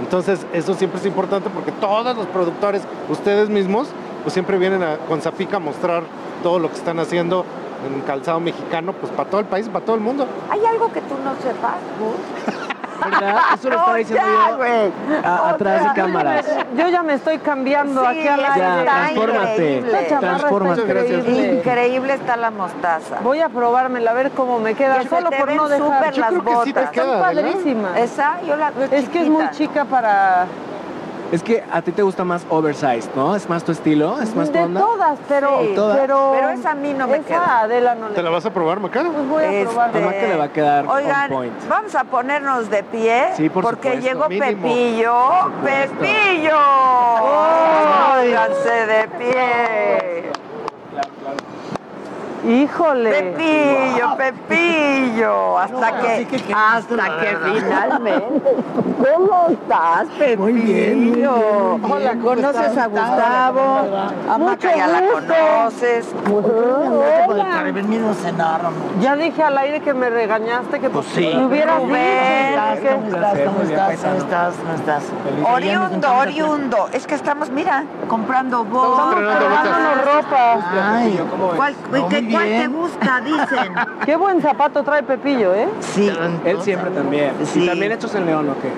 Entonces, 0.00 0.44
eso 0.52 0.74
siempre 0.74 0.98
es 0.98 1.06
importante 1.06 1.48
porque 1.50 1.70
todos 1.72 2.16
los 2.16 2.26
productores, 2.26 2.82
ustedes 3.08 3.48
mismos, 3.48 3.88
pues 4.24 4.32
siempre 4.32 4.58
vienen 4.58 4.82
a, 4.82 4.96
con 5.08 5.20
Zapica 5.20 5.56
a 5.58 5.60
mostrar 5.60 6.02
todo 6.42 6.58
lo 6.58 6.68
que 6.68 6.76
están 6.76 6.98
haciendo 6.98 7.44
en 7.86 8.00
calzado 8.02 8.40
mexicano, 8.40 8.92
pues 8.92 9.12
para 9.12 9.28
todo 9.28 9.40
el 9.40 9.46
país, 9.46 9.68
para 9.68 9.84
todo 9.84 9.96
el 9.96 10.02
mundo. 10.02 10.26
¿Hay 10.50 10.64
algo 10.64 10.92
que 10.92 11.00
tú 11.02 11.14
no 11.24 11.34
sepas, 11.42 11.74
Gus? 11.98 12.56
¿Verdad? 13.04 13.36
Eso 13.54 13.68
lo 13.68 13.74
estaba 13.76 13.96
diciendo 13.96 14.24
ya, 14.24 14.56
yo 14.56 15.26
a- 15.28 15.50
atrás 15.50 15.82
de 15.88 16.00
cámaras. 16.00 16.46
Yo 16.76 16.88
ya 16.88 17.02
me 17.02 17.14
estoy 17.14 17.38
cambiando 17.38 18.00
Sí, 18.02 18.06
aquí 18.06 18.28
al 18.28 18.40
ya, 18.40 18.54
aire. 18.54 18.84
transfórmate. 18.84 19.76
increíble. 19.78 20.06
Transfórmate. 20.20 20.80
está 20.82 20.92
increíble. 21.16 21.54
Increíble 21.54 22.14
está 22.14 22.36
la 22.36 22.50
mostaza. 22.52 23.16
Voy 23.24 23.40
a 23.40 23.48
probármela 23.48 24.12
a 24.12 24.14
ver 24.14 24.30
cómo 24.30 24.60
me 24.60 24.74
queda. 24.74 25.02
Y 25.02 25.08
Solo 25.08 25.30
te 25.30 25.36
por 25.36 25.48
ven 25.48 25.56
no 25.56 25.68
dejar. 25.68 26.12
Yo 26.12 26.20
las 26.20 26.30
creo 26.30 26.44
que 26.44 26.56
sí 26.64 26.72
te 26.72 26.80
botas. 27.00 27.20
padrísimas. 27.20 27.98
Esa 27.98 28.40
yo 28.46 28.54
la 28.56 28.70
veo 28.70 28.88
Es 28.92 29.08
que 29.08 29.22
es 29.22 29.28
muy 29.28 29.50
chica 29.50 29.84
para. 29.84 30.46
Es 31.32 31.42
que 31.42 31.64
a 31.72 31.80
ti 31.80 31.92
te 31.92 32.02
gusta 32.02 32.24
más 32.24 32.44
oversized, 32.50 33.08
¿no? 33.16 33.34
Es 33.34 33.48
más 33.48 33.64
tu 33.64 33.72
estilo, 33.72 34.20
es 34.20 34.36
más 34.36 34.48
tu 34.48 34.58
De 34.58 34.64
onda. 34.64 34.80
todas, 34.80 35.18
pero. 35.28 35.62
Sí, 35.62 35.72
todas. 35.74 35.98
Pero, 35.98 36.32
Pero 36.34 36.50
esa 36.50 36.70
a 36.72 36.74
mí 36.74 36.92
no 36.92 37.08
me 37.08 37.16
esa 37.16 37.26
queda. 37.26 37.44
a 37.44 37.60
Adela 37.62 37.94
no 37.94 38.10
le 38.10 38.14
¿Te 38.14 38.22
la 38.22 38.28
vas 38.30 38.44
a 38.44 38.50
probar, 38.52 38.80
Maca? 38.80 39.02
Pues 39.02 39.28
voy 39.28 39.42
a 39.42 39.50
Este. 39.52 39.80
Además 39.80 40.14
que 40.14 40.28
le 40.28 40.36
va 40.36 40.44
a 40.44 40.52
quedar 40.52 40.84
on 40.86 40.90
Oigan, 40.90 41.30
point. 41.30 41.52
vamos 41.70 41.94
a 41.94 42.04
ponernos 42.04 42.68
de 42.68 42.82
pie 42.82 43.28
Sí, 43.34 43.48
por 43.48 43.64
porque 43.64 43.94
supuesto. 43.94 44.08
llegó 44.10 44.28
Mínimo. 44.28 44.62
Pepillo. 44.62 45.18
¡Pepillo! 45.64 46.58
Óiganse 48.20 48.86
de 48.86 49.08
pie. 49.18 50.32
Híjole. 52.44 53.10
Pepillo, 53.10 54.16
Pepillo, 54.16 55.58
hasta 55.58 56.00
que, 56.00 56.26
hasta 56.54 57.20
que 57.20 57.36
finalmente. 57.60 58.56
¿Cómo 59.14 59.46
estás, 59.50 60.06
Pepillo? 60.18 61.34
Hola, 61.82 62.14
¿conoces 62.22 62.76
a 62.78 62.86
Gustavo? 62.86 63.78
A 64.30 64.38
Maca 64.38 64.76
ya 64.76 64.86
la 64.88 65.02
conoces. 65.08 66.08
Ya 69.00 69.16
dije 69.16 69.42
al 69.42 69.58
aire 69.58 69.80
que 69.80 69.94
me 69.94 70.10
regañaste 70.10 70.80
que 70.80 70.90
pues 70.90 71.06
sí. 71.06 71.32
me 71.34 71.46
hubieras 71.46 71.80
dicho. 71.80 71.92
que- 72.82 72.88
¿cómo 72.88 73.06
estás? 73.06 73.38
¿Cómo 73.44 73.62
estás? 73.62 73.98
¿Cómo 74.02 74.16
estás? 74.18 74.54
¿Cómo 74.56 74.74
estás? 74.74 75.02
Oriundo, 75.52 76.08
oriundo. 76.16 76.88
Es 76.92 77.06
que 77.06 77.14
estamos, 77.14 77.50
mira, 77.50 77.84
comprando 78.08 78.64
botas. 78.64 79.16
Estamos 79.16 79.40
comprándonos 79.40 80.04
ropa. 80.04 80.92
Ay, 80.94 81.20
¿cuál, 81.56 81.74
qué- 82.32 82.36
cuál 82.36 82.48
te 82.48 82.68
gusta? 82.68 83.20
Dicen. 83.20 83.74
Qué 84.04 84.16
buen 84.16 84.40
zapato 84.42 84.82
trae 84.82 85.02
Pepillo, 85.02 85.54
¿eh? 85.54 85.68
Sí. 85.80 86.10
Él 86.44 86.58
siempre 86.62 86.90
también. 86.90 87.32
Sí. 87.44 87.62
Y 87.62 87.66
también 87.66 87.92
hechos 87.92 88.14
en 88.14 88.26
León, 88.26 88.48
¿o 88.50 88.54
qué? 88.60 88.70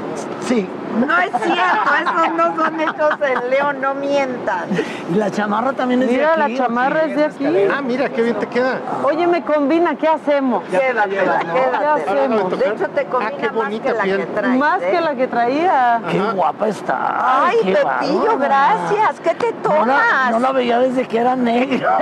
Sí. 0.47 0.67
No 0.95 1.19
es 1.19 1.31
cierto, 1.31 1.91
esos 2.03 2.35
no 2.37 2.57
son 2.57 2.81
hechos 2.81 3.11
en 3.21 3.51
León, 3.51 3.81
no 3.81 3.95
mientan. 3.95 4.65
Y 5.11 5.15
la 5.17 5.31
chamarra 5.31 5.73
también 5.73 6.03
es 6.03 6.11
Mira, 6.11 6.33
de 6.33 6.37
la 6.39 6.45
aquí. 6.47 6.57
chamarra 6.57 7.05
es 7.05 7.17
de 7.17 7.25
aquí. 7.25 7.47
Ah, 7.77 7.81
mira, 7.83 8.09
qué 8.11 8.23
bien 8.23 8.39
te 8.39 8.47
queda. 8.47 8.79
Oye, 9.03 9.27
me 9.27 9.43
combina, 9.43 9.97
¿qué 9.97 10.09
hacemos? 10.09 10.63
Quédatela, 10.65 11.07
quédatela. 11.07 11.95
hacemos. 11.95 12.51
De 12.59 12.69
hecho, 12.69 12.89
te 12.91 13.05
combina 13.07 13.33
Ah, 13.35 13.41
qué 13.41 13.51
más 13.51 13.71
que 13.81 13.93
la 13.93 14.03
piel. 14.03 14.17
que 14.19 14.27
traes. 14.27 14.59
Más 14.59 14.83
¿eh? 14.83 14.89
que 14.93 15.01
la 15.01 15.15
que 15.15 15.27
traía. 15.29 16.01
Qué 16.11 16.19
guapa 16.21 16.69
está. 16.69 17.45
Ay, 17.47 17.57
qué 17.65 17.73
Pepillo, 17.75 18.39
gracias. 18.39 19.21
¿Qué 19.23 19.35
te 19.35 19.53
No 19.53 19.69
la, 19.71 19.85
tomas? 19.85 20.31
no 20.33 20.39
la 20.41 20.53
veía 20.53 20.79
desde 20.79 21.07
que 21.09 21.19
era 21.19 21.35
negra. 21.37 21.99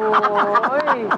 Uy. 0.00 1.08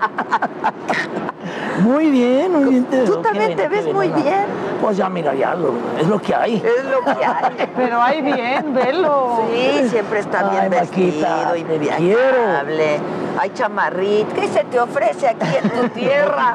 Muy 1.83 2.11
bien, 2.11 2.53
muy 2.53 2.65
bien. 2.71 2.85
te 2.87 3.05
Tú 3.05 3.17
qué 3.17 3.23
también 3.23 3.47
bien, 3.49 3.57
te 3.59 3.63
qué 3.65 3.69
ves 3.69 3.93
muy 3.95 4.09
bien. 4.09 4.45
Pues 4.81 4.97
ya, 4.97 5.09
mira, 5.09 5.35
ya 5.35 5.55
lo, 5.55 5.73
es 5.99 6.07
lo 6.07 6.21
que 6.21 6.35
hay. 6.35 6.63
Es 6.65 6.85
lo 6.85 7.01
que 7.05 7.25
hay. 7.25 7.69
Pero 7.77 8.01
ahí 8.03 8.23
bien, 8.23 8.73
velo. 8.75 9.43
Sí, 9.53 9.89
siempre 9.89 10.21
está 10.21 10.49
bien 10.51 10.63
Ay, 10.65 10.69
vestido, 10.71 11.29
Maquita, 11.29 11.97
quiero. 11.99 12.17
impecable. 12.19 13.01
Hay 13.39 13.51
chamarrit. 13.51 14.29
¿Qué 14.33 14.49
se 14.49 14.65
te 14.65 14.81
ofrece 14.81 15.29
aquí 15.29 15.47
en 15.63 15.71
tu 15.71 15.89
tierra? 15.95 16.55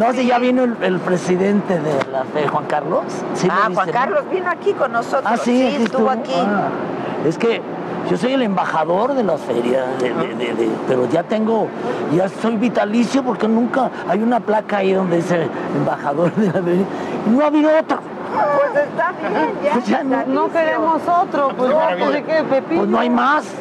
No, 0.00 0.12
si 0.12 0.26
ya 0.26 0.38
vino 0.38 0.64
el, 0.64 0.76
el 0.82 0.98
presidente 1.00 1.78
de 1.78 1.92
la 2.10 2.24
fe, 2.24 2.46
Juan 2.48 2.64
Carlos. 2.66 3.04
¿Sí 3.34 3.48
ah, 3.50 3.68
Juan? 3.74 3.90
Carlos 3.90 4.22
vino 4.30 4.50
aquí 4.50 4.72
con 4.72 4.92
nosotros. 4.92 5.24
Ah, 5.26 5.36
sí, 5.36 5.66
estuvo 5.82 6.08
aquí. 6.10 6.32
Ah, 6.34 6.68
es 7.26 7.36
que 7.36 7.60
yo 8.08 8.16
soy 8.16 8.32
el 8.34 8.42
embajador 8.42 9.12
de 9.14 9.22
las 9.24 9.40
ferias, 9.40 9.84
de- 10.00 10.14
de- 10.14 10.34
de- 10.34 10.54
de- 10.54 10.70
pero 10.86 11.06
ya 11.10 11.22
tengo, 11.24 11.66
ya 12.14 12.28
soy 12.28 12.56
vitalicio 12.56 13.22
porque 13.22 13.46
nunca 13.48 13.90
hay 14.08 14.22
una 14.22 14.40
placa 14.40 14.78
ahí 14.78 14.92
donde 14.94 15.16
dice 15.16 15.48
embajador 15.76 16.32
de 16.36 16.46
la 16.46 16.52
feria. 16.52 16.84
Y 17.26 17.30
no 17.30 17.42
ha 17.42 17.48
habido 17.48 17.70
otro. 17.78 17.98
Pues 18.32 18.86
está 18.86 19.12
bien, 19.12 19.52
ya. 19.62 19.72
Pues 19.74 19.86
ya 19.86 20.04
no. 20.04 20.26
No 20.26 20.52
queremos 20.52 21.02
otro, 21.06 21.50
pues 21.56 21.70
ya, 21.70 21.96
pues 21.98 22.12
de 22.12 22.24
qué, 22.24 22.44
Pepillo. 22.44 22.80
Pues 22.80 22.90
no 22.90 22.98
hay 22.98 23.10
más. 23.10 23.44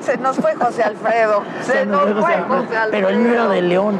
Se 0.00 0.16
nos 0.18 0.36
fue 0.36 0.54
José 0.54 0.82
Alfredo. 0.82 1.42
Se, 1.62 1.72
Se 1.72 1.86
nos 1.86 2.08
nos 2.08 2.24
fue 2.24 2.34
José. 2.48 2.76
Alfredo. 2.76 2.90
Pero 2.90 3.08
él 3.08 3.24
no 3.24 3.32
era 3.32 3.48
de 3.48 3.62
León. 3.62 3.98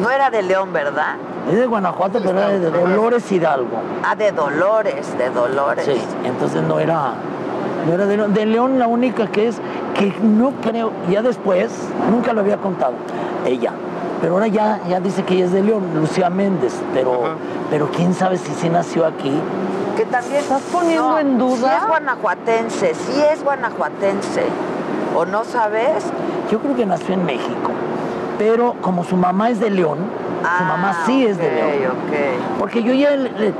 No 0.00 0.10
era 0.10 0.30
de 0.30 0.42
León, 0.42 0.72
¿verdad? 0.72 1.16
Es 1.50 1.56
de 1.56 1.66
Guanajuato, 1.66 2.18
pero 2.22 2.38
era 2.38 2.48
de 2.48 2.70
Dolores 2.70 3.30
Hidalgo. 3.30 3.80
Ah, 4.04 4.14
de 4.14 4.32
Dolores, 4.32 5.16
de 5.18 5.30
Dolores. 5.30 5.84
Sí, 5.84 6.00
entonces 6.24 6.62
no 6.62 6.78
era, 6.80 7.14
no 7.86 7.92
era 7.92 8.06
de 8.06 8.16
León. 8.16 8.34
De 8.34 8.46
León 8.46 8.78
la 8.78 8.86
única 8.86 9.26
que 9.26 9.48
es, 9.48 9.60
que 9.94 10.14
no 10.22 10.52
creo, 10.62 10.92
ya 11.10 11.22
después, 11.22 11.72
nunca 12.10 12.32
lo 12.32 12.40
había 12.40 12.56
contado, 12.58 12.94
ella. 13.46 13.72
Pero 14.22 14.34
ahora 14.34 14.46
ya, 14.46 14.80
ya 14.88 15.00
dice 15.00 15.24
que 15.24 15.34
ella 15.34 15.44
es 15.46 15.52
de 15.52 15.62
León, 15.62 15.82
Lucía 15.96 16.30
Méndez, 16.30 16.72
pero, 16.94 17.22
pero 17.70 17.90
quién 17.90 18.14
sabe 18.14 18.38
si 18.38 18.52
sí 18.54 18.68
nació 18.70 19.04
aquí. 19.04 19.32
Que 19.96 20.04
también. 20.06 20.36
¿Estás 20.40 20.62
poniendo 20.72 21.10
No, 21.10 21.18
en 21.18 21.38
duda? 21.38 21.56
Sí 21.70 21.76
es 21.82 21.88
guanajuatense, 21.88 22.94
sí 22.94 23.20
es 23.32 23.42
guanajuatense. 23.44 24.44
¿O 25.16 25.26
no 25.26 25.44
sabes? 25.44 26.04
Yo 26.50 26.60
creo 26.60 26.74
que 26.76 26.86
nació 26.86 27.14
en 27.14 27.24
México, 27.26 27.70
pero 28.38 28.74
como 28.80 29.04
su 29.04 29.16
mamá 29.16 29.50
es 29.50 29.58
de 29.60 29.70
León, 29.70 29.98
su 30.58 30.64
mamá 30.64 31.02
sí 31.04 31.26
es 31.26 31.36
de 31.38 31.46
Ah, 31.48 31.66
ok, 31.66 31.80
León. 31.80 31.92
ok. 31.92 32.58
Porque 32.60 32.82
yo 32.82 32.92
ya 32.94 33.10
le, 33.10 33.28
le- 33.32 33.54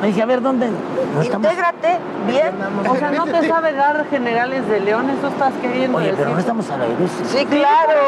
me 0.00 0.06
dije, 0.08 0.22
a 0.22 0.26
ver, 0.26 0.40
¿dónde? 0.42 0.68
No 1.14 1.22
estamos- 1.22 1.50
Intégrate, 1.50 1.98
bien. 2.26 2.52
O 2.88 2.96
sea, 2.96 3.10
no 3.10 3.24
te 3.26 3.48
sabe 3.48 3.72
dar 3.72 4.04
generales 4.08 4.66
de 4.68 4.80
León, 4.80 5.10
eso 5.10 5.28
estás 5.28 5.52
queriendo 5.60 5.98
Oye, 5.98 6.06
decir. 6.08 6.24
pero 6.24 6.34
no 6.34 6.40
estamos 6.40 6.70
al 6.70 6.82
aire. 6.82 6.96
sí. 7.08 7.24
Sí, 7.38 7.46
claro. 7.46 8.00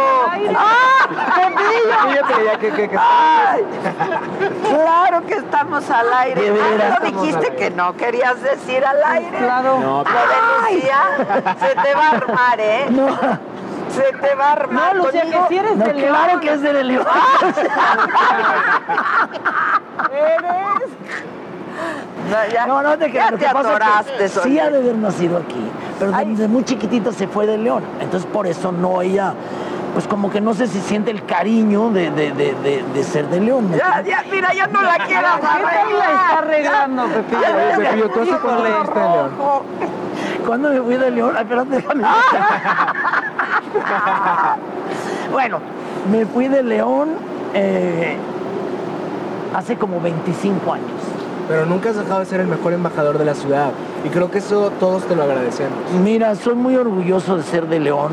¡Ah! 0.56 1.08
¡Pepillo! 1.36 2.26
Claro 4.68 5.26
que 5.26 5.34
estamos 5.34 5.90
al 5.90 6.12
aire. 6.12 6.40
De 6.42 6.50
veras 6.52 6.96
Ah, 6.96 7.00
no 7.02 7.06
dijiste 7.22 7.54
que 7.56 7.70
no 7.70 7.96
querías 7.96 8.40
decir 8.42 8.84
al 8.84 9.02
aire. 9.04 9.38
Claro. 9.38 9.78
No, 9.80 10.04
Lo 10.04 10.06
de 10.10 10.10
Lucía 10.74 11.00
se 11.58 11.74
te 11.74 11.94
va 11.94 12.06
a 12.06 12.10
armar, 12.10 12.60
¿eh? 12.60 12.86
No, 12.90 13.08
Se 13.90 14.12
te 14.12 14.34
va 14.36 14.48
a 14.48 14.52
armar. 14.52 14.94
No, 14.94 15.04
Lucía, 15.04 15.22
Conmigo- 15.22 15.48
que 15.48 15.54
si 15.54 15.58
eres 15.58 15.76
no, 15.76 15.84
de 15.84 15.94
León. 15.94 16.08
claro 16.14 16.40
que 16.40 16.52
es 16.52 16.62
de 16.62 16.84
León. 16.84 17.06
¿Eres? 20.12 20.90
No, 22.30 22.52
ya, 22.52 22.66
No, 22.66 22.82
no 22.82 22.98
te 22.98 23.06
ya 23.06 23.10
creas. 23.10 23.30
Lo 23.32 23.38
te 23.38 23.46
que 23.46 23.52
pasa 23.52 24.04
es 24.20 24.32
que 24.32 24.40
sí 24.40 24.58
ha 24.58 24.70
de 24.70 24.78
haber 24.78 24.96
nacido 24.96 25.38
aquí, 25.38 25.70
pero 25.98 26.12
desde 26.12 26.48
muy 26.48 26.64
chiquitita 26.64 27.12
se 27.12 27.26
fue 27.26 27.46
de 27.46 27.58
León. 27.58 27.82
Entonces 28.00 28.28
por 28.30 28.46
eso 28.46 28.72
no 28.72 29.02
ella, 29.02 29.34
pues 29.94 30.06
como 30.06 30.30
que 30.30 30.40
no 30.40 30.54
sé 30.54 30.66
si 30.66 30.80
siente 30.80 31.10
el 31.10 31.24
cariño 31.24 31.90
de, 31.90 32.10
de, 32.10 32.32
de, 32.32 32.54
de, 32.54 32.84
de 32.94 33.02
ser 33.04 33.28
de 33.28 33.40
León. 33.40 33.70
¿me 33.70 33.76
Ya, 33.78 34.02
ya, 34.02 34.24
mira, 34.30 34.52
ya 34.54 34.66
no 34.68 34.82
la 34.82 34.98
quieras 35.06 35.40
¿Qué 35.40 35.46
tal 35.46 35.98
la 35.98 36.04
está 36.04 36.38
arreglando, 36.38 37.06
Pepillo? 37.08 37.40
Pepillo, 37.76 38.10
¿tú 38.10 38.20
hace 38.20 38.38
cuándo 38.38 38.68
Híjole. 38.68 38.74
fuiste 38.84 39.00
de 39.00 39.08
León? 39.08 39.30
¿Cuándo 40.46 40.68
me 40.70 40.80
fui 40.82 40.96
de 40.96 41.10
León? 41.10 41.34
Ay, 41.36 41.42
espérate, 41.42 41.76
déjame. 41.76 42.02
bueno, 45.32 45.58
me 46.10 46.26
fui 46.26 46.48
de 46.48 46.62
León 46.62 47.10
eh, 47.54 48.16
hace 49.54 49.76
como 49.76 50.00
25 50.00 50.72
años. 50.72 50.86
Pero 51.50 51.66
nunca 51.66 51.90
has 51.90 51.96
dejado 51.96 52.20
de 52.20 52.26
ser 52.26 52.38
el 52.38 52.46
mejor 52.46 52.74
embajador 52.74 53.18
de 53.18 53.24
la 53.24 53.34
ciudad. 53.34 53.72
Y 54.04 54.08
creo 54.08 54.30
que 54.30 54.38
eso 54.38 54.70
todos 54.78 55.02
te 55.06 55.16
lo 55.16 55.24
agradecemos. 55.24 55.80
Mira, 56.00 56.36
soy 56.36 56.54
muy 56.54 56.76
orgulloso 56.76 57.36
de 57.36 57.42
ser 57.42 57.66
de 57.66 57.80
León. 57.80 58.12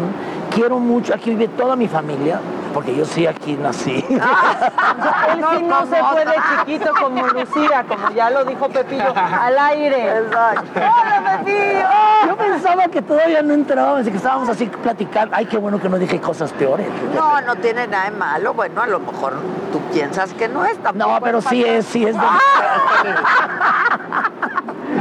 Quiero 0.50 0.80
mucho, 0.80 1.14
aquí 1.14 1.30
vive 1.30 1.48
toda 1.50 1.76
mi 1.76 1.88
familia, 1.88 2.40
porque 2.74 2.96
yo 2.96 3.06
sí 3.06 3.28
aquí 3.28 3.56
nací. 3.56 4.06
Él 4.10 5.46
sí 5.58 5.64
no 5.64 5.86
se 5.86 6.04
fue 6.04 6.26
de 6.26 6.36
chiquito 6.58 6.92
como 7.00 7.28
Lucía, 7.28 7.86
como 7.88 8.10
ya 8.12 8.30
lo 8.30 8.46
dijo 8.46 8.70
Pepillo, 8.70 9.14
al 9.16 9.58
aire. 9.58 10.22
¡Hola, 10.28 11.40
Pepillo! 11.44 11.88
Yo 12.28 12.38
pensaba 12.38 12.88
que 12.88 13.02
todavía 13.02 13.42
no 13.42 13.54
entrábamos 13.54 14.08
y 14.08 14.12
que 14.12 14.18
estábamos 14.18 14.50
así 14.50 14.66
platicando. 14.68 15.36
Ay, 15.36 15.46
qué 15.46 15.58
bueno 15.58 15.80
que 15.80 15.90
no 15.90 15.98
dije 15.98 16.20
cosas 16.20 16.52
peores. 16.54 16.88
No, 17.16 17.42
no 17.42 17.56
tiene 17.56 17.88
nada 17.88 18.06
de 18.06 18.12
malo. 18.12 18.54
Bueno, 18.54 18.82
a 18.82 18.88
lo 18.88 19.00
mejor 19.00 19.34
tú 19.72 19.80
piensas 19.94 20.34
que 20.34 20.48
no 20.48 20.66
es 20.66 20.78
tampoco. 20.80 21.12
No, 21.12 21.22
pero 21.22 21.42
sí 21.42 21.64
es, 21.64 21.86
sí 21.86 22.06
es. 22.06 22.16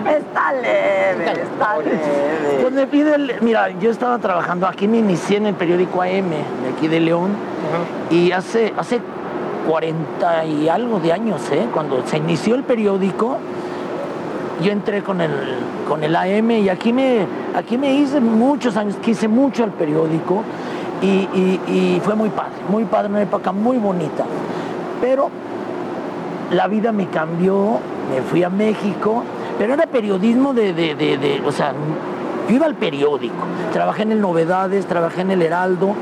Está 0.05 0.53
leve, 0.53 1.43
está 1.43 1.79
leve. 1.79 2.59
Pues 2.63 2.73
me 2.75 2.87
pide, 2.87 3.15
el- 3.15 3.35
mira, 3.41 3.71
yo 3.81 3.91
estaba 3.91 4.19
trabajando 4.19 4.67
aquí, 4.67 4.87
me 4.89 4.99
inicié 4.99 5.39
en 5.39 5.47
el 5.47 5.55
periódico 5.55 6.03
AM 6.03 6.31
de 6.31 6.69
aquí 6.77 6.89
de 6.89 7.01
León 7.01 7.31
y 8.11 8.33
hace, 8.33 8.73
hace 8.77 9.01
40 9.69 10.45
y 10.45 10.69
algo 10.69 11.01
de 11.01 11.13
años, 11.13 11.41
¿eh? 11.53 11.67
cuando 11.73 12.07
se 12.07 12.19
inició 12.19 12.55
el 12.55 12.63
periódico, 12.63 13.39
yo 14.63 14.73
entré 14.73 15.03
con 15.03 15.21
el, 15.21 15.33
con 15.89 16.03
el 16.05 16.15
AM 16.15 16.51
y 16.53 16.69
aquí 16.69 16.93
me, 16.93 17.27
aquí 17.55 17.77
me 17.77 17.93
hice 17.95 18.21
muchos 18.21 18.77
años, 18.77 18.97
quise 19.03 19.29
mucho 19.29 19.65
el 19.65 19.71
periódico 19.71 20.43
y, 21.03 21.07
y- 21.07 21.61
y 21.67 22.01
fue 22.05 22.15
muy 22.15 22.31
padre, 22.31 22.53
muy 22.69 22.85
padre, 22.85 23.09
una 23.09 23.23
época 23.23 23.53
muy 23.53 23.77
bonita. 23.79 24.25
Pero 25.01 25.31
la 26.53 26.69
vida 26.69 26.93
me 26.93 27.09
cambió, 27.09 27.81
me 28.15 28.23
fui 28.23 28.45
a 28.45 28.49
México, 28.49 29.25
pero 29.59 29.75
era 29.75 29.87
periodismo 29.87 30.53
de, 30.55 30.73
de, 30.73 30.95
de- 30.95 31.19
de- 31.19 31.43
o 31.45 31.53
sea, 31.53 31.73
yo 32.49 32.55
iba 32.55 32.67
al 32.67 32.75
periódico, 32.75 33.35
trabajé 33.73 34.03
en 34.03 34.13
el 34.13 34.21
Novedades, 34.21 34.87
trabajé 34.87 35.23
en 35.23 35.33
el 35.33 35.43
Heraldo, 35.43 35.95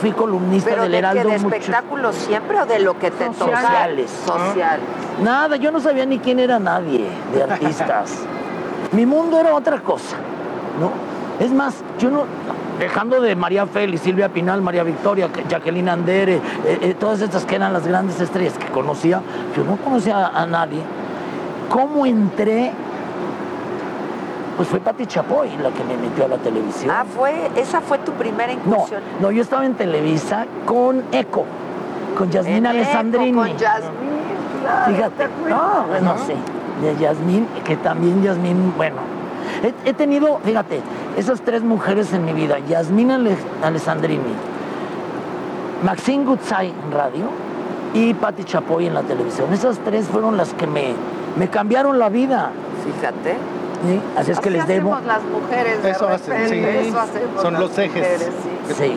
fui 0.00 0.12
columnista 0.12 0.70
¿Pero 0.70 0.82
del 0.82 0.92
de? 0.92 0.98
Heraldo. 0.98 1.30
¿De 1.30 1.38
mucho- 1.38 1.48
espectáculos 1.56 2.14
siempre 2.14 2.60
o 2.60 2.66
de 2.66 2.78
lo 2.78 2.96
que 2.98 3.10
te 3.10 3.24
toca? 3.30 3.60
Sociales. 3.60 4.10
Sociales. 4.24 4.84
Nada, 5.22 5.56
yo 5.56 5.72
no 5.72 5.80
sabía 5.80 6.06
ni 6.06 6.18
quién 6.20 6.38
era 6.38 6.58
nadie 6.60 7.06
de 7.34 7.42
artistas. 7.42 8.12
Mi 8.92 9.04
mundo 9.06 9.38
era 9.40 9.52
otra 9.54 9.80
cosa, 9.80 10.16
¿no? 10.78 10.92
Es 11.44 11.50
más, 11.50 11.74
yo 11.98 12.10
no, 12.10 12.22
dejando 12.78 13.20
de 13.20 13.34
María 13.34 13.66
Félix, 13.66 14.02
Silvia 14.02 14.28
Pinal, 14.28 14.62
María 14.62 14.84
Victoria, 14.84 15.28
Jacqueline 15.48 15.88
Andere, 15.88 16.34
eh, 16.34 16.40
eh, 16.80 16.94
todas 16.98 17.20
estas 17.20 17.44
que 17.44 17.56
eran 17.56 17.72
las 17.72 17.84
grandes 17.84 18.20
estrellas 18.20 18.54
que 18.56 18.66
conocía, 18.66 19.20
yo 19.56 19.64
no 19.64 19.76
conocía 19.78 20.28
a 20.28 20.46
nadie. 20.46 20.78
¿Cómo 21.74 22.06
entré? 22.06 22.70
Pues 24.56 24.68
fue 24.68 24.78
Pati 24.78 25.06
Chapoy 25.06 25.48
la 25.60 25.70
que 25.70 25.82
me 25.82 25.96
metió 25.96 26.26
a 26.26 26.28
la 26.28 26.36
televisión. 26.36 26.94
Ah, 26.96 27.04
fue, 27.04 27.50
esa 27.56 27.80
fue 27.80 27.98
tu 27.98 28.12
primera 28.12 28.52
No, 28.64 28.74
incursión. 28.76 29.00
no, 29.20 29.32
yo 29.32 29.42
estaba 29.42 29.66
en 29.66 29.74
Televisa 29.74 30.46
con 30.64 31.02
Eco, 31.10 31.44
con 32.16 32.30
Yasmín 32.30 32.64
Alessandrini. 32.64 33.30
Eco, 33.30 33.38
Con 33.40 33.56
Yasmín, 33.58 33.90
claro, 34.62 34.94
Fíjate, 34.94 35.28
no, 35.48 35.84
bueno, 35.88 36.14
sí, 36.24 36.34
de 36.80 36.96
Yasmín, 36.96 37.48
que 37.64 37.76
también 37.78 38.22
Yasmín, 38.22 38.72
bueno, 38.76 38.98
he, 39.64 39.90
he 39.90 39.92
tenido, 39.94 40.38
fíjate, 40.44 40.80
esas 41.16 41.40
tres 41.40 41.62
mujeres 41.64 42.12
en 42.12 42.24
mi 42.24 42.32
vida, 42.32 42.60
Yasmín 42.68 43.10
Ale- 43.10 43.36
Alessandrini, 43.64 44.32
Maxine 45.82 46.24
Gutzai 46.24 46.68
en 46.68 46.92
radio 46.92 47.24
y 47.92 48.14
Patti 48.14 48.44
Chapoy 48.44 48.86
en 48.86 48.94
la 48.94 49.02
televisión. 49.02 49.52
Esas 49.52 49.78
tres 49.80 50.06
fueron 50.06 50.36
las 50.36 50.54
que 50.54 50.66
me, 50.68 50.94
me 51.36 51.48
cambiaron 51.48 51.98
la 51.98 52.08
vida. 52.08 52.50
Fíjate. 52.84 53.32
¿sí? 53.86 54.00
Así 54.16 54.30
es 54.30 54.40
que 54.40 54.48
Así 54.50 54.58
les 54.58 54.66
debo. 54.66 54.94
hacemos 54.94 55.06
las 55.06 55.22
mujeres 55.24 55.82
de 55.82 55.90
Eso 55.90 56.08
hacen, 56.08 56.30
repente, 56.32 56.82
sí. 56.82 56.88
Eso 56.88 57.00
hacemos 57.00 57.42
Son 57.42 57.54
los 57.54 57.78
ejes. 57.78 57.94
mujeres, 57.94 58.30
sí. 58.68 58.74
Sí. 58.74 58.96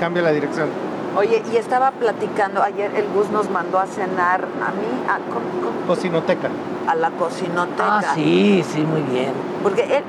Cambia 0.00 0.22
la 0.22 0.32
dirección. 0.32 0.68
Oye, 1.16 1.42
y 1.52 1.56
estaba 1.56 1.92
platicando, 1.92 2.60
ayer 2.62 2.90
el 2.96 3.04
bus 3.06 3.30
nos 3.30 3.48
mandó 3.50 3.78
a 3.78 3.86
cenar 3.86 4.40
a 4.42 4.70
mí, 4.72 5.04
a, 5.08 5.18
con- 5.32 5.62
con- 5.62 5.86
Cocinoteca. 5.86 6.48
a 6.88 6.94
la 6.96 7.10
cocinoteca. 7.10 7.98
Ah, 7.98 8.02
sí, 8.16 8.64
sí, 8.72 8.80
muy 8.80 9.02
bien. 9.02 9.32
Porque 9.62 9.82
él, 9.98 10.02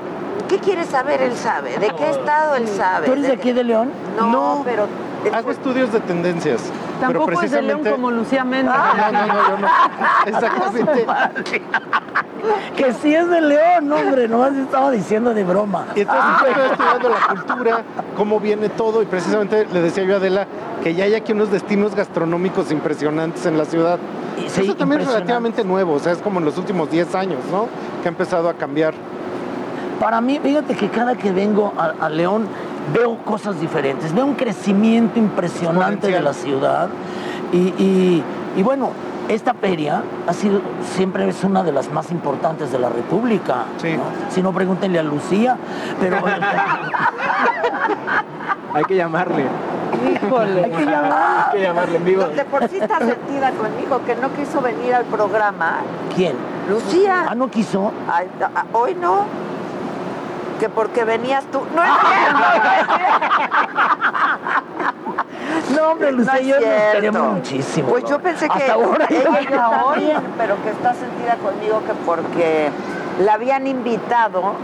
¿qué 0.48 0.58
quiere 0.58 0.84
saber? 0.84 1.22
Él 1.22 1.36
sabe. 1.36 1.78
¿De 1.78 1.90
qué 1.94 2.10
estado 2.10 2.56
él 2.56 2.66
sabe? 2.66 3.06
¿Tú 3.06 3.12
eres 3.12 3.26
de 3.28 3.32
aquí 3.34 3.52
de 3.52 3.62
León? 3.62 3.90
No, 4.16 4.26
No. 4.32 4.62
pero... 4.64 4.86
Hago 5.32 5.50
estudios 5.50 5.92
de 5.92 6.00
tendencias. 6.00 6.62
pero 7.00 7.20
Tampoco 7.20 7.42
es 7.42 7.50
de 7.50 7.62
León 7.62 7.80
precisamente... 7.80 7.90
como 7.90 8.10
Lucía 8.10 8.44
Méndez. 8.44 8.74
No, 8.74 9.12
no, 9.12 9.26
no, 9.26 9.48
yo 9.48 9.58
no. 9.58 9.68
Exactamente. 10.26 11.06
Que 12.76 12.92
sí 12.92 13.14
es 13.14 13.28
de 13.28 13.40
León, 13.40 13.90
hombre, 13.90 14.28
nomás 14.28 14.54
estaba 14.54 14.90
diciendo 14.90 15.34
de 15.34 15.42
broma. 15.42 15.86
Y 15.96 16.00
entonces 16.02 16.24
yo 16.40 16.46
estoy 16.46 16.70
estudiando 16.70 17.08
la 17.08 17.28
cultura, 17.28 17.82
cómo 18.16 18.38
viene 18.38 18.68
todo, 18.68 19.02
y 19.02 19.06
precisamente 19.06 19.66
le 19.72 19.80
decía 19.80 20.04
yo 20.04 20.14
a 20.14 20.16
Adela 20.18 20.46
que 20.82 20.94
ya 20.94 21.04
hay 21.04 21.14
aquí 21.14 21.32
unos 21.32 21.50
destinos 21.50 21.94
gastronómicos 21.94 22.70
impresionantes 22.70 23.46
en 23.46 23.58
la 23.58 23.64
ciudad. 23.64 23.98
Sí, 24.48 24.62
Eso 24.62 24.76
también 24.76 25.00
es 25.00 25.08
relativamente 25.08 25.64
nuevo, 25.64 25.94
o 25.94 25.98
sea, 25.98 26.12
es 26.12 26.18
como 26.18 26.38
en 26.38 26.44
los 26.44 26.58
últimos 26.58 26.90
10 26.90 27.14
años, 27.14 27.40
¿no? 27.50 27.66
Que 28.02 28.08
ha 28.08 28.10
empezado 28.10 28.48
a 28.48 28.54
cambiar. 28.54 28.94
Para 29.98 30.20
mí, 30.20 30.38
fíjate 30.40 30.76
que 30.76 30.88
cada 30.90 31.16
que 31.16 31.32
vengo 31.32 31.72
a, 31.76 31.94
a 32.04 32.08
León, 32.10 32.46
veo 32.94 33.18
cosas 33.24 33.60
diferentes, 33.60 34.12
veo 34.14 34.24
un 34.26 34.34
crecimiento 34.34 35.18
impresionante 35.18 36.08
de 36.08 36.20
la 36.20 36.32
ciudad 36.32 36.88
y, 37.52 37.56
y- 37.82 38.24
y 38.56 38.62
bueno, 38.62 38.90
esta 39.28 39.54
feria 39.54 40.02
ha 40.26 40.32
sido, 40.32 40.60
siempre 40.94 41.28
es 41.28 41.42
una 41.44 41.62
de 41.64 41.72
las 41.72 41.90
más 41.92 42.10
importantes 42.12 42.70
de 42.72 42.78
la 42.78 42.88
República. 42.88 43.64
¿no? 43.96 44.02
Si 44.32 44.40
no, 44.42 44.52
pregúntenle 44.52 44.98
a 44.98 45.02
Lucía, 45.02 45.56
pero... 46.00 46.16
Hay 48.74 48.84
que 48.84 48.96
llamarle. 48.96 49.44
Híjole. 50.22 50.64
Hay 50.64 50.70
que 50.70 50.84
llamar. 50.84 51.46
Hay 51.50 51.56
que 51.58 51.62
llamarle 51.62 51.96
en 51.96 52.04
vivo. 52.04 52.24
De 52.24 52.44
por 52.44 52.68
sí 52.68 52.76
está 52.78 52.98
sentida 52.98 53.50
conmigo, 53.52 54.00
que 54.04 54.14
no 54.16 54.32
quiso 54.34 54.60
venir 54.60 54.94
al 54.94 55.04
programa. 55.06 55.78
¿Quién? 56.14 56.34
Lucía. 56.68 57.26
Ah, 57.28 57.34
¿no 57.34 57.50
quiso? 57.50 57.92
Ay, 58.12 58.28
a- 58.40 58.60
a- 58.60 58.66
hoy 58.76 58.94
no. 58.94 59.24
Que 60.60 60.68
porque 60.68 61.04
venías 61.04 61.44
tú. 61.52 61.60
No 61.74 61.82
es 61.82 61.90
cierto. 61.90 62.40
No, 65.76 65.88
hombre, 65.90 66.12
Lucía, 66.12 66.32
No 66.32 66.38
es 66.38 66.46
yo 66.46 66.60
nos 66.60 66.92
queremos 66.92 67.32
muchísimo. 67.34 67.88
Pues 67.88 68.04
¿no? 68.04 68.10
yo 68.10 68.18
pensé 68.20 68.48
que 68.48 68.70
ahora 68.70 69.06
ella 69.10 69.70
también, 69.70 70.18
pero 70.38 70.56
que 70.62 70.70
está 70.70 70.94
sentida 70.94 71.34
conmigo 71.36 71.82
que 71.86 71.92
porque 72.04 72.70
la 73.20 73.34
habían 73.34 73.66
invitado, 73.66 74.54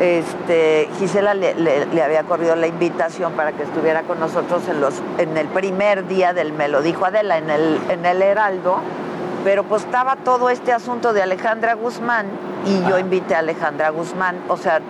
este, 0.00 0.88
Gisela 0.98 1.34
le, 1.34 1.54
le- 1.54 1.86
le 1.86 2.02
había 2.02 2.22
corrido 2.24 2.54
la 2.56 2.66
invitación 2.66 3.32
para 3.32 3.52
que 3.52 3.62
estuviera 3.62 4.02
con 4.02 4.20
nosotros 4.20 4.66
en 4.68 4.80
los, 4.80 4.94
en 5.18 5.36
el 5.36 5.46
primer 5.48 6.06
día 6.06 6.32
del 6.32 6.52
Me 6.52 6.68
lo 6.68 6.82
dijo 6.82 7.04
Adela, 7.06 7.38
en 7.38 7.50
el, 7.50 7.80
en 7.88 8.04
el 8.06 8.22
Heraldo, 8.22 8.78
pero 9.44 9.64
pues 9.64 9.84
estaba 9.84 10.16
todo 10.16 10.50
este 10.50 10.72
asunto 10.72 11.12
de 11.12 11.22
Alejandra 11.22 11.74
Guzmán 11.74 12.26
y 12.66 12.82
yo 12.88 12.98
invité 12.98 13.34
a 13.34 13.38
Alejandra 13.38 13.88
Guzmán, 13.90 14.36
o 14.48 14.56
sea, 14.56 14.80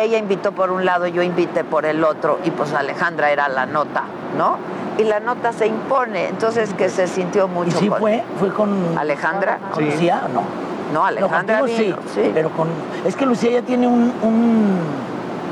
ella 0.00 0.18
invitó 0.18 0.52
por 0.52 0.70
un 0.70 0.84
lado, 0.84 1.06
yo 1.06 1.22
invité 1.22 1.64
por 1.64 1.84
el 1.86 2.04
otro, 2.04 2.38
y 2.44 2.50
pues 2.50 2.72
Alejandra 2.74 3.30
era 3.30 3.48
la 3.48 3.66
nota, 3.66 4.04
¿no? 4.36 4.56
Y 4.98 5.04
la 5.04 5.20
nota 5.20 5.52
se 5.52 5.66
impone, 5.66 6.28
entonces 6.28 6.74
que 6.74 6.88
se 6.90 7.06
sintió 7.06 7.48
mucho. 7.48 7.70
¿Y 7.78 7.80
sí 7.80 7.88
con- 7.88 7.98
fue? 7.98 8.22
¿Fue 8.38 8.52
con 8.52 8.98
Alejandra? 8.98 9.58
¿Con 9.72 9.84
Lucía? 9.84 10.22
No. 10.32 10.42
No, 10.92 11.06
Alejandra 11.06 11.60
contigo 11.60 11.84
vino, 11.84 11.96
sí, 12.14 12.30
pero 12.34 12.50
con... 12.50 12.68
Es 13.06 13.16
que 13.16 13.24
Lucía 13.24 13.50
ya 13.50 13.62
tiene 13.62 13.86
un... 13.86 14.12
Un, 14.22 14.78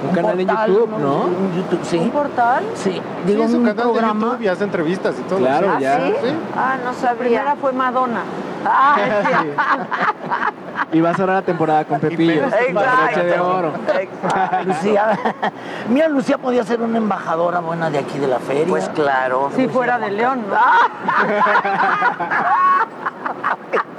Un 0.02 0.10
canal 0.14 0.40
en 0.40 0.48
YouTube, 0.48 0.90
¿no? 0.98 1.16
Un 1.24 1.52
YouTube, 1.54 1.80
sí. 1.84 1.98
¿Un 1.98 2.10
portal? 2.10 2.64
Sí, 2.74 3.00
digo, 3.26 3.44
un 3.44 3.52
canal 3.64 3.74
programa... 3.74 4.14
de 4.14 4.20
YouTube 4.32 4.42
y 4.42 4.48
hace 4.48 4.64
entrevistas 4.64 5.14
y 5.18 5.22
todo. 5.22 5.38
Claro, 5.38 5.72
¿Ah, 5.74 5.78
ya. 5.80 5.96
sí? 5.98 6.14
Sí. 6.22 6.34
Ah, 6.56 6.76
no 6.82 6.92
La 6.92 6.94
sabía. 6.94 7.18
primera 7.18 7.56
fue 7.56 7.72
Madonna. 7.72 8.22
Ah, 8.64 8.96
Y 10.92 11.00
va 11.00 11.10
a 11.10 11.14
cerrar 11.14 11.36
la 11.36 11.42
temporada 11.42 11.84
con 11.84 12.00
Pepillo. 12.00 12.46
Exacto. 12.46 12.72
Broche 12.72 13.24
de 13.24 13.38
oro. 13.38 13.72
Exacto. 13.86 14.64
Lucía, 14.66 15.18
mira, 15.88 16.08
Lucía 16.08 16.36
podía 16.38 16.64
ser 16.64 16.80
una 16.80 16.98
embajadora 16.98 17.60
buena 17.60 17.90
de 17.90 17.98
aquí 17.98 18.18
de 18.18 18.26
la 18.26 18.40
feria. 18.40 18.64
Pues 18.66 18.88
claro. 18.88 19.50
Si 19.54 19.68
fuera 19.68 20.00
de 20.00 20.10
León, 20.10 20.46
¿no? 20.48 20.56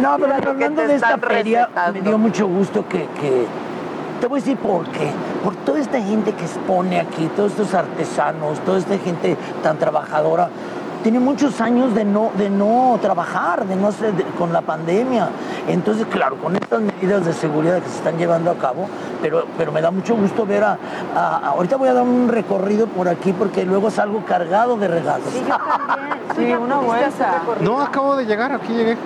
No, 0.00 0.16
pero 0.18 0.34
hablando 0.50 0.86
de 0.86 0.94
esta 0.96 1.18
feria, 1.18 1.62
recetando. 1.66 1.92
me 1.94 2.00
dio 2.00 2.18
mucho 2.18 2.46
gusto 2.46 2.86
que, 2.88 3.06
que- 3.20 3.46
Te 4.20 4.26
voy 4.26 4.38
a 4.38 4.42
decir 4.42 4.56
por 4.56 4.86
qué. 4.88 5.10
Por 5.42 5.54
toda 5.56 5.78
esta 5.80 6.00
gente 6.00 6.32
que 6.32 6.44
expone 6.44 7.00
aquí, 7.00 7.28
todos 7.36 7.52
estos 7.52 7.74
artesanos, 7.74 8.58
toda 8.60 8.78
esta 8.78 8.96
gente 8.98 9.36
tan 9.62 9.78
trabajadora. 9.78 10.48
Tiene 11.04 11.20
muchos 11.20 11.60
años 11.60 11.94
de 11.94 12.02
no, 12.02 12.30
de 12.38 12.48
no 12.48 12.98
trabajar, 13.02 13.66
de 13.66 13.76
no 13.76 13.88
hacer 13.88 14.14
de- 14.14 14.24
con 14.24 14.54
la 14.54 14.62
pandemia. 14.62 15.28
Entonces, 15.68 16.06
claro, 16.10 16.36
con 16.36 16.56
estas 16.56 16.80
medidas 16.80 17.26
de 17.26 17.34
seguridad 17.34 17.82
que 17.82 17.90
se 17.90 17.96
están 17.96 18.16
llevando 18.16 18.50
a 18.50 18.54
cabo, 18.54 18.88
pero, 19.20 19.44
pero 19.58 19.70
me 19.70 19.82
da 19.82 19.90
mucho 19.90 20.16
gusto 20.16 20.46
ver 20.46 20.64
a, 20.64 20.78
a- 21.14 21.36
a- 21.36 21.48
Ahorita 21.50 21.76
voy 21.76 21.90
a 21.90 21.92
dar 21.94 22.04
un 22.04 22.28
recorrido 22.28 22.86
por 22.86 23.06
aquí 23.08 23.34
porque 23.34 23.66
luego 23.66 23.90
salgo 23.90 24.24
cargado 24.24 24.78
de 24.78 24.88
regalos. 24.88 25.28
Sí, 25.30 25.42
yo 25.46 25.56
también. 25.86 26.18
¿Tú 26.34 26.40
Sí, 26.40 26.52
una 26.54 26.76
vuelta. 26.78 27.42
No, 27.60 27.80
acabo 27.82 28.16
de 28.16 28.24
llegar, 28.24 28.52
aquí 28.52 28.72
llegué. 28.72 28.96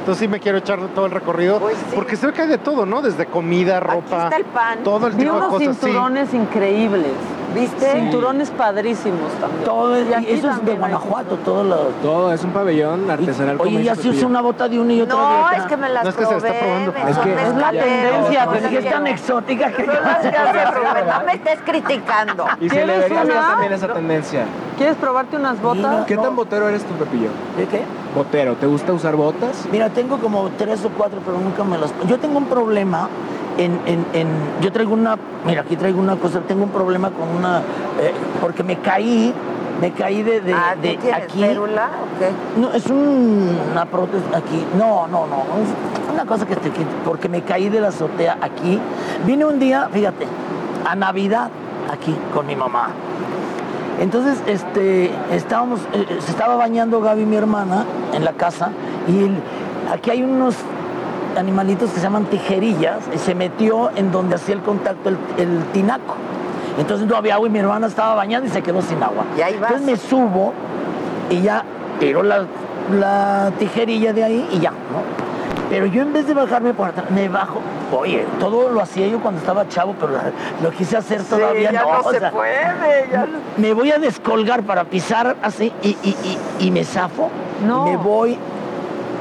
Entonces 0.00 0.18
sí 0.18 0.26
me 0.28 0.40
quiero 0.40 0.58
echar 0.58 0.80
todo 0.96 1.06
el 1.06 1.12
recorrido. 1.12 1.60
Pues 1.60 1.76
sí. 1.76 1.92
Porque 1.94 2.16
se 2.16 2.26
ve 2.26 2.32
que 2.32 2.42
hay 2.42 2.48
de 2.48 2.58
todo, 2.58 2.86
¿no? 2.86 3.02
Desde 3.02 3.26
comida, 3.26 3.76
Aquí 3.78 3.86
ropa, 3.86 4.24
está 4.24 4.36
el 4.36 4.44
pan. 4.46 4.78
todo 4.82 5.06
el 5.06 5.12
Vi 5.12 5.18
tipo 5.20 5.32
de 5.34 5.38
unos 5.38 5.50
cosas. 5.52 5.76
sí. 5.76 5.86
cinturones 5.86 6.34
increíbles. 6.34 7.12
¿Viste? 7.54 7.92
Cinturones 7.92 8.50
padrísimos 8.50 9.32
también. 9.40 9.64
Todo 9.64 9.96
es- 9.96 10.08
Y 10.08 10.14
aquí 10.14 10.32
eso 10.32 10.50
es 10.50 10.64
de 10.64 10.74
Guanajuato, 10.76 11.36
todo 11.44 11.64
lo... 11.64 11.76
Todo 12.02 12.32
es 12.32 12.44
un 12.44 12.50
pabellón 12.52 13.10
artesanal. 13.10 13.56
como 13.58 13.70
Oye, 13.70 13.82
ya 13.84 13.94
se 13.96 14.08
usa 14.08 14.26
una 14.26 14.40
bota 14.40 14.68
de 14.68 14.78
una 14.78 14.92
y 14.92 15.00
otra 15.02 15.16
de 15.16 15.22
No, 15.22 15.50
es 15.50 15.62
que 15.64 15.76
me 15.76 15.88
las 15.88 16.04
No, 16.04 16.10
es 16.10 16.16
que 16.16 16.26
se 16.26 16.36
está 16.36 16.52
probando. 16.52 16.92
Es 17.10 17.18
que- 17.18 17.32
Es 17.32 17.54
la 17.56 17.70
tendencia, 17.70 18.44
son 18.44 18.52
Pero 18.54 18.66
es 18.66 18.70
que 18.72 18.78
es 18.78 18.90
tan 18.92 19.06
exótica 19.06 19.72
que... 19.72 19.86
No 19.86 21.24
me 21.26 21.32
estés 21.34 21.58
criticando. 21.64 22.46
Y 22.60 22.68
se 22.68 22.74
le 22.76 22.82
¿Quieres 22.84 23.00
vería 23.02 23.24
bien 23.24 23.36
también 23.40 23.72
esa 23.72 23.92
tendencia. 23.92 24.44
¿Quieres 24.76 24.96
probarte 24.96 25.36
unas 25.36 25.60
botas? 25.60 26.06
¿Qué 26.06 26.16
tan 26.16 26.36
botero 26.36 26.68
eres 26.68 26.84
tú, 26.84 26.94
Pepillo? 26.94 27.28
¿De 27.56 27.66
qué? 27.66 27.82
Botero, 28.14 28.54
¿te 28.54 28.66
gusta 28.66 28.92
usar 28.92 29.14
botas? 29.16 29.66
Mira, 29.70 29.88
tengo 29.90 30.18
como 30.18 30.48
tres 30.56 30.84
o 30.84 30.88
cuatro, 30.90 31.20
pero 31.24 31.38
nunca 31.38 31.64
me 31.64 31.78
las... 31.78 31.92
Yo 32.06 32.18
tengo 32.18 32.38
un 32.38 32.46
problema 32.46 33.08
en... 33.58 33.80
en- 33.86 34.06
en- 34.12 34.28
Yo 34.60 34.72
traigo 34.72 34.94
una... 34.94 35.16
Mira, 35.46 35.62
aquí 35.62 35.76
traigo 35.76 36.00
una 36.00 36.16
cosa. 36.16 36.40
Tengo 36.40 36.64
un 36.64 36.70
problema 36.70 37.10
con 37.10 37.28
una... 37.28 37.58
eh, 38.00 38.12
porque 38.40 38.62
me 38.62 38.78
caí, 38.78 39.32
me 39.80 39.92
caí 39.92 40.22
de, 40.22 40.40
de, 40.40 40.52
Ah, 40.54 40.74
de 40.80 40.94
¿tú 40.94 41.00
tienes 41.02 41.22
aquí. 41.24 41.40
férula 41.40 41.88
o 42.02 42.18
qué? 42.18 42.60
No, 42.60 42.72
es 42.72 42.86
un- 42.86 43.56
una 43.72 43.84
prótesis 43.86 44.26
aquí. 44.34 44.64
No, 44.78 45.06
no, 45.06 45.26
no. 45.26 45.36
Es 45.62 46.12
una 46.12 46.24
cosa 46.26 46.46
que 46.46 46.54
estoy 46.54 46.70
aquí. 46.70 46.84
Porque 47.04 47.28
me 47.28 47.42
caí 47.42 47.68
de 47.68 47.80
la 47.80 47.88
azotea 47.88 48.38
aquí. 48.40 48.78
Vine 49.26 49.44
un 49.44 49.58
día, 49.58 49.88
fíjate, 49.92 50.26
a 50.88 50.94
Navidad 50.94 51.48
aquí 51.92 52.14
con 52.34 52.46
mi 52.46 52.56
mamá. 52.56 52.90
Entonces, 54.00 54.42
este, 54.46 55.10
estábamos, 55.30 55.80
eh, 55.92 56.06
eh, 56.08 56.16
se 56.20 56.30
estaba 56.30 56.56
bañando 56.56 57.00
Gaby, 57.02 57.26
mi 57.26 57.36
hermana, 57.36 57.84
en 58.14 58.24
la 58.24 58.32
casa, 58.32 58.70
y 59.06 59.24
el- 59.24 59.42
aquí 59.92 60.10
hay 60.10 60.22
unos 60.22 60.54
animalitos 61.36 61.90
que 61.90 61.96
se 61.96 62.02
llaman 62.02 62.24
tijerillas, 62.26 62.98
y 63.14 63.18
se 63.18 63.34
metió 63.34 63.90
en 63.96 64.10
donde 64.12 64.34
hacía 64.36 64.54
el 64.54 64.62
contacto 64.62 65.08
el, 65.08 65.18
el 65.38 65.62
tinaco. 65.72 66.14
Entonces 66.78 67.06
no 67.06 67.16
había 67.16 67.34
agua 67.34 67.48
y 67.48 67.50
mi 67.50 67.58
hermana 67.58 67.86
estaba 67.86 68.14
bañando 68.14 68.46
y 68.46 68.50
se 68.50 68.62
quedó 68.62 68.80
sin 68.82 69.02
agua. 69.02 69.24
Y 69.36 69.42
ahí 69.42 69.58
vas. 69.58 69.72
Entonces 69.72 69.86
me 69.86 69.96
subo 70.08 70.52
y 71.28 71.42
ya 71.42 71.64
tiro 71.98 72.22
la, 72.22 72.44
la 72.98 73.52
tijerilla 73.58 74.12
de 74.12 74.24
ahí 74.24 74.48
y 74.52 74.60
ya, 74.60 74.70
¿no? 74.70 75.30
Pero 75.68 75.86
yo 75.86 76.02
en 76.02 76.12
vez 76.12 76.26
de 76.26 76.34
bajarme 76.34 76.74
por 76.74 76.88
atrás, 76.88 77.10
me 77.10 77.28
bajo. 77.28 77.60
Oye, 77.96 78.26
todo 78.40 78.70
lo 78.70 78.80
hacía 78.80 79.06
yo 79.06 79.20
cuando 79.20 79.40
estaba 79.40 79.68
chavo, 79.68 79.94
pero 80.00 80.12
lo 80.62 80.70
quise 80.70 80.96
hacer 80.96 81.22
todavía 81.22 81.68
sí, 81.68 81.74
ya 81.74 81.82
no. 81.82 81.92
no, 81.92 82.00
o 82.00 82.10
se 82.12 82.18
sea, 82.18 82.30
puede. 82.32 83.08
Ya 83.12 83.26
no- 83.26 83.38
me 83.56 83.72
voy 83.72 83.92
a 83.92 83.98
descolgar 83.98 84.62
para 84.64 84.84
pisar 84.84 85.36
así 85.42 85.72
y, 85.82 85.88
y- 86.02 86.16
y- 86.60 86.66
y 86.66 86.70
me 86.72 86.82
zafo. 86.84 87.30
No. 87.64 87.86
Y 87.86 87.90
me 87.90 87.96
voy 87.98 88.38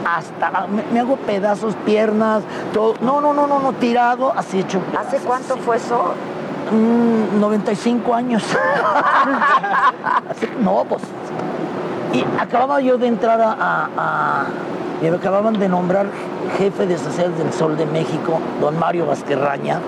hasta. 0.05 0.67
Me, 0.67 0.83
me 0.93 0.99
hago 0.99 1.15
pedazos, 1.17 1.75
piernas, 1.85 2.43
todo. 2.73 2.95
No, 3.01 3.21
no, 3.21 3.33
no, 3.33 3.47
no, 3.47 3.59
no, 3.59 3.73
tirado, 3.73 4.33
así 4.35 4.59
hecho. 4.59 4.79
¿Hace 4.97 5.17
cuánto 5.17 5.57
fue 5.57 5.77
eso? 5.77 6.13
Mm, 6.71 7.39
95 7.39 8.13
años. 8.15 8.43
Así, 10.29 10.47
no, 10.61 10.83
pues. 10.87 11.01
Y 12.13 12.25
acababa 12.39 12.81
yo 12.81 12.97
de 12.97 13.07
entrar 13.07 13.39
a, 13.41 13.51
a- 13.53 13.89
a- 13.97 14.45
y 15.01 15.09
me 15.09 15.15
acababan 15.15 15.57
de 15.57 15.69
nombrar 15.69 16.07
jefe 16.57 16.85
de 16.85 16.97
Sociedades 16.97 17.37
del 17.37 17.53
Sol 17.53 17.77
de 17.77 17.85
México, 17.85 18.39
don 18.59 18.77
Mario 18.77 19.05
Vasquerraña. 19.05 19.79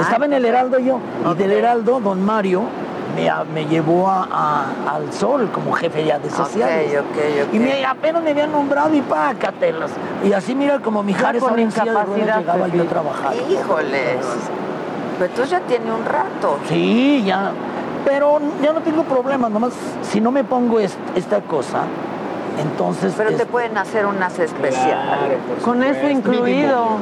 Estaba 0.00 0.24
en 0.24 0.32
el 0.32 0.44
Heraldo 0.44 0.78
yo, 0.78 0.98
y 1.30 1.34
del 1.36 1.52
Heraldo, 1.52 2.00
don 2.00 2.24
Mario 2.24 2.62
me, 3.14 3.30
me 3.52 3.66
llevó 3.66 4.08
a- 4.08 4.26
a- 4.30 4.94
al 4.96 5.12
Sol 5.12 5.50
como 5.52 5.72
jefe 5.72 6.04
ya 6.04 6.18
de 6.18 6.30
sociales. 6.30 6.98
Ok, 6.98 7.06
ok, 7.10 7.46
ok. 7.48 7.54
Y 7.54 7.58
me, 7.58 7.84
apenas 7.84 8.22
me 8.22 8.30
habían 8.30 8.52
nombrado 8.52 8.94
y 8.94 9.00
pácatelas. 9.02 9.90
Y 10.24 10.32
así 10.32 10.54
mira 10.54 10.78
como 10.80 11.02
mi 11.02 11.12
Jares 11.12 11.42
con 11.42 11.50
silla 11.54 11.56
de 11.56 11.90
incapacidad, 11.90 12.38
llegaba 12.38 12.68
yo 12.68 12.82
a 12.82 12.86
trabajar. 12.86 13.32
Híjoles. 13.50 14.16
Pero 15.18 15.32
tú 15.34 15.44
ya 15.44 15.60
tiene 15.60 15.92
un 15.92 16.04
rato. 16.04 16.58
Sí, 16.68 17.22
ya. 17.24 17.52
Pero 18.04 18.40
ya 18.62 18.72
no 18.72 18.80
tengo 18.80 19.04
problemas, 19.04 19.50
nomás 19.50 19.72
si 20.02 20.20
no 20.20 20.30
me 20.32 20.42
pongo 20.42 20.80
est- 20.80 20.98
esta 21.14 21.40
cosa, 21.42 21.82
entonces... 22.58 23.14
Pero 23.16 23.36
te 23.36 23.46
pueden 23.46 23.76
hacer 23.78 24.06
unas 24.06 24.38
especiales. 24.38 25.38
Con 25.64 25.82
eso 25.82 26.08
incluido. 26.08 26.98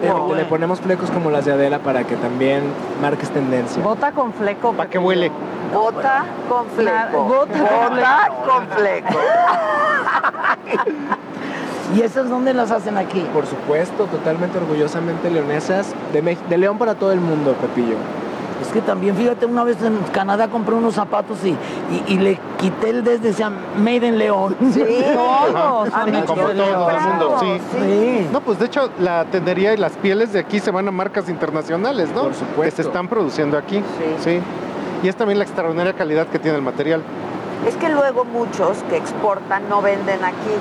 Pero 0.00 0.34
le 0.34 0.44
ponemos 0.44 0.80
flecos 0.80 1.10
como 1.10 1.30
las 1.30 1.44
de 1.44 1.52
Adela 1.52 1.80
para 1.80 2.04
que 2.04 2.16
también 2.16 2.62
marques 3.00 3.30
tendencia. 3.30 3.82
Bota 3.82 4.12
con 4.12 4.32
fleco. 4.32 4.72
Para 4.72 4.90
que 4.90 4.98
huele. 4.98 5.30
Bota 5.72 6.24
con 6.48 6.66
fleco. 6.68 7.24
Bota 7.24 7.58
con 7.58 7.96
Bota 7.96 8.30
con 8.46 8.68
fleco. 8.68 9.18
¿Y 11.96 12.02
esas 12.02 12.28
dónde 12.28 12.52
las 12.52 12.70
hacen 12.70 12.98
aquí? 12.98 13.20
Por 13.32 13.46
supuesto, 13.46 14.04
totalmente 14.06 14.58
orgullosamente 14.58 15.30
leonesas. 15.30 15.94
De, 16.12 16.36
de 16.48 16.58
León 16.58 16.76
para 16.76 16.94
todo 16.94 17.12
el 17.12 17.20
mundo, 17.20 17.54
Pepillo. 17.54 17.96
Es 18.68 18.74
que 18.74 18.82
también, 18.82 19.16
fíjate, 19.16 19.46
una 19.46 19.64
vez 19.64 19.82
en 19.82 19.96
Canadá 20.12 20.48
compré 20.48 20.74
unos 20.74 20.92
zapatos 20.92 21.38
y, 21.42 21.48
y, 21.48 22.04
y 22.06 22.18
le 22.18 22.38
quité 22.58 22.90
el 22.90 23.02
desde, 23.02 23.28
decía 23.28 23.50
Made 23.78 24.06
in 24.06 24.18
León. 24.18 24.54
Sí, 24.74 24.84
todos. 25.14 25.88
han 25.94 26.14
hecho 26.14 26.26
Como 26.26 26.42
todo 26.42 26.48
de 26.48 26.52
el 26.52 26.66
mundo, 26.66 26.86
Bravo, 26.86 27.40
sí. 27.40 27.60
sí. 27.72 28.26
No, 28.30 28.42
pues 28.42 28.58
de 28.58 28.66
hecho 28.66 28.90
la 28.98 29.24
tendería 29.24 29.72
y 29.72 29.78
las 29.78 29.92
pieles 29.92 30.34
de 30.34 30.40
aquí 30.40 30.60
se 30.60 30.70
van 30.70 30.86
a 30.86 30.90
marcas 30.90 31.30
internacionales, 31.30 32.10
¿no? 32.14 32.24
Por 32.24 32.34
supuesto. 32.34 32.62
Que 32.62 32.70
se 32.70 32.82
están 32.82 33.08
produciendo 33.08 33.56
aquí. 33.56 33.82
Sí. 34.22 34.38
Y 35.02 35.08
es 35.08 35.16
también 35.16 35.38
la 35.38 35.46
extraordinaria 35.46 35.94
calidad 35.94 36.26
que 36.26 36.38
tiene 36.38 36.58
el 36.58 36.62
material. 36.62 37.02
Es 37.66 37.74
que 37.76 37.88
luego 37.88 38.26
muchos 38.26 38.82
que 38.90 38.98
exportan 38.98 39.66
no 39.70 39.80
venden 39.80 40.22
aquí. 40.22 40.52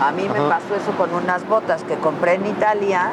A 0.00 0.12
mí 0.12 0.22
me 0.22 0.38
pasó 0.48 0.76
eso 0.80 0.92
con 0.96 1.12
unas 1.12 1.44
botas 1.48 1.82
que 1.82 1.96
compré 1.96 2.34
en 2.34 2.46
Italia 2.46 3.08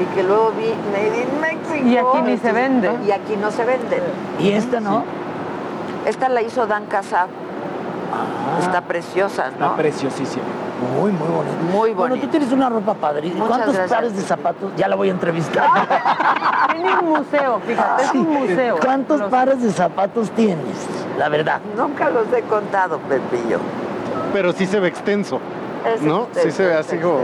y 0.00 0.04
que 0.14 0.22
luego 0.22 0.52
vi 0.52 0.72
Made 0.92 1.22
in 1.22 1.40
Mexico. 1.40 1.86
Y 1.88 1.96
aquí 1.96 2.22
ni 2.24 2.36
se 2.38 2.52
vende. 2.52 2.90
Y 3.06 3.10
aquí 3.10 3.36
no 3.40 3.50
se 3.50 3.64
venden. 3.64 4.00
Y 4.38 4.50
esta, 4.50 4.80
¿no? 4.80 5.04
Esta 6.06 6.28
la 6.28 6.42
hizo 6.42 6.66
Dan 6.66 6.86
Casab. 6.86 7.28
Está 8.60 8.82
preciosa, 8.82 9.50
¿no? 9.58 9.66
Está 9.66 9.76
preciosísimo. 9.76 10.44
Muy, 10.98 11.10
muy 11.10 11.28
bonito. 11.28 11.56
Muy 11.72 11.90
Bueno, 11.94 12.14
bonito. 12.14 12.26
tú 12.26 12.30
tienes 12.30 12.52
una 12.52 12.68
ropa. 12.68 12.94
Muchas 12.94 13.32
¿Cuántos 13.48 13.74
gracias. 13.74 13.90
pares 13.90 14.16
de 14.16 14.22
zapatos? 14.22 14.72
Ya 14.76 14.88
la 14.88 14.96
voy 14.96 15.08
a 15.08 15.12
entrevistar. 15.12 15.64
Tiene 16.72 16.98
un 16.98 17.08
museo, 17.08 17.60
fíjate, 17.66 18.02
es 18.04 18.10
un 18.12 18.28
museo. 18.28 18.76
¿Cuántos 18.84 19.20
Los- 19.20 19.30
pares 19.30 19.62
de 19.62 19.70
zapatos 19.72 20.30
tienes? 20.32 20.86
La 21.18 21.28
verdad. 21.30 21.60
Nunca 21.76 22.10
los 22.10 22.30
he 22.32 22.42
contado, 22.42 22.98
Pepillo. 22.98 23.58
Pero 24.32 24.52
sí 24.52 24.66
se 24.66 24.78
ve 24.80 24.88
extenso, 24.88 25.40
Es 25.84 26.02
¿no? 26.02 26.24
extenso, 26.24 26.48
Sí 26.50 26.56
se 26.56 26.66
ve 26.66 26.74
así 26.74 26.98
como... 26.98 27.20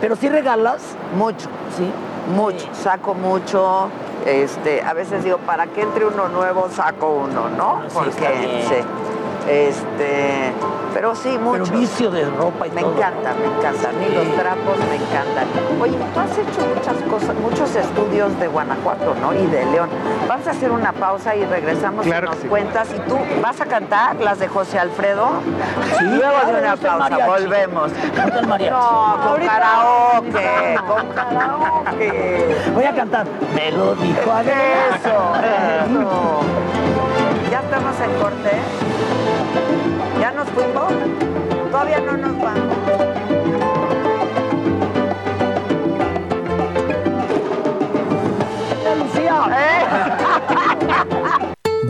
Pero 0.00 0.16
sí 0.16 0.28
regalas. 0.28 0.82
Mucho, 1.16 1.48
Sí. 1.76 1.90
mucho. 2.34 2.68
Saco 2.72 3.14
mucho. 3.14 3.88
Este, 4.26 4.82
a 4.82 4.92
veces 4.92 5.24
digo, 5.24 5.38
para 5.38 5.66
que 5.68 5.82
entre 5.82 6.04
uno 6.04 6.28
nuevo, 6.28 6.68
saco 6.70 7.08
uno, 7.08 7.48
¿no? 7.50 7.82
Porque, 7.94 8.10
sí. 8.68 8.74
Este, 9.48 10.52
pero 10.94 11.14
sí, 11.14 11.38
mucho. 11.38 11.64
Pero 11.64 11.78
vicio 11.78 12.10
de 12.10 12.24
ropa 12.26 12.66
y 12.66 12.70
Me 12.70 12.82
todo. 12.82 12.92
encanta, 12.96 13.34
me 13.34 13.46
encanta. 13.46 13.88
A 13.88 13.92
mí 13.92 14.06
los 14.14 14.36
trapos 14.36 14.78
me 14.88 14.96
encantan. 14.96 15.46
Oye, 15.80 15.96
tú 16.12 16.20
has 16.20 16.32
hecho 16.32 16.66
muchas 16.74 17.02
cosas, 17.10 17.34
muchos 17.36 17.74
estudios 17.76 18.38
de 18.38 18.46
Guanajuato, 18.48 19.14
¿no? 19.20 19.32
Y 19.32 19.46
de 19.46 19.64
León. 19.66 19.88
Vamos 20.28 20.46
a 20.46 20.50
hacer 20.50 20.70
una 20.70 20.92
pausa 20.92 21.34
y 21.36 21.44
regresamos 21.44 22.04
Claro 22.04 22.26
y 22.26 22.30
nos 22.30 22.38
sí. 22.40 22.48
cuentas. 22.48 22.88
¿Y 22.94 22.98
tú 23.08 23.16
vas 23.42 23.60
a 23.60 23.66
cantar 23.66 24.16
las 24.16 24.38
de 24.38 24.48
José 24.48 24.78
Alfredo? 24.78 25.28
Sí, 25.98 26.04
Luego 26.04 26.52
de 26.52 26.60
una 26.60 26.76
pausa, 26.76 26.98
mariachi. 27.10 27.30
volvemos. 27.30 27.90
El 28.38 28.46
mariachi. 28.46 28.70
No, 28.74 29.16
con 29.22 29.28
Ahorita. 29.28 29.52
karaoke, 29.52 30.76
con 30.86 31.08
karaoke. 31.14 32.56
Voy 32.74 32.84
a 32.84 32.94
cantar. 32.94 33.26
Me 33.54 33.70
lo 33.72 33.94
dijo. 33.94 34.18
Eso, 34.20 35.32
eso. 35.38 36.40
¿Ya 37.50 37.60
estamos 37.60 37.94
en 38.00 38.20
corte? 38.20 38.50
¿Ya 40.28 40.34
nos 40.34 40.50
fuimos? 40.50 40.92
Todavía 41.70 42.00
no 42.00 42.18
nos 42.18 42.38
vamos. 42.38 42.87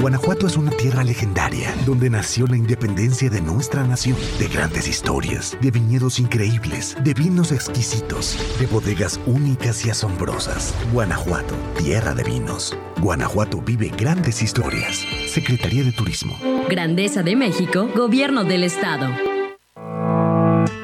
Guanajuato 0.00 0.46
es 0.46 0.56
una 0.56 0.70
tierra 0.70 1.02
legendaria 1.02 1.74
donde 1.84 2.08
nació 2.08 2.46
la 2.46 2.56
independencia 2.56 3.28
de 3.28 3.40
nuestra 3.40 3.82
nación, 3.82 4.16
de 4.38 4.46
grandes 4.46 4.86
historias, 4.86 5.58
de 5.60 5.72
viñedos 5.72 6.20
increíbles, 6.20 6.96
de 7.02 7.14
vinos 7.14 7.50
exquisitos, 7.50 8.38
de 8.60 8.66
bodegas 8.66 9.18
únicas 9.26 9.84
y 9.84 9.90
asombrosas. 9.90 10.72
Guanajuato, 10.92 11.56
tierra 11.76 12.14
de 12.14 12.22
vinos. 12.22 12.78
Guanajuato 13.00 13.60
vive 13.60 13.88
grandes 13.88 14.40
historias. 14.40 15.04
Secretaría 15.26 15.82
de 15.82 15.90
Turismo. 15.90 16.38
Grandeza 16.68 17.24
de 17.24 17.34
México, 17.34 17.88
Gobierno 17.94 18.44
del 18.44 18.62
Estado. 18.62 19.08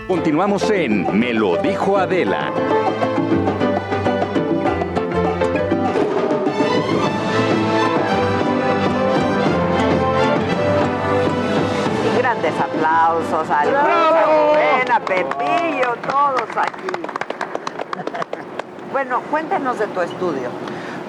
Continuamos 0.08 0.68
en 0.70 1.18
Me 1.18 1.32
lo 1.32 1.56
dijo 1.62 1.98
Adela. 1.98 2.52
Pepillo, 15.06 15.94
todos 16.08 16.56
aquí. 16.56 17.02
Bueno, 18.92 19.20
cuéntanos 19.30 19.78
de 19.78 19.86
tu 19.88 20.00
estudio. 20.00 20.48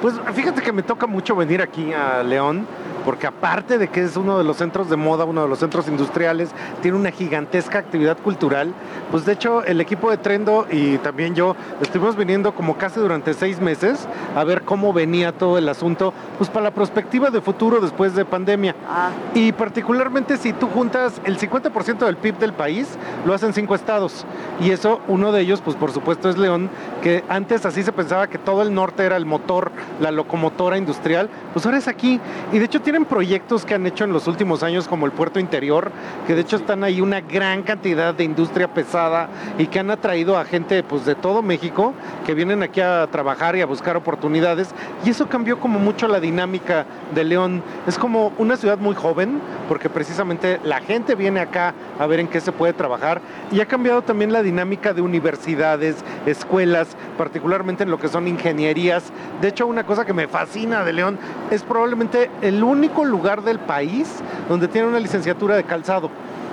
Pues 0.02 0.16
fíjate 0.34 0.62
que 0.62 0.72
me 0.72 0.84
toca 0.84 1.08
mucho 1.08 1.36
venir 1.36 1.62
aquí 1.62 1.94
a 1.94 2.24
León, 2.24 2.68
porque 3.06 3.28
aparte 3.28 3.78
de 3.78 3.88
que 3.88 4.04
es 4.04 4.18
uno 4.18 4.38
de 4.38 4.44
los 4.44 4.58
centros 4.58 4.90
de 4.90 4.98
moda, 4.98 5.24
uno 5.26 5.44
de 5.44 5.48
los 5.48 5.60
centros 5.60 5.88
industriales, 5.88 6.50
tiene 6.82 6.98
una 6.98 7.12
gigantesca 7.12 7.78
actividad 7.78 8.18
cultural, 8.18 8.74
pues 9.12 9.26
de 9.26 9.34
hecho 9.34 9.64
el 9.64 9.80
equipo 9.80 10.10
de 10.10 10.18
Trendo 10.18 10.66
y 10.72 10.98
también 10.98 11.36
yo 11.36 11.56
estuvimos 11.82 12.16
viniendo 12.16 12.54
como 12.56 12.78
casi 12.78 13.00
durante 13.00 13.34
seis 13.34 13.62
meses 13.62 14.08
a 14.36 14.44
ver 14.44 14.64
cómo 14.64 14.92
venía 14.92 15.32
todo 15.32 15.58
el 15.58 15.70
asunto, 15.70 16.14
pues 16.38 16.50
para 16.50 16.66
la 16.66 16.72
perspectiva 16.72 17.30
de 17.30 17.42
futuro 17.42 17.80
después 17.80 18.16
de 18.16 18.26
pandemia. 18.26 18.76
Ah, 18.90 19.12
Y 19.34 19.52
particularmente 19.52 20.38
si 20.38 20.52
tú 20.54 20.68
juntas 20.68 21.22
el 21.24 21.38
50% 21.38 22.06
del 22.06 22.18
PIB 22.18 22.40
del 22.40 22.54
país, 22.54 22.98
lo 23.26 23.34
hacen 23.34 23.54
cinco 23.54 23.76
estados. 23.76 24.26
Y 24.60 24.72
eso, 24.72 25.02
uno 25.08 25.32
de 25.32 25.42
ellos, 25.42 25.62
pues 25.62 25.76
por 25.76 25.92
supuesto 25.92 26.30
es 26.30 26.38
León, 26.38 26.70
que 27.04 27.24
antes 27.30 27.66
así 27.66 27.84
se 27.84 27.92
pensaba 27.92 28.28
que 28.28 28.38
todo 28.38 28.64
el 28.64 28.74
norte 28.74 29.04
era 29.04 29.18
el 29.18 29.26
motor, 29.26 29.72
la 30.00 30.12
locomotora 30.12 30.78
industrial, 30.78 31.30
pues 31.54 31.66
ahora 31.66 31.78
es 31.78 31.88
aquí. 31.88 32.20
Y 32.52 32.60
de 32.60 32.66
hecho 32.66 32.82
tienen 32.96 33.10
proyectos 33.10 33.66
que 33.66 33.74
han 33.74 33.86
hecho 33.86 34.06
en 34.06 34.14
los 34.14 34.26
últimos 34.26 34.64
años 34.64 34.88
como 34.88 35.06
el 35.06 35.12
puerto 35.12 35.38
interior, 35.38 35.92
que 36.26 36.34
de 36.34 36.40
hecho 36.40 36.56
están 36.56 36.82
ahí 36.86 37.02
una 37.02 37.20
gran 37.20 37.62
cantidad 37.64 38.14
de 38.14 38.24
industria 38.24 38.74
pesada 38.74 39.28
y 39.58 39.68
que 39.68 39.80
han 39.80 39.92
atraído 39.92 40.38
a 40.38 40.46
gente 40.46 40.82
pues 40.82 41.04
de 41.04 41.14
todo 41.14 41.42
México 41.42 41.94
que 42.26 42.34
vienen 42.34 42.64
aquí 42.64 42.80
a 42.80 43.06
trabajar 43.12 43.58
y 43.58 43.62
a 43.62 43.66
buscar 43.66 43.98
oportunidades. 43.98 44.74
Y 45.04 45.10
eso 45.10 45.28
cambió 45.28 45.60
como 45.60 45.78
mucho 45.78 46.08
la 46.08 46.22
dinámica 46.22 46.86
de 47.14 47.26
León. 47.26 47.64
Es 47.86 47.98
como 47.98 48.32
una 48.38 48.56
ciudad 48.56 48.78
muy 48.78 48.96
joven, 48.96 49.42
porque 49.68 49.90
precisamente 49.90 50.62
la 50.64 50.80
gente 50.80 51.16
viene 51.16 51.42
acá 51.42 51.74
a 52.00 52.08
ver 52.08 52.22
en 52.22 52.30
qué 52.30 52.40
se 52.40 52.54
puede 52.54 52.72
trabajar. 52.72 53.20
Y 53.52 53.60
ha 53.60 53.66
cambiado 53.66 54.04
también 54.04 54.32
la 54.32 54.42
dinámica 54.42 54.94
de 54.94 55.02
universidades, 55.02 55.98
escuelas, 56.26 56.96
particularmente 57.18 57.84
en 57.84 57.92
lo 57.92 58.00
que 58.00 58.08
son 58.08 58.26
ingenierías. 58.26 59.12
De 59.42 59.50
hecho, 59.50 59.68
una 59.68 59.86
cosa 59.86 60.06
que 60.06 60.14
me 60.14 60.30
fascina 60.30 60.86
de 60.86 60.94
León 60.94 61.20
es 61.52 61.62
probablemente 61.62 62.32
el 62.42 62.64
único 62.64 62.85
lugar 63.06 63.44
del 63.44 63.60
país 63.60 64.08
donde 64.50 64.68
tiene 64.68 64.88
una 64.88 65.00
licenciatura 65.00 65.56
de 65.56 65.64
calzado. 65.64 66.10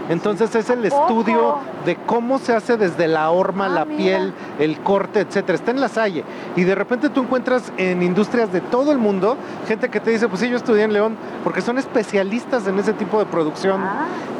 Entonces 0.08 0.54
es 0.54 0.68
el 0.68 0.84
estudio 0.84 1.58
de 1.86 1.96
cómo 1.96 2.38
se 2.38 2.54
hace 2.54 2.76
desde 2.76 3.06
la 3.06 3.30
horma, 3.30 3.68
la 3.68 3.84
piel, 3.84 4.34
el 4.58 4.78
corte, 4.80 5.20
etcétera. 5.20 5.54
Está 5.54 5.70
en 5.70 5.80
la 5.80 5.88
Salle. 5.88 6.24
Y 6.56 6.64
de 6.64 6.74
repente 6.74 7.08
tú 7.08 7.22
encuentras 7.22 7.72
en 7.76 8.02
industrias 8.02 8.52
de 8.52 8.60
todo 8.60 8.92
el 8.92 8.98
mundo 8.98 9.36
gente 9.68 9.88
que 9.88 10.00
te 10.00 10.10
dice, 10.10 10.28
pues 10.28 10.40
sí, 10.40 10.48
yo 10.48 10.56
estudié 10.56 10.84
en 10.84 10.92
León, 10.92 11.16
porque 11.44 11.60
son 11.60 11.78
especialistas 11.78 12.66
en 12.66 12.78
ese 12.78 12.92
tipo 12.92 13.18
de 13.18 13.26
producción. 13.26 13.80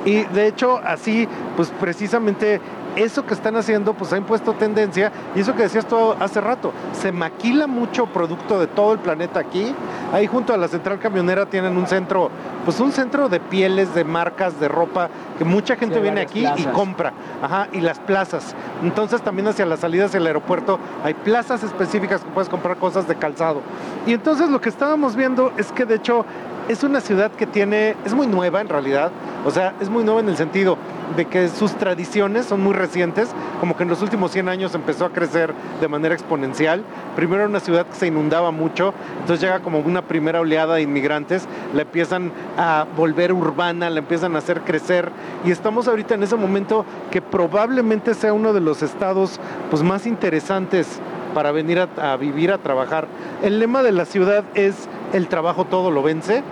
Y 0.04 0.24
de 0.24 0.48
hecho, 0.48 0.80
así, 0.84 1.28
pues 1.56 1.72
precisamente 1.80 2.60
eso 2.96 3.24
que 3.26 3.34
están 3.34 3.56
haciendo, 3.56 3.94
pues 3.94 4.12
ha 4.12 4.16
impuesto 4.16 4.52
tendencia. 4.54 5.12
Y 5.34 5.40
eso 5.40 5.54
que 5.54 5.62
decías 5.62 5.86
tú 5.86 6.14
hace 6.18 6.40
rato, 6.40 6.72
se 6.92 7.12
maquila 7.12 7.66
mucho 7.66 8.06
producto 8.06 8.58
de 8.58 8.66
todo 8.66 8.92
el 8.92 8.98
planeta 8.98 9.40
aquí. 9.40 9.74
Ahí 10.12 10.26
junto 10.26 10.52
a 10.52 10.56
la 10.56 10.68
central 10.68 10.98
camionera 10.98 11.46
tienen 11.46 11.76
un 11.76 11.86
centro, 11.86 12.30
pues 12.64 12.80
un 12.80 12.92
centro 12.92 13.28
de 13.28 13.40
pieles, 13.40 13.94
de 13.94 14.04
marcas, 14.04 14.58
de 14.60 14.68
ropa, 14.68 15.08
que 15.38 15.44
mucha 15.44 15.76
gente 15.76 15.96
Sí, 15.96 16.00
viene 16.00 16.20
aquí 16.22 16.46
y 16.56 16.64
compra. 16.66 17.12
Ajá, 17.42 17.68
y 17.72 17.80
las 17.80 17.98
plazas. 17.98 18.54
Entonces 18.82 19.22
también 19.22 19.48
hacia 19.48 19.66
las 19.66 19.80
salidas 19.80 20.12
del 20.12 20.26
aeropuerto 20.26 20.78
hay 21.04 21.14
plazas 21.14 21.62
específicas 21.62 22.22
que 22.22 22.30
puedes 22.30 22.48
comprar 22.48 22.76
cosas 22.76 23.06
de 23.08 23.16
calzado. 23.16 23.62
Y 24.06 24.12
entonces 24.12 24.48
lo 24.48 24.60
que 24.60 24.68
estábamos 24.68 25.16
viendo 25.16 25.52
es 25.56 25.72
que 25.72 25.84
de 25.84 25.96
hecho 25.96 26.24
es 26.68 26.82
una 26.84 27.00
ciudad 27.00 27.32
que 27.32 27.46
tiene, 27.46 27.96
es 28.04 28.14
muy 28.14 28.26
nueva 28.26 28.60
en 28.60 28.68
realidad, 28.68 29.10
o 29.44 29.50
sea, 29.50 29.74
es 29.80 29.88
muy 29.90 30.04
nueva 30.04 30.20
en 30.20 30.28
el 30.28 30.36
sentido 30.36 30.78
de 31.16 31.26
que 31.26 31.48
sus 31.48 31.72
tradiciones 31.74 32.46
son 32.46 32.62
muy 32.62 32.72
recientes, 32.72 33.30
como 33.60 33.76
que 33.76 33.82
en 33.82 33.88
los 33.88 34.00
últimos 34.02 34.30
100 34.32 34.48
años 34.48 34.74
empezó 34.74 35.04
a 35.04 35.10
crecer 35.10 35.52
de 35.80 35.88
manera 35.88 36.14
exponencial. 36.14 36.84
Primero 37.16 37.42
era 37.42 37.48
una 37.48 37.60
ciudad 37.60 37.86
que 37.86 37.94
se 37.94 38.06
inundaba 38.06 38.50
mucho, 38.50 38.94
entonces 39.20 39.40
llega 39.40 39.60
como 39.60 39.80
una 39.80 40.02
primera 40.02 40.40
oleada 40.40 40.76
de 40.76 40.82
inmigrantes, 40.82 41.46
la 41.74 41.82
empiezan 41.82 42.32
a 42.56 42.86
volver 42.96 43.32
urbana, 43.32 43.90
la 43.90 43.98
empiezan 43.98 44.34
a 44.36 44.38
hacer 44.38 44.62
crecer 44.62 45.10
y 45.44 45.50
estamos 45.50 45.88
ahorita 45.88 46.14
en 46.14 46.22
ese 46.22 46.36
momento 46.36 46.86
que 47.10 47.20
probablemente 47.20 48.14
sea 48.14 48.32
uno 48.32 48.52
de 48.52 48.60
los 48.60 48.82
estados 48.82 49.40
pues, 49.70 49.82
más 49.82 50.06
interesantes 50.06 51.00
para 51.34 51.52
venir 51.52 51.78
a, 51.80 52.12
a 52.12 52.16
vivir, 52.16 52.52
a 52.52 52.58
trabajar. 52.58 53.06
El 53.42 53.58
lema 53.58 53.82
de 53.82 53.92
la 53.92 54.04
ciudad 54.04 54.44
es 54.54 54.88
el 55.12 55.28
trabajo 55.28 55.64
todo 55.64 55.90
lo 55.90 56.02
vence 56.02 56.42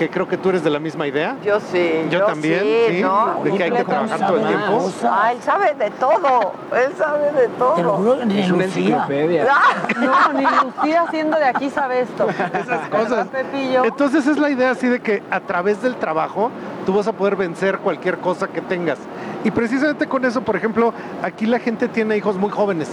que 0.00 0.08
creo 0.08 0.26
que 0.26 0.38
tú 0.38 0.48
eres 0.48 0.64
de 0.64 0.70
la 0.70 0.78
misma 0.78 1.06
idea. 1.06 1.36
Yo 1.44 1.60
sí. 1.60 1.90
Yo, 2.08 2.24
también, 2.24 2.62
sí, 2.88 3.02
¿no? 3.02 3.42
de 3.44 3.52
que 3.52 3.64
hay 3.64 3.70
que 3.70 3.84
trabajar 3.84 4.26
todo 4.26 4.38
el 4.38 4.46
tiempo. 4.46 4.90
Ah, 5.04 5.32
él 5.34 5.42
sabe 5.42 5.74
de 5.74 5.90
todo, 5.90 6.52
él 6.74 6.92
sabe 6.96 7.32
de 7.32 7.48
todo. 7.48 7.74
Te 7.74 7.82
lo 7.82 7.92
juro 7.98 8.18
que 8.18 8.24
ni 8.24 8.40
Es 8.40 8.50
una 8.50 8.64
Lucía. 8.64 8.80
enciclopedia. 8.80 9.46
No, 10.00 10.32
ni 10.32 10.44
Lucía 10.44 11.04
siendo 11.10 11.36
de 11.36 11.44
aquí 11.44 11.68
sabe 11.68 12.00
esto. 12.00 12.26
Esas 12.30 12.88
cosas. 12.88 13.28
Pepillo? 13.28 13.84
Entonces 13.84 14.26
es 14.26 14.38
la 14.38 14.48
idea 14.48 14.70
así 14.70 14.86
de 14.86 15.00
que 15.00 15.22
a 15.30 15.40
través 15.40 15.82
del 15.82 15.96
trabajo 15.96 16.50
tú 16.86 16.94
vas 16.94 17.06
a 17.06 17.12
poder 17.12 17.36
vencer 17.36 17.76
cualquier 17.80 18.20
cosa 18.20 18.48
que 18.48 18.62
tengas. 18.62 18.98
Y 19.44 19.50
precisamente 19.50 20.06
con 20.06 20.24
eso, 20.24 20.40
por 20.40 20.56
ejemplo, 20.56 20.94
aquí 21.22 21.44
la 21.44 21.58
gente 21.58 21.88
tiene 21.88 22.16
hijos 22.16 22.36
muy 22.36 22.48
jóvenes, 22.48 22.88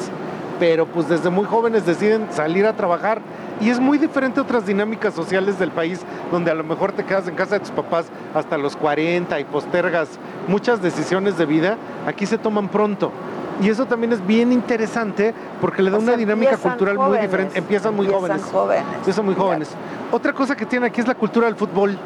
pero 0.59 0.85
pues 0.85 1.07
desde 1.09 1.29
muy 1.29 1.45
jóvenes 1.45 1.85
deciden 1.85 2.27
salir 2.31 2.65
a 2.65 2.73
trabajar. 2.73 3.21
Y 3.59 3.69
es 3.69 3.79
muy 3.79 3.97
diferente 3.97 4.39
a 4.39 4.43
otras 4.43 4.65
dinámicas 4.67 5.13
sociales 5.13 5.57
del 5.57 5.71
país, 5.71 6.01
donde 6.31 6.51
a 6.51 6.53
lo 6.53 6.63
mejor 6.63 6.91
te 6.91 7.03
quedas 7.03 7.27
en 7.27 7.35
casa 7.35 7.55
de 7.55 7.61
tus 7.61 7.71
papás 7.71 8.05
hasta 8.35 8.57
los 8.57 8.75
40 8.75 9.39
y 9.39 9.43
postergas 9.45 10.09
muchas 10.47 10.81
decisiones 10.81 11.37
de 11.37 11.45
vida. 11.45 11.77
Aquí 12.05 12.25
se 12.25 12.37
toman 12.37 12.69
pronto. 12.69 13.11
Y 13.59 13.69
eso 13.69 13.87
también 13.87 14.13
es 14.13 14.25
bien 14.25 14.51
interesante 14.51 15.33
porque 15.59 15.81
le 15.81 15.89
da 15.89 15.97
O 15.97 16.01
sea, 16.01 16.09
una 16.09 16.17
dinámica 16.17 16.57
cultural 16.57 16.97
muy 16.99 17.17
diferente. 17.17 17.57
Empiezan 17.57 17.95
muy 17.95 18.05
empiezan 18.05 18.39
jóvenes. 18.39 18.51
jóvenes. 18.51 18.85
Empiezan 18.97 19.25
muy 19.25 19.35
jóvenes. 19.35 19.69
Otra 20.11 20.33
cosa 20.33 20.55
que 20.55 20.65
tiene 20.65 20.85
aquí 20.85 21.01
es 21.01 21.07
la 21.07 21.15
cultura 21.15 21.47
del 21.47 21.55
fútbol, 21.55 21.97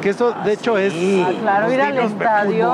que 0.00 0.10
eso 0.10 0.32
de 0.44 0.52
hecho 0.52 0.76
es... 0.78 0.92
Ah, 0.94 1.30
claro, 1.40 1.72
ir 1.72 1.80
al 1.80 1.96
los 1.96 2.04
estadio. 2.12 2.72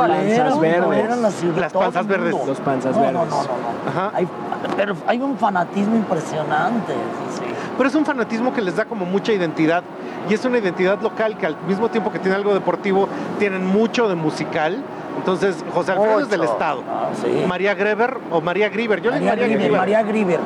Verdes. 0.60 1.18
Las 1.56 1.72
panzas 1.72 2.06
verdes. 2.06 2.34
Los 2.46 2.60
panzas 2.60 2.94
No, 2.94 3.00
verdes. 3.02 3.14
no, 3.14 3.24
no, 3.26 3.30
no, 3.30 3.42
no. 3.42 3.90
Ajá. 3.90 4.12
Hay, 4.14 4.28
pero 4.76 4.94
hay 5.06 5.20
un 5.20 5.36
fanatismo 5.36 5.96
impresionante. 5.96 6.92
sí, 6.92 7.38
sí. 7.38 7.52
Pero 7.76 7.88
es 7.88 7.94
un 7.94 8.06
fanatismo 8.06 8.54
que 8.54 8.62
les 8.62 8.76
da 8.76 8.86
como 8.86 9.04
mucha 9.04 9.32
identidad. 9.32 9.82
Y 10.28 10.34
es 10.34 10.44
una 10.44 10.58
identidad 10.58 11.00
local 11.02 11.36
que 11.36 11.46
al 11.46 11.56
mismo 11.68 11.88
tiempo 11.90 12.10
que 12.10 12.18
tiene 12.18 12.34
algo 12.36 12.54
deportivo, 12.54 13.06
tienen 13.38 13.64
mucho 13.66 14.08
de 14.08 14.14
musical. 14.14 14.82
Entonces, 15.18 15.62
José 15.72 15.92
Alfredo 15.92 16.20
es 16.20 16.28
del. 16.30 16.42
Estado. 16.44 16.82
Ah, 16.88 17.10
sí. 17.22 17.44
María 17.46 17.74
Greber 17.74 18.18
o 18.30 18.40
María 18.40 18.68
Grieber. 18.68 19.00
Yo 19.02 19.10
le 19.10 19.18
digo 19.20 19.28
María 19.30 19.46
María 19.46 19.46
Grieber, 19.46 19.58
Grieber. 19.58 19.78
María 19.78 20.02
Grieber. 20.02 20.40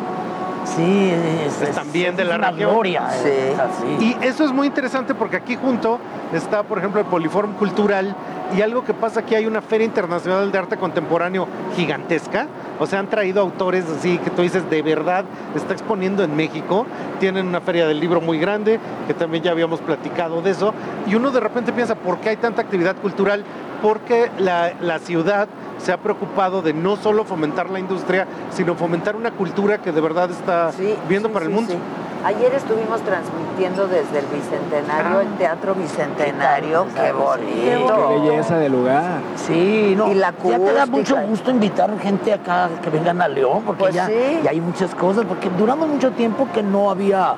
Sí, 0.65 1.13
es, 1.47 1.63
Es 1.63 1.75
también 1.75 2.17
de 2.17 2.25
la 2.25 2.37
una 2.37 2.51
región. 2.51 2.71
gloria. 2.71 3.09
Sí. 3.11 3.29
es 3.29 3.59
así. 3.59 4.17
Y 4.21 4.25
eso 4.25 4.45
es 4.45 4.53
muy 4.53 4.67
interesante 4.67 5.15
porque 5.15 5.37
aquí 5.37 5.57
junto 5.57 5.99
está, 6.33 6.63
por 6.63 6.79
ejemplo, 6.79 7.01
el 7.01 7.07
Poliforum 7.07 7.55
Cultural 7.55 8.15
y 8.57 8.63
algo 8.63 8.85
que 8.85 8.93
pasa 8.95 9.21
aquí 9.21 9.35
hay 9.35 9.47
una 9.47 9.61
Feria 9.63 9.85
Internacional 9.85 10.51
de 10.51 10.59
Arte 10.59 10.77
Contemporáneo 10.77 11.47
gigantesca. 11.77 12.47
O 12.79 12.87
sea, 12.87 12.99
han 12.99 13.09
traído 13.09 13.41
autores 13.41 13.85
así 13.89 14.19
que 14.19 14.31
tú 14.31 14.43
dices, 14.43 14.69
de 14.71 14.83
verdad, 14.83 15.25
está 15.55 15.73
exponiendo 15.73 16.25
en 16.25 16.35
México. 16.37 16.87
Tienen 17.19 17.47
una 17.47 17.61
feria 17.61 17.87
del 17.87 18.01
libro 18.01 18.21
muy 18.21 18.39
grande, 18.39 18.81
que 19.07 19.15
también 19.15 19.43
ya 19.45 19.51
habíamos 19.53 19.81
platicado 19.81 20.41
de 20.43 20.51
eso. 20.51 20.73
Y 21.07 21.15
uno 21.15 21.31
de 21.31 21.41
repente 21.41 21.73
piensa, 21.73 21.95
¿por 21.95 22.19
qué 22.19 22.31
hay 22.31 22.37
tanta 22.37 22.63
actividad 22.63 22.97
cultural? 22.97 23.45
Porque 23.83 24.31
la, 24.39 24.73
la 24.81 24.99
ciudad 24.99 25.49
se 25.81 25.93
ha 25.93 25.97
preocupado 25.99 26.63
de 26.63 26.73
no 26.73 26.97
solo 26.97 27.25
fomentar 27.25 27.71
la 27.71 27.79
industria, 27.79 28.27
sino 28.51 28.75
fomentar 28.75 29.17
una 29.17 29.31
cultura 29.33 29.79
que 29.79 29.93
de 29.93 30.01
verdad 30.01 30.31
está 30.31 30.73
Sí, 30.73 30.95
viendo 31.09 31.29
sí, 31.29 31.35
para 31.35 31.47
el 31.47 31.51
mundo. 31.51 31.73
sí. 31.73 31.79
Ayer 32.23 32.53
estuvimos 32.53 33.01
transmitiendo 33.01 33.89
desde 33.89 34.19
el 34.19 34.27
Bicentenario, 34.27 35.21
el 35.21 35.29
Teatro 35.39 35.75
Bicentenario. 35.75 36.85
Qué 36.95 37.13
bonito. 37.13 38.09
Qué 38.09 38.15
belleza 38.29 38.59
de 38.59 38.69
lugar. 38.69 39.21
Sí, 39.37 39.95
no. 39.97 40.09
Y 40.13 40.15
la 40.17 40.35
ya 40.45 40.59
te 40.59 40.73
da 40.75 40.85
mucho 40.85 41.17
gusto 41.17 41.51
invitar 41.51 41.99
gente 41.99 42.35
acá 42.35 42.69
que 42.83 42.91
vengan 42.91 43.23
a 43.23 43.29
León, 43.29 43.63
porque 43.65 43.85
Pues 43.85 43.95
ya, 43.95 44.07
sí. 44.07 44.41
ya 44.45 44.51
hay 44.51 44.61
muchas 44.61 44.95
cosas, 44.95 45.25
porque 45.25 45.49
duramos 45.57 45.89
mucho 45.89 46.11
tiempo 46.11 46.47
que 46.53 46.63
no 46.63 46.91
había. 46.91 47.37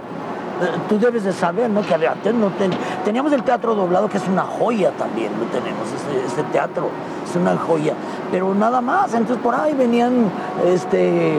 Tú 0.89 0.99
debes 0.99 1.25
de 1.25 1.33
saber, 1.33 1.71
¿no? 1.71 1.83
Que 1.83 1.95
antes 1.95 2.35
no 2.35 2.49
ten- 2.51 2.73
teníamos 3.05 3.33
el 3.33 3.43
teatro 3.43 3.75
doblado, 3.75 4.09
que 4.09 4.19
es 4.19 4.29
una 4.29 4.43
joya 4.43 4.91
también, 4.93 5.31
lo 5.39 5.47
tenemos, 5.47 5.87
este, 5.95 6.27
este 6.27 6.43
teatro, 6.53 6.89
es 7.29 7.35
una 7.37 7.57
joya. 7.57 7.95
Pero 8.31 8.55
nada 8.55 8.81
más, 8.81 9.13
entonces 9.15 9.39
por 9.43 9.55
ahí 9.55 9.75
venían 9.75 10.31
este, 10.67 11.39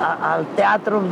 a- 0.00 0.34
al 0.34 0.46
teatro, 0.56 1.02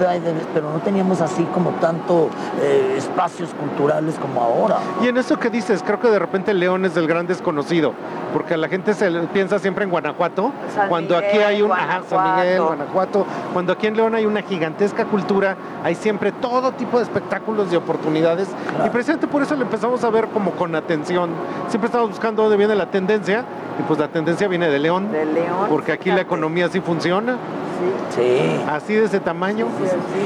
pero 0.55 0.71
no 0.73 0.79
teníamos 0.81 1.21
así 1.21 1.45
como 1.55 1.71
tanto 1.73 2.29
eh, 2.61 2.95
espacios 2.97 3.51
culturales 3.55 4.17
como 4.21 4.43
ahora. 4.43 4.77
Y 5.03 5.09
en 5.09 5.17
eso 5.19 5.39
que 5.39 5.51
dices, 5.51 5.83
creo 5.85 6.01
que 6.01 6.09
de 6.09 6.19
repente 6.19 6.55
León 6.55 6.85
es 6.85 6.97
el 6.97 7.07
gran 7.07 7.27
desconocido, 7.27 7.93
porque 8.33 8.57
la 8.57 8.69
gente 8.69 8.95
se 8.95 9.11
piensa 9.33 9.59
siempre 9.59 9.85
en 9.85 9.91
Guanajuato, 9.91 10.53
San 10.75 10.89
cuando 10.89 11.17
aquí 11.17 11.39
hay 11.39 11.63
un 11.63 11.73
ajá, 11.73 12.03
San 12.09 12.37
Miguel, 12.37 12.61
Guanajuato. 12.63 12.67
Guanajuato, 12.67 13.27
cuando 13.53 13.73
aquí 13.73 13.87
en 13.87 13.97
León 13.97 14.15
hay 14.15 14.27
una 14.27 14.43
gigantesca 14.43 15.05
cultura, 15.05 15.57
hay 15.85 15.95
siempre 15.95 16.33
todo 16.33 16.73
tipo 16.73 16.99
de 16.99 17.05
espectáculos 17.05 17.73
y 17.73 17.77
oportunidades, 17.77 18.49
y 18.85 18.89
precisamente 18.91 19.27
por 19.27 19.43
eso 19.43 19.55
le 19.57 19.63
empezamos 19.63 20.03
a 20.05 20.11
ver 20.11 20.29
como 20.29 20.53
con 20.53 20.75
atención. 20.75 21.31
Siempre 21.69 21.87
estamos 21.87 22.11
buscando 22.11 22.43
dónde 22.43 22.57
viene 22.57 22.75
la 22.75 22.87
tendencia, 22.91 23.45
y 23.79 23.83
pues 23.83 23.99
la 23.99 24.09
tendencia 24.09 24.49
viene 24.49 24.69
de 24.69 24.79
León, 24.79 25.13
De 25.13 25.25
León. 25.25 25.67
porque 25.69 25.93
aquí 25.93 26.11
la 26.11 26.21
economía 26.23 26.69
sí 26.69 26.81
funciona, 26.81 27.37
Sí. 28.15 28.61
así 28.69 28.95
de 28.95 29.05
ese 29.05 29.21
tamaño. 29.21 29.67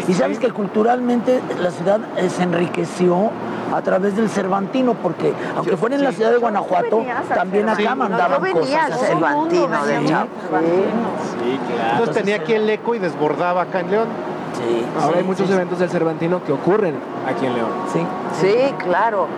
Y 0.09 0.15
sabes 0.15 0.39
que 0.39 0.51
culturalmente 0.51 1.41
la 1.61 1.71
ciudad 1.71 2.01
eh, 2.17 2.29
se 2.31 2.43
enriqueció 2.43 3.31
a 3.75 3.81
través 3.83 4.17
del 4.17 4.29
Cervantino, 4.29 4.95
porque 4.95 5.33
aunque 5.57 5.77
fuera 5.77 5.97
en 5.97 6.05
la 6.05 6.13
ciudad 6.13 6.31
de 6.31 6.39
Guanajuato, 6.39 7.05
también 7.35 7.69
acá 7.69 7.77
Cervantino, 7.77 7.97
mandaban 8.09 8.53
cosas. 8.53 8.93
al. 8.93 8.99
Cervantino 8.99 9.87
de. 9.87 9.99
Sí, 9.99 10.05
claro. 10.05 11.91
Entonces 11.93 12.15
tenía 12.17 12.37
aquí 12.37 12.53
el 12.53 12.69
eco 12.69 12.95
y 12.95 12.99
desbordaba 12.99 13.63
acá 13.63 13.81
en 13.81 13.91
León. 13.91 14.09
Sí, 14.55 14.85
Ahora 15.01 15.13
sí, 15.13 15.19
hay 15.19 15.25
muchos 15.25 15.47
sí, 15.47 15.53
eventos 15.53 15.79
del 15.79 15.91
Cervantino 15.91 16.43
que 16.45 16.53
ocurren 16.53 16.97
aquí 17.27 17.47
en 17.47 17.55
León. 17.55 17.71
Sí. 17.93 18.01
Sí, 18.41 18.75
claro. 18.79 19.29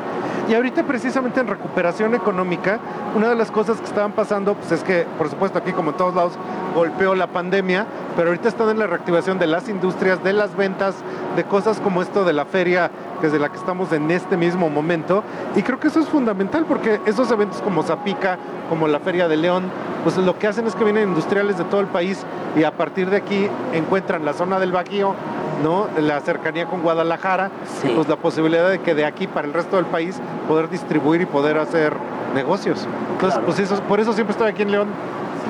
Y 0.49 0.55
ahorita 0.55 0.83
precisamente 0.83 1.41
en 1.41 1.47
recuperación 1.47 2.15
económica, 2.15 2.79
una 3.15 3.29
de 3.31 3.35
las 3.35 3.51
cosas 3.51 3.79
que 3.79 3.87
estaban 3.87 4.13
pasando, 4.13 4.55
pues 4.55 4.73
es 4.73 4.85
que, 4.85 5.07
por 5.17 5.31
supuesto, 5.31 5.59
aquí 5.59 5.73
como 5.73 5.93
en 5.93 5.97
todos 5.97 6.15
lados, 6.15 6.33
golpeó 6.75 7.15
la 7.15 7.29
pandemia, 7.29 7.87
pero 8.15 8.29
ahorita 8.29 8.49
están 8.49 8.69
en 8.69 8.79
la 8.79 8.87
reactivación 8.87 9.39
de 9.39 9.47
las 9.47 9.71
industrias, 9.71 10.23
de 10.23 10.35
las 10.35 10.55
ventas, 10.55 10.97
de 11.35 11.45
cosas 11.45 11.81
como 11.81 12.03
esto 12.03 12.25
de 12.25 12.35
la 12.35 12.45
feria, 12.45 12.91
que 13.21 13.29
es 13.29 13.33
de 13.33 13.39
la 13.39 13.49
que 13.49 13.57
estamos 13.57 13.91
en 13.93 14.11
este 14.11 14.37
mismo 14.37 14.69
momento. 14.69 15.25
Y 15.57 15.63
creo 15.63 15.81
que 15.81 15.89
eso 15.89 16.01
es 16.01 16.09
fundamental, 16.09 16.67
porque 16.67 17.01
esos 17.07 17.31
eventos 17.31 17.63
como 17.63 17.83
Zapica, 17.83 18.39
como 18.69 18.87
la 18.87 19.01
Feria 19.01 19.29
de 19.29 19.39
León, 19.39 19.71
pues 20.05 20.17
lo 20.19 20.39
que 20.39 20.47
hacen 20.47 20.67
es 20.67 20.75
que 20.77 20.85
vienen 20.85 21.09
industriales 21.09 21.59
de 21.59 21.65
todo 21.65 21.81
el 21.81 21.87
país 21.89 22.23
y 22.57 22.63
a 22.65 22.71
partir 22.71 23.11
de 23.11 23.17
aquí 23.17 23.49
encuentran 23.73 24.25
la 24.25 24.33
zona 24.35 24.61
del 24.61 24.71
Bajío, 24.71 25.15
¿no? 25.63 25.89
La 26.01 26.21
cercanía 26.21 26.67
con 26.67 26.83
Guadalajara, 26.83 27.51
Sí. 27.81 27.89
y 27.91 27.95
pues 27.95 28.07
la 28.09 28.17
posibilidad 28.17 28.69
de 28.69 28.81
que 28.81 28.95
de 28.95 29.05
aquí 29.07 29.27
para 29.27 29.47
el 29.49 29.55
resto 29.55 29.77
del 29.77 29.87
país 29.87 30.21
poder 30.47 30.69
distribuir 30.69 31.23
y 31.23 31.27
poder 31.27 31.59
hacer 31.59 31.95
negocios. 32.35 32.87
Entonces, 33.13 33.39
Claro. 33.39 33.47
pues 33.47 33.59
eso, 33.59 33.81
por 33.83 33.99
eso 34.01 34.13
siempre 34.13 34.33
estoy 34.33 34.49
aquí 34.51 34.63
en 34.63 34.71
León. 34.73 34.89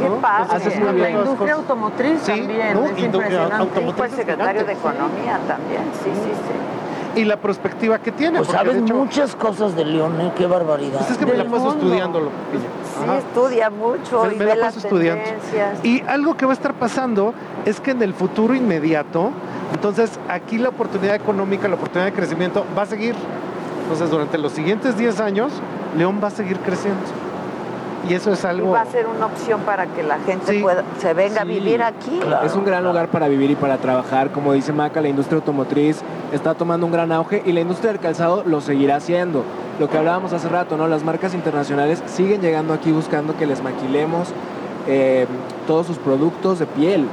Qué 0.01 0.09
¿no? 0.09 0.17
padre. 0.17 0.43
Entonces, 0.45 0.67
haces 0.69 0.79
muy 0.81 0.87
La 0.89 0.93
bien 0.93 1.13
las 1.19 1.25
industria 1.27 1.55
automotriz 1.55 2.21
Sí, 2.23 2.33
también, 2.33 2.75
¿no? 2.75 2.85
es 2.87 2.93
Indu- 2.93 3.05
impresionante. 3.05 3.55
automotriz. 3.57 3.97
Fue 3.97 4.09
secretario 4.11 4.65
de. 4.65 4.73
Economía 4.73 5.39
también, 5.47 5.83
sí, 6.03 6.11
sí, 6.13 6.31
sí. 6.33 6.74
Y 7.17 7.25
la 7.25 7.37
perspectiva 7.37 7.99
que 7.99 8.11
tiene. 8.13 8.39
Pues 8.39 8.51
de 8.51 8.79
hecho, 8.79 8.95
muchas 8.95 9.37
cosas 9.37 9.77
de 9.77 9.85
León, 9.85 10.21
¿eh? 10.21 10.33
Qué 10.37 10.47
barbaridad. 10.47 10.99
pues 10.99 11.11
es 11.13 11.19
que 11.19 11.27
me 11.27 11.35
la 11.35 11.45
paso 11.45 11.65
mundo. 11.67 11.85
estudiándolo. 11.85 12.31
Sí, 12.53 13.05
Ajá. 13.05 13.19
estudia 13.19 13.71
mucho 13.71 14.25
Me- 14.25 14.35
y 14.35 14.37
me 14.39 14.45
ve 14.45 14.51
la 14.51 14.57
las 14.57 14.75
paso 14.75 14.87
estudiando. 14.87 15.23
Y 15.83 16.03
algo 16.09 16.37
que 16.37 16.47
va 16.47 16.53
a 16.53 16.55
estar 16.55 16.75
pasando 16.75 17.35
es 17.65 17.81
que 17.81 17.93
en 17.93 18.03
el 18.03 18.15
futuro 18.15 18.55
inmediato, 18.55 19.31
entonces 19.73 20.19
aquí 20.29 20.59
la 20.59 20.71
oportunidad 20.71 21.15
económica, 21.15 21.69
la 21.69 21.75
oportunidad 21.77 22.07
de 22.07 22.13
crecimiento 22.13 22.65
va 22.77 22.83
a 22.83 22.87
seguir. 22.87 23.15
Entonces 23.83 24.11
durante 24.11 24.39
los 24.39 24.53
siguientes 24.53 24.97
10 24.97 25.21
años, 25.21 25.53
León 25.97 26.21
va 26.23 26.29
a 26.29 26.31
seguir 26.31 26.59
creciendo. 26.59 27.01
Y 28.09 28.15
eso 28.15 28.33
es 28.33 28.45
Y 28.45 28.47
algo... 28.47 28.71
va 28.73 28.83
a 28.83 28.87
ser 28.87 29.07
una 29.07 29.27
opción 29.27 29.61
para 29.63 29.87
que 29.87 30.03
la 30.03 30.19
gente 30.21 30.53
Sí. 30.53 30.61
pueda, 30.61 30.83
se 30.99 31.15
venga 31.15 31.41
a 31.43 31.45
vivir 31.45 31.83
aquí. 31.83 32.19
Claro. 32.21 32.47
Es 32.47 32.55
un 32.55 32.65
gran 32.65 32.85
lugar 32.85 33.09
para 33.09 33.29
vivir 33.29 33.51
y 33.51 33.55
para 33.57 33.79
trabajar. 33.79 34.31
Como 34.31 34.53
dice 34.53 34.73
Maca, 34.73 35.01
la 35.01 35.09
industria 35.09 35.37
automotriz 35.39 36.01
está 36.33 36.55
tomando 36.55 36.85
un 36.87 36.93
gran 36.93 37.13
auge 37.13 37.43
y 37.47 37.53
la 37.53 37.61
industria 37.61 37.93
del 37.93 38.01
calzado 38.01 38.43
lo 38.45 38.61
seguirá 38.61 38.97
haciendo. 38.97 39.43
Lo 39.81 39.89
que 39.89 39.99
hablábamos 39.99 40.33
hace 40.33 40.49
rato, 40.49 40.77
¿no? 40.77 40.87
Las 40.87 41.03
marcas 41.03 41.35
internacionales 41.35 42.03
siguen 42.07 42.41
llegando 42.43 42.75
aquí 42.75 42.93
buscando 42.93 43.37
que 43.37 43.47
les 43.47 43.63
maquilemos 43.63 44.29
eh, 44.87 45.27
todos 45.67 45.87
sus 45.87 45.99
productos 45.99 46.59
de 46.59 46.67
piel. 46.67 47.09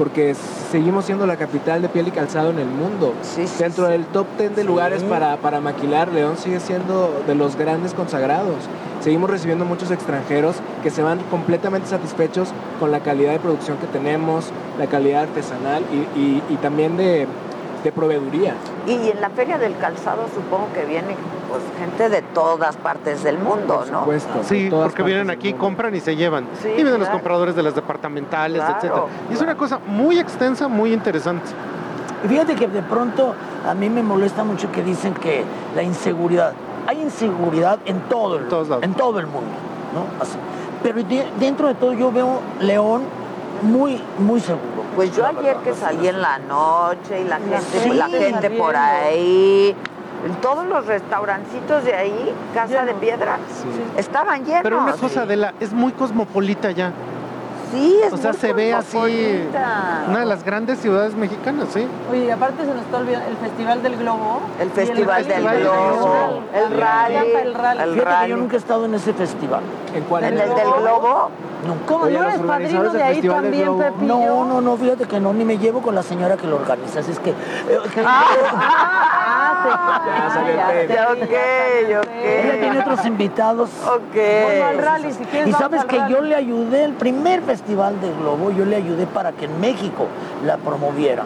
Porque 0.00 0.34
seguimos 0.72 1.04
siendo 1.04 1.26
la 1.26 1.36
capital 1.36 1.82
de 1.82 1.90
piel 1.90 2.08
y 2.08 2.10
calzado 2.10 2.48
en 2.48 2.58
el 2.58 2.68
mundo. 2.68 3.12
Sí, 3.20 3.46
sí, 3.46 3.62
Dentro 3.62 3.84
sí. 3.84 3.92
del 3.92 4.06
top 4.06 4.26
10 4.38 4.56
de 4.56 4.64
lugares 4.64 5.02
para, 5.02 5.36
para 5.36 5.60
maquilar, 5.60 6.08
León 6.10 6.38
sigue 6.38 6.58
siendo 6.58 7.22
de 7.26 7.34
los 7.34 7.54
grandes 7.56 7.92
consagrados. 7.92 8.56
Seguimos 9.02 9.28
recibiendo 9.28 9.66
muchos 9.66 9.90
extranjeros 9.90 10.56
que 10.82 10.88
se 10.88 11.02
van 11.02 11.18
completamente 11.30 11.86
satisfechos 11.86 12.48
con 12.80 12.90
la 12.92 13.00
calidad 13.00 13.32
de 13.32 13.40
producción 13.40 13.76
que 13.76 13.86
tenemos, 13.88 14.46
la 14.78 14.86
calidad 14.86 15.24
artesanal 15.24 15.82
y, 15.92 16.18
y- 16.18 16.42
y 16.48 16.56
también 16.62 16.96
de, 16.96 17.26
de 17.84 17.92
proveeduría. 17.92 18.54
Y 18.86 19.10
en 19.10 19.20
la 19.20 19.30
Feria 19.30 19.58
del 19.58 19.76
Calzado 19.78 20.26
supongo 20.34 20.68
que 20.74 20.84
viene 20.84 21.16
pues, 21.48 21.62
gente 21.78 22.08
de 22.08 22.22
todas 22.22 22.76
partes 22.76 23.22
del 23.24 23.38
mundo, 23.38 23.76
Por 23.78 23.90
¿no? 23.90 24.00
supuesto. 24.00 24.40
Sí, 24.44 24.64
de 24.64 24.70
todas 24.70 24.88
porque 24.88 25.02
vienen 25.02 25.30
aquí, 25.30 25.52
compran 25.54 25.94
y 25.94 26.00
se 26.00 26.16
llevan. 26.16 26.46
Sí, 26.62 26.68
y 26.68 26.82
vienen 26.82 26.98
los 27.00 27.08
compradores 27.08 27.54
de 27.56 27.62
las 27.62 27.74
departamentales, 27.74 28.60
Claro, 28.60 28.76
etcétera. 28.76 29.02
Y 29.30 29.34
es 29.34 29.40
una 29.40 29.56
cosa 29.56 29.78
muy 29.86 30.18
extensa, 30.18 30.68
muy 30.68 30.92
interesante. 30.92 31.48
Y 32.24 32.28
fíjate 32.28 32.54
que 32.54 32.68
de 32.68 32.82
pronto 32.82 33.34
a 33.66 33.74
mí 33.74 33.88
me 33.88 34.02
molesta 34.02 34.44
mucho 34.44 34.70
que 34.70 34.82
dicen 34.82 35.14
que 35.14 35.42
la 35.74 35.82
inseguridad. 35.82 36.52
hay 36.86 37.00
inseguridad 37.00 37.78
en 37.86 38.00
todo 38.08 38.36
el, 38.36 38.44
en 38.82 38.94
todo 38.94 39.18
el 39.20 39.26
mundo, 39.26 39.50
¿no? 39.94 40.22
Así. 40.22 40.36
Pero 40.82 41.02
de- 41.02 41.26
dentro 41.38 41.68
de 41.68 41.74
todo 41.74 41.92
yo 41.92 42.10
veo 42.12 42.40
León 42.60 43.02
muy, 43.62 44.00
muy 44.18 44.40
seguro. 44.40 44.84
Pues 44.96 45.14
yo 45.14 45.22
La 45.22 45.28
ayer 45.28 45.42
verdad, 45.42 45.62
que 45.62 45.74
salí 45.74 46.08
en 46.08 46.20
la 46.20 46.38
noche 46.38 47.20
y 47.20 47.24
la 47.24 47.38
gente, 47.38 47.94
la 47.94 48.08
gente 48.08 48.50
por 48.50 48.76
ahí, 48.76 49.74
en 50.26 50.34
todos 50.36 50.66
los 50.66 50.86
restaurancitos 50.86 51.84
de 51.84 51.94
ahí, 51.94 52.34
Casa 52.54 52.84
de 52.84 52.94
Piedra, 52.94 53.38
estaban 53.96 54.44
llenos. 54.44 54.62
Pero 54.62 54.78
una 54.82 54.92
cosa, 54.92 55.22
Adela, 55.22 55.54
es 55.60 55.72
muy 55.72 55.92
cosmopolita 55.92 56.70
ya. 56.70 56.92
Sí, 57.72 58.00
es 58.04 58.12
O 58.12 58.16
sea, 58.16 58.32
muy 58.32 58.40
se 58.40 58.52
ve 58.52 58.74
así. 58.74 59.48
Una 60.08 60.20
de 60.20 60.26
las 60.26 60.42
grandes 60.42 60.80
ciudades 60.80 61.14
mexicanas, 61.14 61.68
sí. 61.72 61.86
Oye, 62.10 62.24
y 62.24 62.30
aparte 62.30 62.64
se 62.64 62.74
nos 62.74 62.82
está 62.82 62.98
olvidando 62.98 63.28
el 63.28 63.36
Festival 63.36 63.82
del 63.82 63.96
Globo. 63.96 64.40
El 64.58 64.70
Festival 64.70 65.28
del. 65.28 65.42
Globo, 65.42 66.42
el 66.52 66.80
rally, 66.80 67.16
el 67.16 67.54
rally. 67.54 67.82
el 67.82 67.94
Fíjate 67.94 68.24
que 68.24 68.30
yo 68.30 68.36
nunca 68.36 68.56
he 68.56 68.58
estado 68.58 68.86
en 68.86 68.94
ese 68.94 69.12
festival. 69.12 69.62
¿En 69.94 70.02
cuál? 70.04 70.24
¿En 70.24 70.38
el 70.38 70.48
del 70.48 70.72
Globo? 70.80 71.30
Nunca. 71.66 71.86
¿Cómo 71.86 72.04
Oye, 72.04 72.14
no 72.14 72.22
los 72.22 72.34
eres 72.34 72.46
padrino 72.46 72.82
de 72.84 72.90
del 72.90 73.02
ahí 73.02 73.22
también, 73.22 73.64
Globo. 73.64 73.78
Pepillo? 73.80 74.06
No, 74.06 74.44
no, 74.46 74.60
no, 74.60 74.76
fíjate 74.76 75.04
que 75.04 75.20
no, 75.20 75.32
ni 75.32 75.44
me 75.44 75.58
llevo 75.58 75.82
con 75.82 75.94
la 75.94 76.02
señora 76.02 76.36
que 76.36 76.46
lo 76.46 76.56
organiza, 76.56 77.00
así 77.00 77.10
es 77.12 77.18
que... 77.20 77.30
eh, 77.30 77.34
Ah, 78.04 79.60
Ya 80.06 80.30
salió 80.30 80.80
el 80.80 80.88
ya, 80.88 81.08
Ok, 81.10 81.20
ok. 82.06 82.14
Ella 82.24 82.60
tiene 82.60 82.80
otros 82.80 83.04
invitados. 83.04 83.68
Ok. 83.86 84.16
Al 84.68 84.78
rally, 84.78 85.12
si 85.12 85.24
quieres 85.24 85.48
Y 85.48 85.52
sabes 85.52 85.84
que 85.84 85.98
rally. 85.98 86.12
yo 86.14 86.20
le 86.22 86.34
ayudé, 86.34 86.84
el 86.84 86.94
primer 86.94 87.42
festival 87.42 88.00
de 88.00 88.10
Globo, 88.14 88.50
yo 88.50 88.64
le 88.64 88.76
ayudé 88.76 89.06
para 89.06 89.32
que 89.32 89.44
en 89.44 89.60
México 89.60 90.06
la 90.46 90.56
promoviera. 90.56 91.24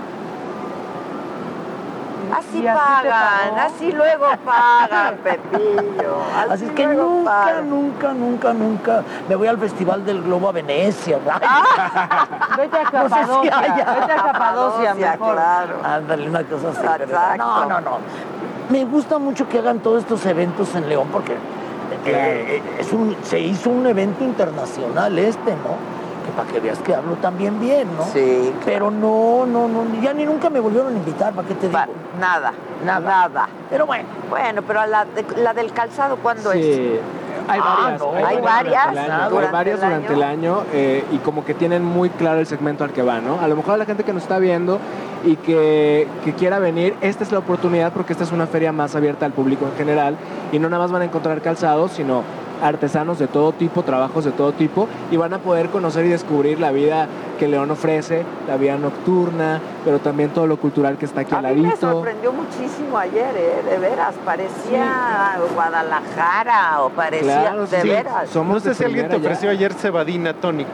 Así 2.33 2.63
¿Y 2.63 2.67
así 2.67 2.79
te 2.79 3.09
pagan, 3.09 3.59
así 3.59 3.93
luego 3.93 4.27
pagan, 4.45 5.17
Pepillo. 5.25 6.17
Así, 6.37 6.51
Así 6.53 6.65
es 6.67 6.73
que 6.73 6.87
nunca, 6.87 7.31
pagan. 7.31 7.71
nunca, 7.71 8.13
nunca, 8.13 8.53
nunca 8.53 9.03
me 9.29 9.35
voy 9.37 9.49
al 9.49 9.59
Festival 9.59 10.05
del 10.05 10.23
Globo 10.23 10.49
a 10.49 10.53
Venecia. 10.53 11.19
Vete 12.57 12.77
a 12.79 12.85
No 12.85 13.09
sé 13.09 13.15
si 13.15 13.21
Capadocia, 13.21 13.59
haya. 13.59 13.93
vete 14.01 14.13
a 14.13 14.17
Capadocia 14.17 14.95
mejor. 14.95 15.35
claro. 15.35 15.75
Ándale, 15.85 16.29
una 16.29 16.43
cosa 16.45 16.69
así. 16.71 17.03
Exacto. 17.03 17.45
No, 17.45 17.67
no, 17.67 17.81
no. 17.81 17.99
Me 18.71 18.85
gusta 18.85 19.19
mucho 19.19 19.49
que 19.49 19.59
hagan 19.59 19.81
todos 19.81 20.03
estos 20.03 20.25
eventos 20.27 20.75
en 20.75 20.89
León 20.89 21.09
porque 21.13 21.35
eh, 22.07 22.63
es 22.79 22.93
un, 22.93 23.17
se 23.23 23.39
hizo 23.41 23.71
un 23.71 23.87
evento 23.87 24.25
internacional 24.25 25.19
este, 25.19 25.51
¿no? 25.53 25.94
Que 26.25 26.31
para 26.33 26.49
que 26.51 26.61
veas 26.61 26.79
que 26.79 26.95
hablo 26.95 27.15
también 27.17 27.61
bien, 27.61 27.87
¿no? 27.97 28.05
Sí, 28.05 28.53
Pero 28.65 28.91
no, 28.91 29.45
no, 29.47 29.69
no, 29.69 29.85
ya 30.03 30.13
ni 30.15 30.25
nunca 30.25 30.49
me 30.51 30.59
volvieron 30.61 30.95
a 30.95 30.97
invitar, 30.97 31.33
¿para 31.35 31.47
qué 31.49 31.55
te 31.55 31.69
digo? 31.69 31.79
Nada, 32.19 32.53
Nada. 32.85 33.01
nada. 33.29 33.49
Pero 33.71 33.87
bueno. 33.87 34.05
Bueno, 34.31 34.63
pero 34.67 34.81
a 34.81 34.87
la, 34.87 35.05
de- 35.05 35.43
la 35.43 35.53
del 35.53 35.73
calzado, 35.73 36.17
¿cuándo 36.17 36.51
es? 36.53 37.01
Hay 37.47 37.61
Ah, 37.63 37.77
varias. 37.83 38.01
no. 38.01 38.27
Hay 38.27 38.41
varias 38.41 38.91
durante 38.91 39.05
el 39.05 39.13
año, 39.13 39.29
durante 39.31 39.47
hay 39.47 39.53
varias 39.53 39.75
el 39.75 39.85
durante 39.85 40.13
el 40.15 40.23
año 40.23 40.63
eh, 40.73 41.05
y 41.13 41.19
como 41.19 41.45
que 41.45 41.53
tienen 41.53 41.85
muy 41.85 42.09
claro 42.09 42.41
el 42.41 42.47
segmento 42.47 42.85
al 42.85 42.91
que 42.93 43.03
va, 43.03 43.21
¿no? 43.21 43.39
A 43.41 43.49
lo 43.49 43.57
mejor 43.57 43.75
a 43.75 43.77
la 43.77 43.85
gente 43.85 44.03
que 44.03 44.15
nos 44.15 44.23
está 44.23 44.39
viendo 44.39 44.79
y 45.25 45.37
que, 45.37 46.09
que 46.25 46.33
quiera 46.33 46.59
venir, 46.59 46.95
esta 47.03 47.23
es 47.23 47.33
la 47.33 47.41
oportunidad 47.41 47.93
porque 47.93 48.13
esta 48.15 48.25
es 48.25 48.33
una 48.33 48.47
feria 48.47 48.73
más 48.73 48.97
abierta 48.97 49.27
al 49.27 49.33
público 49.33 49.67
en 49.67 49.77
general 49.77 50.17
y 50.53 50.59
no 50.59 50.71
nada 50.71 50.85
más 50.85 50.93
van 50.93 51.03
a 51.03 51.05
encontrar 51.05 51.43
calzados, 51.43 51.93
sino 51.93 52.23
artesanos 52.63 53.19
de 53.19 53.27
todo 53.27 53.53
tipo, 53.53 53.83
trabajos 53.83 54.25
de 54.25 54.31
todo 54.33 54.53
tipo 54.53 54.89
y 55.11 55.17
van 55.17 55.35
a 55.35 55.39
poder 55.39 55.69
conocer 55.71 56.07
y 56.07 56.09
descubrir 56.09 56.61
la 56.61 56.71
vida 56.71 57.09
que 57.39 57.49
León 57.49 57.71
ofrece, 57.71 58.25
la 58.47 58.57
vida 58.57 58.77
nocturna, 58.77 59.61
pero 59.85 59.99
también 59.99 60.31
todo 60.31 60.47
lo 60.47 60.57
cultural 60.57 60.97
que 60.97 61.05
está 61.05 61.23
aquí 61.23 61.35
A 61.35 61.39
al 61.39 61.55
mí 61.57 61.63
me 61.63 61.69
ladito. 61.69 61.91
sorprendió 61.93 62.33
muchísimo 62.33 62.97
ayer, 62.97 63.37
¿eh? 63.37 63.63
De 63.71 63.79
veras, 63.79 64.15
parecía 64.25 65.37
Guadalajara 65.55 66.83
o 66.83 66.91
parecía, 66.91 67.41
Claro, 67.43 67.67
de 67.67 67.81
sí. 67.81 67.89
veras. 67.89 68.31
Somos 68.31 68.55
No 68.55 68.61
sé 68.61 68.69
de 68.71 68.75
si 68.77 68.85
alguien 68.85 69.09
te 69.09 69.17
ofreció 69.17 69.51
ayer 69.51 69.73
cebadina 69.75 70.33
tonic. 70.35 70.69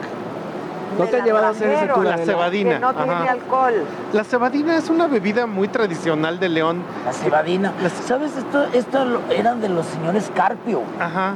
¿No 0.98 1.06
te 1.06 1.16
han 1.18 1.24
llevado 1.24 1.46
a 1.46 1.50
hacer 1.50 1.70
ese 1.70 1.86
tour? 1.86 2.04
La 2.04 2.18
cebadina. 2.18 2.72
Que 2.74 2.78
no 2.80 2.92
tiene 2.92 3.12
ajá. 3.12 3.30
alcohol. 3.30 3.74
La 4.12 4.24
cebadina 4.24 4.76
es 4.76 4.90
una 4.90 5.06
bebida 5.06 5.46
muy 5.46 5.68
tradicional 5.68 6.38
de 6.40 6.48
León. 6.50 6.82
La 7.06 7.12
cebadina. 7.12 7.72
¿Sabes? 8.06 8.36
Esto, 8.36 8.64
esto 8.74 9.20
eran 9.30 9.60
de 9.62 9.68
los 9.70 9.86
señores 9.86 10.30
Carpio. 10.34 10.82
Ajá. 11.00 11.34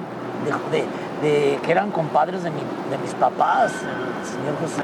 De, 0.71 0.85
de- 1.23 1.59
que 1.63 1.71
eran 1.73 1.91
compadres 1.91 2.43
de, 2.43 2.51
mi- 2.51 2.57
de 2.91 2.99
mis 3.03 3.13
papás, 3.15 3.73
el 3.73 4.27
señor 4.27 4.55
José, 4.61 4.83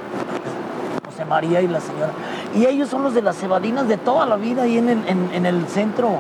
José 1.07 1.24
María 1.24 1.61
y 1.61 1.69
la 1.69 1.81
señora. 1.81 2.12
Y 2.55 2.66
ellos 2.66 2.89
son 2.89 3.03
los 3.03 3.15
de 3.15 3.23
las 3.23 3.37
cebadinas 3.37 3.89
de 3.89 3.97
toda 3.97 4.27
la 4.27 4.37
vida 4.37 4.62
ahí 4.62 4.78
en 4.78 4.89
el, 4.89 4.99
en 5.35 5.47
el 5.47 5.66
centro. 5.66 6.19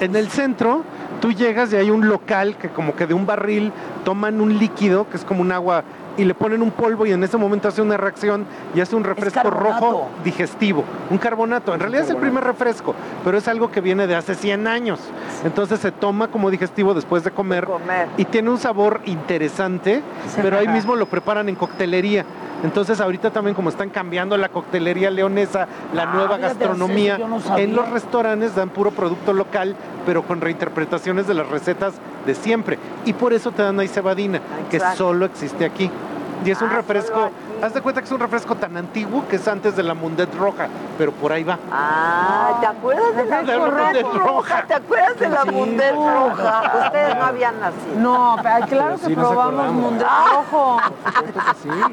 En 0.00 0.16
el 0.16 0.28
centro, 0.28 0.82
tú 1.20 1.32
llegas 1.32 1.72
y 1.72 1.76
hay 1.76 1.90
un 1.90 2.08
local 2.08 2.56
que 2.56 2.68
como 2.70 2.96
que 2.96 3.06
de 3.06 3.14
un 3.14 3.26
barril 3.26 3.72
toman 4.04 4.40
un 4.40 4.58
líquido, 4.58 5.08
que 5.08 5.16
es 5.16 5.24
como 5.24 5.40
un 5.42 5.52
agua, 5.52 5.84
y 6.16 6.24
le 6.24 6.34
ponen 6.34 6.62
un 6.62 6.70
polvo 6.70 7.06
y 7.06 7.12
en 7.12 7.22
ese 7.24 7.36
momento 7.36 7.68
hace 7.68 7.82
una 7.82 7.96
reacción 7.96 8.46
y 8.74 8.80
hace 8.80 8.94
un 8.96 9.04
refresco 9.04 9.50
rojo 9.50 10.08
digestivo, 10.22 10.84
un 11.10 11.18
carbonato. 11.18 11.74
En 11.74 11.80
realidad 11.80 12.04
es 12.04 12.10
el 12.10 12.16
primer 12.16 12.44
refresco, 12.44 12.94
pero 13.24 13.38
es 13.38 13.48
algo 13.48 13.70
que 13.70 13.80
viene 13.80 14.06
de 14.06 14.14
hace 14.14 14.34
100 14.34 14.66
años. 14.66 15.00
Entonces 15.44 15.80
se 15.80 15.92
toma 15.92 16.28
como 16.28 16.50
digestivo 16.50 16.94
después 16.94 17.24
de 17.24 17.30
comer, 17.30 17.64
Comer. 17.64 18.08
y 18.16 18.24
tiene 18.24 18.50
un 18.50 18.58
sabor 18.58 19.00
interesante, 19.06 20.02
pero 20.40 20.58
ahí 20.58 20.68
mismo 20.68 20.94
lo 20.96 21.06
preparan 21.06 21.48
en 21.48 21.54
coctelería. 21.56 22.24
Entonces 22.62 22.98
ahorita 23.00 23.30
también 23.30 23.54
como 23.54 23.68
están 23.68 23.90
cambiando 23.90 24.38
la 24.38 24.48
coctelería 24.48 25.10
leonesa, 25.10 25.66
la 25.92 26.04
Ah, 26.04 26.14
nueva 26.14 26.38
gastronomía, 26.38 27.18
no 27.18 27.58
en 27.58 27.74
los 27.76 27.90
restaurantes 27.90 28.54
dan 28.54 28.70
puro 28.70 28.90
producto 28.90 29.32
local, 29.34 29.76
pero 30.06 30.22
con 30.22 30.40
reinterpretaciones 30.40 31.26
de 31.26 31.34
las 31.34 31.46
recetas 31.48 31.94
de 32.24 32.34
siempre. 32.34 32.78
Y 33.04 33.12
por 33.12 33.34
eso 33.34 33.50
te 33.50 33.62
dan 33.62 33.78
ahí 33.80 33.88
cebadina, 33.88 34.40
que 34.70 34.80
solo 34.96 35.26
existe 35.26 35.64
aquí. 35.66 35.90
Y 36.44 36.50
es 36.50 36.60
un 36.60 36.68
Ah, 36.70 36.76
refresco, 36.76 37.30
haz 37.62 37.72
de 37.74 37.80
cuenta 37.80 38.00
que 38.00 38.06
es 38.06 38.12
un 38.12 38.20
refresco 38.20 38.54
tan 38.54 38.76
antiguo 38.76 39.24
que 39.28 39.36
es 39.36 39.48
antes 39.48 39.76
de 39.76 39.82
la 39.82 39.94
Mundet 39.94 40.34
Roja, 40.34 40.68
pero 40.98 41.12
por 41.12 41.32
ahí 41.32 41.44
va. 41.44 41.58
Ah, 41.72 42.58
¿te 42.60 42.66
acuerdas 42.66 43.16
de 43.16 43.24
la 43.26 43.42
De 43.42 43.46
la 43.58 43.58
Mundet 43.68 44.06
Roja. 44.12 44.64
¿Te 44.66 44.74
acuerdas 44.74 45.18
de 45.18 45.28
la 45.28 45.42
Sí, 45.42 45.50
Mundet 45.50 45.94
roja? 45.94 46.72
Ustedes 46.86 47.16
no 47.16 47.24
habían 47.24 47.60
nacido. 47.60 47.94
No, 47.98 48.36
pero 48.42 48.66
claro 48.66 48.98
sí 48.98 49.06
que 49.08 49.14
probamos. 49.14 49.72
Mundet 49.72 50.06
Rojo. 50.32 50.78
Sí. 51.62 51.68
No, 51.68 51.86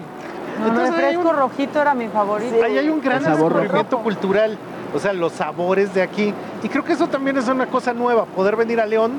el 0.65 0.69
Entonces, 0.69 0.89
un- 0.89 0.95
refresco 0.95 1.33
rojito 1.33 1.81
era 1.81 1.93
mi 1.93 2.07
favorito. 2.09 2.63
Ahí 2.63 2.77
hay 2.77 2.89
un 2.89 3.01
gran 3.01 3.23
El 3.25 3.31
descubrimiento 3.31 3.97
cultural, 3.99 4.57
o 4.93 4.99
sea, 4.99 5.13
los 5.13 5.31
sabores 5.31 5.93
de 5.93 6.01
aquí. 6.01 6.33
Y 6.61 6.67
creo 6.69 6.83
que 6.83 6.93
eso 6.93 7.07
también 7.07 7.37
es 7.37 7.47
una 7.47 7.67
cosa 7.67 7.93
nueva, 7.93 8.25
poder 8.25 8.55
venir 8.57 8.79
a 8.81 8.85
León, 8.85 9.13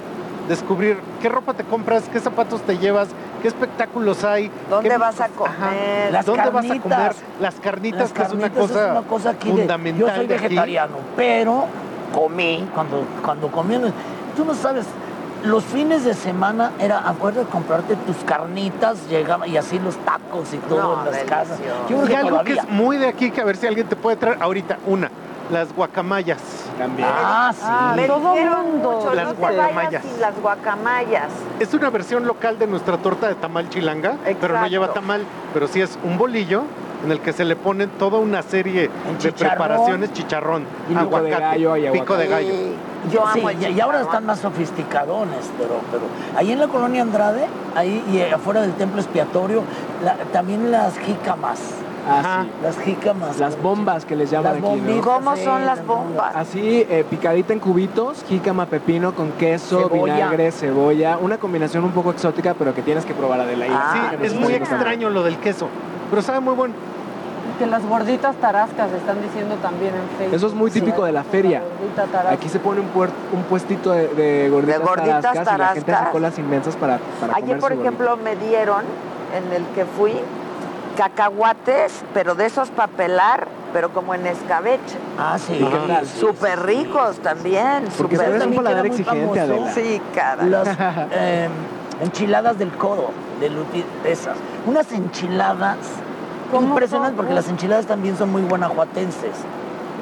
descubrir 0.56 0.98
qué 1.20 1.28
ropa 1.28 1.54
te 1.54 1.64
compras, 1.64 2.04
qué 2.12 2.20
zapatos 2.20 2.60
te 2.62 2.76
llevas, 2.78 3.08
qué 3.40 3.48
espectáculos 3.48 4.22
hay. 4.24 4.50
¿Dónde 4.70 4.90
qué- 4.90 4.96
vas 4.98 5.20
a 5.20 5.24
Ajá. 5.24 5.32
comer? 5.34 6.12
Las 6.12 6.26
¿Dónde 6.26 6.42
vas 6.50 6.64
a 6.64 6.68
carnitas. 6.68 6.82
comer? 6.82 7.12
Las 7.40 7.54
carnitas, 7.56 8.00
Las 8.00 8.12
que 8.12 8.22
es 8.22 8.32
una 8.32 8.40
carnitas 8.42 8.68
cosa, 8.68 8.84
es 8.86 8.90
una 8.92 9.02
cosa 9.08 9.30
aquí 9.30 9.48
de- 9.50 9.54
fundamental. 9.58 10.00
yo 10.00 10.06
soy 10.14 10.24
aquí. 10.24 10.26
vegetariano, 10.34 10.94
pero 11.16 11.64
comí 12.14 12.68
cuando, 12.74 13.04
cuando 13.24 13.48
comí. 13.48 13.76
Tú 14.36 14.44
no 14.44 14.54
sabes, 14.54 14.84
los 15.44 15.64
fines 15.64 16.04
de 16.04 16.14
semana 16.14 16.70
era, 16.78 17.08
acuérdate, 17.08 17.48
comprarte 17.48 17.96
tus 17.96 18.16
carnitas, 18.18 19.08
llegaba 19.08 19.46
y 19.48 19.56
así 19.56 19.78
los 19.78 19.96
tacos 19.98 20.52
y 20.52 20.58
todo 20.58 20.80
No, 20.82 20.92
en 21.00 21.04
las 21.06 21.14
delicioso. 21.16 21.26
casas. 21.42 21.58
Yo 21.88 21.96
creo 21.96 22.04
Y 22.04 22.08
que 22.08 22.16
algo 22.16 22.44
que 22.44 22.52
es 22.52 22.68
muy 22.68 22.96
de 22.98 23.08
aquí, 23.08 23.30
que 23.30 23.40
a 23.40 23.44
ver 23.44 23.56
si 23.56 23.66
alguien 23.66 23.86
te 23.88 23.96
puede 23.96 24.16
traer 24.16 24.38
ahorita, 24.40 24.78
una, 24.86 25.10
las 25.50 25.72
guacamayas. 25.74 26.40
También. 26.78 27.08
Ah, 27.10 27.52
sí. 27.54 27.60
Ah, 27.64 27.92
Me 27.96 28.06
todo 28.06 28.32
dijeron 28.34 28.72
mundo. 28.72 28.90
mucho, 28.92 29.14
Las 29.14 29.28
no 29.28 29.34
guacamayas. 29.34 30.02
sin 30.04 30.20
las 30.20 30.40
guacamayas. 30.40 31.28
Es 31.60 31.74
una 31.74 31.90
versión 31.90 32.26
local 32.26 32.58
de 32.58 32.66
nuestra 32.66 32.96
torta 32.98 33.28
de 33.28 33.34
tamal 33.34 33.68
chilanga, 33.68 34.16
pero 34.40 34.58
no 34.58 34.66
lleva 34.66 34.92
tamal, 34.92 35.24
pero 35.52 35.68
sí 35.68 35.80
es 35.80 35.98
un 36.04 36.16
bolillo 36.18 36.62
en 37.04 37.10
el 37.10 37.20
que 37.20 37.32
se 37.32 37.44
le 37.44 37.56
ponen 37.56 37.90
toda 37.98 38.18
una 38.18 38.42
serie 38.42 38.88
de 39.22 39.32
preparaciones, 39.32 40.12
chicharrón, 40.12 40.64
Y 40.88 40.94
pico 40.94 41.00
de 41.20 41.34
aguacate, 41.34 41.40
gallo 41.40 41.76
y 41.76 41.90
pico 41.90 42.16
de 42.16 42.28
gallo. 42.28 42.52
Y 42.54 42.76
yo 43.12 43.26
amo 43.26 43.48
Sí, 43.50 43.56
el 43.66 43.76
y, 43.76 43.80
ahora 43.80 44.00
están 44.02 44.24
más 44.24 44.38
sofisticadones, 44.38 45.50
pero, 45.58 45.80
pero 45.90 46.04
ahí 46.38 46.52
en 46.52 46.60
la 46.60 46.68
colonia 46.68 47.02
Andrade, 47.02 47.46
ahí 47.74 48.04
y 48.08 48.20
afuera 48.32 48.60
del 48.62 48.72
templo 48.74 49.00
expiatorio, 49.00 49.62
la- 50.04 50.14
también 50.32 50.70
las 50.70 50.96
jícamas. 51.00 51.58
Sí. 52.04 52.48
Las 52.62 52.78
jícamas. 52.80 53.38
Las 53.38 53.60
bombas 53.62 54.04
que 54.04 54.16
les 54.16 54.30
llaman 54.30 54.60
Las 54.60 54.70
aquí, 54.72 54.80
¿no? 54.80 55.00
¿Cómo 55.02 55.36
son 55.36 55.64
las 55.64 55.86
bombas? 55.86 56.34
Así, 56.34 56.84
eh, 56.90 57.04
picadita 57.08 57.52
en 57.52 57.60
cubitos, 57.60 58.24
jícama, 58.28 58.66
pepino 58.66 59.14
con 59.14 59.30
queso, 59.32 59.88
Cebolla. 59.88 60.14
vinagre, 60.14 60.50
cebolla. 60.52 61.18
Una 61.20 61.38
combinación 61.38 61.84
un 61.84 61.92
poco 61.92 62.10
exótica, 62.10 62.54
pero 62.58 62.74
que 62.74 62.82
tienes 62.82 63.04
que 63.04 63.14
probar 63.14 63.40
Adela. 63.40 63.66
Ah, 63.70 64.10
Sí, 64.18 64.24
es 64.26 64.34
muy 64.34 64.52
extraño 64.54 65.10
lo 65.10 65.22
del 65.22 65.36
queso, 65.38 65.68
pero 66.10 66.22
sabe 66.22 66.40
muy 66.40 66.54
bueno. 66.54 66.74
Que 67.58 67.66
las 67.66 67.84
gorditas 67.86 68.34
tarascas 68.36 68.90
están 68.92 69.22
diciendo 69.22 69.54
también 69.62 69.92
en 69.94 70.18
Facebook. 70.18 70.34
Eso 70.36 70.46
es 70.48 70.54
muy 70.54 70.70
típico 70.70 71.04
de 71.04 71.12
la 71.12 71.22
feria. 71.22 71.62
Aquí 72.30 72.48
se 72.48 72.58
pone 72.58 72.80
un, 72.80 72.92
puer- 72.92 73.10
un 73.32 73.42
puestito 73.44 73.92
de, 73.92 74.08
de 74.08 74.48
gorditas, 74.50 74.80
De 74.80 74.84
gorditas 74.84 75.22
tarascas, 75.22 75.54
y 75.54 75.58
la 75.58 75.66
gente 75.66 75.78
hace 75.80 75.82
tarascas. 75.84 76.10
colas 76.12 76.38
inmensas 76.38 76.74
para, 76.76 76.98
para 77.20 77.34
Ayer, 77.34 77.44
comer 77.58 77.60
por 77.60 77.74
su 77.74 77.80
ejemplo, 77.80 78.16
me 78.16 78.34
dieron, 78.36 78.82
en 79.36 79.52
el 79.52 79.64
que 79.74 79.84
fui, 79.84 80.12
cacahuates, 80.96 82.04
pero 82.14 82.34
de 82.34 82.46
esos 82.46 82.70
papelar, 82.70 83.48
pero 83.72 83.92
como 83.92 84.14
en 84.14 84.26
escabeche. 84.26 84.98
Ah, 85.18 85.38
sí, 85.38 85.54
Y 85.54 85.64
¿qué 85.64 85.78
tal? 85.86 86.06
Súper 86.06 86.62
ricos 86.62 87.18
también. 87.18 87.84
Porque 87.96 88.16
eres 88.16 88.44
un 88.44 88.50
ricos. 88.50 88.64
paladar 88.64 88.86
exigente, 88.86 89.40
Adela. 89.40 89.72
Sí, 89.72 90.00
cara. 90.14 90.44
Las 90.44 90.68
eh, 91.12 91.48
enchiladas 92.00 92.58
del 92.58 92.70
codo, 92.72 93.10
de 93.40 93.50
Lupi, 93.50 93.84
esas. 94.04 94.36
Unas 94.66 94.90
enchiladas 94.92 95.78
impresionantes, 96.52 97.16
porque 97.16 97.32
las 97.32 97.48
enchiladas 97.48 97.86
también 97.86 98.16
son 98.16 98.30
muy 98.30 98.42
guanajuatenses, 98.42 99.34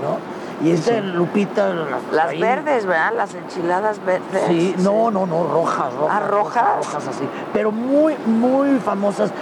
¿no? 0.02 0.40
Y 0.62 0.72
este 0.72 1.00
Lupita... 1.00 1.72
Las 2.12 2.38
verdes, 2.38 2.84
¿verdad? 2.84 3.12
Las 3.16 3.34
enchiladas 3.34 4.04
verdes. 4.04 4.44
Sí, 4.48 4.74
no, 4.78 5.10
no, 5.10 5.24
no, 5.24 5.44
rojas, 5.44 5.92
rojas. 5.94 6.16
¿Ah, 6.20 6.26
rojas? 6.26 6.76
Rojas 6.76 7.08
así. 7.08 7.26
Pero 7.54 7.72
muy, 7.72 8.14
muy 8.26 8.78
famosas 8.78 9.32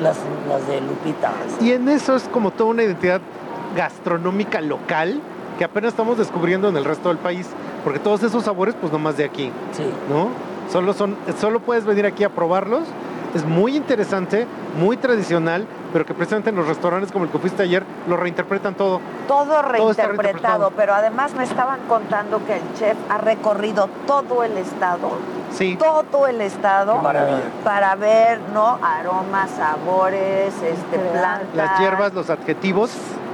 las, 0.00 0.16
las 0.48 0.66
de 0.68 0.80
Lupita. 0.80 1.32
Y 1.60 1.72
en 1.72 1.88
eso 1.88 2.16
es 2.16 2.24
como 2.28 2.50
toda 2.50 2.70
una 2.70 2.82
identidad 2.82 3.20
gastronómica 3.76 4.60
local 4.60 5.20
que 5.58 5.64
apenas 5.64 5.90
estamos 5.92 6.18
descubriendo 6.18 6.68
en 6.68 6.76
el 6.76 6.84
resto 6.84 7.08
del 7.08 7.18
país, 7.18 7.46
porque 7.84 7.98
todos 7.98 8.22
esos 8.22 8.44
sabores, 8.44 8.74
pues 8.80 8.92
nomás 8.92 9.16
de 9.16 9.24
aquí, 9.24 9.50
Sí. 9.72 9.82
¿no? 10.08 10.28
Solo 10.70 10.92
son, 10.92 11.16
solo 11.40 11.60
puedes 11.60 11.84
venir 11.84 12.06
aquí 12.06 12.24
a 12.24 12.28
probarlos. 12.28 12.82
Es 13.34 13.44
muy 13.44 13.76
interesante, 13.76 14.46
muy 14.78 14.96
tradicional, 14.96 15.66
pero 15.92 16.06
que 16.06 16.14
precisamente 16.14 16.50
en 16.50 16.56
los 16.56 16.66
restaurantes 16.66 17.12
como 17.12 17.26
el 17.26 17.30
que 17.30 17.38
fuiste 17.38 17.62
ayer 17.62 17.84
lo 18.08 18.16
reinterpretan 18.16 18.74
todo. 18.74 19.00
Todo 19.26 19.60
reinterpretado, 19.62 20.72
pero 20.76 20.94
además 20.94 21.34
me 21.34 21.44
estaban 21.44 21.80
contando 21.88 22.44
que 22.46 22.56
el 22.56 22.62
chef 22.78 22.96
ha 23.10 23.18
recorrido 23.18 23.88
todo 24.06 24.44
el 24.44 24.56
estado, 24.56 25.10
Sí. 25.52 25.76
todo 25.78 26.26
el 26.26 26.40
estado, 26.40 27.02
para 27.64 27.94
ver, 27.96 28.40
¿no? 28.54 28.78
Aromas, 28.82 29.50
sabores, 29.50 30.54
este, 30.62 30.98
plantas. 30.98 31.54
Las 31.54 31.78
hierbas, 31.78 32.14
los 32.14 32.30
adjetivos 32.30 32.90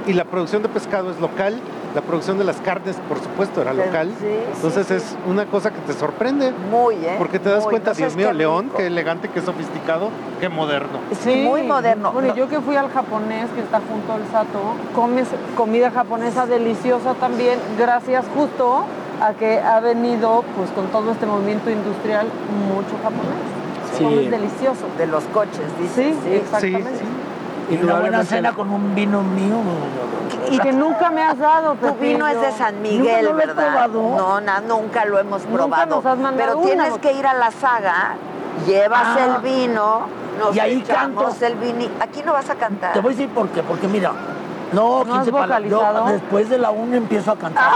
y 0.07 0.13
la 0.13 0.25
producción 0.25 0.61
de 0.61 0.69
pescado 0.69 1.11
es 1.11 1.19
local, 1.19 1.59
la 1.95 2.01
producción 2.01 2.37
de 2.37 2.43
las 2.43 2.57
carnes, 2.57 2.97
por 3.07 3.19
supuesto, 3.19 3.61
era 3.61 3.73
local. 3.73 4.11
sí, 4.19 4.27
Entonces 4.55 4.87
sí, 4.87 4.93
es 4.95 5.15
una 5.27 5.45
cosa 5.45 5.71
que 5.71 5.79
te 5.81 5.93
sorprende. 5.93 6.51
Muy, 6.69 6.95
¿eh? 6.95 7.15
Porque 7.17 7.39
te 7.39 7.49
das 7.49 7.63
Muy. 7.63 7.71
cuenta, 7.71 7.93
Dios 7.93 8.15
mío, 8.15 8.27
qué 8.29 8.33
León, 8.33 8.71
qué 8.75 8.87
elegante, 8.87 9.29
qué 9.29 9.41
sofisticado, 9.41 10.09
qué 10.39 10.49
moderno. 10.49 10.99
Sí, 11.23 11.43
Muy 11.45 11.63
moderno. 11.63 12.11
Bueno, 12.11 12.29
No. 12.29 12.35
yo 12.35 12.49
que 12.49 12.59
fui 12.59 12.75
al 12.75 12.89
japonés, 12.91 13.49
que 13.51 13.61
está 13.61 13.79
junto 13.79 14.13
al 14.13 14.21
Sato, 14.31 14.59
comes 14.93 15.27
comida 15.55 15.89
japonesa 15.91 16.45
deliciosa 16.45 17.13
también, 17.15 17.57
gracias 17.77 18.25
justo 18.35 18.83
a 19.21 19.33
que 19.33 19.59
ha 19.59 19.79
venido, 19.79 20.43
pues 20.57 20.69
con 20.71 20.87
todo 20.87 21.11
este 21.11 21.25
movimiento 21.25 21.69
industrial, 21.69 22.27
mucho 22.67 22.95
japonés. 23.01 23.97
Sí. 23.97 24.03
Comes 24.03 24.29
delicioso. 24.29 24.85
De 24.97 25.07
los 25.07 25.23
coches, 25.25 25.61
dice. 25.79 26.13
Sí, 26.21 26.29
exactamente. 26.33 26.99
Y 27.69 27.77
una 27.77 27.95
buena 27.99 28.23
cena 28.23 28.53
con 28.53 28.69
un 28.69 28.93
vino 28.95 29.21
mío. 29.21 29.55
Y 30.51 30.59
que 30.59 30.71
nunca 30.71 31.09
me 31.09 31.23
has 31.23 31.37
dado, 31.39 31.73
Tu 31.75 31.93
vino 31.95 32.27
es 32.27 32.39
de 32.39 32.51
San 32.51 32.75
Nunca 32.75 32.89
Miguel, 32.89 33.25
lo 33.25 33.31
he 33.31 33.33
¿verdad? 33.33 33.55
probado. 33.55 34.01
No, 34.15 34.41
na- 34.41 34.59
nunca 34.61 35.05
lo 35.05 35.17
hemos 35.19 35.43
Nunca 35.45 35.55
probado. 35.63 35.95
nos 35.95 36.05
has 36.05 36.17
mandado 36.19 36.37
pero 36.51 36.59
una, 36.59 36.67
tienes 36.83 36.99
que 36.99 37.13
ir 37.13 37.25
a 37.25 37.33
la 37.33 37.49
saga, 37.51 38.15
llevas 38.67 39.01
Ah. 39.03 39.17
el 39.25 39.41
vino, 39.41 40.01
nos 40.39 40.55
Y 40.55 40.59
ahí 40.59 40.81
canto. 40.81 41.27
el 41.41 41.55
vino. 41.55 41.85
Aquí 41.99 42.21
no 42.23 42.33
vas 42.33 42.49
a 42.49 42.55
cantar. 42.55 42.93
Te 42.93 42.99
voy 42.99 43.13
a 43.13 43.15
decir 43.15 43.29
por 43.33 43.47
qué. 43.49 43.63
Porque 43.63 43.87
mira, 43.87 44.11
no, 44.71 45.03
¿No 45.03 45.13
has 45.15 45.19
15 45.23 45.31
pala- 45.31 45.59
yo 45.61 45.77
vocalizado? 45.79 46.05
después 46.11 46.49
de 46.49 46.57
la 46.59 46.69
1 46.71 46.95
empiezo 46.95 47.31
a 47.31 47.35
cantar. 47.37 47.71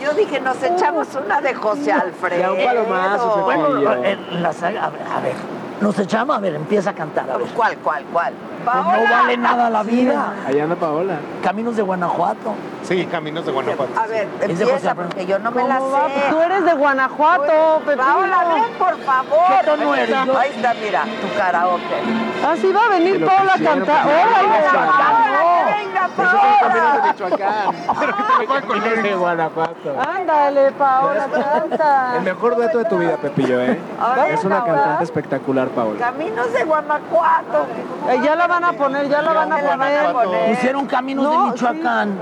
Yo 0.00 0.12
dije, 0.14 0.40
nos 0.40 0.62
echamos 0.62 1.08
una 1.14 1.40
de 1.40 1.52
José 1.54 1.92
Alfredo. 1.92 2.40
Ya 2.40 2.52
un 2.52 2.64
palomazo, 2.64 3.42
bueno, 3.44 3.92
en 4.04 4.42
la 4.42 4.52
saga, 4.52 4.84
a 4.86 4.90
ver, 4.90 5.02
a 5.02 5.20
ver, 5.20 5.34
nos 5.80 5.98
echamos, 5.98 6.36
a 6.36 6.40
ver, 6.40 6.54
empieza 6.54 6.90
a 6.90 6.94
cantar, 6.94 7.30
a 7.30 7.36
ver. 7.36 7.46
¿Cuál, 7.48 7.76
cuál, 7.78 8.04
cuál? 8.12 8.32
Pues 8.64 8.76
no 8.76 9.10
vale 9.10 9.36
nada 9.38 9.70
la 9.70 9.82
vida. 9.82 10.34
Allá 10.46 10.64
anda 10.64 10.76
Paola. 10.76 11.14
Caminos 11.42 11.76
de 11.76 11.82
Guanajuato. 11.82 12.54
Sí, 12.82 13.06
Caminos 13.06 13.46
de 13.46 13.52
Guanajuato. 13.52 13.98
A 13.98 14.06
ver, 14.06 14.28
Es 14.40 14.58
de 14.58 14.64
José 14.64 14.74
empieza 14.74 14.94
porque 14.94 15.26
yo 15.26 15.38
no 15.38 15.50
me 15.50 15.66
la 15.66 15.78
sé. 15.78 16.30
Tú 16.30 16.40
eres 16.40 16.64
de 16.64 16.74
Guanajuato. 16.74 17.80
Paola, 17.96 18.44
ven, 18.54 18.74
por 18.78 18.98
favor. 18.98 19.38
¿Qué 19.48 19.66
tono 19.66 19.94
eres? 19.94 20.14
Ahí 20.14 20.50
está, 20.54 20.74
mira, 20.74 21.04
tu 21.04 21.38
karaoke. 21.38 21.82
Así 22.46 22.72
va 22.72 22.84
a 22.84 22.88
venir 22.90 23.24
Paola 23.24 23.54
a 23.54 23.58
cantar. 23.58 24.06
Venga, 25.66 26.08
Paola. 26.16 27.12
Michoacán. 27.12 27.74
Pero 27.98 28.16
que 28.16 28.80
te 28.80 28.96
lo 28.96 29.02
de 29.02 29.14
Guanajuato. 29.14 29.96
Ándale, 30.16 30.72
Paola, 30.72 31.26
canta. 31.32 32.16
El 32.16 32.22
mejor 32.22 32.56
dueto 32.56 32.78
de 32.78 32.84
tu 32.84 32.98
vida, 32.98 33.16
Pepillo, 33.16 33.60
¿eh? 33.60 33.78
Es 34.30 34.44
una 34.44 34.64
cantante 34.64 35.04
espectacular, 35.04 35.68
Paola. 35.74 35.98
Caminos 35.98 36.52
de 36.52 36.64
Guanajuato. 36.64 37.66
Eh, 38.08 38.20
ya 38.22 38.34
la 38.36 38.46
van 38.46 38.64
a 38.64 38.72
poner, 38.72 39.08
ya 39.08 39.22
la 39.22 39.32
van 39.32 39.52
a 39.52 39.58
poner. 40.12 40.54
Pusieron 40.54 40.86
Caminos 40.86 41.24
No, 41.24 41.30
de 41.46 41.52
Michoacán. 41.52 42.18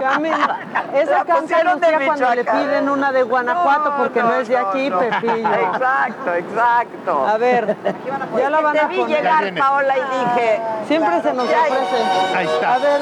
Camila, 0.00 0.58
esa 0.94 1.24
canción 1.24 1.80
de 1.80 2.06
cuando 2.06 2.34
le 2.34 2.44
piden 2.44 2.88
una 2.88 3.12
de 3.12 3.22
Guanajuato 3.22 3.94
porque 3.96 4.22
no, 4.22 4.28
no, 4.28 4.34
es 4.36 4.48
de 4.48 4.56
aquí, 4.58 4.90
no. 4.90 4.98
Pepillo. 4.98 5.54
Exacto, 5.54 6.34
exacto. 6.34 7.26
A 7.26 7.38
ver, 7.38 7.76
ya 8.36 8.50
la 8.50 8.60
van 8.60 8.72
Te 8.74 8.80
a 8.80 8.86
vi 8.86 8.96
poner. 8.98 9.16
llegar, 9.18 9.54
Paola, 9.54 9.94
y 9.96 10.00
dije... 10.00 10.60
Siempre 10.86 11.22
se 11.22 11.32
nos 11.32 11.44
ofrece. 11.44 12.36
Ahí 12.36 12.46
está. 12.46 12.74
A 12.74 12.78
ver. 12.78 13.00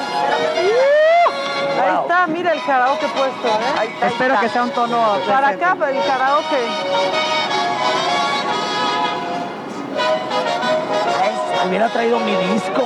Ahí 1.83 1.95
está, 2.03 2.27
mira 2.29 2.53
el 2.53 2.65
karaoke 2.65 3.07
puesto, 3.09 3.49
¿eh? 3.49 3.75
Ahí 3.79 3.89
está, 3.89 4.07
ahí 4.07 4.13
Espero 4.13 4.35
está. 4.35 4.47
que 4.47 4.53
sea 4.53 4.63
un 4.63 4.71
tono 4.71 5.17
Para 5.27 5.49
acá, 5.49 5.75
para 5.75 5.91
el 5.91 6.05
karaoke. 6.07 6.69
Hubiera 11.67 11.89
traído 11.89 12.19
mi 12.21 12.35
disco. 12.53 12.83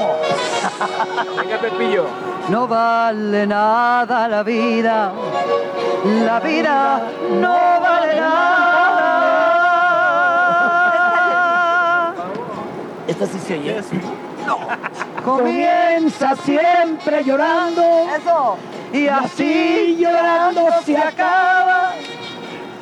Venga, 1.37 1.59
Pepillo. 1.59 2.07
No 2.49 2.67
vale 2.67 3.47
nada 3.47 4.27
la 4.29 4.43
vida, 4.43 5.13
la 6.05 6.41
vida 6.41 7.03
no 7.31 7.81
vale 7.81 8.17
nada. 8.17 8.49
Esta 13.07 13.27
sí 13.27 13.39
se 13.39 13.59
oye. 13.59 13.83
Comienza 15.25 16.35
siempre 16.37 17.23
llorando 17.25 17.83
Eso. 18.17 18.57
y 18.93 19.09
así 19.09 19.97
llorando 20.01 20.69
se 20.85 20.97
acaba. 20.97 21.93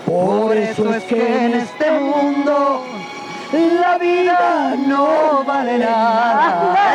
Por 0.05 0.57
eso 0.57 0.95
es 0.95 1.03
que 1.05 1.47
en 1.47 1.55
este 1.55 1.91
mundo 1.91 2.83
la 3.53 3.99
vida 3.99 4.75
no 4.87 5.45
vale 5.45 5.79
nada. 5.79 6.87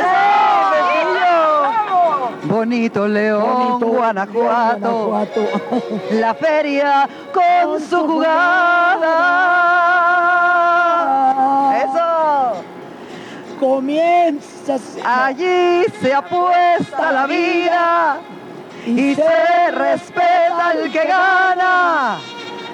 Bonito 2.44 3.08
León, 3.08 3.80
Guanajuato, 3.80 5.28
la 6.12 6.34
feria 6.34 7.08
con 7.34 7.80
su 7.80 7.98
jugada. 8.06 9.08
Eso. 11.84 12.64
Comienza. 13.60 14.76
Allí 15.06 15.86
se 16.02 16.14
apuesta 16.14 17.12
la 17.12 17.26
vida 17.28 18.20
y 18.86 19.16
se 19.16 19.72
respeta 19.72 20.68
al 20.72 20.92
que 20.92 21.06
gana. 21.06 22.18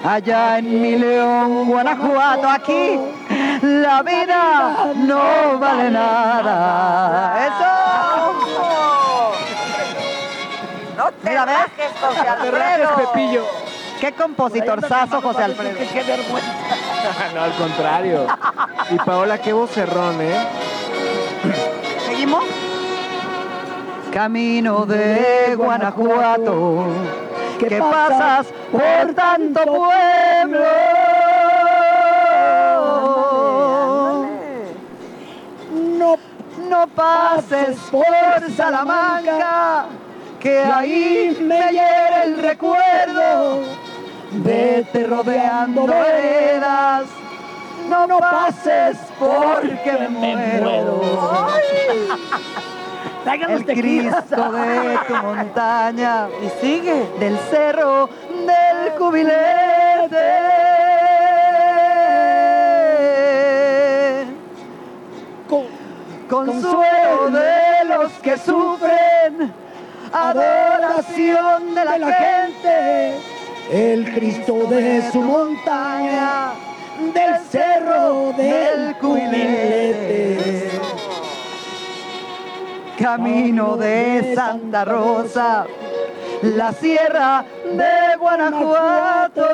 Allá 0.04 0.60
en 0.60 0.82
mi 0.82 0.96
León, 0.96 1.68
Guanajuato, 1.68 2.48
aquí 2.48 3.00
la 3.62 4.02
vida 4.04 4.94
no 4.96 5.60
vale 5.60 5.90
nada. 5.90 7.48
Eso. 7.48 7.88
No 10.96 11.12
te 11.12 11.30
Mira, 11.30 11.68
José 12.02 12.28
Alfredo. 12.28 12.96
Pepillo. 12.96 13.46
Qué 14.00 14.12
compositorzazo, 14.14 15.22
José 15.22 15.44
Alfredo. 15.44 15.78
Qué 15.92 16.04
vergüenza. 16.04 16.54
no, 17.36 17.42
al 17.42 17.54
contrario. 17.54 18.28
Y 18.92 18.98
Paola, 18.98 19.40
qué 19.40 19.54
vocerrón, 19.54 20.22
¿eh? 20.22 20.48
¿Seguimos? 22.06 22.44
Camino 24.14 24.86
de 24.86 25.56
Guanajuato, 25.56 26.88
que 27.58 27.80
pasas 27.80 28.48
por 28.72 29.14
tanto 29.14 29.62
pueblo. 29.66 30.66
No, 35.98 36.18
no 36.70 36.88
pases 36.88 37.78
por 37.92 38.52
Salamanca, 38.56 39.86
que 40.40 40.60
ahí 40.60 41.38
me 41.42 41.72
hiere 41.72 42.24
el 42.26 42.38
recuerdo. 42.42 43.64
Vete 44.32 45.06
rodeando 45.06 45.88
veredas, 45.88 47.06
no, 47.90 48.06
no 48.08 48.20
pases 48.20 48.98
porque 49.20 49.92
me 50.00 50.10
muero. 50.10 51.02
Traigan 53.28 53.52
El. 53.52 53.66
Cristo 53.66 54.52
de 54.54 55.00
tu 55.06 55.14
montaña. 55.16 56.30
Y 56.42 56.62
sigue. 56.62 57.10
Del 57.20 57.38
cerro 57.50 58.10
del 58.30 58.94
cubilete. 58.98 60.16
consuelo 66.30 67.30
de 67.32 67.86
los 67.88 68.12
que 68.22 68.38
sufren, 68.38 69.54
adoración 70.12 71.74
de 71.74 71.86
la 71.86 72.14
gente, 72.14 73.16
el 73.72 74.14
Cristo 74.14 74.66
de 74.70 75.10
su 75.10 75.22
montaña, 75.22 76.52
del 77.14 77.40
cerro 77.50 78.34
del 78.34 78.96
cubilete. 78.98 80.72
Camino 82.98 83.78
de 83.78 84.34
Santa 84.36 84.84
Rosa, 84.84 85.66
la 86.42 86.72
sierra 86.74 87.46
de 87.64 88.18
Guanajuato. 88.20 89.46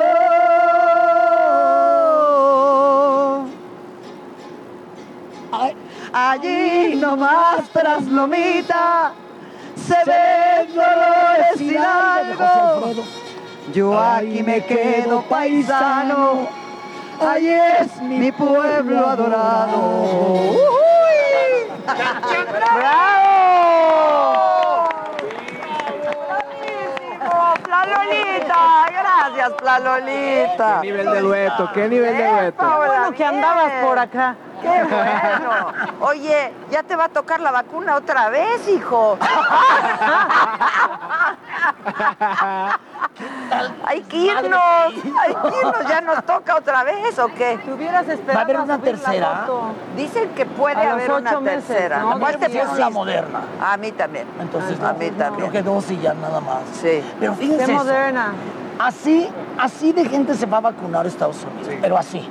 Allí 6.12 6.94
nomás 6.94 7.68
tras 7.72 8.04
Lomita 8.04 9.12
se 9.76 9.96
ven 10.06 10.74
dolores 10.74 11.60
hidalgo. 11.60 13.02
Yo 13.72 13.98
aquí 13.98 14.42
me 14.42 14.64
quedo 14.64 15.22
paisano, 15.22 16.48
allí 17.20 17.50
es 17.52 18.00
mi 18.02 18.32
pueblo 18.32 19.06
adorado. 19.06 20.04
¡Bravo! 22.76 23.24
Plalolita, 27.62 28.86
gracias 28.90 29.50
Plalolita. 29.58 30.78
Qué 30.80 30.86
nivel 30.86 31.10
de 31.10 31.20
dueto, 31.20 31.70
qué 31.72 31.88
nivel 31.88 32.16
de 32.16 32.28
dueto. 32.28 32.76
Bueno, 32.76 33.12
que 33.12 33.24
andabas 33.24 33.72
por 33.84 33.98
acá. 33.98 34.36
Qué 34.62 34.84
bueno. 34.84 35.72
Oye, 36.00 36.52
ya 36.70 36.82
te 36.82 36.96
va 36.96 37.04
a 37.04 37.08
tocar 37.08 37.40
la 37.40 37.50
vacuna 37.50 37.96
otra 37.96 38.28
vez, 38.30 38.66
hijo. 38.68 39.18
Hay 43.86 44.00
que 44.02 44.16
irnos, 44.16 44.60
hay 44.86 45.34
que 45.34 45.58
irnos, 45.58 45.88
ya 45.88 46.00
nos 46.00 46.24
toca 46.24 46.56
otra 46.56 46.84
vez 46.84 47.18
o 47.18 47.28
qué? 47.28 47.58
Te 47.64 47.72
hubieras 47.72 48.08
esperado. 48.08 48.34
¿Va 48.34 48.40
a 48.40 48.44
haber 48.44 48.60
una 48.60 48.78
tercera? 48.78 49.46
Dicen 49.96 50.28
que 50.30 50.46
puede 50.46 50.76
A 50.76 50.84
los 50.84 50.92
haber 50.92 51.10
una 51.12 51.40
meses, 51.40 51.66
tercera. 51.66 52.00
¿no? 52.00 52.18
¿Cuál 52.18 52.36
te 52.38 52.46
es 52.46 52.54
la 52.54 52.62
pusiste? 52.64 52.90
moderna. 52.90 53.40
A 53.60 53.76
mí 53.76 53.92
también. 53.92 54.26
Entonces, 54.40 54.80
a 54.80 54.92
mí 54.92 55.10
no, 55.10 55.16
también. 55.16 55.50
Creo 55.50 55.52
que 55.52 55.62
dos 55.62 55.90
y 55.90 55.98
ya 56.00 56.14
nada 56.14 56.40
más. 56.40 56.62
Sí. 56.80 57.02
Pero 57.20 57.34
fíjense. 57.34 57.64
Eso. 57.64 57.72
moderna. 57.72 58.32
Así, 58.78 59.28
así 59.58 59.92
de 59.92 60.04
gente 60.06 60.34
se 60.34 60.46
va 60.46 60.56
a 60.58 60.60
vacunar 60.60 61.04
a 61.04 61.08
Estados 61.08 61.44
Unidos. 61.44 61.74
Pero 61.80 61.96
así. 61.96 62.28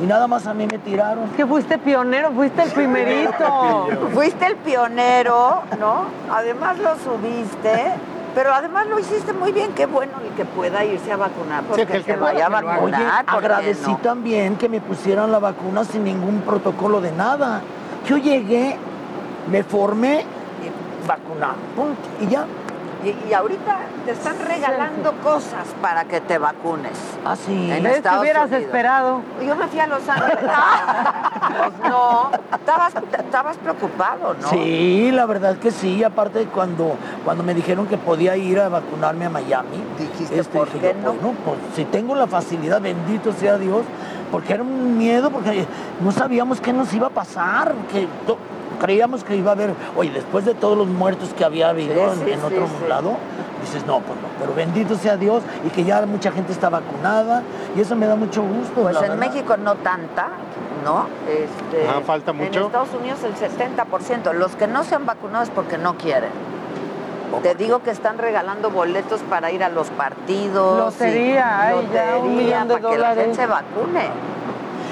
Y 0.00 0.06
nada 0.06 0.28
más 0.28 0.46
a 0.46 0.54
mí 0.54 0.66
me 0.70 0.78
tiraron. 0.78 1.28
Que 1.30 1.44
fuiste 1.44 1.76
pionero, 1.78 2.30
fuiste 2.32 2.62
el 2.62 2.70
primerito. 2.70 3.88
Fuiste 4.14 4.46
el 4.46 4.56
pionero, 4.56 5.62
¿no? 5.80 6.04
Además 6.32 6.78
lo 6.78 6.94
subiste, 6.98 7.94
pero 8.34 8.52
además 8.52 8.86
lo 8.86 8.98
hiciste 8.98 9.32
muy 9.32 9.52
bien. 9.52 9.72
Qué 9.74 9.86
bueno 9.86 10.12
el 10.24 10.34
que 10.34 10.44
pueda 10.44 10.84
irse 10.84 11.12
a 11.12 11.16
vacunar, 11.16 11.64
porque 11.64 11.86
que 11.86 11.96
el 11.96 12.04
que 12.04 12.12
se 12.12 12.18
vaya 12.18 12.46
a 12.46 12.48
vacunar. 12.48 12.82
Oye, 12.82 12.94
¿por 12.94 13.40
qué 13.40 13.46
agradecí 13.46 13.90
no? 13.90 13.98
también 13.98 14.56
que 14.56 14.68
me 14.68 14.80
pusieran 14.80 15.32
la 15.32 15.38
vacuna 15.38 15.84
sin 15.84 16.04
ningún 16.04 16.42
protocolo 16.42 17.00
de 17.00 17.12
nada. 17.12 17.62
Yo 18.06 18.16
llegué, 18.16 18.76
me 19.50 19.62
formé 19.62 20.24
y 20.62 21.06
vacunar. 21.06 21.54
Punto. 21.74 22.00
Y 22.20 22.28
ya. 22.28 22.44
Y, 23.04 23.30
y 23.30 23.32
ahorita 23.32 23.78
te 24.04 24.12
están 24.12 24.36
regalando 24.44 25.12
cosas 25.22 25.68
para 25.80 26.04
que 26.04 26.20
te 26.20 26.38
vacunes. 26.38 26.98
Ah, 27.24 27.36
sí. 27.36 27.70
En. 27.70 27.84
Te 27.84 28.18
hubieras 28.18 28.46
Unidos. 28.46 28.62
esperado. 28.62 29.22
Yo 29.44 29.54
me 29.54 29.66
fui 29.68 29.78
a 29.78 29.86
Los 29.86 30.08
Ángeles. 30.08 30.38
pues 31.58 31.90
no, 31.90 32.30
estabas, 32.52 32.92
estabas 33.18 33.56
preocupado, 33.58 34.34
¿no? 34.40 34.48
Sí, 34.48 35.10
la 35.12 35.26
verdad 35.26 35.58
que 35.58 35.70
sí. 35.70 36.02
Aparte, 36.02 36.46
cuando, 36.46 36.96
cuando 37.24 37.44
me 37.44 37.54
dijeron 37.54 37.86
que 37.86 37.98
podía 37.98 38.36
ir 38.36 38.58
a 38.60 38.68
vacunarme 38.68 39.26
a 39.26 39.30
Miami, 39.30 39.82
Dijiste, 39.98 40.38
este, 40.38 40.58
¿por 40.58 40.72
dije 40.72 40.92
qué 40.92 40.94
no? 40.94 41.12
bueno, 41.12 41.34
pues 41.44 41.58
si 41.76 41.84
tengo 41.84 42.14
la 42.14 42.26
facilidad, 42.26 42.80
bendito 42.80 43.32
sea 43.32 43.58
Dios, 43.58 43.82
porque 44.30 44.54
era 44.54 44.62
un 44.62 44.98
miedo, 44.98 45.30
porque 45.30 45.66
no 46.00 46.12
sabíamos 46.12 46.60
qué 46.60 46.72
nos 46.72 46.92
iba 46.92 47.06
a 47.06 47.10
pasar, 47.10 47.74
que 47.92 48.08
creíamos 48.78 49.24
que 49.24 49.36
iba 49.36 49.50
a 49.50 49.54
haber, 49.54 49.74
oye, 49.96 50.10
después 50.10 50.44
de 50.44 50.54
todos 50.54 50.76
los 50.76 50.86
muertos 50.86 51.34
que 51.36 51.44
había 51.44 51.68
habido 51.70 51.94
Sí, 51.94 52.00
en, 52.20 52.26
sí, 52.26 52.32
en 52.32 52.40
sí, 52.40 52.46
otro 52.46 52.66
sí. 52.66 52.88
lado, 52.88 53.16
dices, 53.62 53.84
no, 53.86 54.00
pues 54.00 54.18
no, 54.20 54.28
pero 54.40 54.54
bendito 54.54 54.96
sea 54.96 55.16
Dios 55.16 55.42
y 55.66 55.70
que 55.70 55.84
ya 55.84 56.04
mucha 56.06 56.30
gente 56.32 56.52
está 56.52 56.68
vacunada 56.68 57.42
y 57.76 57.80
eso 57.80 57.96
me 57.96 58.06
da 58.06 58.14
mucho 58.16 58.42
gusto. 58.42 58.82
Pues 58.82 58.94
la 58.94 59.00
en 59.06 59.08
verdad. 59.18 59.26
México 59.26 59.56
no 59.56 59.74
tanta, 59.76 60.28
¿no? 60.84 61.06
Este, 61.28 61.86
Ah, 61.88 62.00
falta 62.04 62.32
mucho. 62.32 62.58
En 62.60 62.66
Estados 62.66 62.88
Unidos 62.98 63.18
el 63.24 63.34
70%. 63.34 64.32
Los 64.32 64.54
que 64.56 64.66
no 64.66 64.84
se 64.84 64.94
han 64.94 65.06
vacunado 65.06 65.44
es 65.44 65.50
porque 65.50 65.76
no 65.78 65.96
quieren. 65.96 66.30
Te 67.42 67.54
digo 67.54 67.82
que 67.82 67.90
están 67.90 68.16
regalando 68.16 68.70
boletos 68.70 69.20
para 69.28 69.50
ir 69.52 69.62
a 69.62 69.68
los 69.68 69.88
partidos. 69.90 70.78
Lotería, 70.78 71.72
y 71.72 71.74
ay, 71.76 71.88
ya, 71.92 72.16
un 72.16 72.28
lotería, 72.30 72.64
millón 72.64 72.68
de 72.68 72.74
para 72.78 72.90
que 72.90 72.98
la 72.98 73.14
gente 73.14 73.34
se 73.34 73.46
vacune. 73.46 74.08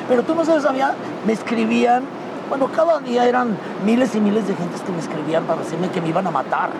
Pero 0.08 0.22
tú 0.22 0.34
no 0.34 0.44
sabes, 0.44 0.64
había, 0.66 0.92
me 1.26 1.32
escribían, 1.32 2.02
bueno, 2.48 2.68
cada 2.74 2.98
día 3.00 3.26
eran 3.26 3.56
miles 3.84 4.14
y 4.14 4.20
miles 4.20 4.46
de 4.46 4.54
gentes 4.54 4.80
que 4.82 4.92
me 4.92 4.98
escribían 4.98 5.44
para 5.44 5.62
decirme 5.62 5.88
que 5.90 6.00
me 6.00 6.08
iban 6.08 6.26
a 6.26 6.30
matar. 6.30 6.70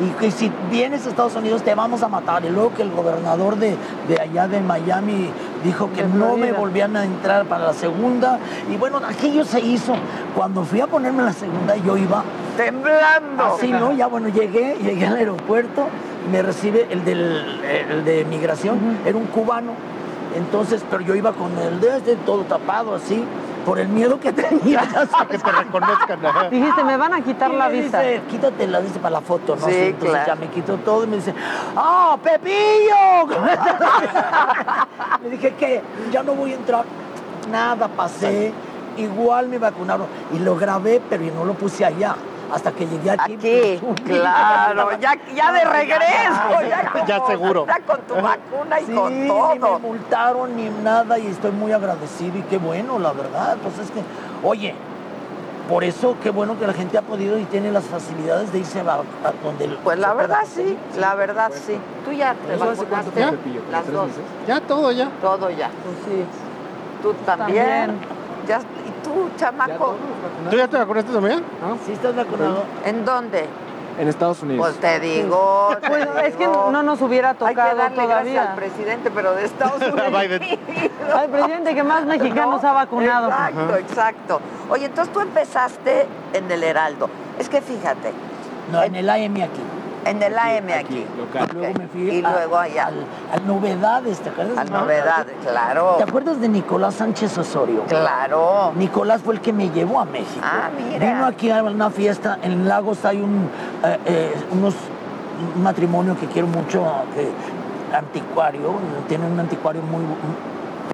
Y 0.00 0.10
que 0.20 0.30
si 0.30 0.50
vienes 0.70 1.06
a 1.06 1.10
Estados 1.10 1.34
Unidos 1.36 1.62
te 1.62 1.74
vamos 1.74 2.02
a 2.02 2.08
matar. 2.08 2.44
Y 2.44 2.50
luego 2.50 2.74
que 2.74 2.82
el 2.82 2.90
gobernador 2.90 3.56
de, 3.56 3.76
de 4.08 4.20
allá 4.20 4.46
de 4.48 4.60
Miami 4.60 5.30
dijo 5.64 5.90
que 5.92 6.04
no 6.04 6.36
me 6.36 6.52
volvían 6.52 6.96
a 6.96 7.04
entrar 7.04 7.46
para 7.46 7.66
la 7.66 7.72
segunda. 7.72 8.38
Y 8.70 8.76
bueno, 8.76 8.98
aquello 8.98 9.44
se 9.44 9.60
hizo. 9.60 9.94
Cuando 10.34 10.64
fui 10.64 10.80
a 10.80 10.86
ponerme 10.86 11.22
la 11.22 11.32
segunda, 11.32 11.76
yo 11.76 11.96
iba 11.96 12.22
Temblando. 12.56 13.44
así, 13.44 13.70
¿no? 13.70 13.92
Ya 13.92 14.06
bueno, 14.06 14.28
llegué, 14.28 14.76
llegué 14.82 15.06
al 15.06 15.16
aeropuerto 15.16 15.88
me 16.30 16.42
recibe 16.42 16.86
el, 16.90 17.04
del, 17.04 17.60
el 17.90 18.04
de 18.04 18.24
migración, 18.24 18.98
era 19.04 19.16
un 19.16 19.26
cubano. 19.26 19.72
Entonces, 20.36 20.84
pero 20.90 21.02
yo 21.02 21.14
iba 21.14 21.32
con 21.32 21.56
el 21.58 21.80
de 21.80 21.96
este, 21.96 22.16
todo 22.16 22.42
tapado 22.42 22.94
así, 22.94 23.24
por 23.66 23.80
el 23.80 23.88
miedo 23.88 24.18
que 24.20 24.32
tenía. 24.32 24.80
que 25.30 25.38
te 25.38 25.52
reconozcan. 25.52 26.20
Dijiste, 26.50 26.84
me 26.84 26.96
van 26.96 27.12
a 27.14 27.20
quitar 27.20 27.50
Y 27.50 27.56
la 27.56 27.68
me 27.68 27.80
vista. 27.80 28.00
Dice, 28.00 28.22
quítate 28.30 28.66
la 28.68 28.80
dice 28.80 29.00
para 29.00 29.14
la 29.14 29.20
foto, 29.20 29.56
¿no? 29.56 29.66
Sí, 29.66 29.74
Entonces 29.74 30.10
claro. 30.10 30.26
ya 30.26 30.34
me 30.36 30.48
quito 30.48 30.76
todo 30.78 31.02
y 31.02 31.08
me 31.08 31.16
dice, 31.16 31.34
¡Ah, 31.74 32.16
Pepillo! 32.22 33.26
le 35.24 35.30
dije 35.30 35.54
que 35.54 35.82
ya 36.12 36.22
no 36.22 36.34
voy 36.34 36.52
a 36.52 36.54
entrar. 36.54 36.84
Nada, 37.50 37.88
pasé. 37.88 38.52
Igual 38.96 39.48
me 39.48 39.58
vacunaron. 39.58 40.06
Y 40.32 40.38
lo 40.38 40.56
grabé, 40.56 41.02
pero 41.10 41.24
yo 41.24 41.34
no 41.34 41.44
lo 41.44 41.54
puse 41.54 41.84
allá. 41.84 42.14
Hasta 42.52 42.70
que 42.72 42.86
llegué 42.86 43.10
aquí. 43.10 43.34
Aquí, 43.34 43.80
claro, 44.04 44.90
ya, 45.00 45.14
ya 45.34 45.52
de 45.52 45.64
regreso, 45.64 46.62
ya, 46.68 47.04
Ya 47.06 47.26
seguro. 47.26 47.66
Ya 47.66 47.80
con 47.80 48.00
tu 48.02 48.14
vacuna 48.14 48.80
y 48.80 48.86
Sí, 48.86 48.92
con 48.94 49.12
ni 49.14 49.28
me 49.32 49.58
todo. 49.58 49.78
multaron 49.80 50.56
ni 50.56 50.68
nada 50.68 51.18
y 51.18 51.26
estoy 51.26 51.50
muy 51.50 51.72
agradecido 51.72 52.38
y 52.38 52.42
qué 52.42 52.58
bueno, 52.58 52.98
la 52.98 53.12
verdad. 53.12 53.56
Pues 53.62 53.78
es 53.78 53.90
que, 53.90 54.00
oye, 54.44 54.74
por 55.68 55.82
eso 55.82 56.16
qué 56.22 56.30
bueno 56.30 56.56
que 56.58 56.66
la 56.66 56.72
gente 56.72 56.96
ha 56.96 57.02
podido 57.02 57.36
y 57.38 57.44
tiene 57.46 57.72
las 57.72 57.84
facilidades 57.84 58.52
de 58.52 58.60
irse 58.60 58.78
a, 58.80 58.84
a 58.92 59.32
donde... 59.42 59.66
Pues 59.82 59.98
la 59.98 60.14
verdad 60.14 60.44
sí, 60.48 60.78
la 60.98 61.16
verdad 61.16 61.50
sí. 61.52 61.76
Tú 62.04 62.12
ya 62.12 62.34
te 62.34 62.54
¿Eso 62.54 62.70
hace 62.70 62.84
cuánto 62.84 63.10
vacunaste? 63.10 63.36
¿Como 63.36 63.70
las 63.72 63.92
dos. 63.92 64.10
Ya 64.46 64.60
todo, 64.60 64.92
ya. 64.92 65.08
Todo 65.20 65.50
ya. 65.50 65.68
Pues 65.84 65.96
sí. 66.06 66.24
Tú 67.02 67.12
también. 67.26 67.66
También. 67.66 68.16
Ya, 68.46 68.60
¿Y 68.60 68.85
tú, 69.06 69.28
¿Ya 69.30 69.36
chamaco? 69.46 69.94
¿Tú 70.50 70.56
ya 70.56 70.68
te 70.68 70.76
vacunaste 70.76 71.12
también? 71.12 71.42
¿No? 71.60 71.78
¿Sí 71.86 71.92
estás 71.92 72.14
vacunado? 72.14 72.64
¿En 72.84 73.04
dónde? 73.04 73.46
En 73.98 74.08
Estados 74.08 74.42
Unidos. 74.42 74.66
Pues 74.66 74.78
te 74.78 75.00
digo. 75.00 75.70
te 75.80 75.88
Pues 75.88 76.06
es 76.24 76.36
que 76.36 76.46
no 76.46 76.82
nos 76.82 77.00
hubiera 77.00 77.30
Hay 77.30 77.36
tocado 77.36 77.70
que 77.70 77.76
darle 77.76 78.06
gracias 78.06 78.08
todavía. 78.08 78.42
al 78.50 78.54
presidente, 78.56 79.10
pero 79.10 79.32
de 79.34 79.44
Estados 79.46 79.80
Unidos. 79.92 80.10
Biden. 80.10 80.42
Al 81.16 81.28
presidente 81.30 81.74
que 81.74 81.82
más 81.82 82.04
mexicanos 82.04 82.62
¿No? 82.62 82.68
ha 82.68 82.72
vacunado. 82.72 83.28
Exacto, 83.28 83.76
exacto. 83.76 84.40
Oye, 84.68 84.86
entonces 84.86 85.14
tú 85.14 85.20
empezaste 85.20 86.06
en 86.34 86.50
el 86.50 86.62
Heraldo. 86.62 87.08
Es 87.38 87.48
que 87.48 87.62
fíjate, 87.62 88.12
No, 88.70 88.82
en 88.82 88.96
el 88.96 89.08
AM 89.08 89.36
aquí. 89.42 89.62
En 90.06 90.22
el 90.22 90.38
AM 90.38 90.68
aquí, 90.78 91.04
aquí. 91.34 91.52
Luego 91.54 91.74
me 91.78 91.86
fui 91.88 92.02
Y 92.10 92.24
a- 92.24 92.30
luego 92.30 92.56
allá. 92.58 92.86
al, 92.86 93.04
al 93.32 93.46
Novedades, 93.46 94.18
¿te 94.20 94.28
acuerdas? 94.30 94.58
Al 94.58 94.70
no? 94.70 94.80
novedad, 94.82 95.26
claro. 95.44 95.94
¿Te 95.98 96.04
acuerdas 96.04 96.40
de 96.40 96.48
Nicolás 96.48 96.94
Sánchez 96.94 97.36
Osorio? 97.38 97.82
Claro. 97.84 98.72
Nicolás 98.76 99.22
fue 99.22 99.34
el 99.34 99.40
que 99.40 99.52
me 99.52 99.70
llevó 99.70 100.00
a 100.00 100.04
México. 100.04 100.40
Ah, 100.42 100.68
mira. 100.76 101.06
Vino 101.12 101.26
aquí 101.26 101.50
a 101.50 101.62
una 101.62 101.90
fiesta, 101.90 102.38
en 102.42 102.68
Lagos 102.68 103.04
hay 103.04 103.20
un, 103.20 103.48
eh, 103.84 103.98
eh, 104.06 104.34
unos, 104.52 104.74
un 105.56 105.62
matrimonio 105.62 106.16
que 106.18 106.26
quiero 106.26 106.48
mucho, 106.48 106.84
que, 107.14 107.28
anticuario, 107.96 108.72
tienen 109.08 109.32
un 109.32 109.40
anticuario 109.40 109.82
muy, 109.82 110.02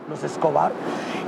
los 0.09 0.23
Escobar, 0.25 0.73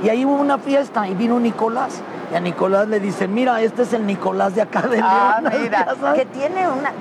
y 0.03 0.09
ahí 0.09 0.25
hubo 0.25 0.35
una 0.35 0.57
fiesta 0.57 1.07
y 1.07 1.13
vino 1.15 1.39
Nicolás, 1.39 2.01
y 2.31 2.35
a 2.35 2.39
Nicolás 2.39 2.87
le 2.87 2.99
dicen, 2.99 3.33
mira, 3.33 3.61
este 3.61 3.81
es 3.83 3.93
el 3.93 4.05
Nicolás 4.05 4.53
de 4.55 4.61
acá 4.61 4.81
de 4.81 4.99
Ah, 5.01 5.39
León", 5.41 5.53
mira, 5.63 5.85
ya 5.85 5.95
sabes. 5.95 6.19
que 6.21 6.25
tiene 6.27 6.67
una, 6.67 6.91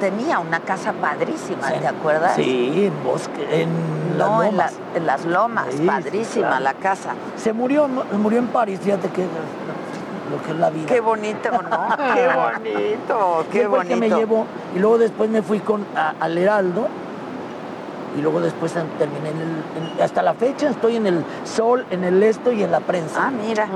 tenía 0.00 0.38
una 0.38 0.60
casa 0.60 0.92
padrísima, 0.92 1.68
¿te 1.68 1.86
acuerdas? 1.86 2.34
Sí, 2.36 2.86
en 2.86 3.04
Bosque, 3.04 3.62
en 3.62 4.18
las 4.18 4.28
No, 4.28 4.42
en, 4.42 4.50
Lomas. 4.52 4.72
la- 4.92 4.96
en 4.98 5.06
las 5.06 5.24
lomas, 5.24 5.66
Sí, 5.70 5.78
sí, 5.78 5.86
padrísima 5.86 6.46
claro. 6.48 6.64
la 6.64 6.74
casa. 6.74 7.10
Se 7.36 7.52
murió, 7.52 7.88
murió 7.88 8.38
en 8.38 8.46
París, 8.48 8.80
fíjate 8.82 9.08
que 9.10 9.22
lo 9.22 10.42
que 10.44 10.50
es 10.52 10.56
la 10.58 10.70
vida. 10.70 10.86
Qué 10.86 11.00
bonito, 11.00 11.50
¿no? 11.50 11.60
qué 12.14 12.28
bonito, 12.28 13.46
qué 13.50 13.62
el 13.62 13.70
que 13.88 13.96
me 13.96 13.96
bonito. 14.08 14.16
llevó 14.18 14.46
y 14.74 14.78
luego 14.78 14.98
después 14.98 15.30
me 15.30 15.42
fui 15.42 15.60
con 15.60 15.84
a- 15.96 16.14
al 16.20 16.36
Heraldo 16.36 16.86
y 18.16 18.20
luego 18.20 18.40
después 18.40 18.74
en- 18.76 18.88
terminé 18.98 19.30
en 19.30 19.36
el, 19.40 19.48
en- 19.96 20.02
hasta 20.02 20.22
la 20.22 20.34
fecha 20.34 20.68
estoy 20.70 20.96
en 20.96 21.06
el 21.06 21.24
Sol, 21.44 21.86
en 21.90 22.04
el 22.04 22.22
Esto 22.22 22.52
y 22.52 22.62
en 22.62 22.70
la 22.70 22.80
prensa. 22.80 23.26
Ah, 23.26 23.30
mira. 23.30 23.66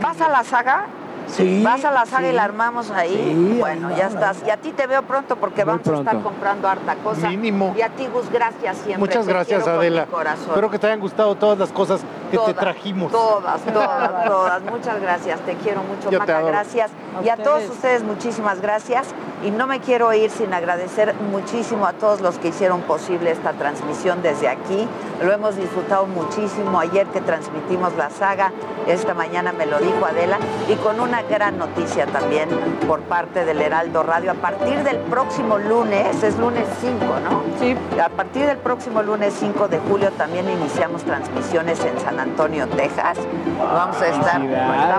¿Vas 0.00 0.20
a 0.20 0.28
la 0.30 0.42
saga? 0.44 0.86
Sí. 1.28 1.62
Vas 1.64 1.84
a 1.84 1.90
la 1.90 2.06
saga 2.06 2.28
y 2.28 2.32
la 2.32 2.44
armamos 2.44 2.90
ahí. 2.90 3.14
Sí, 3.14 3.56
bueno, 3.58 3.88
ahí 3.88 3.96
ya 3.96 4.06
estás. 4.08 4.38
Y 4.46 4.50
a 4.50 4.56
ti 4.56 4.72
te 4.72 4.86
veo 4.86 5.02
pronto 5.02 5.36
porque 5.36 5.64
Muy 5.64 5.74
vamos 5.78 5.88
a 5.88 5.98
estar 5.98 6.22
comprando 6.22 6.68
harta 6.68 6.94
cosa. 6.96 7.28
Mínimo. 7.28 7.74
Y 7.76 7.82
a 7.82 7.88
ti, 7.88 8.06
Gus, 8.06 8.30
gracias 8.30 8.76
siempre. 8.78 8.98
Muchas 8.98 9.26
Te 9.26 9.32
gracias, 9.32 9.62
quiero 9.62 9.78
con 9.78 9.80
mi 9.80 9.86
Adela. 9.86 10.06
corazón. 10.06 10.46
Espero 10.48 10.70
que 10.70 10.78
te 10.78 10.86
hayan 10.86 11.00
gustado 11.00 11.34
todas 11.34 11.58
las 11.58 11.72
cosas 11.72 12.00
que 12.30 12.38
te 12.38 12.54
trajimos. 12.54 13.10
Todas, 13.12 13.60
todas, 13.72 14.24
todas. 14.26 14.62
Muchas 14.62 15.00
gracias. 15.00 15.40
Te 15.40 15.54
quiero 15.56 15.82
mucho, 15.82 16.04
Yo 16.04 16.10
te 16.10 16.18
Maca. 16.18 16.36
adoro. 16.38 16.52
Gracias. 16.52 16.90
A 17.18 17.22
y 17.24 17.28
a 17.28 17.36
todos 17.36 17.62
ustedes. 17.62 17.70
ustedes, 17.70 18.02
muchísimas 18.04 18.60
gracias. 18.60 19.08
Y 19.44 19.50
no 19.50 19.66
me 19.66 19.80
quiero 19.80 20.12
ir 20.14 20.30
sin 20.30 20.54
agradecer 20.54 21.14
muchísimo 21.30 21.86
a 21.86 21.92
todos 21.92 22.20
los 22.22 22.38
que 22.38 22.48
hicieron 22.48 22.80
posible 22.82 23.30
esta 23.30 23.52
transmisión 23.52 24.22
desde 24.22 24.48
aquí. 24.48 24.88
Lo 25.22 25.32
hemos 25.32 25.56
disfrutado 25.56 26.06
muchísimo 26.06 26.80
ayer 26.80 27.06
que 27.08 27.20
transmitimos 27.20 27.92
la 27.96 28.08
saga. 28.10 28.52
Esta 28.86 29.12
mañana 29.14 29.52
me 29.52 29.66
lo 29.66 29.78
dijo 29.80 30.04
Adela. 30.06 30.38
Y 30.68 30.74
con 30.76 30.98
una 31.00 31.13
gran 31.22 31.58
noticia 31.58 32.06
también 32.06 32.48
por 32.86 33.00
parte 33.00 33.44
del 33.44 33.60
Heraldo 33.60 34.02
Radio. 34.02 34.32
A 34.32 34.34
partir 34.34 34.82
del 34.82 34.98
próximo 34.98 35.58
lunes, 35.58 36.22
es 36.22 36.38
lunes 36.38 36.64
5, 36.80 37.04
¿no? 37.24 37.42
Sí. 37.60 37.76
A 38.00 38.08
partir 38.08 38.46
del 38.46 38.58
próximo 38.58 39.02
lunes 39.02 39.34
5 39.38 39.68
de 39.68 39.78
julio 39.78 40.10
también 40.12 40.48
iniciamos 40.50 41.02
transmisiones 41.04 41.82
en 41.84 41.98
San 42.00 42.18
Antonio, 42.20 42.66
Texas. 42.68 43.18
Vamos 43.58 44.00
a 44.00 44.06
estar. 44.08 44.40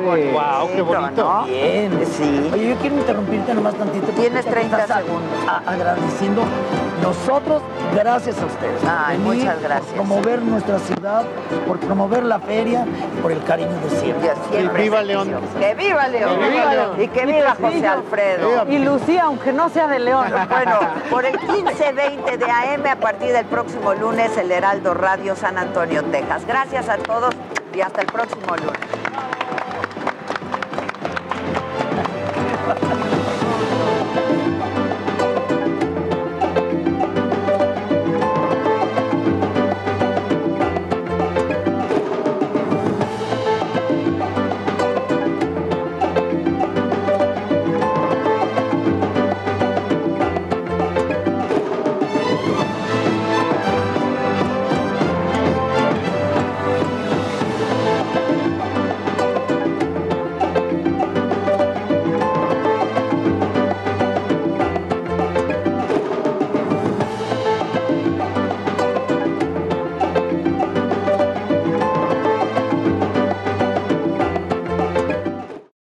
Bonito, 0.01 0.31
Guau, 0.31 0.67
qué 0.73 0.81
bonito. 0.81 1.23
¿no? 1.23 1.43
Bien. 1.45 1.91
Sí. 2.17 2.49
Oye, 2.53 2.69
yo 2.69 2.75
quiero 2.77 2.95
interrumpirte 2.97 3.53
nomás 3.53 3.75
tantito. 3.75 4.07
Tienes 4.13 4.45
te 4.45 4.51
30 4.51 4.79
estás 4.81 4.97
a- 4.97 5.01
segundos. 5.01 5.39
a- 5.47 5.71
agradeciendo. 5.71 6.41
Nosotros, 7.05 7.61
gracias 7.93 8.41
a 8.41 8.45
ustedes. 8.47 8.81
Ay, 8.87 9.17
venir, 9.17 9.43
muchas 9.43 9.61
gracias. 9.61 9.93
Por 9.93 9.95
promover 10.07 10.41
nuestra 10.41 10.79
ciudad, 10.79 11.23
por 11.67 11.79
promover 11.79 12.23
la 12.23 12.39
feria 12.39 12.85
y 13.15 13.21
por 13.21 13.31
el 13.31 13.43
cariño 13.43 13.69
de 13.79 13.89
siempre. 13.99 14.31
siempre 14.49 14.83
viva 14.83 14.99
se 14.99 15.05
León. 15.05 15.27
quiso. 15.27 15.59
Que 15.59 15.75
viva 15.75 16.07
León. 16.07 16.39
Que 16.39 16.49
viva 16.49 16.73
León. 16.73 17.01
Y 17.01 17.07
que 17.09 17.25
viva 17.27 17.55
José 17.61 17.87
Alfredo. 17.87 18.65
Y 18.69 18.79
Lucía, 18.79 19.23
aunque 19.25 19.53
no 19.53 19.69
sea 19.69 19.87
de 19.87 19.99
León. 19.99 20.25
Bueno, 20.55 20.79
por 21.09 21.25
el 21.25 21.37
15-20 21.37 22.37
de 22.37 22.45
AM 22.45 22.85
a 22.87 22.95
partir 22.95 23.33
del 23.33 23.45
próximo 23.45 23.93
lunes, 23.93 24.35
el 24.37 24.51
Heraldo 24.51 24.93
Radio 24.93 25.35
San 25.35 25.57
Antonio, 25.57 26.01
Texas. 26.05 26.45
Gracias 26.47 26.87
a 26.87 26.97
todos 26.97 27.35
y 27.73 27.81
hasta 27.81 28.01
el 28.01 28.07
próximo 28.07 28.55
lunes. 28.55 29.34